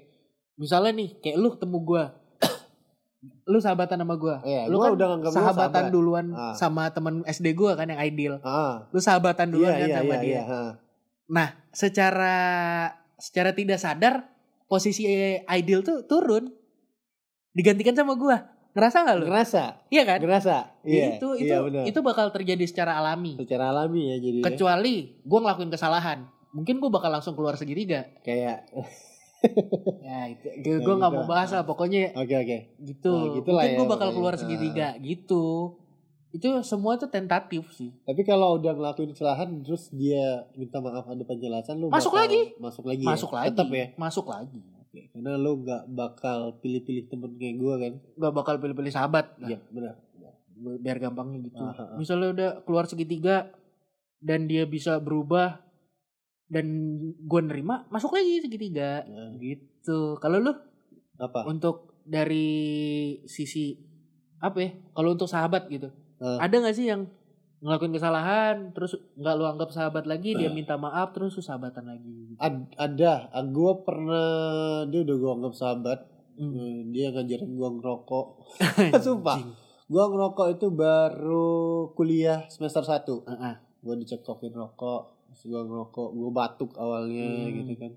misalnya 0.55 0.93
nih 0.95 1.09
kayak 1.19 1.37
lu 1.39 1.49
ketemu 1.51 1.79
gua 1.81 2.05
lu 3.49 3.57
sahabatan 3.57 3.97
sama 3.97 4.15
gua 4.15 4.45
Iya, 4.45 4.69
lu 4.69 4.77
gua 4.77 4.93
kan 4.93 4.93
udah 4.93 5.09
sahabatan 5.31 5.73
sahabat. 5.89 5.95
duluan 5.95 6.27
Ah. 6.33 6.53
sama 6.53 6.93
temen 6.93 7.25
SD 7.25 7.55
gua 7.55 7.73
kan 7.75 7.89
yang 7.89 7.97
ideal 7.99 8.45
Ah, 8.45 8.85
lu 8.91 9.01
sahabatan 9.01 9.49
iya 9.49 9.53
duluan 9.53 9.73
kan 9.73 9.89
iya 9.89 9.97
sama 9.97 10.05
iya 10.11 10.21
dia 10.21 10.29
iya. 10.29 10.43
ah. 10.45 10.71
nah 11.27 11.49
secara 11.73 12.37
secara 13.17 13.51
tidak 13.53 13.81
sadar 13.81 14.29
posisi 14.75 15.07
ideal 15.39 15.81
tuh 15.81 16.03
turun. 16.05 16.51
Digantikan 17.55 17.95
sama 17.95 18.19
gua. 18.19 18.51
Ngerasa 18.75 19.07
nggak 19.07 19.17
lu? 19.17 19.25
Ngerasa, 19.31 19.63
iya 19.87 20.03
kan? 20.03 20.19
Ngerasa. 20.19 20.83
Iya, 20.83 21.15
itu 21.15 21.29
itu 21.39 21.47
iya 21.47 21.63
bener. 21.63 21.87
itu 21.87 21.99
bakal 22.03 22.35
terjadi 22.35 22.67
secara 22.67 22.99
alami. 22.99 23.39
Secara 23.39 23.71
alami 23.71 24.11
ya 24.11 24.17
jadi 24.19 24.39
kecuali 24.43 25.23
gua 25.23 25.39
ngelakuin 25.47 25.71
kesalahan. 25.71 26.27
Mungkin 26.51 26.83
gua 26.83 26.91
bakal 26.91 27.15
langsung 27.15 27.39
keluar 27.39 27.55
segitiga 27.55 28.11
kayak 28.27 28.67
ya 30.07 30.19
itu 30.33 30.49
gue 30.81 30.95
nggak 30.97 31.13
gitu. 31.13 31.19
mau 31.21 31.29
bahas 31.29 31.53
lah 31.53 31.63
pokoknya 31.63 32.17
oke 32.17 32.35
oke. 32.35 32.59
gitu. 32.81 33.13
Nah, 33.13 33.35
gitu 33.37 33.51
lah 33.53 33.63
mungkin 33.63 33.71
ya, 33.71 33.79
gue 33.79 33.87
bakal 33.87 34.09
keluar 34.11 34.35
Ah. 34.35 34.41
segitiga 34.41 34.89
gitu 34.99 35.45
itu 36.35 36.51
semua 36.61 36.95
tuh 36.95 37.07
tentatif 37.07 37.63
sih 37.71 37.95
Tapi 38.03 38.21
kalau 38.23 38.59
udah 38.59 38.73
ngelakuin 38.73 39.09
kesalahan 39.09 39.63
terus 39.63 39.87
dia 39.89 40.19
minta 40.53 40.79
maaf 40.79 41.07
ada 41.07 41.23
penjelasan 41.23 41.79
lu 41.79 41.87
Masuk 41.87 42.11
lagi. 42.13 42.51
Masuk 42.59 42.85
lagi. 42.85 43.05
masuk 43.05 43.31
ya? 43.31 43.37
lagi 43.39 43.49
Tetap 43.49 43.69
ya. 43.71 43.87
masuk 43.95 44.27
lagi 44.27 44.61
Oke, 44.85 45.11
karena 45.11 45.35
lu 45.35 45.59
nggak 45.61 45.83
bakal 45.89 46.39
pilih-pilih 46.59 47.07
temen 47.07 47.35
kayak 47.35 47.55
gue 47.57 47.75
kan. 47.77 47.93
gak 48.17 48.33
bakal 48.33 48.55
pilih-pilih 48.57 48.91
sahabat 48.91 49.35
Nah, 49.37 49.47
Iya, 49.49 49.59
benar. 49.69 49.95
biar 50.55 50.99
gampangnya 50.99 51.39
gitu 51.41 51.59
Ah, 51.59 51.71
ah, 51.73 51.83
ah. 51.85 51.97
misalnya 51.97 52.29
udah 52.31 52.51
keluar 52.63 52.85
segitiga 52.85 53.51
dan 54.19 54.47
dia 54.47 54.65
bisa 54.65 54.99
berubah 54.99 55.63
dan 56.47 56.67
gue 57.17 57.41
nerima 57.43 57.87
masuk 57.89 58.11
lagi 58.13 58.39
segitiga 58.41 59.03
Nah, 59.05 59.35
gitu 59.37 60.15
kalau 60.17 60.39
lu 60.41 60.55
apa? 61.17 61.43
untuk 61.45 61.95
dari 62.03 62.47
sisi 63.25 63.75
apa 64.39 64.59
ya 64.61 64.71
kalau 64.91 65.11
untuk 65.11 65.27
sahabat 65.27 65.67
gitu 65.69 65.91
Ah. 66.23 66.39
ada 66.39 66.55
nggak 66.55 66.77
sih 66.77 66.87
yang 66.89 67.11
ngelakuin 67.65 67.97
kesalahan 67.97 68.57
terus 68.77 68.93
nggak 69.17 69.35
lu 69.41 69.45
anggap 69.49 69.73
sahabat 69.73 70.05
lagi 70.05 70.37
dia 70.37 70.53
minta 70.53 70.77
maaf 70.77 71.17
terus 71.17 71.33
lu 71.33 71.41
sahabatan 71.41 71.89
lagi. 71.89 72.37
Ad- 72.37 72.77
ada, 72.77 73.33
gue 73.41 73.73
pernah 73.83 74.29
dia 74.85 75.01
udah 75.01 75.17
gue 75.17 75.33
anggap 75.41 75.55
sahabat. 75.57 75.99
Hmm. 76.35 76.51
Eh, 76.53 76.79
Dia 76.91 77.15
ngajarin 77.15 77.55
gue 77.55 77.69
ngerokok. 77.79 78.27
Sumpah. 79.07 79.39
Gue 79.87 80.05
ngerokok 80.05 80.47
itu 80.51 80.67
baru 80.69 81.49
kuliah 81.95 82.45
semester 82.51 82.83
1 82.83 83.07
Heeh. 83.07 83.55
Gue 83.81 83.95
dicekokin 83.97 84.51
rokok, 84.51 85.29
terus 85.29 85.43
gue 85.47 85.61
ngerokok, 85.61 86.09
gue 86.11 86.31
batuk 86.33 86.73
awalnya 86.77 87.49
Hmm. 87.49 87.55
gitu 87.63 87.73
kan. 87.79 87.93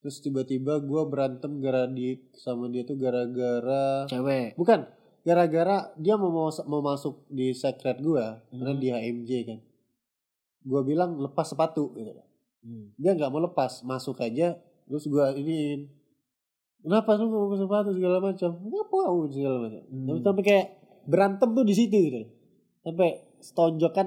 Terus 0.00 0.22
tiba-tiba 0.22 0.78
gue 0.78 1.02
berantem 1.06 1.58
gara 1.58 1.86
di 1.86 2.14
sama 2.32 2.70
dia 2.70 2.82
tuh 2.82 2.94
gara-gara 2.94 4.06
cewek 4.06 4.54
bukan 4.54 4.86
gara-gara 5.26 5.90
dia 5.98 6.14
mau 6.14 6.30
mau, 6.30 6.46
mau 6.70 6.82
masuk 6.86 7.26
di 7.26 7.50
secret 7.50 7.98
gue 7.98 8.22
karena 8.54 8.72
Hmm. 8.72 8.78
di 8.78 8.88
HMJ 8.94 9.30
kan. 9.42 9.58
Gue 10.62 10.80
bilang 10.86 11.18
lepas 11.18 11.50
sepatu 11.50 11.90
gitu. 11.98 12.14
Hmm. 12.62 12.94
Dia 12.94 13.18
nggak 13.18 13.30
mau 13.34 13.42
lepas, 13.42 13.82
masuk 13.82 14.22
aja. 14.22 14.54
Terus 14.86 15.10
gue 15.10 15.26
iniin. 15.42 15.90
Kenapa 16.86 17.18
lu 17.18 17.26
mau 17.26 17.50
lepas 17.50 17.58
sepatu 17.58 17.90
segala 17.90 18.22
macam? 18.22 18.50
Nggak 18.54 18.86
mau 18.86 19.18
segala 19.26 19.56
macam. 19.66 19.82
Hmm. 19.82 20.06
Tapi 20.06 20.18
Sampai 20.22 20.44
kayak 20.46 20.66
berantem 21.10 21.48
tuh 21.50 21.66
di 21.66 21.74
situ 21.74 21.96
gitu. 21.98 22.22
Sampai 22.86 23.08
setonjokan 23.42 24.06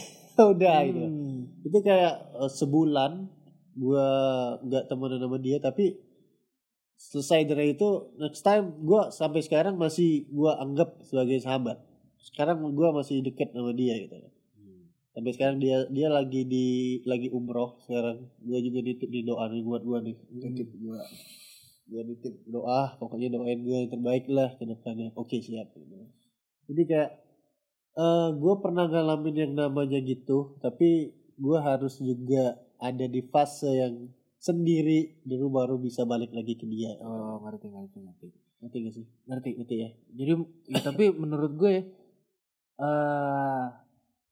udah 0.56 0.76
gitu. 0.88 1.04
Hmm. 1.04 1.40
Itu 1.60 1.78
kayak 1.84 2.40
eh, 2.40 2.50
sebulan 2.50 3.12
gua 3.76 4.08
nggak 4.64 4.88
temenan 4.88 5.20
sama 5.20 5.36
dia 5.36 5.58
tapi 5.60 5.98
selesai 6.96 7.46
dari 7.46 7.74
itu 7.74 8.14
next 8.18 8.42
time 8.42 8.74
gua 8.82 9.10
sampai 9.10 9.42
sekarang 9.42 9.76
masih 9.76 10.26
gua 10.30 10.58
anggap 10.62 11.00
sebagai 11.04 11.38
sahabat. 11.42 11.78
Sekarang 12.18 12.62
gua 12.72 12.94
masih 12.96 13.20
deket 13.20 13.52
sama 13.52 13.74
dia 13.76 13.98
gitu. 14.00 14.16
Sampai 15.14 15.30
sekarang 15.30 15.62
dia 15.62 15.86
dia 15.94 16.10
lagi 16.10 16.42
di 16.42 16.66
lagi 17.06 17.30
umroh 17.30 17.78
sekarang. 17.86 18.26
Gua 18.42 18.58
juga 18.58 18.82
nitip 18.82 19.10
di 19.10 19.22
doa 19.22 19.46
nih 19.50 19.62
buat 19.62 19.82
gua 19.86 20.02
nih. 20.02 20.16
Nitip 20.32 20.68
gua. 20.82 20.98
Gua 21.84 22.02
nitip 22.02 22.34
doa, 22.48 22.96
pokoknya 22.96 23.28
doain 23.30 23.60
gua 23.62 23.76
yang 23.84 23.90
terbaik 23.92 24.24
lah 24.32 24.56
ke 24.56 24.64
depannya. 24.64 25.12
Oke, 25.14 25.38
siap 25.38 25.70
gitu. 25.76 25.94
Jadi 26.64 26.82
kayak 26.88 27.10
eh 27.94 28.28
gue 28.34 28.54
pernah 28.58 28.90
ngalamin 28.90 29.36
yang 29.36 29.52
namanya 29.54 30.02
gitu, 30.02 30.58
tapi 30.58 31.14
gue 31.38 31.58
harus 31.62 32.02
juga 32.02 32.58
ada 32.82 33.06
di 33.06 33.22
fase 33.22 33.70
yang 33.70 34.10
sendiri 34.44 35.24
dulu 35.24 35.48
baru 35.50 35.80
bisa 35.80 36.04
balik 36.04 36.28
lagi 36.30 36.52
ke 36.52 36.68
dia. 36.68 36.92
oh 37.00 37.40
ngerti 37.40 37.66
ngerti 37.66 37.98
ngerti 38.02 38.28
Ngerti 38.60 38.76
gak 38.80 38.94
sih? 38.94 39.06
ngerti 39.24 39.50
Ngerti 39.56 39.74
ya? 39.78 39.90
jadi 40.12 40.32
ya, 40.68 40.80
tapi 40.82 41.04
menurut 41.12 41.52
gue 41.54 41.74
eh 42.74 43.64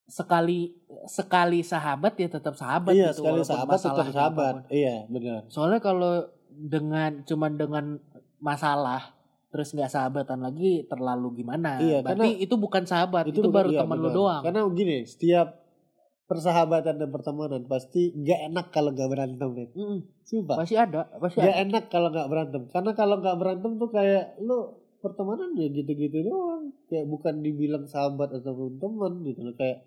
sekali 0.05 0.77
sekali 1.07 1.61
sahabat 1.63 2.13
ya 2.17 2.29
tetap 2.29 2.53
sahabat 2.53 2.93
iya, 2.93 3.09
gitu, 3.09 3.25
sekali 3.25 3.41
sahabat 3.41 3.73
tetap 3.73 3.89
masalahnya 3.97 4.13
sahabat. 4.13 4.53
apa 4.53 4.61
pun. 4.61 4.75
Iya, 4.75 4.95
benar. 5.09 5.41
soalnya 5.49 5.81
kalau 5.81 6.13
dengan 6.53 7.11
cuman 7.25 7.53
dengan 7.57 7.85
masalah 8.39 9.17
terus 9.49 9.73
nggak 9.73 9.89
sahabatan 9.89 10.41
lagi 10.43 10.85
terlalu 10.85 11.41
gimana 11.41 11.81
Iya, 11.81 12.01
berarti 12.03 12.37
itu 12.37 12.55
bukan 12.57 12.85
sahabat 12.85 13.29
itu, 13.29 13.41
bukan- 13.41 13.53
baru 13.55 13.71
iya, 13.71 13.81
teman 13.81 13.99
lu 13.99 14.11
doang 14.11 14.43
Karena 14.43 14.61
gini, 14.69 15.05
setiap 15.05 15.62
persahabatan 16.33 16.97
dan 16.97 17.11
pertemanan 17.13 17.63
pasti 17.69 18.09
nggak 18.17 18.41
enak 18.49 18.67
kalau 18.73 18.97
nggak 18.97 19.11
berantem, 19.13 19.49
men. 19.53 19.69
Mm-mm. 19.77 19.99
Sumpah. 20.25 20.65
pasti 20.65 20.81
ada 20.81 21.13
pasti 21.21 21.45
Gak 21.45 21.53
ada 21.53 21.61
enak 21.69 21.85
kalau 21.93 22.09
nggak 22.09 22.29
berantem. 22.33 22.63
Karena 22.73 22.91
kalau 22.97 23.21
nggak 23.21 23.37
berantem 23.37 23.73
tuh 23.77 23.91
kayak 23.93 24.41
lu 24.41 24.81
pertemanan 25.05 25.53
ya 25.61 25.69
gitu-gitu 25.69 26.25
doang. 26.25 26.73
Kayak 26.89 27.07
bukan 27.13 27.45
dibilang 27.45 27.85
sahabat 27.85 28.33
ataupun 28.41 28.81
teman 28.81 29.21
gitu 29.29 29.45
loh 29.45 29.55
kayak 29.61 29.85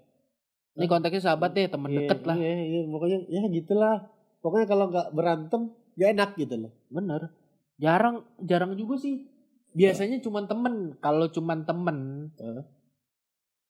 ini 0.75 0.91
konteksnya 0.91 1.31
sahabat 1.31 1.55
deh 1.55 1.71
teman 1.71 1.87
Iya, 1.87 1.97
deket 2.03 2.19
lah 2.27 2.35
Iya, 2.35 2.53
iya, 2.67 2.79
pokoknya 2.85 3.19
ya 3.31 3.41
gitulah. 3.49 3.97
Pokoknya 4.43 4.67
kalau 4.69 4.85
nggak 4.93 5.07
berantem 5.15 5.61
gak 5.97 6.09
enak 6.13 6.29
gitu 6.37 6.55
loh. 6.67 6.71
bener 6.91 7.31
jarang 7.75 8.23
jarang 8.39 8.75
juga 8.79 8.95
sih 8.99 9.27
biasanya 9.75 10.23
cuman 10.23 10.47
temen 10.47 10.75
kalau 11.03 11.27
cuman 11.27 11.67
temen 11.67 11.97
Hah? 12.39 12.63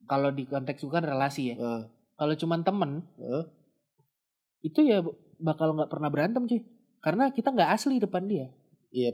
Kalau 0.06 0.30
di 0.30 0.45
konteks 0.45 0.85
bukan 0.85 1.02
relasi 1.02 1.53
ya. 1.53 1.56
Ah, 1.57 1.81
Kalau 2.15 2.33
cuman 2.33 2.61
temen 2.61 2.91
ah. 3.19 3.43
itu 4.61 4.79
ya 4.81 5.03
bakal 5.37 5.73
nggak 5.73 5.89
pernah 5.89 6.07
berantem 6.07 6.43
cuy. 6.43 6.61
Karena 6.99 7.29
kita 7.29 7.51
nggak 7.51 7.71
asli 7.71 7.99
depan 7.99 8.25
dia. 8.25 8.47
Iya. 8.89 9.13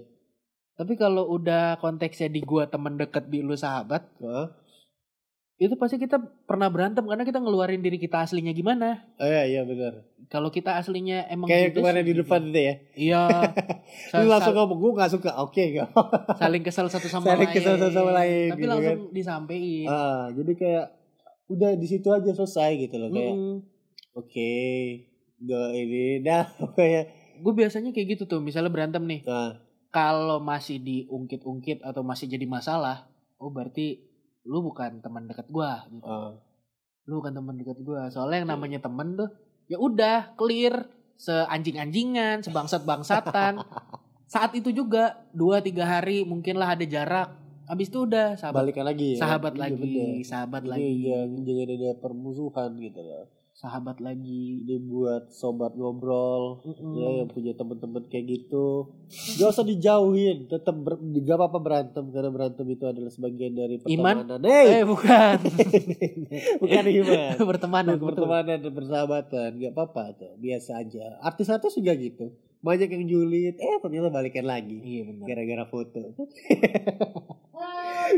Tapi 0.74 0.96
kalau 0.96 1.28
udah 1.28 1.76
konteksnya 1.78 2.28
di 2.28 2.40
gua 2.40 2.66
temen 2.66 2.96
deket 2.96 3.28
di 3.28 3.42
lu 3.42 3.54
sahabat, 3.54 4.08
Ah. 4.20 4.50
itu 5.58 5.76
pasti 5.76 5.98
kita 5.98 6.18
pernah 6.48 6.70
berantem 6.70 7.04
karena 7.04 7.22
kita 7.22 7.38
ngeluarin 7.38 7.82
diri 7.82 7.98
kita 7.98 8.18
aslinya 8.20 8.50
gimana. 8.50 8.98
Oh, 9.16 9.26
iya 9.26 9.46
iya 9.46 9.62
benar. 9.62 10.06
Kalau 10.26 10.50
kita 10.50 10.74
aslinya 10.74 11.28
emang 11.28 11.46
Kayak 11.46 11.70
judes, 11.70 11.78
kemarin 11.78 12.02
di 12.02 12.10
gitu. 12.10 12.22
depan 12.24 12.42
itu 12.44 12.60
ya. 12.60 12.74
Iya. 12.96 13.24
Lu 14.18 14.28
langsung 14.28 14.56
ngomong 14.56 14.78
gue 14.80 14.92
gak 14.96 15.12
suka. 15.12 15.32
Oke 15.38 15.76
gak. 15.76 15.90
saling 16.40 16.64
kesel 16.64 16.88
satu 16.88 17.06
sama 17.06 17.26
Saling 17.28 17.46
lain. 17.46 17.54
kesel 17.54 17.76
satu 17.78 17.94
sama 17.94 18.12
lain, 18.16 18.50
Tapi 18.50 18.58
gitu 18.58 18.72
langsung 18.72 19.00
disampein. 19.12 19.86
ah, 19.86 20.32
jadi 20.32 20.52
kayak 20.56 20.86
udah 21.52 21.76
di 21.76 21.88
situ 21.88 22.08
aja 22.10 22.32
selesai 22.32 22.80
gitu 22.80 22.96
loh 22.96 23.12
kayak. 23.12 23.36
Mm-mm. 23.36 23.56
Oke. 24.16 24.52
Gue 25.38 25.66
ini 25.76 26.04
dah 26.28 26.48
kayak. 26.74 27.04
Gue 27.42 27.54
biasanya 27.58 27.92
kayak 27.92 28.16
gitu 28.18 28.24
tuh, 28.30 28.40
misalnya 28.40 28.72
berantem 28.72 29.04
nih. 29.04 29.22
Nah, 29.28 29.60
Kalau 29.92 30.40
masih 30.40 30.80
diungkit-ungkit 30.80 31.84
atau 31.84 32.00
masih 32.00 32.32
jadi 32.32 32.48
masalah, 32.48 33.12
oh 33.36 33.52
berarti 33.52 34.00
lu 34.48 34.64
bukan 34.64 35.04
teman 35.04 35.28
dekat 35.28 35.52
gua 35.52 35.84
gitu. 35.92 36.06
ah. 36.08 36.34
Lu 37.10 37.20
bukan 37.20 37.34
teman 37.36 37.60
dekat 37.60 37.78
gua. 37.84 38.08
Soalnya 38.08 38.46
yang 38.46 38.50
namanya 38.56 38.80
temen 38.80 39.20
tuh 39.20 39.30
ya 39.68 39.76
udah 39.78 40.32
clear 40.40 40.88
seanjing-anjingan, 41.20 42.42
sebangsat-bangsatan. 42.46 43.62
Saat 44.34 44.56
itu 44.56 44.72
juga 44.72 45.28
dua 45.36 45.60
tiga 45.60 45.84
hari 45.84 46.24
mungkinlah 46.24 46.80
ada 46.80 46.86
jarak. 46.88 47.36
Habis 47.72 47.88
itu 47.88 48.04
udah 48.04 48.36
sahabat 48.36 48.60
balikan 48.62 48.84
lagi 48.84 49.16
ya. 49.16 49.20
sahabat 49.22 49.54
Iya, 49.54 49.62
lagi, 49.64 49.80
bener. 49.80 50.12
sahabat 50.22 50.62
Jadi 50.62 50.72
lagi, 50.74 50.92
jangan 51.02 51.30
jangan 51.42 51.68
ada 51.72 51.90
permusuhan 51.96 52.72
gitu 52.78 53.02
loh. 53.02 53.26
sahabat 53.54 53.98
lagi. 53.98 54.44
Ini 54.60 54.76
buat 54.82 55.30
sobat 55.30 55.72
ngobrol 55.74 56.60
Mm-mm. 56.64 56.94
ya 56.94 57.10
yang 57.16 57.30
punya 57.30 57.54
teman-teman 57.54 58.04
kayak 58.06 58.26
gitu. 58.28 58.90
Gak 59.38 59.50
usah 59.50 59.64
dijauhin, 59.64 60.48
tetap 60.48 60.74
ber, 60.76 60.98
gak 60.98 61.38
apa-apa 61.38 61.60
berantem 61.60 62.10
karena 62.10 62.28
berantem 62.28 62.66
itu 62.66 62.84
adalah 62.84 63.08
sebagian 63.08 63.54
dari 63.54 63.78
Iman? 63.86 64.26
pertemanan. 64.26 64.42
Hey! 64.44 64.68
Eh 64.74 64.84
bukan. 64.84 65.38
Bukan 66.62 66.84
iman. 66.92 67.34
Bertemanan 67.50 67.96
betul. 67.96 68.08
pertemanan 68.10 68.58
dan 68.60 68.74
persahabatan 68.74 69.50
gak 69.56 69.72
apa-apa 69.72 70.04
tuh 70.14 70.34
biasa 70.38 70.72
aja 70.78 71.22
artis-artis 71.22 71.76
juga 71.76 71.94
gitu 71.94 72.34
banyak 72.62 72.90
yang 72.90 73.06
julid 73.06 73.56
eh 73.56 73.78
ternyata 73.78 74.08
balikan 74.08 74.46
lagi 74.46 74.78
Iya 74.78 75.02
benar. 75.08 75.26
gara-gara 75.28 75.66
foto 75.66 76.02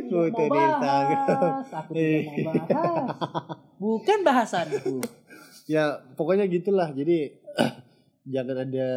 Foto 0.04 0.42
di 0.44 0.60
Instagram. 0.60 1.40
Aku 1.70 1.92
tidak 1.94 2.24
mau 2.42 2.56
bahas. 2.66 3.08
Bukan 3.78 4.20
bahasanku. 4.22 4.96
ya 5.64 5.84
pokoknya 6.14 6.44
gitulah 6.46 6.92
jadi 6.92 7.40
jangan 8.34 8.58
ada 8.64 8.88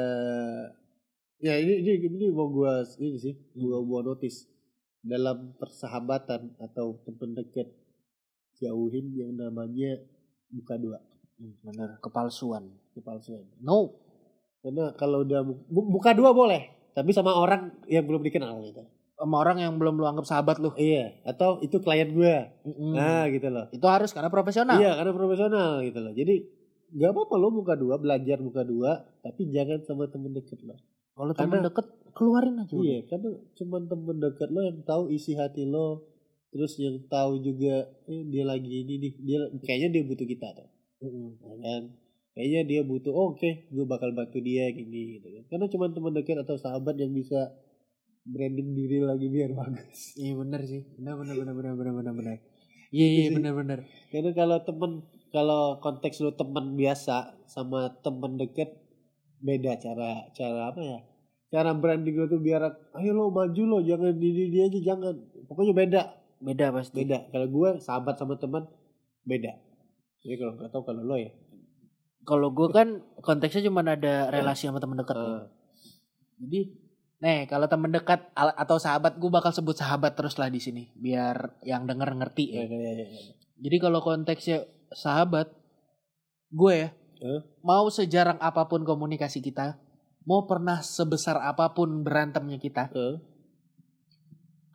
ya 1.39 1.55
ini 1.55 1.79
ini 1.79 1.93
ini 2.03 2.27
mau 2.29 2.49
gua 2.49 2.81
ini 2.97 3.15
sih 3.17 3.35
gua 3.55 3.79
gua 3.81 4.03
notice 4.03 4.51
dalam 4.99 5.55
persahabatan 5.55 6.59
atau 6.59 6.99
teman 7.01 7.35
dekat 7.35 7.71
jauhin 8.57 9.15
yang 9.15 9.31
namanya 9.33 10.01
buka 10.49 10.75
dua 10.75 10.99
Benar, 11.37 12.01
kepalsuan. 12.01 12.67
kepalsuan 12.91 13.45
No. 13.61 14.06
Karena 14.67 14.91
kalau 14.93 15.23
udah 15.23 15.41
bu- 15.41 15.63
bu- 15.65 15.89
buka 15.93 16.11
dua 16.11 16.31
boleh 16.33 16.67
tapi 16.91 17.11
sama 17.11 17.31
orang 17.31 17.71
yang 17.87 18.03
belum 18.03 18.21
dikenal 18.21 18.59
gitu 18.65 18.83
Sama 19.15 19.39
orang 19.39 19.57
yang 19.59 19.73
belum 19.75 19.97
lu 19.97 20.05
anggap 20.05 20.27
sahabat 20.27 20.59
lu. 20.59 20.75
iya 20.77 21.09
atau 21.23 21.57
itu 21.61 21.79
klien 21.79 22.11
gua 22.11 22.53
Mm-mm. 22.63 22.93
nah 22.93 23.25
gitu 23.27 23.47
loh 23.47 23.71
Itu 23.71 23.87
harus 23.87 24.11
karena 24.11 24.29
profesional. 24.29 24.77
iya 24.77 24.93
karena 24.93 25.13
profesional 25.13 25.81
gitu 25.81 25.99
loh 25.99 26.11
jadi 26.11 26.35
nggak 26.89 27.11
apa-apa 27.11 27.35
lo 27.35 27.49
buka 27.51 27.75
dua 27.75 27.97
belajar 27.97 28.39
buka 28.39 28.61
dua 28.63 28.93
tapi 29.19 29.49
jangan 29.49 29.81
sama 29.81 30.07
temen 30.07 30.31
deket 30.31 30.61
lo 30.61 30.77
Kalau 31.13 31.33
teman 31.33 31.49
Karena- 31.55 31.65
deket 31.65 31.87
keluarin 32.13 32.57
aja. 32.59 32.73
iya 32.75 32.99
karena 33.05 33.29
cuma 33.55 33.77
temen 33.81 34.17
deket 34.19 34.49
lo 34.49 34.61
yang 34.61 34.79
tahu 34.83 35.09
isi 35.09 35.33
hati 35.33 35.65
lo 35.65 36.05
terus 36.49 36.77
yang 36.77 37.01
tahu 37.07 37.39
juga 37.39 37.75
eh, 38.05 38.23
dia 38.25 38.45
lagi 38.45 38.69
ini 38.83 38.95
nih 38.99 39.13
dia 39.19 39.39
kayaknya 39.59 39.89
dia 39.91 40.03
butuh 40.05 40.25
kita 40.25 40.49
tuh 40.53 40.69
Mm-mm. 41.01 41.29
ya 41.39 41.57
kan 41.59 41.83
kayaknya 42.37 42.61
dia 42.69 42.81
butuh 42.85 43.11
oh, 43.11 43.33
oke 43.33 43.51
gue 43.73 43.85
bakal 43.89 44.13
bantu 44.13 44.39
dia 44.45 44.69
gini 44.71 45.19
gitu 45.19 45.29
kan 45.33 45.45
karena 45.51 45.67
cuma 45.73 45.85
teman 45.89 46.13
dekat 46.13 46.37
atau 46.45 46.61
sahabat 46.61 47.01
yang 47.01 47.17
bisa 47.17 47.51
branding 48.27 48.77
diri 48.77 49.01
lagi 49.01 49.27
biar 49.31 49.55
bagus 49.55 50.13
Iya 50.21 50.35
benar 50.37 50.61
sih. 50.67 50.83
Benar 50.99 51.15
benar 51.17 51.35
benar 51.41 51.55
benar 51.55 51.75
benar 51.79 51.95
benar 51.95 52.15
benar. 52.15 52.37
Iya 52.91 53.07
iya 53.07 53.29
benar 53.35 53.53
benar. 53.55 53.79
karena 54.13 54.31
kalau 54.37 54.59
temen 54.63 54.93
kalau 55.35 55.63
konteks 55.83 56.23
lu 56.23 56.31
teman 56.35 56.79
biasa 56.79 57.35
sama 57.51 57.91
temen 58.03 58.39
deket 58.39 58.71
beda 59.43 59.77
cara 59.77 60.27
cara 60.33 60.71
apa 60.71 60.81
ya 60.81 60.99
cara 61.51 61.71
branding 61.75 62.15
lo 62.17 62.27
tuh 62.27 62.41
biar 62.41 62.63
ayo 62.99 63.11
lo 63.13 63.29
maju 63.31 63.63
lo 63.67 63.79
jangan 63.83 64.15
ini 64.17 64.49
dia 64.55 64.65
aja 64.71 64.79
jangan 64.83 65.15
pokoknya 65.47 65.75
beda 65.77 66.03
Beda 66.37 66.69
pasti. 66.69 67.01
beda 67.05 67.33
kalau 67.33 67.47
gue 67.49 67.71
sahabat 67.81 68.15
sama 68.17 68.37
teman 68.37 68.65
beda 69.25 69.53
jadi 70.23 70.35
kalau 70.41 70.53
nggak 70.57 70.71
tahu 70.73 70.83
kalau 70.85 71.03
lo 71.05 71.17
ya 71.19 71.31
Kalau 72.27 72.51
gue 72.51 72.69
kan 72.75 73.07
konteksnya 73.23 73.71
cuma 73.71 73.87
ada 73.87 74.29
relasi 74.35 74.67
sama 74.67 74.83
teman 74.83 74.99
dekat. 74.99 75.15
ya. 75.15 75.23
Ah, 75.23 75.47
Jadi, 76.43 76.61
nih 77.23 77.47
kalau 77.47 77.71
teman 77.71 77.95
dekat 77.95 78.29
atau 78.35 78.77
sahabat 78.77 79.17
gue 79.17 79.31
bakal 79.31 79.55
sebut 79.55 79.79
sahabat 79.79 80.19
terus 80.19 80.35
lah 80.37 80.51
di 80.51 80.59
sini, 80.59 80.91
biar 80.99 81.63
yang 81.63 81.87
denger 81.87 82.19
ngerti 82.19 82.51
ya, 82.53 82.67
ya. 82.67 82.77
ya, 82.77 82.93
ya, 82.93 83.07
ya. 83.07 83.23
Jadi 83.57 83.77
kalau 83.79 84.03
konteksnya 84.03 84.67
sahabat, 84.93 85.55
gue 86.51 86.75
ya 86.75 86.91
Eh? 87.17 87.41
mau 87.65 87.89
sejarang 87.89 88.37
apa 88.45 88.69
pun 88.69 88.85
komunikasi 88.85 89.41
kita, 89.41 89.81
mau 90.29 90.45
pernah 90.45 90.85
sebesar 90.85 91.41
apa 91.41 91.73
pun 91.73 92.05
berantemnya 92.05 92.61
kita, 92.61 92.93
Eh? 92.93 93.17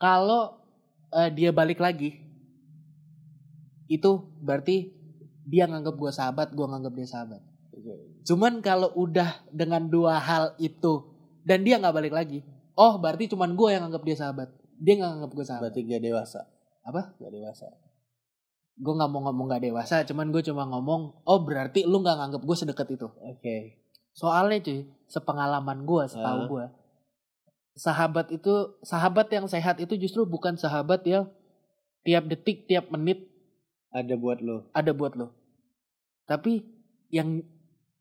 kalau 0.02 0.57
eh, 1.14 1.30
dia 1.30 1.53
balik 1.53 1.78
lagi, 1.78 2.18
itu 3.86 4.11
berarti 4.41 4.90
dia 5.45 5.65
nganggap 5.65 5.95
gue 5.97 6.11
sahabat, 6.11 6.47
gue 6.53 6.65
nganggap 6.65 6.93
dia 6.93 7.07
sahabat. 7.07 7.41
Oke. 7.72 7.93
Cuman 8.27 8.59
kalau 8.61 8.93
udah 8.93 9.41
dengan 9.49 9.88
dua 9.88 10.22
hal 10.22 10.53
itu 10.61 11.07
dan 11.41 11.65
dia 11.65 11.81
nggak 11.81 11.95
balik 11.95 12.13
lagi, 12.13 12.45
oh 12.77 12.99
berarti 13.01 13.31
cuman 13.31 13.57
gue 13.57 13.69
yang 13.73 13.84
anggap 13.89 14.03
dia 14.05 14.18
sahabat. 14.18 14.49
Dia 14.81 14.93
nggak 14.97 15.11
anggap 15.18 15.31
gue 15.34 15.45
sahabat. 15.45 15.72
Berarti 15.72 15.81
gak 15.85 16.03
dewasa. 16.03 16.41
Apa? 16.81 17.01
Gak 17.22 17.31
dewasa. 17.34 17.65
Gue 18.81 18.93
nggak 18.97 19.09
mau 19.13 19.22
ngomong 19.30 19.45
gak 19.53 19.63
dewasa, 19.63 19.95
cuman 20.09 20.34
gue 20.34 20.41
cuma 20.41 20.65
ngomong, 20.65 21.22
oh 21.26 21.39
berarti 21.45 21.85
lu 21.85 22.01
nggak 22.01 22.18
nganggap 22.18 22.41
gue 22.41 22.57
sedekat 22.57 22.88
itu. 22.97 23.07
Oke. 23.07 23.85
Soalnya 24.11 24.59
cuy, 24.65 24.89
sepengalaman 25.07 25.88
gue, 25.88 26.03
setahu 26.09 26.39
Ah. 26.43 26.47
gue, 26.49 26.65
sahabat 27.80 28.27
itu, 28.35 28.76
sahabat 28.84 29.31
yang 29.31 29.47
sehat 29.47 29.80
itu 29.80 29.95
justru 29.95 30.27
bukan 30.27 30.59
sahabat 30.59 31.07
yang 31.07 31.31
tiap 32.03 32.27
detik, 32.27 32.68
tiap 32.68 32.91
menit 32.91 33.31
Ada 33.91 34.15
buat 34.15 34.39
lo. 34.39 34.72
ada 34.72 34.91
buat 34.95 35.13
lo. 35.19 35.35
Tapi 36.23 36.63
yang 37.11 37.43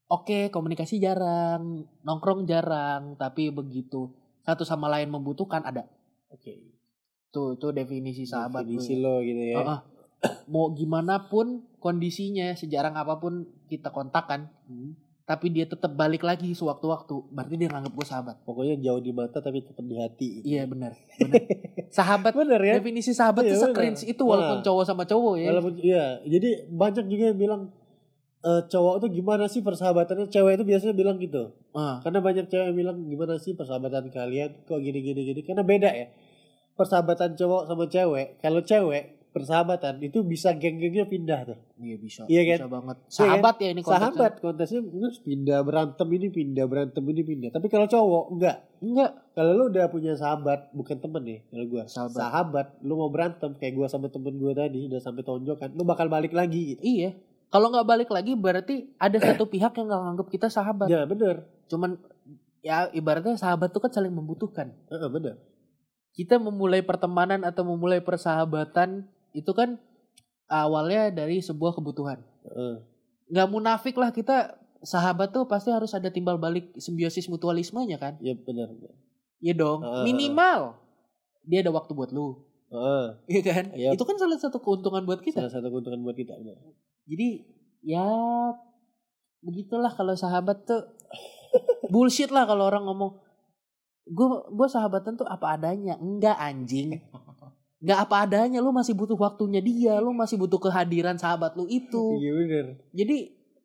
oke 0.06 0.54
komunikasi 0.54 1.02
jarang, 1.02 1.86
nongkrong 2.06 2.46
jarang, 2.46 3.18
tapi 3.18 3.50
begitu 3.50 4.14
satu 4.46 4.62
sama 4.62 4.86
lain 4.86 5.10
membutuhkan 5.10 5.66
ada. 5.66 5.86
Oke. 6.30 6.78
Tuh, 7.30 7.54
tuh 7.58 7.70
definisi 7.70 8.26
sahabat 8.26 8.66
Definisi 8.66 8.98
lo 8.98 9.22
gitu 9.22 9.38
ya. 9.38 9.62
Heeh. 9.62 9.80
Mau 10.50 10.74
gimana 10.76 11.30
pun 11.30 11.64
kondisinya, 11.80 12.52
sejarang 12.52 12.92
apa 12.98 13.16
pun 13.22 13.48
kita 13.70 13.88
kontakkan, 13.94 14.50
Hmm. 14.68 14.94
Tapi 15.30 15.46
dia 15.46 15.62
tetap 15.62 15.94
balik 15.94 16.26
lagi 16.26 16.50
sewaktu-waktu, 16.50 17.30
berarti 17.30 17.54
dia 17.54 17.70
nganggap 17.70 17.94
gue 17.94 18.02
sahabat. 18.02 18.36
Pokoknya 18.42 18.82
jauh 18.82 18.98
di 18.98 19.14
mata 19.14 19.38
tapi 19.38 19.62
tetap 19.62 19.86
di 19.86 19.94
hati. 19.94 20.42
Iya 20.42 20.66
benar. 20.66 20.90
sahabat 21.94 22.34
Bener 22.34 22.58
ya. 22.58 22.74
definisi 22.76 23.14
sahabat 23.14 23.46
Iya, 23.46 23.54
benar. 23.54 23.62
se-cringe 23.70 24.02
itu 24.04 24.22
walaupun 24.22 24.58
Nah. 24.58 24.64
cowok 24.66 24.82
sama 24.82 25.06
cowok 25.06 25.34
ya. 25.38 25.48
Walaupun 25.54 25.74
iya, 25.78 26.18
jadi 26.26 26.66
banyak 26.66 27.06
juga 27.06 27.24
yang 27.30 27.38
bilang 27.38 27.62
eh, 28.40 28.62
cowok 28.66 28.94
tuh 28.98 29.10
gimana 29.12 29.46
sih 29.46 29.62
persahabatannya? 29.62 30.26
Cewek 30.26 30.58
itu 30.58 30.64
biasanya 30.66 30.94
bilang 30.96 31.20
gitu. 31.20 31.54
Ah, 31.70 32.02
Karena 32.02 32.18
banyak 32.18 32.50
cewek 32.50 32.66
yang 32.72 32.78
bilang 32.78 32.96
gimana 33.04 33.38
sih 33.38 33.54
persahabatan 33.54 34.10
kalian? 34.10 34.66
Kok 34.66 34.82
gini 34.82 34.98
gini 34.98 35.30
gini? 35.30 35.40
Karena 35.44 35.62
beda 35.62 35.94
ya. 35.94 36.10
Persahabatan 36.74 37.36
cowok 37.36 37.68
sama 37.68 37.86
cewek. 37.86 38.40
Kalau 38.40 38.64
cewek 38.64 39.19
persahabatan 39.30 40.02
itu 40.02 40.26
bisa 40.26 40.50
geng-gengnya 40.54 41.06
pindah 41.06 41.40
tuh. 41.54 41.58
iya 41.78 41.96
bisa. 41.96 42.26
Iya 42.26 42.42
kan? 42.54 42.58
Bisa 42.58 42.70
banget. 42.70 42.96
Sahabat 43.06 43.54
ya 43.62 43.68
ini 43.70 43.82
konteksnya. 43.82 44.10
Sahabat 44.10 44.32
kontesnya 44.42 44.80
terus 44.84 45.18
pindah 45.22 45.58
berantem 45.62 46.08
ini 46.10 46.26
pindah 46.30 46.66
berantem 46.66 47.04
ini 47.06 47.22
pindah. 47.22 47.50
Tapi 47.54 47.66
kalau 47.70 47.86
cowok 47.86 48.24
enggak. 48.34 48.56
Enggak. 48.82 49.10
Kalau 49.30 49.50
lu 49.56 49.64
udah 49.70 49.86
punya 49.88 50.12
sahabat, 50.18 50.74
bukan 50.74 50.98
temen 51.00 51.22
nih, 51.24 51.40
kalau 51.48 51.66
gua 51.70 51.84
Sahabat. 51.86 52.18
sahabat, 52.18 52.66
lu 52.82 52.92
mau 52.98 53.08
berantem 53.08 53.50
kayak 53.56 53.72
gua 53.78 53.86
sama 53.86 54.10
temen 54.10 54.36
gua 54.36 54.52
tadi 54.52 54.90
udah 54.90 55.00
sampai 55.00 55.22
tonjokan, 55.24 55.72
lu 55.72 55.86
bakal 55.86 56.10
balik 56.10 56.34
lagi 56.34 56.76
gitu. 56.76 56.82
Iya. 56.82 57.16
Kalau 57.50 57.70
nggak 57.70 57.86
balik 57.86 58.10
lagi 58.14 58.38
berarti 58.38 58.94
ada 59.00 59.18
satu 59.18 59.46
pihak 59.50 59.74
yang 59.74 59.86
nggak 59.90 60.02
nganggap 60.06 60.28
kita 60.30 60.46
sahabat. 60.46 60.86
Ya 60.86 61.02
bener, 61.02 61.46
Cuman 61.70 61.98
ya 62.60 62.90
ibaratnya 62.92 63.38
sahabat 63.38 63.70
tuh 63.70 63.80
kan 63.86 63.94
saling 63.94 64.12
membutuhkan. 64.12 64.74
Heeh, 64.90 65.08
bener. 65.08 65.38
Kita 66.10 66.36
memulai 66.42 66.82
pertemanan 66.82 67.46
atau 67.46 67.62
memulai 67.62 68.02
persahabatan 68.02 69.06
itu 69.36 69.50
kan 69.54 69.78
awalnya 70.50 71.10
dari 71.14 71.38
sebuah 71.38 71.78
kebutuhan. 71.78 72.18
Heeh. 72.46 72.74
Nggak 73.30 73.48
munafik 73.48 73.94
lah 73.94 74.10
kita 74.10 74.58
sahabat 74.82 75.30
tuh 75.30 75.46
pasti 75.46 75.70
harus 75.70 75.92
ada 75.94 76.10
timbal 76.10 76.40
balik 76.40 76.74
simbiosis 76.80 77.30
mutualismenya 77.30 78.00
kan. 78.00 78.18
Iya 78.18 78.34
benar. 78.42 78.68
Iya 79.38 79.54
dong. 79.54 79.80
Heeh. 79.86 80.04
Minimal 80.10 80.74
dia 81.46 81.62
ada 81.62 81.72
waktu 81.72 81.92
buat 81.94 82.10
lu. 82.10 82.42
Heeh. 82.70 83.06
Iya 83.38 83.40
kan? 83.46 83.64
Yap. 83.74 83.92
Itu 83.94 84.04
kan 84.04 84.16
salah 84.18 84.38
satu 84.38 84.58
keuntungan 84.58 85.06
buat 85.06 85.22
kita. 85.22 85.38
Salah 85.42 85.54
satu 85.54 85.70
keuntungan 85.70 86.02
buat 86.02 86.18
kita. 86.18 86.34
benar. 86.34 86.58
Jadi 87.06 87.28
ya 87.86 88.06
begitulah 89.40 89.88
kalau 89.94 90.12
sahabat 90.12 90.68
tuh 90.68 90.84
bullshit 91.92 92.28
lah 92.28 92.44
kalau 92.44 92.68
orang 92.68 92.84
ngomong 92.84 93.16
gue 94.10 94.28
gue 94.52 94.68
sahabatan 94.68 95.16
tuh 95.16 95.24
apa 95.24 95.54
adanya 95.56 95.96
enggak 95.96 96.34
anjing 96.36 96.98
enggak 97.80 97.98
apa 97.98 98.16
adanya 98.20 98.58
lu 98.58 98.70
masih 98.70 98.92
butuh 98.92 99.16
waktunya 99.16 99.58
dia 99.58 99.96
lu 99.96 100.12
masih 100.12 100.36
butuh 100.36 100.60
kehadiran 100.60 101.16
sahabat 101.16 101.52
lu 101.54 101.64
itu 101.64 102.16
Iya 102.16 102.32
benar. 102.34 102.64
jadi 102.90 103.16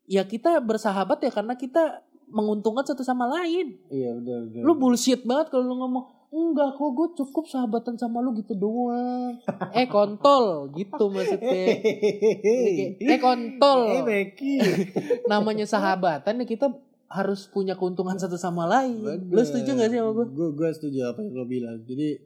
ya 0.06 0.24
kita 0.24 0.58
bersahabat 0.60 1.20
ya 1.20 1.30
karena 1.30 1.54
kita 1.54 2.00
menguntungkan 2.28 2.84
satu 2.84 3.02
sama 3.02 3.28
lain 3.28 3.76
Iya 3.88 4.14
benar 4.14 4.40
benar. 4.48 4.62
lu 4.62 4.74
bullshit 4.74 5.22
banget 5.22 5.50
kalau 5.50 5.66
lu 5.66 5.76
ngomong 5.78 6.06
enggak 6.28 6.74
kok 6.74 6.90
gue 6.90 7.08
cukup 7.18 7.46
sahabatan 7.46 7.96
sama 7.96 8.20
lu 8.20 8.32
gitu 8.34 8.54
doang 8.54 9.36
eh 9.78 9.86
kontol 9.86 10.68
gitu 10.70 11.08
maksudnya 11.08 11.64
eh 12.98 13.20
kontol 13.20 13.80
Eh 13.90 14.04
Becky. 14.04 14.56
namanya 15.32 15.64
sahabatan 15.66 16.40
ya 16.40 16.46
kita 16.46 16.68
harus 17.06 17.48
punya 17.48 17.74
keuntungan 17.74 18.18
satu 18.18 18.36
sama 18.36 18.66
lain. 18.66 18.98
Lu 19.26 19.40
setuju 19.40 19.78
gak 19.78 19.88
sih 19.88 20.00
sama 20.00 20.12
gue? 20.14 20.26
Gue 20.28 20.50
gue 20.52 20.70
setuju 20.70 21.00
apa 21.06 21.22
yang 21.22 21.32
lo 21.32 21.46
bilang. 21.46 21.78
Jadi 21.82 22.18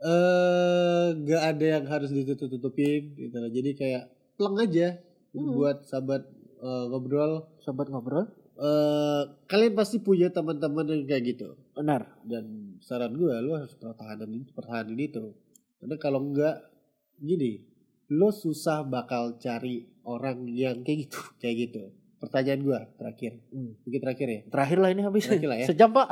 eh 0.00 1.06
gak 1.20 1.42
ada 1.50 1.66
yang 1.70 1.84
harus 1.86 2.10
ditutup-tutupin 2.10 3.14
gitu 3.14 3.36
loh. 3.36 3.48
Jadi 3.48 3.70
kayak 3.74 4.04
pleng 4.34 4.56
aja 4.58 4.96
Hmm. 5.30 5.54
buat 5.54 5.86
sahabat 5.86 6.26
eh, 6.58 6.84
ngobrol. 6.88 7.46
Sobat 7.58 7.86
ngobrol. 7.86 8.26
eh 8.56 9.22
kalian 9.46 9.72
pasti 9.72 9.96
punya 9.98 10.28
teman-teman 10.28 10.84
yang 10.84 11.02
kayak 11.06 11.24
gitu. 11.30 11.56
Benar. 11.72 12.20
Dan 12.22 12.76
saran 12.78 13.14
gue 13.14 13.32
lu 13.38 13.54
harus 13.54 13.72
pertahanan 13.72 14.28
itu, 14.30 14.50
pertahanin 14.50 14.98
itu. 14.98 15.32
Karena 15.78 15.96
kalau 15.96 16.20
enggak 16.22 16.68
gini, 17.16 17.64
lo 18.10 18.28
susah 18.28 18.82
bakal 18.82 19.36
cari 19.36 19.88
orang 20.02 20.44
yang 20.46 20.82
Kayak 20.82 21.08
gitu. 21.08 21.18
kayak 21.40 21.56
gitu. 21.62 21.82
Pertanyaan 22.18 22.60
gue 22.60 22.78
terakhir, 22.96 23.32
Hmm. 23.48 23.72
mungkin 23.80 24.00
terakhir 24.02 24.28
ya. 24.28 24.40
Terakhir 24.50 24.78
lah 24.78 24.88
ini 24.90 25.02
habis. 25.02 25.24
Terakhir 25.24 25.48
lah 25.48 25.56
ya. 25.56 25.66
Sejam 25.72 25.90
pak. 25.90 26.08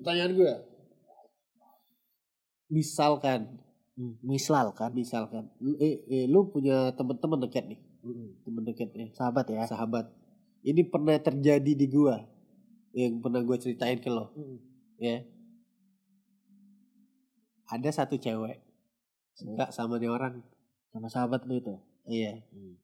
Pertanyaan 0.00 0.32
gue, 0.34 0.52
misalkan, 2.70 3.58
Misal 4.24 4.72
kan. 4.72 4.94
misalkan, 4.96 5.52
lu, 5.60 5.76
eh, 5.76 6.00
eh, 6.08 6.24
lu 6.24 6.48
punya 6.48 6.88
teman-teman 6.96 7.44
dekat 7.44 7.68
nih, 7.68 7.80
teman 8.46 8.64
dekat 8.64 8.88
nih, 8.96 9.12
Sahabat 9.12 9.44
ya. 9.52 9.68
sahabat. 9.68 10.08
Ini 10.64 10.88
pernah 10.88 11.20
terjadi 11.20 11.72
di 11.76 11.86
gua, 11.88 12.16
yang 12.96 13.20
pernah 13.20 13.44
gue 13.44 13.56
ceritain 13.60 14.00
ke 14.00 14.08
lo, 14.08 14.32
ya. 14.96 15.20
Ada 17.68 18.02
satu 18.02 18.16
cewek 18.16 18.58
suka 19.36 19.70
sama 19.70 20.00
nih 20.00 20.10
orang, 20.10 20.42
Sama 20.90 21.06
sahabat 21.06 21.46
lu 21.46 21.54
itu. 21.60 21.74
iya. 22.08 22.42
Hmm. 22.50 22.74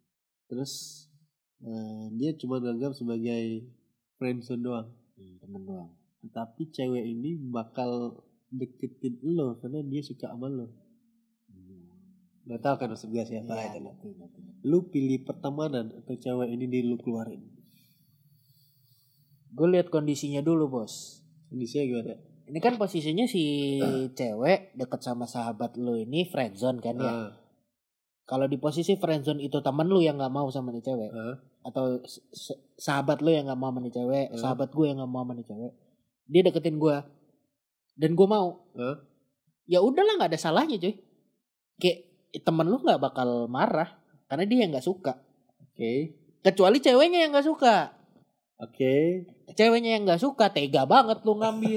Terus 0.47 1.05
eh, 1.65 2.05
dia 2.15 2.31
cuma 2.39 2.63
nganggap 2.63 2.95
sebagai 2.95 3.67
friendzone 4.17 4.63
doang. 4.63 4.89
Temen 5.17 5.63
doang. 5.65 5.91
Tapi 6.31 6.71
cewek 6.71 7.03
ini 7.03 7.35
bakal 7.51 8.21
deketin 8.57 9.21
lo 9.23 9.57
karena 9.57 9.81
dia 9.83 10.01
suka 10.01 10.29
sama 10.29 10.49
lo. 10.49 10.67
Gak 12.47 12.63
tau 12.63 12.75
kan 12.77 12.87
maksud 12.89 13.11
gue 13.11 13.21
siapa 13.21 13.51
Iya, 13.51 13.65
itu 13.69 13.79
lo. 13.79 13.91
ngerti, 13.91 14.09
ngerti. 14.15 14.41
Lu 14.63 14.87
pilih 14.87 15.19
pertemanan 15.23 15.91
atau 15.93 16.15
cewek 16.15 16.49
ini 16.49 16.65
di 16.65 16.81
lu 16.81 16.95
keluarin. 16.97 17.43
Gue 19.51 19.69
lihat 19.69 19.89
kondisinya 19.89 20.41
dulu 20.41 20.69
bos. 20.71 21.25
Kondisinya 21.49 21.85
gimana? 21.85 22.15
Ini 22.47 22.59
kan 22.61 22.79
posisinya 22.79 23.27
si 23.27 23.43
cewek 24.13 24.75
deket 24.75 25.01
sama 25.01 25.27
sahabat 25.27 25.75
lu 25.75 25.99
ini 25.99 26.23
friendzone 26.25 26.79
kan 26.79 26.95
ya. 26.97 27.11
Ah, 27.11 27.31
Kalau 28.23 28.47
di 28.47 28.55
posisi 28.57 28.95
friendzone 28.95 29.39
itu 29.41 29.59
temen 29.59 29.87
lu 29.87 29.99
yang 29.99 30.15
nggak 30.15 30.31
mau 30.31 30.47
sama 30.49 30.71
nih 30.71 30.83
cewek. 30.83 31.11
ah, 31.11 31.35
atau 31.63 31.99
sahabat 32.77 33.19
lo 33.19 33.31
yang 33.31 33.51
nggak 33.51 33.59
mau 33.59 33.71
sama 33.71 33.83
nih 33.83 33.91
cewek, 33.93 34.27
Hmm. 34.31 34.39
sahabat 34.39 34.71
gue 34.71 34.87
yang 34.87 34.99
nggak 34.99 35.11
mau 35.11 35.23
sama 35.23 35.35
nih 35.35 35.43
cewek, 35.43 35.73
dia 36.25 36.43
deketin 36.45 36.79
gue, 36.79 36.97
dan 37.97 38.13
gue 38.13 38.29
mau, 38.29 38.61
ah. 38.77 39.01
ya 39.65 39.81
udahlah 39.81 40.21
nggak 40.21 40.31
ada 40.37 40.41
salahnya 40.41 40.77
cuy, 40.77 40.95
kayak 41.77 41.99
eh, 42.31 42.43
temen 42.45 42.69
lu 42.69 42.77
nggak 42.79 43.01
bakal 43.01 43.49
marah 43.49 43.97
karena 44.29 44.45
dia 44.45 44.59
yang 44.63 44.71
nggak 44.77 44.85
suka, 44.85 45.17
Oke. 45.65 46.13
kecuali 46.41 46.79
ceweknya 46.79 47.25
yang 47.25 47.33
nggak 47.33 47.49
suka, 47.49 47.97
Oke. 48.61 49.25
ceweknya 49.53 49.97
yang 49.97 50.05
nggak 50.05 50.21
suka 50.21 50.53
tega 50.53 50.85
banget 50.85 51.25
lu 51.25 51.37
ngambil, 51.37 51.77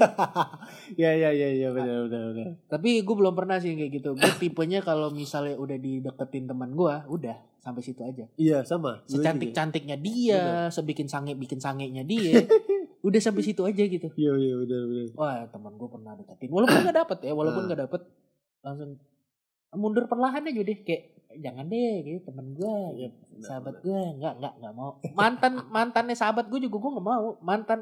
Ya 1.01 1.11
ya 1.15 1.31
ya 1.31 1.49
ya 1.51 1.69
benar 1.71 2.07
benar 2.07 2.23
benar. 2.33 2.47
tapi 2.67 2.99
gue 2.99 3.15
belum 3.15 3.35
pernah 3.35 3.59
sih 3.59 3.75
kayak 3.75 3.91
gitu, 3.99 4.09
gue 4.15 4.33
tipenya 4.39 4.79
kalau 4.79 5.11
misalnya 5.11 5.55
udah 5.55 5.75
dideketin 5.75 6.47
teman 6.47 6.75
gue, 6.75 6.95
udah 7.07 7.37
sampai 7.59 7.83
situ 7.83 7.99
aja, 8.07 8.23
Iya 8.39 8.63
sama. 8.63 9.03
Secantik 9.03 9.51
cantiknya 9.51 9.99
dia, 9.99 10.71
sebikin 10.71 11.11
sange 11.11 11.35
bikin 11.35 11.59
sangenya 11.59 12.07
dia, 12.07 12.39
udah 12.99 13.15
sampai 13.17 13.41
situ 13.41 13.61
aja 13.61 13.79
gitu. 13.79 14.11
Iya 14.13 14.35
iya 14.35 14.53
benar 14.57 14.81
benar. 14.85 15.05
Wah 15.13 15.39
teman 15.47 15.73
gue 15.73 15.87
pernah 15.87 16.13
deketin. 16.13 16.49
Walaupun 16.49 16.79
gak 16.83 16.97
dapet 16.97 17.17
ya 17.21 17.31
Walaupun 17.31 17.63
Ah. 17.63 17.67
gak 17.67 17.81
dapet 17.87 18.01
Langsung 18.59 18.91
Mundur 19.71 20.03
perlahan 20.05 20.43
aja 20.43 20.59
deh 20.59 20.79
Kayak 20.81 21.03
Jangan 21.31 21.65
deh 21.65 21.93
Kayak 22.01 22.25
temen 22.25 22.47
gue 22.51 22.75
Iya, 22.97 23.09
Sahabat 23.39 23.79
gue 23.79 23.95
Nggak 24.17 24.33
nggak 24.35 24.53
nggak 24.59 24.73
mau. 24.73 24.91
Mantan 25.13 25.53
Mantannya 25.75 26.11
sahabat 26.13 26.47
gue 26.47 26.59
juga 26.59 26.75
gue 26.77 26.91
gak 26.93 27.07
mau. 27.07 27.27
Mantan 27.39 27.79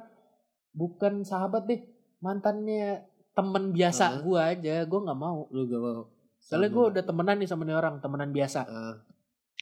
Bukan 0.72 1.24
sahabat 1.24 1.66
deh 1.66 1.82
Mantannya 2.20 3.02
Temen 3.34 3.72
biasa 3.72 4.04
Ah. 4.08 4.20
gue 4.20 4.38
aja 4.40 4.76
Gue 4.84 5.00
gak 5.02 5.18
mau. 5.18 5.50
Lu 5.50 5.66
gak 5.66 5.80
mau. 5.80 6.02
Soalnya 6.38 6.70
gue 6.70 6.84
udah 6.92 7.04
temenan 7.04 7.38
nih 7.38 7.48
sama 7.48 7.64
nih 7.64 7.74
orang 7.74 7.98
Temenan 7.98 8.30
biasa. 8.30 8.62
Ah, 8.64 8.96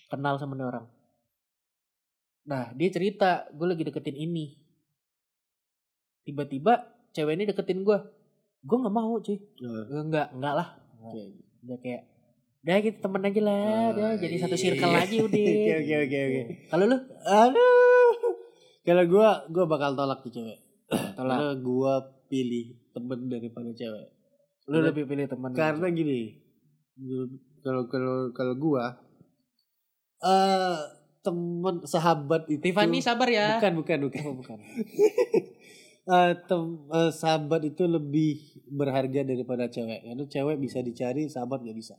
Kenal 0.06 0.36
sama 0.36 0.54
nih 0.54 0.68
orang. 0.68 0.86
Nah 2.46 2.70
dia 2.74 2.90
cerita 2.90 3.48
Gue 3.52 3.68
lagi 3.68 3.82
deketin 3.82 4.14
ini 4.14 4.65
Tiba-tiba 6.26 6.74
Cewek 7.14 7.38
ini 7.38 7.46
deketin 7.46 7.86
gue 7.86 7.98
Gue 8.66 8.78
gak 8.82 8.92
mau 8.94 9.16
cuy 9.22 9.38
ah. 9.64 9.84
Enggak 10.04 10.34
Enggak 10.34 10.54
lah 10.58 10.68
Oke. 11.06 11.22
udah 11.66 11.78
kayak 11.82 12.02
udah 12.66 12.82
kita 12.82 12.98
temen 12.98 13.22
aja 13.30 13.42
lah 13.46 13.62
Oh, 13.62 13.88
udah 13.94 14.12
jadi 14.18 14.36
satu 14.42 14.58
iya. 14.58 14.64
circle 14.66 14.90
lagi 14.90 15.18
udah 15.26 15.38
Oke 15.38 15.74
oke 15.86 15.96
oke 16.02 16.18
oke. 16.18 16.42
kalau 16.74 16.86
lu 16.90 16.98
Aduh. 17.26 18.14
Kalau 18.86 19.04
gua 19.10 19.30
gua 19.50 19.66
bakal 19.66 19.94
tolak 19.94 20.22
tuh 20.22 20.34
cewek. 20.34 20.58
tolak 21.18 21.38
Karena 21.42 21.54
gua 21.62 21.94
pilih 22.26 22.74
temen 22.90 23.30
daripada 23.30 23.70
cewek. 23.70 24.06
lu 24.66 24.82
lebih 24.82 25.06
pilih 25.06 25.30
temen 25.30 25.54
Karena 25.54 25.94
gini, 25.94 26.42
kalau 27.62 27.86
kalau 27.86 28.34
kalau 28.34 28.54
gua 28.58 28.98
eh 30.26 30.78
temen 31.26 31.82
sahabat 31.86 32.46
itu 32.50 32.62
Tiffany 32.62 33.02
sabar 33.02 33.26
ya 33.30 33.58
bukan 33.58 33.74
bukan 33.82 34.00
bukan. 34.10 34.24
oh, 34.26 34.34
bukan 34.38 34.58
Eh, 36.06 36.34
tem- 36.46 36.86
eh, 36.88 37.10
sahabat 37.12 37.66
itu 37.66 37.84
lebih 37.86 38.38
berharga 38.70 39.26
daripada 39.26 39.66
cewek. 39.66 40.06
Karena 40.06 40.24
cewek 40.24 40.58
bisa 40.58 40.80
dicari, 40.80 41.26
sahabat 41.26 41.62
nggak 41.62 41.76
bisa. 41.76 41.96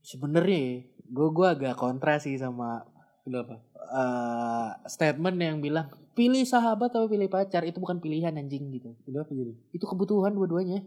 sebenarnya 0.00 0.80
gue 1.06 1.28
gue 1.28 1.44
agak 1.46 1.76
kontra 1.76 2.16
sih 2.16 2.32
sama 2.34 2.80
Kenapa? 3.20 3.60
eh, 3.76 4.68
statement 4.88 5.36
yang 5.36 5.60
bilang 5.60 5.92
pilih 6.12 6.40
sahabat 6.42 6.88
atau 6.88 7.04
pilih 7.04 7.28
pacar 7.28 7.60
itu 7.64 7.76
bukan 7.76 8.00
pilihan 8.00 8.32
anjing 8.32 8.72
gitu 8.72 8.96
Kenapa 9.04 9.28
jadi? 9.30 9.52
itu 9.70 9.84
kebutuhan 9.84 10.32
dua-duanya 10.32 10.80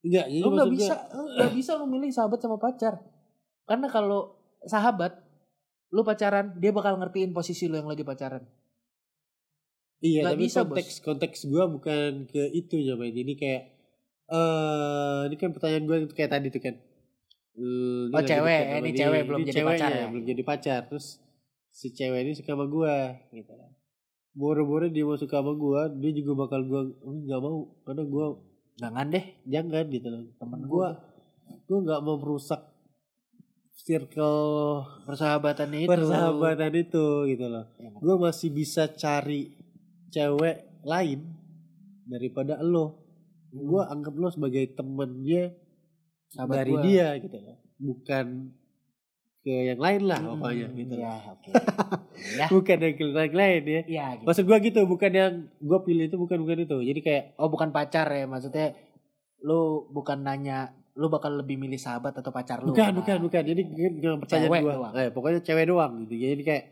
Enggak, 0.00 0.26
lu 0.32 0.48
nggak 0.50 0.72
bisa 0.72 0.94
lu 1.12 1.22
nggak 1.30 1.52
bisa 1.52 1.70
lu 1.76 1.84
milih 1.84 2.08
sahabat 2.08 2.40
sama 2.40 2.56
pacar 2.56 3.04
karena 3.64 3.86
kalau 3.88 4.32
sahabat 4.64 5.12
lu 5.88 6.00
pacaran 6.00 6.56
dia 6.56 6.72
bakal 6.72 6.96
ngertiin 6.96 7.36
posisi 7.36 7.68
lu 7.68 7.76
yang 7.76 7.88
lagi 7.88 8.00
pacaran 8.00 8.48
Iya, 10.04 10.20
Nggak 10.20 10.34
tapi 10.36 10.44
bisa, 10.44 10.58
konteks 10.68 10.94
konteks 11.00 11.38
gue 11.48 11.64
bukan 11.64 12.10
ke 12.28 12.42
itu 12.52 12.76
ya, 12.76 12.92
Bay. 13.00 13.08
Jadi 13.16 13.32
kayak 13.40 13.62
eh 14.28 15.20
ini 15.32 15.36
kan 15.40 15.50
pertanyaan 15.56 15.84
gue 15.88 15.96
kayak 16.12 16.30
tadi 16.36 16.52
tuh 16.52 16.60
kan. 16.60 16.76
Eh, 17.56 18.12
Oh, 18.12 18.20
cewek, 18.20 18.60
sama 18.68 18.84
ini 18.84 18.90
dia. 18.92 19.00
cewek 19.08 19.22
belum 19.24 19.40
Ini 19.40 19.48
jadi 19.48 19.62
pacar 19.64 19.90
ya? 19.96 20.06
Belum 20.12 20.24
jadi 20.28 20.42
pacar. 20.44 20.80
Terus 20.92 21.06
si 21.72 21.88
cewek 21.96 22.20
ini 22.20 22.36
suka 22.36 22.52
sama 22.52 22.68
gue 22.68 22.94
gitu. 23.32 23.52
Boro-boro 24.36 24.92
dia 24.92 25.08
mau 25.08 25.16
suka 25.16 25.40
sama 25.40 25.56
gue, 25.56 25.80
dia 26.04 26.10
juga 26.20 26.44
bakal 26.44 26.60
gue 26.68 26.80
nggak 27.00 27.40
mau 27.40 27.72
karena 27.88 28.04
gue 28.04 28.26
jangan 28.76 29.06
deh 29.08 29.24
jangan 29.48 29.84
gitu 29.88 30.08
loh. 30.12 30.20
temen 30.36 30.60
Gue 30.68 30.88
gue 31.64 31.78
nggak 31.80 32.00
mau 32.04 32.16
merusak 32.20 32.60
circle 33.74 34.84
persahabatannya 35.06 35.86
itu 35.86 35.90
persahabatan 35.90 36.72
itu 36.76 37.06
gitu 37.30 37.46
loh. 37.48 37.64
Ya, 37.78 37.88
Gue 37.94 38.16
masih 38.20 38.50
bisa 38.52 38.90
cari 38.90 39.63
cewek 40.14 40.56
lain 40.82 41.20
daripada 42.06 42.62
lo. 42.62 43.02
Gue 43.50 43.82
anggap 43.82 44.14
lo 44.14 44.28
sebagai 44.28 44.70
temennya 44.72 45.50
sahabat 46.28 46.56
dari 46.56 46.72
gua. 46.72 46.82
dia 46.82 47.06
gitu 47.18 47.36
loh. 47.36 47.56
Bukan 47.76 48.26
ke 49.40 49.52
yang 49.68 49.76
lain 49.76 50.02
lah 50.04 50.18
Hmm, 50.18 50.40
pokoknya 50.40 50.66
gitu. 50.72 50.94
Ya, 50.96 51.14
oke. 51.34 51.50
ya. 52.32 52.46
Bukan 52.48 52.76
yang 52.78 52.94
ke 52.94 53.04
yang 53.04 53.34
lain 53.34 53.62
ya. 53.62 53.82
Iya, 53.84 54.06
gitu. 54.14 54.24
Maksud 54.24 54.44
gua 54.44 54.58
gitu, 54.58 54.80
bukan 54.84 55.12
yang 55.12 55.32
gua 55.60 55.78
pilih 55.82 56.04
itu 56.06 56.16
bukan 56.16 56.38
bukan 56.40 56.58
itu. 56.60 56.76
Jadi 56.80 57.00
kayak 57.00 57.24
Oh, 57.36 57.46
bukan 57.46 57.68
pacar 57.68 58.06
ya, 58.06 58.24
maksudnya 58.24 58.72
lu 59.40 59.84
bukan 59.90 60.22
nanya 60.22 60.72
lu 60.94 61.10
bakal 61.10 61.34
lebih 61.34 61.58
milih 61.58 61.76
sahabat 61.76 62.14
atau 62.14 62.30
pacar 62.30 62.62
lu. 62.62 62.70
bukan 62.70 62.94
bukan 62.94 63.18
bukan. 63.20 63.42
Jadi 63.44 63.62
dengan 63.92 64.18
pertanyaan 64.18 64.46
Cewek 64.48 64.60
gua, 64.62 64.72
doang. 64.72 64.92
eh 64.96 65.08
pokoknya 65.10 65.40
cewek 65.42 65.66
doang 65.66 65.92
gitu. 66.02 66.14
Jadi 66.16 66.42
kayak 66.42 66.64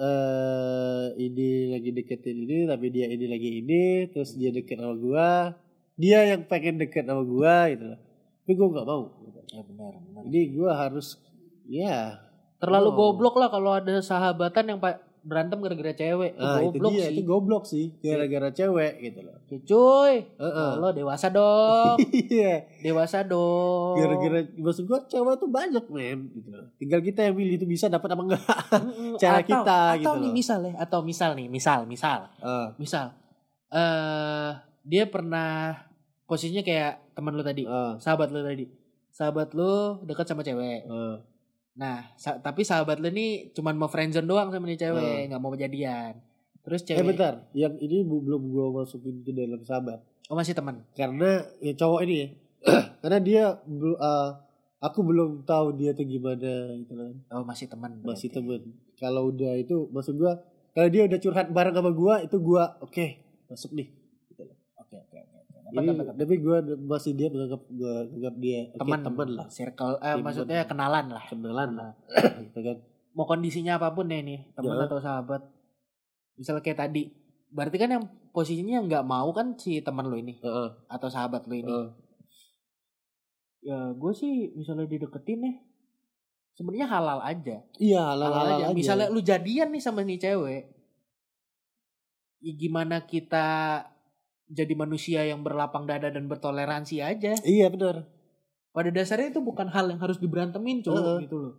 eh 0.00 1.04
ini 1.20 1.48
lagi 1.68 1.92
deketin 1.92 2.36
ini 2.40 2.64
tapi 2.64 2.88
dia 2.88 3.04
ini 3.04 3.26
lagi 3.28 3.50
ini 3.60 3.82
terus 4.08 4.32
dia 4.32 4.48
deket 4.48 4.80
sama 4.80 4.96
gua 4.96 5.52
dia 5.94 6.24
yang 6.24 6.48
pengen 6.48 6.80
deket 6.80 7.04
sama 7.04 7.20
gua 7.20 7.68
gitu 7.68 7.84
loh 7.84 8.00
tapi 8.40 8.52
gua 8.56 8.68
nggak 8.72 8.86
mau. 8.88 9.02
Ya 9.50 9.62
benar, 9.62 9.92
benar. 10.00 10.22
jadi 10.24 10.40
gua 10.50 10.70
harus 10.74 11.20
ya 11.68 12.16
Terlalu 12.60 12.88
Oh. 12.92 12.96
goblok 12.96 13.36
lah 13.36 13.48
kalau 13.48 13.72
ada 13.72 14.00
sahabatan 14.00 14.64
yang 14.68 14.78
pa- 14.78 15.00
berantem 15.22 15.58
gara-gara 15.58 15.92
cewek. 15.92 16.32
Itu 16.32 16.42
ah, 16.42 16.58
itu 16.58 16.68
goblok 16.72 16.90
dia 16.90 17.02
sih. 17.02 17.12
itu 17.12 17.22
goblok 17.22 17.64
sih 17.64 17.86
gara-gara 18.00 18.48
cewek 18.50 18.92
gitu 19.00 19.20
loh 19.20 19.36
Ya, 19.46 19.58
cuy, 19.60 20.14
Heeh. 20.32 20.70
lo 20.76 20.88
dewasa 20.90 21.26
dong. 21.28 21.98
iya 22.30 22.62
dewasa 22.78 23.20
dong. 23.22 23.98
gara-gara 23.98 24.40
maksud 24.54 24.84
gua 24.84 25.02
cewek 25.04 25.34
tuh 25.36 25.48
banyak 25.48 25.84
men 25.86 26.30
gitu 26.30 26.48
loh 26.48 26.70
tinggal 26.76 27.00
kita 27.00 27.20
yang 27.22 27.34
milih 27.34 27.54
itu 27.54 27.66
bisa 27.66 27.86
dapat 27.86 28.08
apa 28.08 28.22
enggak 28.24 28.44
cara 29.18 29.38
atau, 29.38 29.48
kita 29.50 29.78
atau 29.90 29.98
gitu 29.98 30.12
nih 30.16 30.24
loh. 30.24 30.34
misal 30.34 30.58
ya, 30.62 30.72
atau 30.78 30.98
misal 31.00 31.30
nih, 31.32 31.46
misal, 31.46 31.78
misal, 31.84 32.20
Ah, 32.38 32.72
misal. 32.76 33.10
eh 33.68 34.50
dia 34.82 35.04
pernah 35.04 35.82
posisinya 36.24 36.62
kayak 36.62 37.12
teman 37.12 37.34
lu 37.34 37.42
tadi, 37.42 37.62
ah, 37.64 37.94
sahabat 37.96 38.30
lu 38.30 38.40
tadi. 38.40 38.64
Sahabat 39.10 39.52
lu 39.52 39.98
dekat 40.04 40.24
sama 40.24 40.40
cewek. 40.40 40.86
ah. 40.86 41.18
Nah, 41.80 42.12
sa- 42.14 42.36
tapi 42.38 42.60
sahabat 42.60 43.00
lu 43.00 43.08
nih 43.08 43.30
cuman 43.50 43.74
mau 43.74 43.88
friendzone 43.88 44.28
doang 44.28 44.52
sama 44.52 44.64
nih 44.64 44.76
Hmm. 44.76 44.84
cewek, 44.86 45.20
nggak 45.26 45.40
mau 45.40 45.54
jadian. 45.54 46.12
Terus 46.60 46.80
eh 46.82 46.86
cewek, 46.92 47.06
bentar 47.08 47.34
yang 47.54 47.72
ini 47.78 48.04
belum 48.04 48.42
gua 48.46 48.66
masukin 48.76 49.24
ke 49.24 49.32
dalam 49.32 49.64
sahabat 49.64 50.04
oh 50.28 50.36
masih 50.36 50.52
teman. 50.52 50.84
karena 50.92 51.30
ya 51.58 51.72
cowok 51.72 52.00
ini 52.04 52.14
ya 52.14 52.28
karena 53.02 53.18
dia 53.18 53.44
ah, 53.98 54.28
aku 54.78 55.00
belum 55.00 55.42
tahu 55.42 55.74
dia 55.74 55.90
tuh 55.90 56.04
gimana 56.04 56.52
gitu 56.76 56.92
kan 56.94 57.12
Oh 57.32 57.42
masih 57.42 57.66
teman. 57.66 57.96
masih 58.04 58.28
temen 58.28 58.60
kalau 58.94 59.32
udah 59.32 59.56
itu 59.56 59.88
maksud 59.88 60.14
gua 60.14 60.38
kalau 60.70 60.86
dia 60.86 61.02
udah 61.02 61.18
curhat 61.18 61.48
bareng 61.48 61.72
sama 61.72 61.90
gua 61.90 62.20
itu 62.20 62.36
gua 62.38 62.76
oke 62.78 63.06
masuk 63.48 63.72
nih 63.72 63.88
Oke 64.76 64.94
oke 65.00 65.16
oke. 65.18 65.39
Jadi, 65.72 65.86
dapat. 65.92 66.14
tapi 66.16 66.34
gua 66.36 66.58
masih 66.78 67.12
dia 67.12 67.28
menganggap 67.28 67.62
gua 67.68 67.94
menganggap 68.04 68.34
dia 68.36 68.60
Teman, 68.72 69.00
teman 69.00 69.28
lah 69.32 69.46
Circle, 69.48 69.94
eh, 69.96 70.10
Teman. 70.10 70.22
maksudnya 70.22 70.62
kenalan 70.64 71.06
lah. 71.08 71.24
kenalan 71.24 71.70
lah 71.72 71.90
gitu 72.40 72.60
kan 72.60 72.76
Mau 73.10 73.24
kondisinya 73.24 73.74
apa 73.74 73.90
pun 73.90 74.06
deh 74.06 74.18
nih, 74.18 74.50
teman 74.52 74.76
Ya. 74.76 74.86
atau 74.86 74.98
sahabat. 74.98 75.42
Misalnya 76.34 76.62
kayak 76.62 76.78
tadi, 76.80 77.10
berarti 77.48 77.76
kan 77.76 77.90
yang 77.90 78.04
posisinya 78.30 78.78
nggak 78.80 79.02
mau 79.04 79.28
kan 79.30 79.54
si 79.54 79.78
teman 79.78 80.06
lu 80.06 80.14
ini 80.14 80.38
Heeh, 80.38 80.68
atau 80.86 81.06
sahabat 81.06 81.44
lu 81.44 81.54
ini. 81.56 81.66
heeh. 81.66 81.88
Ya 83.60 83.92
gue 83.92 84.12
sih 84.12 84.54
misalnya 84.54 84.86
dideketin 84.86 85.42
ya, 85.42 85.52
sebenarnya 86.54 86.86
halal 86.88 87.18
aja. 87.20 87.60
iya 87.76 88.00
Halal, 88.08 88.30
halal 88.30 88.46
aja. 88.48 88.64
aja 88.70 88.74
Misalnya 88.74 89.08
lu 89.08 89.20
jadian 89.20 89.68
nih 89.68 89.82
sama 89.82 90.00
nih 90.00 90.16
cewek, 90.16 90.62
ya 92.40 92.52
gimana 92.54 93.04
kita 93.04 93.46
jadi 94.50 94.74
manusia 94.74 95.22
yang 95.22 95.46
berlapang 95.46 95.86
dada 95.86 96.10
dan 96.10 96.26
bertoleransi 96.26 96.98
aja. 97.00 97.38
iya 97.46 97.70
benar 97.70 98.04
pada 98.70 98.90
dasarnya 98.90 99.34
itu 99.34 99.42
bukan 99.42 99.66
hal 99.70 99.90
yang 99.90 99.98
harus 99.98 100.18
diberantemin 100.22 100.82
cuy 100.82 100.94
Heeh. 100.94 101.18
gitu 101.26 101.36
loh 101.38 101.54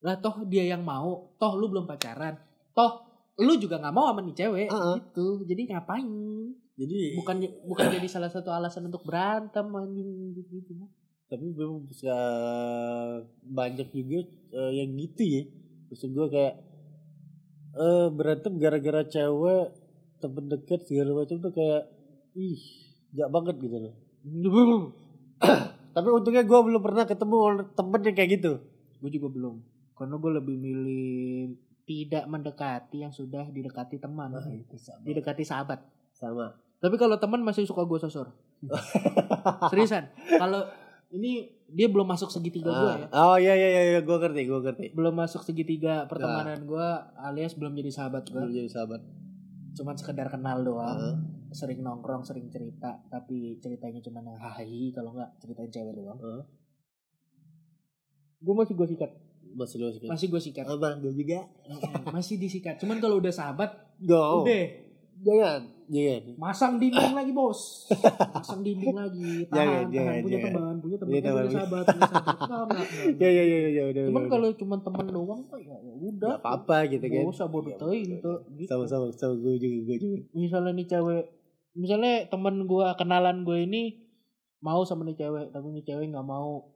lah 0.00 0.16
toh 0.16 0.48
dia 0.48 0.64
yang 0.64 0.80
mau 0.80 1.36
toh 1.36 1.52
lu 1.60 1.68
belum 1.68 1.84
pacaran 1.84 2.36
toh 2.72 3.04
lu 3.40 3.56
juga 3.56 3.80
nggak 3.80 3.94
mau 3.96 4.12
sama 4.12 4.20
nih 4.24 4.36
cewek 4.36 4.68
Heeh. 4.68 4.96
gitu 5.00 5.44
jadi 5.48 5.60
ngapain 5.76 6.08
jadi 6.76 7.16
bukan 7.20 7.36
bukan 7.68 7.86
jadi 7.92 8.08
salah 8.08 8.32
satu 8.32 8.48
alasan 8.52 8.88
untuk 8.88 9.04
berantem 9.04 9.68
anjing 9.76 10.32
gitu, 10.32 10.48
gitu. 10.64 10.72
tapi 11.28 11.52
memang 11.52 11.84
bisa 11.84 12.12
banyak 13.44 13.88
juga 13.92 14.24
eh, 14.56 14.72
yang 14.80 14.96
gitu 14.96 15.22
ya 15.24 15.42
maksud 15.92 16.08
gue 16.12 16.26
kayak 16.28 16.54
eh 17.70 18.06
berantem 18.12 18.52
gara-gara 18.60 19.04
cewek 19.04 19.66
temen 20.20 20.44
deket 20.52 20.84
segala 20.84 21.24
macam 21.24 21.36
tuh 21.40 21.52
kayak 21.56 21.99
ih 22.36 22.60
gak 23.14 23.30
banget 23.30 23.56
gitu 23.58 23.76
loh. 23.76 23.94
Tapi 25.96 26.08
untungnya 26.14 26.46
gue 26.46 26.60
belum 26.62 26.82
pernah 26.82 27.04
ketemu 27.08 27.36
temen 27.74 28.00
yang 28.06 28.16
kayak 28.16 28.30
gitu. 28.38 28.52
Gue 29.02 29.10
juga 29.10 29.28
belum. 29.32 29.54
Karena 29.98 30.14
gue 30.16 30.30
lebih 30.38 30.56
milih 30.56 31.56
tidak 31.84 32.24
mendekati 32.30 33.02
yang 33.02 33.10
sudah 33.10 33.50
didekati 33.50 33.98
teman. 33.98 34.30
Itu 34.54 34.78
sama. 34.78 35.02
Didekati 35.02 35.42
sahabat. 35.42 35.82
Sama. 36.14 36.54
Tapi 36.80 36.94
kalau 36.96 37.18
teman 37.18 37.42
masih 37.42 37.66
suka 37.66 37.82
gue 37.82 37.98
sosor. 37.98 38.30
Seriusan? 39.72 40.08
Kalau 40.38 40.64
ini 41.10 41.50
dia 41.66 41.90
belum 41.90 42.06
masuk 42.06 42.30
segitiga 42.30 42.70
gue 42.70 42.92
ya. 43.02 43.06
Oh 43.10 43.36
iya 43.36 43.54
iya 43.58 43.98
iya 43.98 44.00
gue 44.00 44.16
ngerti 44.16 44.46
gue 44.46 44.60
ngerti. 44.62 44.86
Belum 44.94 45.14
masuk 45.18 45.42
segitiga 45.42 46.06
pertemanan 46.06 46.62
gue 46.62 46.86
alias 47.18 47.58
belum 47.58 47.74
jadi 47.74 47.90
sahabat 47.90 48.30
gue 48.30 48.38
belum 48.38 48.54
jadi 48.54 48.70
sahabat. 48.70 49.02
Cuman 49.74 49.94
sekedar 49.98 50.30
kenal 50.30 50.62
doang. 50.62 50.98
Heeh. 50.98 51.39
Sering 51.50 51.80
nongkrong 51.80 52.22
sering 52.22 52.46
cerita 52.46 53.02
tapi 53.06 53.58
ceritanya 53.58 53.98
cuman 54.00 54.22
yang 54.24 54.38
hahi 54.38 54.90
kalau 54.90 55.12
nggak 55.12 55.30
ceritain 55.38 55.68
cewek 55.68 55.94
doang. 55.94 56.18
Heeh. 56.18 56.42
gue 58.40 58.54
masih 58.56 58.72
gue 58.72 58.88
sikat. 58.88 59.10
Masih 59.50 59.76
lu 59.76 59.84
masih 59.90 60.08
masih 60.08 60.26
gue 60.28 60.40
sikat. 60.40 60.64
Apa 60.64 60.96
gue 60.96 61.12
juga. 61.12 61.44
Masih 62.08 62.38
disikat. 62.38 62.78
Cuman 62.78 62.96
kalau 62.98 63.18
udah 63.18 63.28
sahabat 63.28 63.70
go. 64.00 64.46
udah. 64.46 64.64
Jangan 65.20 65.60
jangan. 65.90 66.22
Masang 66.40 66.72
dinding 66.80 67.12
lagi 67.12 67.32
bos. 67.34 67.90
Masang 68.38 68.64
dinding 68.64 68.96
lagi. 68.96 69.44
Jangan, 69.52 69.84
tahan. 69.84 69.92
jangan, 69.92 70.08
tahan 70.08 70.22
punya 70.24 70.38
jangan. 70.40 70.48
teman 70.54 70.74
punya 70.80 70.96
teman 70.96 71.10
Punya 71.12 71.20
teman. 71.20 71.44
sahabat 71.50 71.84
punya 71.84 72.08
sahabat. 72.48 72.86
Ya 73.20 73.28
ya 73.28 73.42
ya 73.44 73.58
ya 73.68 73.82
udah 73.90 74.02
cuman 74.08 74.24
kalau 74.30 74.48
cuman 74.56 74.78
temen 74.80 75.06
doang 75.12 75.40
tuh 75.44 75.60
ya 75.60 75.76
ya 75.76 75.92
udah. 75.92 76.32
Gak 76.32 76.40
apa-apa 76.40 76.76
gitu 76.88 77.04
kan. 77.04 77.20
Gak 77.20 77.32
usah 77.36 77.46
bodoh 77.52 77.74
teuing 77.76 78.10
tuh 78.24 78.38
gitu. 78.56 78.70
Sama-sama, 78.72 79.12
sama 79.12 79.34
gue 79.36 79.54
juga, 79.60 79.78
gue 79.84 79.96
juga. 80.00 80.18
misalnya 80.32 80.72
nih 80.72 80.86
cewek 80.88 81.24
misalnya 81.74 82.26
temen 82.26 82.66
gue 82.66 82.86
kenalan 82.98 83.46
gue 83.46 83.58
ini 83.64 83.82
mau 84.60 84.84
sama 84.84 85.08
nih 85.08 85.16
cewek 85.16 85.46
tapi 85.54 85.66
nih 85.72 85.84
cewek 85.86 86.10
nggak 86.10 86.26
mau. 86.26 86.70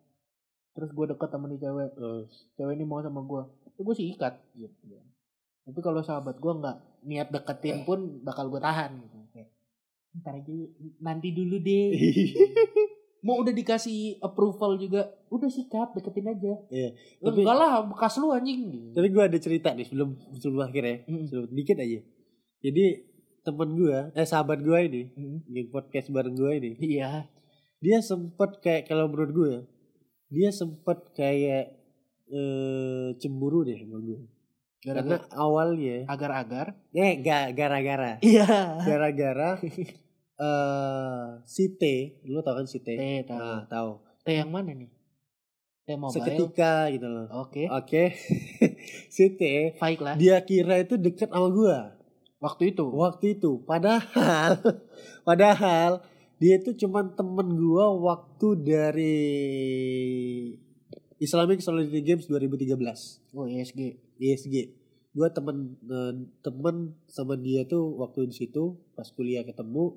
Terus 0.75 0.91
gue 0.91 1.07
deket 1.15 1.31
sama 1.31 1.47
nih 1.47 1.61
cewek 1.63 1.91
Oh, 1.99 2.27
cewek 2.59 2.75
ini 2.75 2.85
mau 2.87 2.99
sama 2.99 3.23
gue 3.23 3.43
itu 3.75 3.81
gue 3.83 3.95
sih 3.99 4.07
ikat 4.15 4.35
gitu. 4.55 4.95
Tapi 5.67 5.79
kalau 5.83 6.01
sahabat 6.05 6.39
gue 6.39 6.53
nggak 6.55 6.77
niat 7.11 7.29
deketin 7.35 7.83
pun 7.83 8.23
bakal 8.23 8.47
gue 8.47 8.63
tahan 8.63 9.03
gitu. 9.03 9.19
Kayak 9.35 9.51
ntar 10.23 10.39
aja 10.39 10.55
nanti 11.03 11.35
dulu 11.35 11.59
deh. 11.59 11.91
Mau 13.25 13.41
udah 13.41 13.57
dikasih 13.57 14.21
approval 14.21 14.77
juga 14.77 15.09
udah 15.33 15.49
sikat 15.49 15.97
deketin 15.97 16.29
aja. 16.29 16.61
Iya, 16.69 16.93
tapi, 17.25 17.41
enggak 17.41 17.57
lah 17.57 17.81
bekas 17.89 18.21
lu 18.21 18.29
anjing 18.29 18.93
Tapi 18.93 19.09
gue 19.09 19.23
ada 19.25 19.39
cerita 19.41 19.73
nih 19.73 19.89
sebelum 19.89 20.13
sebelum 20.37 20.69
akhir 20.69 20.83
ya. 20.85 20.97
Mm. 21.09 21.25
Sebelum, 21.33 21.49
dikit 21.57 21.81
aja. 21.81 21.99
Jadi 22.61 22.85
temen 23.45 23.71
gue, 23.75 23.99
eh 24.11 24.25
sahabat 24.25 24.59
gue 24.59 24.79
ini, 24.83 25.03
Mm. 25.13 25.39
yang 25.47 25.69
podcast 25.69 26.09
bareng 26.09 26.33
gue 26.33 26.53
ini, 26.55 26.71
iya. 26.81 27.29
Dia 27.79 28.01
sempet 28.01 28.59
kayak 28.59 28.89
kalau 28.89 29.07
menurut 29.07 29.31
gue, 29.31 29.55
dia 30.29 30.49
sempet 30.51 31.13
kayak 31.13 31.77
eh 32.27 33.09
cemburu 33.15 33.63
deh 33.63 33.77
sama 33.77 34.01
gue. 34.01 34.21
Karena 34.81 35.01
gara-gara 35.17 35.29
awalnya, 35.35 35.97
agar-agar? 36.07 36.67
Eh 36.91 37.17
ga, 37.19 37.53
gara-gara, 37.53 38.17
iya. 38.21 38.81
Gara-gara 38.81 39.61
eh 40.41 41.27
si 41.45 41.71
T, 41.71 41.83
lu 42.25 42.41
tau 42.41 42.55
kan 42.55 42.65
si 42.65 42.81
T? 42.81 42.89
tahu 43.23 43.39
Nah, 43.39 43.65
tahu. 43.67 43.91
teh 44.21 44.35
yang 44.35 44.49
mana 44.49 44.73
nih? 44.73 44.89
Teh 45.85 45.95
mobile? 45.95 46.17
Seketika 46.17 46.89
gitu 46.89 47.05
loh. 47.05 47.29
oke. 47.31 47.69
Oke, 47.71 48.17
si 49.15 49.25
T 49.31 49.43
baik 49.77 50.01
lah. 50.01 50.17
dia 50.17 50.41
kira 50.41 50.81
itu 50.81 50.97
deket 50.97 51.29
sama 51.29 51.49
gua 51.49 51.93
waktu 52.45 52.77
itu 52.77 52.85
waktu 52.85 53.41
itu. 53.41 53.65
Padahal, 53.65 54.61
padahal 55.29 56.05
dia 56.37 56.61
itu 56.61 56.77
cuman 56.85 57.17
temen 57.17 57.57
gua 57.57 57.89
waktu 57.97 58.49
dari 58.61 59.17
Islamic 61.17 61.65
Solidarity 61.65 62.05
Games 62.05 62.29
2013 62.29 62.77
oh 63.33 63.49
ISG 63.49 63.81
ISG. 64.21 64.55
Gua 65.17 65.33
temen 65.33 65.81
eh, 65.89 66.15
temen 66.45 66.93
sama 67.09 67.41
dia 67.41 67.65
tuh 67.65 67.97
waktu 67.97 68.29
di 68.29 68.35
situ 68.37 68.77
pas 68.93 69.09
kuliah 69.09 69.41
ketemu. 69.41 69.97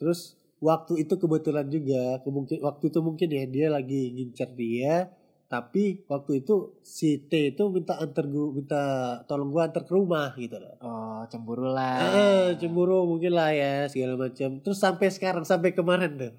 Terus 0.00 0.40
waktu 0.64 1.04
itu 1.04 1.20
kebetulan 1.20 1.68
juga 1.68 2.24
kemungkin 2.24 2.64
waktu 2.64 2.88
itu 2.88 2.98
mungkin 3.04 3.28
ya 3.28 3.44
dia 3.44 3.66
lagi 3.68 4.16
ngincar 4.16 4.56
dia 4.56 5.12
tapi 5.46 6.02
waktu 6.10 6.42
itu 6.42 6.74
si 6.82 7.22
T 7.30 7.54
itu 7.54 7.62
minta 7.70 7.94
antar 8.02 8.26
gua 8.26 8.50
minta 8.50 8.82
tolong 9.30 9.54
gua 9.54 9.70
antar 9.70 9.86
ke 9.86 9.92
rumah 9.94 10.34
gitu 10.34 10.58
loh. 10.58 10.74
oh 10.82 11.22
cemburu 11.30 11.70
lah 11.70 12.02
Eh, 12.02 12.46
cemburu 12.58 13.06
mungkin 13.06 13.32
lah 13.34 13.54
ya 13.54 13.86
segala 13.86 14.18
macam. 14.18 14.58
Terus 14.58 14.78
sampai 14.78 15.06
sekarang 15.14 15.46
sampai 15.46 15.70
kemarin 15.70 16.18
tuh. 16.18 16.32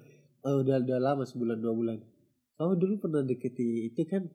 Oh, 0.44 0.60
udah 0.62 0.80
udah 0.84 0.98
lama 1.00 1.24
sebulan 1.24 1.58
dua 1.58 1.72
bulan. 1.74 1.98
Kamu 2.60 2.72
dulu 2.76 2.94
pernah 3.00 3.22
deketi 3.24 3.90
itu 3.90 4.02
kan? 4.04 4.28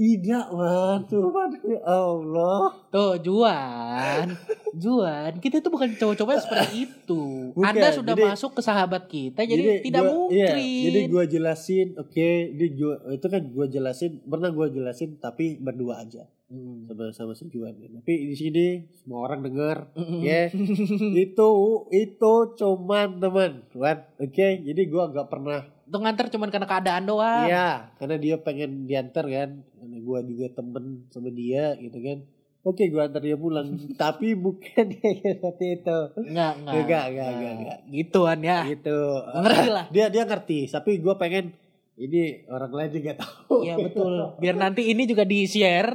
Tidak, 0.00 0.46
man. 0.56 1.04
Tuhan, 1.04 1.50
ya 1.60 1.80
Allah. 1.84 2.72
Tuh, 2.88 3.20
Juan. 3.20 4.32
Juan, 4.72 5.32
kita 5.44 5.60
tuh 5.60 5.68
bukan 5.68 5.92
cowok-cowok 5.92 6.40
seperti 6.40 6.88
itu. 6.88 7.52
Bukan, 7.52 7.68
Anda 7.68 7.92
sudah 7.92 8.16
jadi- 8.16 8.32
masuk 8.32 8.56
ke 8.56 8.62
sahabat 8.64 9.12
kita, 9.12 9.44
jadi, 9.44 9.84
tidak 9.84 10.00
gua- 10.00 10.16
mungkin. 10.24 10.56
iya, 10.56 10.84
jadi 10.88 11.00
gue 11.04 11.24
jelasin, 11.28 11.86
oke, 12.00 12.28
ini 12.56 12.66
gua, 12.72 12.96
itu 13.12 13.26
kan 13.28 13.42
gue 13.44 13.66
jelasin, 13.68 14.24
pernah 14.24 14.48
gue 14.48 14.66
jelasin, 14.72 15.20
tapi 15.20 15.60
berdua 15.60 16.00
aja 16.00 16.24
Hmm. 16.50 16.82
sama 16.84 17.14
sama 17.14 17.32
si 17.32 17.46
Juan. 17.46 17.70
Tapi 17.72 18.12
di 18.26 18.34
sini 18.34 18.66
semua 18.92 19.22
orang 19.22 19.38
dengar, 19.40 19.86
Mm-mm. 19.94 20.18
ya 20.18 20.50
itu 21.24 21.48
itu 21.88 22.32
cuman 22.52 23.08
teman, 23.16 23.62
Juan, 23.68 24.02
oke. 24.16 24.46
Jadi 24.60 24.82
gue 24.84 25.02
gak 25.08 25.28
pernah, 25.28 25.62
Itu 25.84 25.96
nganter 25.96 26.26
cuman 26.28 26.50
karena 26.50 26.66
keadaan 26.66 27.04
doang. 27.04 27.46
iya, 27.46 27.94
karena 27.96 28.16
dia 28.16 28.36
pengen 28.36 28.84
diantar 28.84 29.24
kan, 29.24 29.50
karena 29.62 29.96
gue 29.96 30.18
juga 30.28 30.46
temen 30.52 30.84
sama 31.08 31.30
dia 31.30 31.78
gitu 31.78 31.98
kan. 31.98 32.18
Oke, 32.60 32.86
gue 32.86 32.98
antar 32.98 33.22
dia 33.22 33.38
pulang, 33.38 33.70
tapi 33.96 34.34
bukan 34.34 34.86
seperti 35.22 35.66
itu. 35.76 35.98
Enggak, 36.20 36.52
enggak. 36.58 36.74
Enggak, 36.76 37.04
enggak, 37.06 37.28
enggak, 37.30 37.52
enggak. 37.54 37.78
Gituan 37.88 38.38
ya. 38.42 38.58
gitu 38.66 38.98
Ngerti 39.38 39.68
lah. 39.70 39.84
dia 39.88 40.06
dia 40.08 40.22
ngerti 40.24 40.58
tapi 40.66 40.98
gue 40.98 41.14
pengen 41.14 41.54
ini 41.96 42.22
orang 42.46 42.70
lain 42.70 42.90
juga 42.92 43.12
tahu 43.16 43.60
Iya 43.60 43.74
betul. 43.76 44.12
Biar 44.36 44.54
nanti 44.54 44.86
ini 44.86 45.04
juga 45.04 45.22
di 45.22 45.44
share 45.44 45.90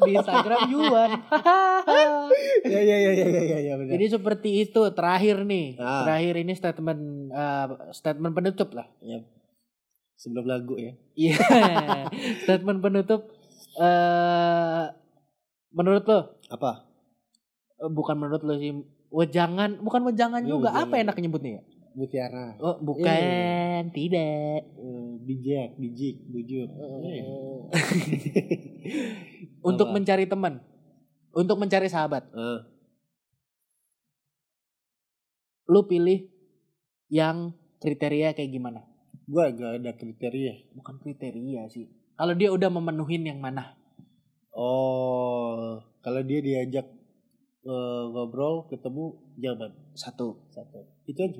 di 0.00 0.14
Instagram 0.14 0.60
Juan. 0.72 1.10
ya 2.64 2.80
ya 2.80 2.96
ya 2.98 3.10
ya 3.12 3.26
ya 3.26 3.42
ya, 3.44 3.58
ya 3.60 3.72
benar 3.74 3.92
Jadi 3.92 4.04
seperti 4.08 4.50
itu 4.62 4.80
terakhir 4.90 5.42
nih. 5.42 5.76
Ah. 5.76 6.02
Terakhir 6.02 6.34
ini 6.38 6.52
statement 6.52 7.02
eh, 7.28 7.66
statement 7.90 8.32
penutup 8.32 8.70
lah. 8.72 8.86
Ya. 9.00 9.20
sebelum 10.14 10.44
lagu 10.44 10.76
ya 10.76 10.92
Iya. 11.14 11.36
statement 12.44 12.80
penutup 12.80 13.32
eh 13.76 14.84
menurut 15.70 16.04
lo 16.04 16.20
apa 16.46 16.84
Eh, 17.76 17.88
bukan 17.88 18.12
menurut 18.14 18.42
lo 18.42 18.52
sih 18.54 18.76
wejangan 19.08 19.80
bukan 19.80 20.04
wejangan 20.04 20.40
Iya, 20.40 20.50
juga 20.50 20.68
wejangan. 20.70 20.88
apa 20.88 20.94
enak 21.00 21.16
nyebutnya 21.16 21.50
ya? 21.56 21.62
Mutiara 22.00 22.56
Oh, 22.56 22.80
bukan, 22.80 23.92
tidak. 23.92 24.64
Eh, 24.64 25.12
bijak 25.20 25.76
bijik 25.76 26.16
bujuk 26.26 26.68
Eh. 26.72 27.20
Untuk 29.60 29.92
Apa? 29.92 29.94
mencari 29.94 30.24
teman, 30.24 30.64
untuk 31.30 31.60
mencari 31.60 31.86
sahabat, 31.86 32.24
Ah, 32.32 32.64
lu 35.66 35.84
pilih 35.84 36.26
yang 37.06 37.52
kriteria 37.78 38.32
kayak 38.32 38.50
gimana? 38.50 38.80
gue 39.30 39.44
gak 39.54 39.78
ada 39.78 39.94
kriteria 39.94 40.74
Bukan 40.74 40.98
kriteria 40.98 41.70
sih. 41.70 41.86
Kalau 42.16 42.34
dia 42.34 42.50
udah 42.50 42.66
memenuhin 42.66 43.22
yang 43.22 43.38
mana? 43.38 43.76
oh 44.50 45.78
kalau 46.00 46.18
dia 46.20 46.40
diajak 46.40 46.82
eh, 47.62 48.04
ngobrol 48.10 48.66
ketemu 48.66 49.04
nyaman 49.36 49.70
Satu. 49.94 50.42
satu 50.50 50.82
itu 51.06 51.20
aja 51.20 51.38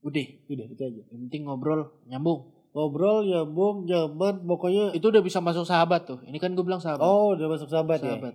Udah, 0.00 0.26
udah 0.48 0.66
itu 0.66 0.82
aja 0.82 1.02
yang 1.12 1.20
penting 1.28 1.44
ngobrol 1.44 1.92
nyambung. 2.08 2.48
ngobrol 2.70 3.26
nyambung 3.26 3.84
nyaman 3.84 4.46
pokoknya 4.46 4.94
Itu 4.94 5.10
udah 5.10 5.20
bisa 5.20 5.42
masuk 5.42 5.66
sahabat 5.66 6.06
tuh. 6.06 6.22
Ini 6.24 6.38
kan 6.38 6.54
gue 6.54 6.64
bilang 6.64 6.80
sahabat. 6.80 7.02
oh 7.02 7.34
udah 7.34 7.46
masuk 7.50 7.68
sahabat, 7.68 7.98
ya 8.00 8.14
sahabat. 8.16 8.34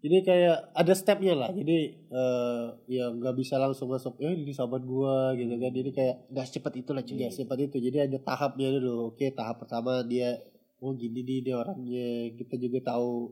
Jadi 0.00 0.16
kayak 0.24 0.72
ada 0.72 0.92
stepnya 0.96 1.36
lah. 1.36 1.48
Jadi 1.52 1.92
eh 2.08 2.64
ya 2.88 3.12
nggak 3.12 3.36
bisa 3.36 3.60
langsung 3.60 3.92
masuk. 3.92 4.16
Eh 4.16 4.32
ini 4.32 4.48
sahabat 4.48 4.80
gua 4.88 5.36
gitu 5.36 5.52
kan. 5.60 5.68
Jadi 5.76 5.90
kayak 5.92 6.16
Gak 6.32 6.46
secepat 6.48 6.72
itulah 6.80 7.04
cuy. 7.04 7.20
nggak 7.20 7.32
secepat 7.36 7.58
itu. 7.68 7.76
Jadi 7.84 7.96
ada 8.08 8.18
tahapnya 8.24 8.80
dulu. 8.80 9.12
Oke 9.12 9.28
tahap 9.36 9.60
pertama 9.60 10.00
dia 10.00 10.40
oh 10.80 10.96
gini 10.96 11.20
nih 11.20 11.38
dia 11.44 11.54
orangnya. 11.60 12.32
Kita 12.32 12.56
juga 12.56 12.80
tahu 12.80 13.28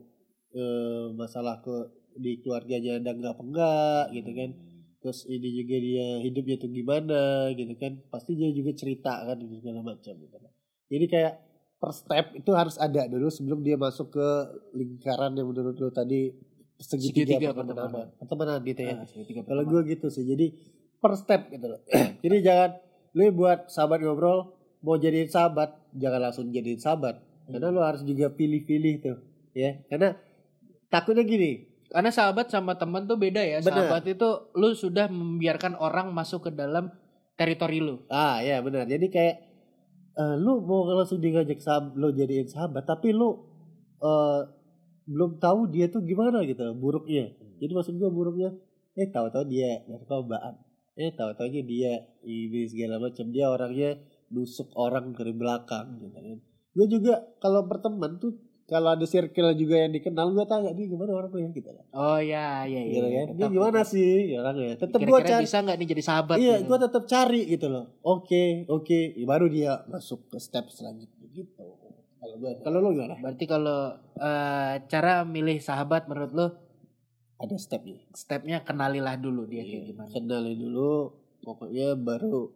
eh 0.53 1.09
masalah 1.17 1.57
ke 1.65 1.73
di 2.21 2.37
keluarganya 2.37 3.01
ada 3.01 3.17
nggak 3.17 3.33
apa 3.33 3.43
enggak 3.49 4.03
gitu 4.13 4.31
kan. 4.37 4.49
Terus 4.99 5.23
ini 5.31 5.49
juga 5.63 5.75
dia 5.79 6.07
hidupnya 6.19 6.55
tuh 6.59 6.69
gimana 6.71 7.47
gitu 7.55 7.73
kan. 7.79 7.99
Pasti 8.11 8.35
dia 8.35 8.51
juga 8.51 8.75
cerita 8.75 9.23
kan 9.23 9.39
gitu, 9.39 9.63
segala 9.63 9.79
macam 9.83 10.13
gitu. 10.13 10.35
Jadi 10.89 11.05
kayak 11.07 11.33
per 11.79 11.91
step 11.95 12.25
itu 12.35 12.51
harus 12.51 12.75
ada 12.75 13.07
dulu 13.07 13.31
sebelum 13.31 13.63
dia 13.63 13.79
masuk 13.79 14.11
ke 14.11 14.27
lingkaran 14.75 15.31
yang 15.39 15.47
menurut 15.47 15.79
lo 15.79 15.89
tadi 15.95 16.35
segitiga, 16.75 17.39
Segitiga 17.39 17.49
pertemanan. 17.55 18.11
Pertemanan 18.19 18.59
gitu 18.67 18.81
ya. 18.83 18.95
Ah, 18.99 19.43
Kalau 19.47 19.63
gue 19.63 19.81
gitu 19.87 20.07
sih. 20.11 20.27
Jadi 20.27 20.51
per 20.99 21.15
step 21.15 21.47
gitu 21.47 21.65
loh. 21.71 21.81
Jadi 22.23 22.37
jangan 22.43 22.69
lu 23.15 23.31
buat 23.31 23.71
sahabat 23.71 24.03
ngobrol 24.03 24.59
mau 24.79 24.95
jadiin 24.95 25.27
sahabat, 25.27 25.75
jangan 25.95 26.19
langsung 26.29 26.51
jadiin 26.51 26.79
sahabat. 26.79 27.19
Karena 27.49 27.67
lu 27.73 27.81
harus 27.81 28.05
juga 28.05 28.29
pilih-pilih 28.29 28.95
tuh, 29.01 29.17
ya. 29.57 29.81
Karena 29.89 30.13
takutnya 30.87 31.25
gini, 31.25 31.65
Karena 31.89 32.13
sahabat 32.13 32.53
sama 32.53 32.77
teman 32.77 33.09
tuh 33.09 33.17
beda 33.17 33.41
ya. 33.41 33.59
Bener. 33.59 33.89
Sahabat 33.89 34.05
itu 34.05 34.29
lu 34.53 34.77
sudah 34.77 35.09
membiarkan 35.09 35.73
orang 35.77 36.13
masuk 36.13 36.49
ke 36.49 36.51
dalam 36.53 36.93
teritori 37.33 37.81
lu. 37.81 38.05
ah 38.11 38.43
ya 38.43 38.61
benar. 38.61 38.85
Jadi 38.85 39.07
kayak 39.09 39.35
eh, 40.19 40.35
lu 40.37 40.61
mau 40.61 40.85
langsung 40.91 41.17
diajak 41.23 41.57
sahabat, 41.57 41.95
lu 41.97 42.11
jadiin 42.13 42.45
sahabat, 42.51 42.83
tapi 42.85 43.15
lu 43.15 43.41
eh, 44.03 44.41
belum 45.09 45.41
tahu 45.41 45.73
dia 45.73 45.89
tuh 45.89 46.05
gimana 46.05 46.45
gitu 46.45 46.61
buruknya. 46.77 47.33
Jadi 47.57 47.71
maksud 47.73 47.97
gue 47.97 48.11
buruknya, 48.13 48.53
eh 48.93 49.09
tahu-tahu 49.09 49.49
dia 49.49 49.81
narkobaan, 49.89 50.61
eh 50.93 51.09
tahu-tahu 51.15 51.49
dia 51.65 52.05
ini 52.21 52.69
segala 52.69 53.01
macam 53.01 53.33
dia 53.33 53.49
orangnya 53.49 53.97
nusuk 54.29 54.69
orang 54.77 55.17
dari 55.17 55.33
belakang 55.33 55.97
gitu 55.97 56.13
kan. 56.13 56.37
Gue 56.77 56.87
juga 56.87 57.25
kalau 57.41 57.65
berteman 57.65 58.21
tuh 58.21 58.37
kalau 58.69 58.93
ada 58.93 59.01
circle 59.03 59.49
juga 59.57 59.81
yang 59.81 59.91
dikenal 59.91 60.29
gue 60.29 60.45
tanya 60.45 60.69
dia 60.71 60.85
gimana 60.85 61.11
orangnya 61.17 61.49
gitu 61.49 61.73
lah. 61.73 61.83
Oh 61.91 62.21
ya, 62.21 62.63
ya, 62.69 62.81
ya. 62.85 62.93
Gitu 62.93 63.07
kan. 63.09 63.25
Dia 63.33 63.47
gimana 63.49 63.81
tetap. 63.81 63.91
sih 63.91 64.09
orangnya? 64.37 64.71
Tetap 64.77 64.99
gue 65.01 65.19
cari 65.25 65.43
bisa 65.49 65.57
nggak 65.65 65.77
nih 65.81 65.87
jadi 65.89 66.03
sahabat? 66.05 66.37
Iya, 66.37 66.55
gitu? 66.61 66.67
gue 66.69 66.77
tetap 66.85 67.03
cari 67.09 67.41
gitu 67.49 67.67
loh. 67.67 67.85
Oke, 68.05 68.69
oke, 68.69 68.99
Ya, 69.17 69.25
baru 69.25 69.45
dia 69.49 69.71
masuk 69.89 70.29
ke 70.29 70.37
step 70.37 70.69
selanjutnya 70.69 71.27
gitu. 71.33 71.65
Kalau 72.19 72.35
gue, 72.37 72.51
kalau 72.61 72.77
lo 72.85 72.89
gimana? 72.93 73.17
Berarti 73.17 73.45
kalau 73.49 73.79
eh, 74.21 74.73
cara 74.85 75.25
milih 75.25 75.57
sahabat 75.57 76.05
menurut 76.05 76.31
lu 76.37 76.47
Ada 77.39 77.55
stepnya. 77.55 78.03
stepnya 78.13 78.61
kenalilah 78.61 79.15
dulu 79.15 79.47
dia 79.47 79.63
kayak 79.63 79.73
Iya, 79.81 79.87
gimana. 79.95 80.09
Kenalin 80.11 80.57
dulu, 80.59 80.91
pokoknya 81.41 81.95
baru 81.95 82.51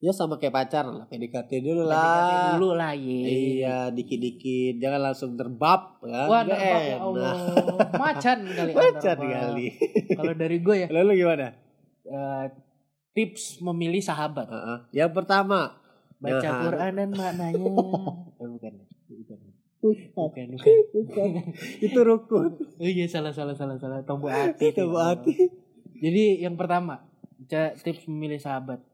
ya 0.00 0.10
sama 0.10 0.36
kayak 0.36 0.54
pacar 0.54 0.82
lah, 0.82 1.04
PDKT 1.06 1.60
dulu 1.60 1.84
PDKT 1.84 1.92
lah. 1.92 2.48
dulu 2.50 2.68
lah 2.72 2.92
ye. 2.92 3.20
Iya, 3.60 3.92
dikit-dikit, 3.92 4.80
jangan 4.80 5.00
langsung 5.02 5.36
terbab 5.36 6.00
kan. 6.00 6.24
Wah, 6.24 6.40
Nggak 6.40 6.56
nambah 6.56 6.82
ya. 6.82 6.96
Allah. 6.98 7.34
Macan 7.94 8.38
kali. 8.56 8.72
Macan 8.72 9.18
kali. 9.20 9.66
Kalau 10.10 10.32
dari 10.32 10.56
gue 10.58 10.76
ya, 10.78 10.88
Lalu 10.88 11.10
gimana? 11.16 11.48
eh, 12.02 12.44
tips 13.12 13.60
memilih 13.60 14.00
sahabat. 14.00 14.48
Heeh. 14.48 14.78
Yang 14.96 15.12
pertama, 15.14 15.76
Baca 16.16 16.36
Nah. 16.42 16.60
Quran 16.62 16.92
dan 16.94 17.10
maknanya. 17.20 17.60
oh, 17.60 18.28
bukan. 18.38 18.72
Bukan. 19.06 19.38
Bukan, 19.80 20.48
bukan. 20.92 21.28
itu 21.88 21.96
rukun. 21.98 22.60
Oh 22.76 22.84
iya 22.84 23.04
salah 23.04 23.32
salah 23.32 23.52
salah 23.52 23.76
salah 23.76 24.04
tombol 24.04 24.28
hati. 24.28 24.68
Itu 24.68 24.84
hati. 24.92 25.32
Jadi 25.96 26.40
yang 26.40 26.56
pertama, 26.56 27.04
tips 27.48 28.04
memilih 28.04 28.36
sahabat. 28.36 28.84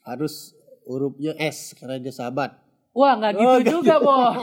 Harus 0.00 0.56
hurufnya 0.82 1.36
S 1.36 1.76
karena 1.76 2.00
dia 2.00 2.10
sahabat. 2.10 2.56
Wah 2.92 3.16
nggak 3.16 3.32
gitu 3.34 3.48
Oh, 3.48 3.58
juga 3.60 3.94
bos. 3.98 4.36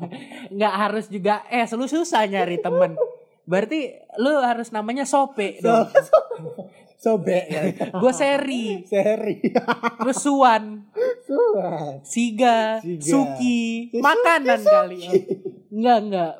nggak 0.56 0.74
harus 0.74 1.04
juga 1.08 1.44
S. 1.48 1.72
Lu 1.72 1.84
susah 1.84 2.24
nyari 2.24 2.60
temen. 2.60 2.96
Berarti 3.44 3.92
lu 4.16 4.40
harus 4.40 4.72
namanya 4.72 5.04
Sope 5.04 5.60
So, 5.60 5.68
dong. 5.68 5.88
sobek 7.04 7.44
ya. 7.52 7.62
Gue 7.92 8.12
Seri, 8.16 8.80
Seri. 8.88 9.36
terus 10.00 10.24
Suwan, 10.24 10.88
Suat. 11.20 12.00
Siga, 12.00 12.80
Siga. 12.80 13.04
Suki, 13.04 13.92
Ya, 13.92 14.00
makanan 14.00 14.56
Suki, 14.56 14.72
kali. 14.72 15.00
Enggak 15.68 15.98
enggak. 16.00 16.32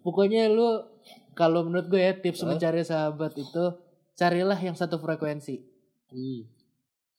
Pokoknya 0.00 0.48
lu 0.48 0.80
kalau 1.36 1.68
menurut 1.68 1.92
gue 1.92 2.00
ya 2.00 2.16
tips 2.16 2.40
Hah? 2.40 2.56
mencari 2.56 2.80
sahabat 2.80 3.36
itu 3.36 3.64
carilah 4.16 4.56
yang 4.56 4.72
satu 4.72 4.96
frekuensi. 4.96 5.60
Hmm. 6.08 6.48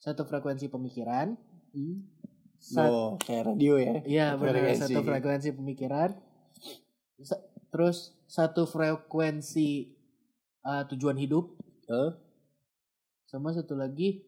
Satu 0.07 0.23
frekuensi 0.23 0.71
pemikiran. 0.71 1.35
Sa- 2.63 2.88
Oh, 2.88 3.19
kayak 3.19 3.51
radio 3.51 3.75
ya. 3.75 3.99
Iya 4.07 4.27
benar 4.39 4.71
satu 4.71 5.03
frekuensi 5.03 5.51
pemikiran. 5.51 6.15
Sa- 7.19 7.43
terus 7.67 8.15
satu 8.23 8.63
frekuensi 8.63 9.91
uh, 10.63 10.88
tujuan 10.88 11.19
hidup. 11.19 11.59
Hah? 11.91 12.15
Sama 13.27 13.51
satu 13.51 13.75
lagi 13.75 14.23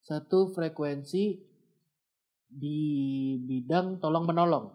satu 0.00 0.48
frekuensi 0.48 1.44
di 2.48 2.80
bidang 3.38 4.00
tolong 4.00 4.24
menolong. 4.24 4.72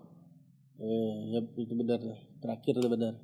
Eh, 0.78 1.14
ya, 1.34 1.42
itu 1.58 1.74
benar. 1.74 1.98
Terakhir 2.38 2.78
itu 2.78 2.90
benar. 2.94 3.18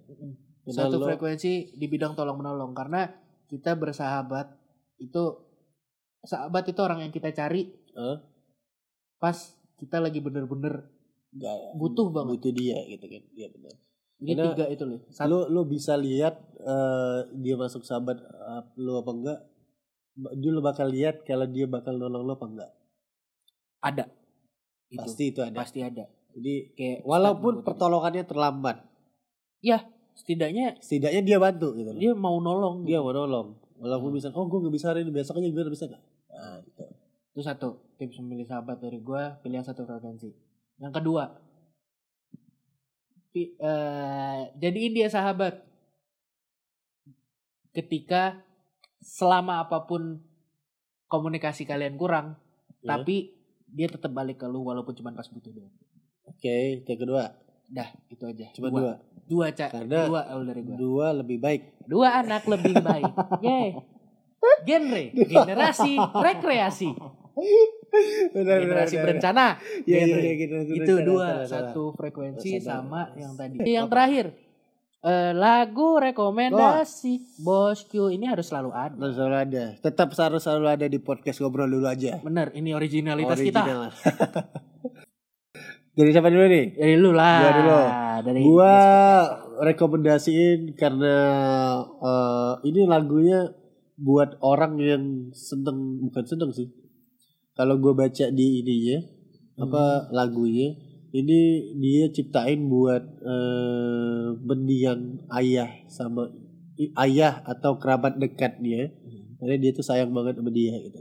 Karena 0.66 0.74
Satu 0.74 0.98
lo- 0.98 1.06
frekuensi 1.06 1.78
di 1.78 1.86
bidang 1.86 2.18
tolong 2.18 2.42
menolong 2.42 2.74
karena 2.74 3.06
kita 3.46 3.78
bersahabat 3.78 4.50
itu 4.98 5.49
sahabat 6.22 6.64
itu 6.66 6.80
orang 6.80 7.00
yang 7.00 7.12
kita 7.12 7.30
cari 7.30 7.72
Hah? 7.94 8.20
pas 9.18 9.38
kita 9.76 9.98
lagi 9.98 10.20
bener-bener 10.20 10.84
Nggak- 11.30 11.78
Butuh 11.78 12.10
banget. 12.10 12.30
Butuh 12.34 12.52
dia 12.52 12.78
gitu 12.88 13.06
kan. 13.06 13.22
Iya 13.32 13.48
benar. 13.50 13.74
Ini 14.18 14.34
Karena- 14.34 14.46
tiga 14.50 14.66
itu 14.68 14.84
loh. 14.84 15.00
Satu, 15.08 15.30
lu 15.30 15.40
lu 15.48 15.62
bisa 15.64 15.94
lihat 15.94 16.36
eh, 16.58 17.20
dia 17.38 17.54
masuk 17.54 17.86
sahabat 17.86 18.18
eh, 18.18 18.62
lu 18.76 18.98
apa 18.98 19.12
enggak 19.12 19.40
dia 20.34 20.50
lu 20.50 20.60
bakal 20.60 20.90
lihat 20.90 21.22
kalau 21.22 21.46
dia 21.46 21.64
bakal 21.64 21.96
nolong 21.96 22.24
lu 22.24 22.34
apa 22.34 22.46
enggak 22.46 22.72
ada. 23.80 24.06
Itu. 24.88 24.98
pasti 24.98 25.24
itu 25.28 25.40
ada 25.40 25.54
Pasti 25.56 25.80
ada. 25.80 26.10
jadi 26.32 26.56
Kayak 26.74 27.00
walaupun 27.04 27.62
pertolongannya 27.62 28.26
terlambat 28.26 28.82
Ya, 29.62 29.86
setidaknya 30.14 30.82
setidaknya 30.82 31.22
dia 31.22 31.38
bantu 31.38 31.78
gitu 31.78 31.94
loh. 31.94 32.00
dia 32.00 32.12
mau 32.12 32.36
nolong. 32.38 32.84
dia 32.84 32.98
mau 32.98 33.14
nolong 33.14 33.54
walaupun 33.78 34.10
Hmm. 34.10 34.18
bisa 34.18 34.28
oh 34.32 34.44
gue 34.44 34.60
gak 34.60 34.74
bisa 34.74 34.86
hari 34.90 35.06
ini 35.06 35.14
besok 35.14 35.38
aja 35.38 35.46
gue 35.46 35.62
bisa 35.70 35.86
gak 35.86 36.02
nah, 36.30 36.62
gitu. 36.62 36.84
Itu 37.30 37.42
satu 37.42 37.68
tips 37.96 38.20
memilih 38.20 38.46
sahabat 38.46 38.78
dari 38.78 39.00
gua 39.00 39.38
pilih 39.40 39.60
yang 39.60 39.68
satu 39.68 39.84
frekuensi. 39.84 40.32
Yang 40.78 40.94
kedua, 40.96 41.24
pi- 43.30 43.54
eh, 43.56 44.40
jadiin 44.56 44.94
dia 44.94 45.08
sahabat. 45.08 45.62
Ketika 47.70 48.42
selama 49.00 49.62
apa 49.62 49.86
pun 49.86 50.20
komunikasi 51.06 51.64
kalian 51.64 51.96
kurang, 51.96 52.36
Ya. 52.80 52.96
tapi 52.96 53.36
dia 53.68 53.86
tetap 53.86 54.10
balik 54.10 54.40
ke 54.40 54.48
lu 54.48 54.64
walaupun 54.64 54.94
cuma 54.94 55.12
pas 55.12 55.28
butuh 55.28 55.52
doang. 55.52 55.74
oke 56.24 56.56
yang 56.80 56.98
kedua 56.98 57.24
Dah, 57.68 57.90
itu 58.08 58.24
aja. 58.24 58.48
cuma 58.54 58.70
dua 58.70 58.98
Dua, 59.30 59.54
cak. 59.54 59.70
Dua 59.86 60.26
dari 60.42 60.62
gua. 60.64 60.76
dua 60.76 61.08
lebih 61.14 61.38
baik 61.38 61.62
Dua 61.86 62.18
anak 62.18 62.46
lebih 62.46 62.74
baik. 62.80 63.14
Yeay. 63.46 63.78
Genre, 64.40 65.04
generasi 65.16 66.00
rekreasi, 66.00 66.90
generasi 68.32 68.96
berencana. 69.00 69.60
Iya, 69.84 69.98
iya, 69.98 70.06
genre. 70.06 70.22
iya, 70.24 70.34
generasi 70.36 70.72
itu 70.72 70.94
berencana, 70.96 71.08
dua, 71.08 71.28
salah, 71.28 71.48
satu 71.48 71.84
frekuensi 71.96 72.50
Salah. 72.60 72.64
sama 72.64 73.02
yang 73.20 73.34
tadi. 73.36 73.56
Yang 73.68 73.88
terakhir, 73.92 74.26
eh, 75.04 75.32
lagu 75.36 75.90
rekomendasi 76.00 77.44
Bosku 77.44 78.12
ini 78.12 78.26
harus 78.28 78.48
selalu 78.48 78.72
ada. 78.72 78.96
Harus 78.96 79.16
selalu 79.16 79.36
ada 79.36 79.64
tetap 79.80 80.08
harus 80.16 80.42
selalu 80.44 80.68
ada 80.68 80.86
di 80.88 81.00
podcast 81.00 81.40
ngobrol 81.40 81.72
dulu 81.72 81.88
aja 81.88 82.20
Bener, 82.20 82.52
ini 82.56 82.76
originalitas 82.76 83.40
kita. 83.40 83.64
Original. 83.64 83.92
Dari 86.00 86.16
siapa 86.16 86.32
dulu 86.32 86.48
nih? 86.48 86.80
Dari 86.80 86.96
lu 86.96 87.12
lah. 87.12 87.40
Gua 87.44 87.52
dulu. 87.60 87.80
Dari 88.20 88.40
Gua 88.40 88.76
rekomendasiin 89.60 90.72
karena 90.80 91.16
eh, 91.84 92.54
ini 92.72 92.88
lagunya 92.88 93.52
buat 94.00 94.40
orang 94.40 94.80
yang 94.80 95.04
seneng 95.36 96.00
bukan 96.08 96.26
seneng 96.26 96.52
sih. 96.56 96.72
Kalau 97.54 97.76
gue 97.76 97.92
baca 97.92 98.26
di 98.32 98.64
ininya 98.64 99.00
apa 99.60 100.08
lagunya 100.16 100.72
ini 101.12 101.74
dia 101.76 102.08
ciptain 102.16 102.72
buat 102.72 103.04
eh, 103.20 104.28
mendiang 104.40 105.28
ayah 105.36 105.68
sama 105.92 106.32
ayah 106.96 107.44
atau 107.44 107.76
kerabat 107.76 108.16
dekat 108.16 108.64
dia 108.64 108.88
karena 109.40 109.56
dia 109.60 109.72
tuh 109.76 109.84
sayang 109.84 110.16
banget 110.16 110.40
sama 110.40 110.52
dia 110.52 110.80
gitu. 110.80 111.00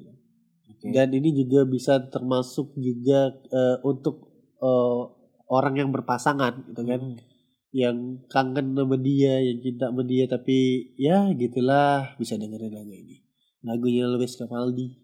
Oke. 0.74 0.90
Dan 0.90 1.14
ini 1.14 1.34
juga 1.34 1.62
bisa 1.66 2.02
termasuk 2.10 2.74
juga 2.74 3.30
eh, 3.52 3.76
untuk 3.86 4.26
eh, 4.58 5.02
orang 5.48 5.74
yang 5.78 5.90
berpasangan 5.94 6.66
gitu 6.72 6.82
kan 6.84 7.00
Hmm. 7.00 7.27
Yang 7.73 8.24
kangen 8.32 8.73
sama 8.73 8.97
dia, 8.97 9.45
yang 9.45 9.61
cinta 9.61 9.93
sama 9.93 10.03
dia 10.05 10.24
tapi 10.24 10.90
ya 10.97 11.28
gitulah 11.36 12.16
bisa 12.16 12.40
dengerin 12.40 12.73
lagu 12.73 12.93
ini. 12.93 13.20
Lagunya 13.61 14.09
Luis 14.09 14.39
Capaldi 14.39 14.97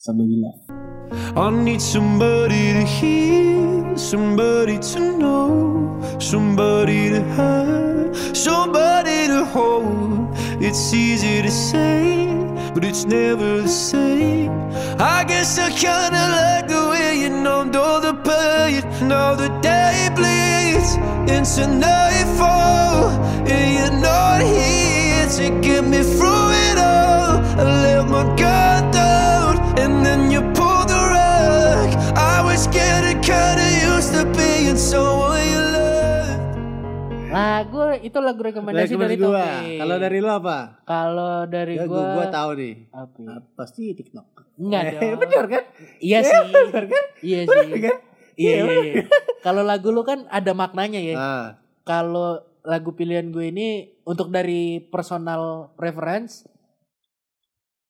sama 0.00 0.24
Gila. 0.24 0.52
I 1.36 1.50
need 1.52 1.82
somebody 1.82 2.72
to 2.72 2.84
hear, 2.86 3.96
somebody 3.96 4.78
to 4.94 5.00
know, 5.18 5.52
somebody 6.18 7.10
to 7.10 7.20
have, 7.36 8.16
somebody 8.32 9.28
to 9.28 9.44
hold. 9.44 10.32
It's 10.58 10.94
easy 10.94 11.42
to 11.42 11.50
say, 11.50 12.32
but 12.72 12.84
it's 12.84 13.04
never 13.04 13.62
the 13.62 13.68
same. 13.68 14.50
I 14.98 15.24
guess 15.28 15.58
I 15.60 15.68
kinda 15.70 16.24
like 16.32 16.66
the 16.72 16.82
way 16.88 17.20
you 17.20 17.30
numbed 17.30 17.76
all 17.76 18.00
the. 18.00 18.35
Now 18.66 19.38
the 19.38 19.46
day 19.62 20.10
bleeds 20.10 20.98
into 21.30 21.70
nightfall, 21.70 23.14
and 23.46 23.66
you're 23.78 23.94
not 23.94 24.42
here 24.42 25.22
to 25.38 25.46
get 25.62 25.86
me 25.86 26.02
through 26.02 26.50
it 26.50 26.74
all. 26.74 27.38
I 27.54 27.62
let 27.62 28.10
my 28.10 28.26
guard 28.34 28.90
down, 28.90 29.54
and 29.78 30.02
then 30.02 30.34
you 30.34 30.42
pulled 30.50 30.90
the 30.90 30.98
rug. 30.98 31.94
I 32.18 32.42
was 32.42 32.66
getting 32.66 33.22
kinda 33.22 33.62
used 33.86 34.10
to 34.18 34.26
being 34.34 34.74
someone 34.74 35.46
you 35.46 35.62
loved. 35.62 36.42
Lagu 37.30 37.78
itu 38.02 38.18
lagu 38.18 38.40
rekomendasi 38.42 38.98
dari 38.98 39.14
gua. 39.14 39.46
Topik. 39.62 39.78
Kalau 39.78 39.96
dari 40.02 40.18
lu 40.18 40.30
apa? 40.34 40.58
Kalau 40.82 41.34
dari 41.46 41.74
Ya, 41.78 41.86
gua, 41.86 42.18
gua, 42.18 42.26
tahu 42.34 42.50
nih. 42.58 42.74
apa 42.90 43.46
pasti 43.54 43.94
TikTok. 43.94 44.58
Enggak 44.58 44.82
dong. 44.98 45.22
Bener 45.22 45.44
kan? 45.46 45.62
Iya 46.02 46.18
sih. 46.26 46.34
Bener 46.50 46.84
kan? 46.90 47.04
Iya 47.22 47.38
Bener 47.46 47.66
sih. 47.70 47.82
kan? 47.86 47.96
Iya, 48.36 48.52
Iya, 48.52 48.62
iya, 48.62 48.80
iya. 48.84 49.04
Kalau 49.40 49.64
lagu 49.64 49.88
lu 49.88 50.04
kan 50.04 50.28
ada 50.28 50.52
maknanya 50.52 51.00
ya. 51.00 51.14
Ah, 51.16 51.46
Kalau 51.82 52.38
lagu 52.60 52.92
pilihan 52.92 53.30
gue 53.30 53.48
ini 53.48 53.68
untuk 54.02 54.28
dari 54.28 54.82
personal 54.82 55.72
preference 55.74 56.44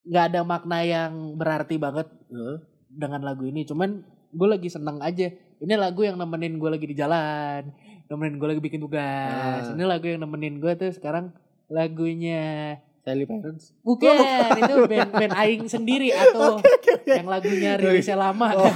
nggak 0.06 0.24
ada 0.30 0.40
makna 0.46 0.86
yang 0.86 1.34
berarti 1.34 1.76
banget 1.76 2.06
eh. 2.30 2.62
dengan 2.86 3.26
lagu 3.26 3.42
ini. 3.42 3.66
Cuman 3.66 4.04
gue 4.30 4.48
lagi 4.48 4.68
seneng 4.70 5.02
aja. 5.02 5.32
Ini 5.56 5.74
lagu 5.74 6.04
yang 6.04 6.14
nemenin 6.14 6.60
gue 6.60 6.68
lagi 6.68 6.84
di 6.84 6.92
jalan, 6.92 7.72
nemenin 8.06 8.36
gue 8.36 8.48
lagi 8.52 8.62
bikin 8.62 8.78
tugas. 8.78 9.66
Ah. 9.66 9.74
Ini 9.74 9.82
lagu 9.82 10.06
yang 10.06 10.22
nemenin 10.22 10.60
gue 10.60 10.72
tuh 10.76 10.92
sekarang 10.92 11.32
lagunya 11.66 12.76
Sally 13.02 13.22
Parents. 13.22 13.70
bukan 13.86 14.18
itu 14.66 14.74
band 14.90 15.10
band 15.14 15.34
aing 15.38 15.70
sendiri 15.70 16.10
atau 16.10 16.58
yang 17.06 17.30
lagunya 17.30 17.78
rilisnya 17.78 18.18
lama 18.18 18.50
Oh, 18.58 18.66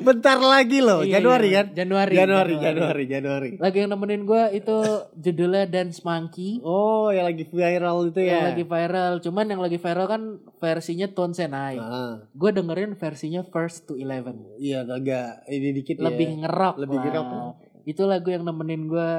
Bentar 0.00 0.38
lagi 0.38 0.78
loh, 0.78 1.04
Iya, 1.04 1.18
Januari 1.18 1.48
iya. 1.48 1.56
kan? 1.58 1.66
Januari, 1.74 2.14
Januari, 2.14 2.54
Januari. 2.56 3.04
Januari. 3.04 3.50
Lagu 3.56 3.76
yang 3.76 3.90
nemenin 3.90 4.22
gue 4.22 4.42
itu 4.54 4.76
judulnya 5.14 5.64
Dance 5.66 6.00
Monkey. 6.00 6.62
Oh, 6.62 7.08
yang 7.08 7.26
lagi 7.26 7.44
viral 7.44 8.08
itu 8.08 8.18
Yang 8.18 8.32
ya. 8.32 8.48
lagi 8.48 8.64
viral. 8.64 9.12
Cuman 9.20 9.44
yang 9.46 9.60
lagi 9.60 9.76
viral 9.76 10.06
kan 10.06 10.22
versinya 10.56 11.06
Tone 11.06 11.32
Senai. 11.32 11.76
Ah, 11.76 12.24
Gue 12.32 12.50
dengerin 12.50 12.94
versinya 12.94 13.42
First 13.42 13.84
to 13.84 13.94
Eleven. 13.94 14.56
iya 14.56 14.80
agak 14.82 15.44
ini 15.46 15.74
dikit 15.74 15.98
ya. 15.98 16.08
Lebih 16.08 16.28
ngerok 16.40 16.74
Lebih 16.78 16.96
lah. 16.96 17.04
ngerok. 17.04 17.26
Itu 17.82 18.02
lagu 18.06 18.28
yang 18.28 18.42
nemenin 18.42 18.86
gue 18.86 19.10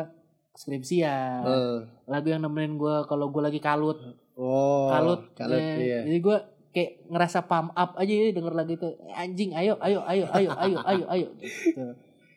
skripsian. 0.54 1.41
Eh, 1.44 1.78
Lagu 2.06 2.28
yang 2.28 2.41
nemenin 2.41 2.76
gue 2.76 2.95
kalau 3.06 3.28
gue 3.28 3.41
lagi 3.41 3.58
kalut. 3.58 4.00
Oh, 4.34 4.90
kalut. 4.90 5.30
kalut 5.34 5.60
Eh, 5.60 5.78
iya. 5.80 6.00
Jadi 6.04 6.18
gue 6.20 6.38
kayak 6.74 7.06
ngerasa 7.06 7.45
pump 7.45 7.70
up 7.78 7.94
aja 8.02 8.10
ya 8.12 8.34
denger 8.34 8.54
lagu 8.58 8.74
itu. 8.74 8.90
Anjing, 9.14 9.54
ayo, 9.54 9.78
ayo, 9.78 10.02
ayo, 10.10 10.26
ayo, 10.34 10.50
ayo, 10.58 10.78
ayo, 10.82 11.06
ayo. 11.08 11.28
Gitu. 11.40 11.86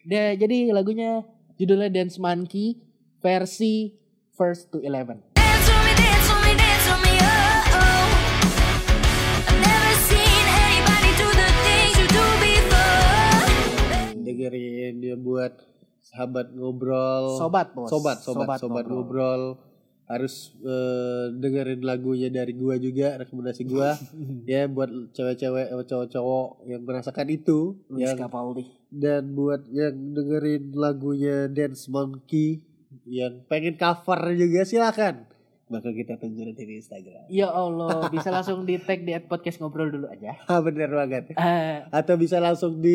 Dia, 0.06 0.38
jadi 0.38 0.70
lagunya 0.70 1.26
judulnya 1.58 1.90
Dance 1.90 2.20
Monkey 2.20 2.78
versi 3.24 3.96
First 4.36 4.70
to 4.70 4.78
Eleven. 4.84 5.24
Oh, 5.34 5.40
oh. 5.40 5.66
I've 9.48 9.58
never 9.58 9.92
seen 10.06 10.44
anybody 10.46 11.10
do 11.16 11.28
the 11.32 11.48
things 11.64 11.94
you 11.96 12.06
do 12.12 12.26
before. 12.44 13.40
dengerin 14.20 15.00
dia 15.00 15.16
buat 15.16 15.56
sahabat 16.04 16.54
ngobrol. 16.54 17.40
Sobat, 17.40 17.72
bos. 17.74 17.88
Sobat, 17.90 18.22
sobat, 18.22 18.60
sobat, 18.60 18.84
ngobrol. 18.86 19.58
Harus 20.06 20.54
eh, 20.62 21.34
dengerin 21.34 21.82
lagunya 21.82 22.30
dari 22.30 22.54
gua 22.54 22.78
juga, 22.78 23.18
rekomendasi 23.18 23.62
gua. 23.66 23.98
ya 24.50 24.64
buat 24.66 24.88
cewek-cewek 25.10 25.74
cowok-cowok 25.82 26.48
yang 26.64 26.82
merasakan 26.82 27.26
itu 27.28 27.74
Luis 27.90 28.06
yang 28.06 28.16
Capaldi. 28.16 28.64
dan 28.88 29.34
buat 29.34 29.66
yang 29.68 30.14
dengerin 30.14 30.70
lagunya 30.72 31.50
Dance 31.50 31.90
Monkey 31.90 32.62
yang 33.02 33.42
pengen 33.46 33.74
cover 33.74 34.18
juga 34.32 34.62
silakan. 34.62 35.26
Bakal 35.66 35.98
kita 35.98 36.14
tunggu 36.14 36.46
nanti 36.46 36.62
di 36.62 36.78
Instagram. 36.78 37.26
Ya 37.26 37.50
Allah, 37.50 38.06
bisa 38.06 38.30
langsung 38.30 38.62
di 38.62 38.78
tag 38.78 39.02
di 39.02 39.10
podcast 39.18 39.58
ngobrol 39.58 39.90
dulu 39.90 40.06
aja. 40.06 40.38
Ah 40.46 40.62
bener 40.62 40.86
banget. 40.86 41.34
Eh, 41.34 41.82
Atau 41.90 42.14
bisa 42.14 42.38
langsung 42.38 42.78
di 42.78 42.94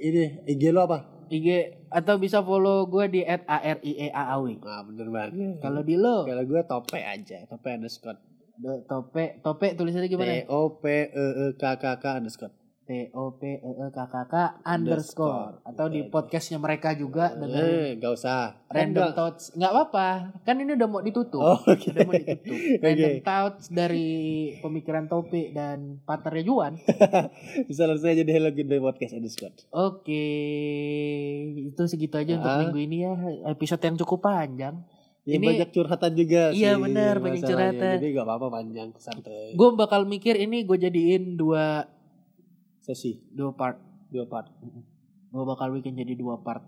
ini 0.00 0.40
IG 0.48 0.72
lo 0.72 0.88
apa? 0.88 1.04
IG 1.28 1.48
atau 1.88 2.16
bisa 2.16 2.40
follow 2.42 2.88
gue 2.88 3.04
di 3.08 3.20
@arieaaw. 3.24 4.42
Ah 4.64 4.82
bener 4.84 5.06
banget. 5.08 5.60
Kalau 5.60 5.80
di 5.84 5.94
lo, 5.94 6.24
Kalau 6.24 6.44
gue 6.44 6.62
tope 6.64 6.98
aja, 6.98 7.44
tope 7.46 7.68
underscore. 7.68 8.18
Do- 8.58 8.82
tope, 8.90 9.38
tope 9.38 9.78
tulisannya 9.78 10.10
T 10.10 10.18
gimana? 10.18 10.34
O 10.50 10.82
P 10.82 10.84
E 11.14 11.24
E 11.46 11.46
K 11.54 11.64
K 11.78 11.84
K 12.02 12.04
underscore. 12.18 12.50
T 12.88 12.96
T 13.04 13.12
O 13.12 13.30
P 13.30 13.44
E 13.54 13.70
E 13.76 13.86
K 13.86 13.98
K 14.02 14.14
K 14.24 14.34
underscore 14.64 15.60
atau 15.62 15.86
di 15.86 16.00
podcastnya 16.02 16.56
mereka 16.56 16.92
juga 16.92 17.30
dengan 17.30 17.60
Eh, 17.60 17.88
gak 17.94 18.12
usah. 18.14 18.64
Random 18.66 18.88
Enggak. 19.02 19.12
Thoughts 19.14 19.44
nggak 19.52 19.70
apa-apa 19.70 20.08
kan 20.42 20.56
ini 20.56 20.72
udah 20.72 20.88
mau 20.88 21.00
ditutup 21.00 21.36
Oh, 21.38 21.56
oke. 21.58 21.84
udah 21.86 22.00
mau 22.02 22.14
ditutup 22.14 22.48
Random 22.84 23.10
Oke. 23.10 23.20
Thoughts 23.22 23.64
dari 23.68 24.08
pemikiran 24.58 25.04
Topik 25.04 25.52
dan 25.52 26.00
partnernya 26.02 26.42
Juan 26.42 26.72
Bisa 27.68 27.84
langsung 27.84 28.08
aja 28.08 28.20
di 28.20 28.32
Hello 28.32 28.48
Day 28.48 28.78
Podcast 28.78 29.12
underscore. 29.12 29.52
Oke, 29.70 30.24
itu 31.54 31.82
segitu 31.84 32.14
aja 32.14 32.32
untuk 32.34 32.48
Ah. 32.48 32.60
minggu 32.62 32.78
ini 32.78 32.96
ya. 33.02 33.12
Episode 33.46 33.82
yang 33.82 33.96
cukup 33.98 34.24
panjang. 34.24 34.80
Ya, 35.24 35.36
Ini- 35.36 35.44
banyak 35.46 35.70
curhatan 35.70 36.12
juga 36.14 36.42
Iya, 36.50 36.72
sih 36.72 36.80
benar, 36.80 37.20
banyak 37.20 37.44
curhatan. 37.44 37.94
Jadi 38.00 38.06
gak 38.10 38.24
apa-apa 38.24 38.48
panjang 38.50 38.88
santai. 38.96 39.52
Gue 39.52 39.76
bakal 39.76 40.08
mikir 40.08 40.32
ini 40.34 40.64
gue 40.64 40.78
jadiin 40.78 41.36
dua 41.36 41.84
Sesi 42.88 43.20
dua 43.28 43.52
part. 43.52 43.76
dua 44.08 44.24
part. 44.24 44.48
Gue 45.28 45.44
bakal 45.44 45.76
bikin 45.76 45.92
jadi 45.92 46.16
dua 46.16 46.40
part. 46.40 46.64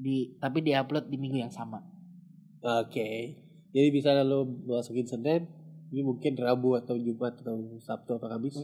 Di 0.00 0.32
tapi 0.40 0.64
diupload 0.64 1.12
di 1.12 1.20
minggu 1.20 1.36
yang 1.36 1.52
sama. 1.52 1.84
Oke. 2.64 3.36
Jadi 3.76 3.88
bisa 3.92 4.16
lo 4.24 4.48
masukin 4.64 5.04
Senin, 5.04 5.44
ini 5.92 6.00
mungkin 6.00 6.32
Rabu 6.40 6.80
atau 6.80 6.96
Jumat 6.96 7.36
atau 7.44 7.76
Sabtu 7.84 8.16
atau 8.16 8.28
Kamis 8.32 8.56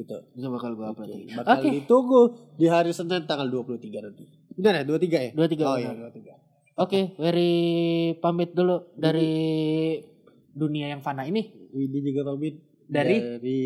gitu. 0.00 0.16
Itu 0.32 0.46
bakal 0.48 0.80
gue 0.80 0.86
upload. 0.88 1.12
Oke. 1.12 1.28
ya. 1.28 1.36
Bakal 1.44 1.56
Oke. 1.60 1.68
ditunggu 1.76 2.20
di 2.56 2.66
hari 2.72 2.96
Senin 2.96 3.28
tanggal 3.28 3.44
23 3.52 4.00
nanti. 4.00 4.24
Benar 4.56 4.80
ya? 4.80 4.82
23 4.88 5.28
ya? 5.28 5.30
Dua 5.36 5.46
tiga. 5.52 5.64
Oh 5.68 5.76
benar. 5.76 5.92
iya, 5.92 6.40
23. 6.40 6.80
Oke, 6.80 7.00
Very 7.20 7.52
pamit 8.24 8.56
dulu 8.56 8.88
dari 8.96 9.32
dunia 10.56 10.88
yang 10.88 11.04
fana 11.04 11.28
ini. 11.28 11.44
Ini 11.76 11.98
juga 12.00 12.32
pamit 12.32 12.56
Dari? 12.88 13.16
dari 13.20 13.60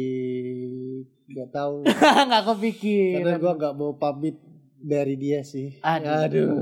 nggak 1.24 1.48
tahu 1.50 1.74
Nggak 2.28 2.42
kepikir. 2.52 3.20
karena 3.20 3.36
gua 3.40 3.52
nggak 3.56 3.74
mau 3.74 3.92
pamit 3.96 4.36
dari 4.76 5.16
dia 5.16 5.40
sih. 5.40 5.80
Aduh. 5.80 6.28
Aduh. 6.28 6.52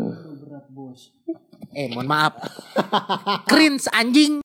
Berat 0.46 0.66
bos. 0.70 1.10
Eh, 1.72 1.90
mohon 1.90 2.06
maaf. 2.06 2.36
Cringe 3.50 3.88
anjing. 3.90 4.34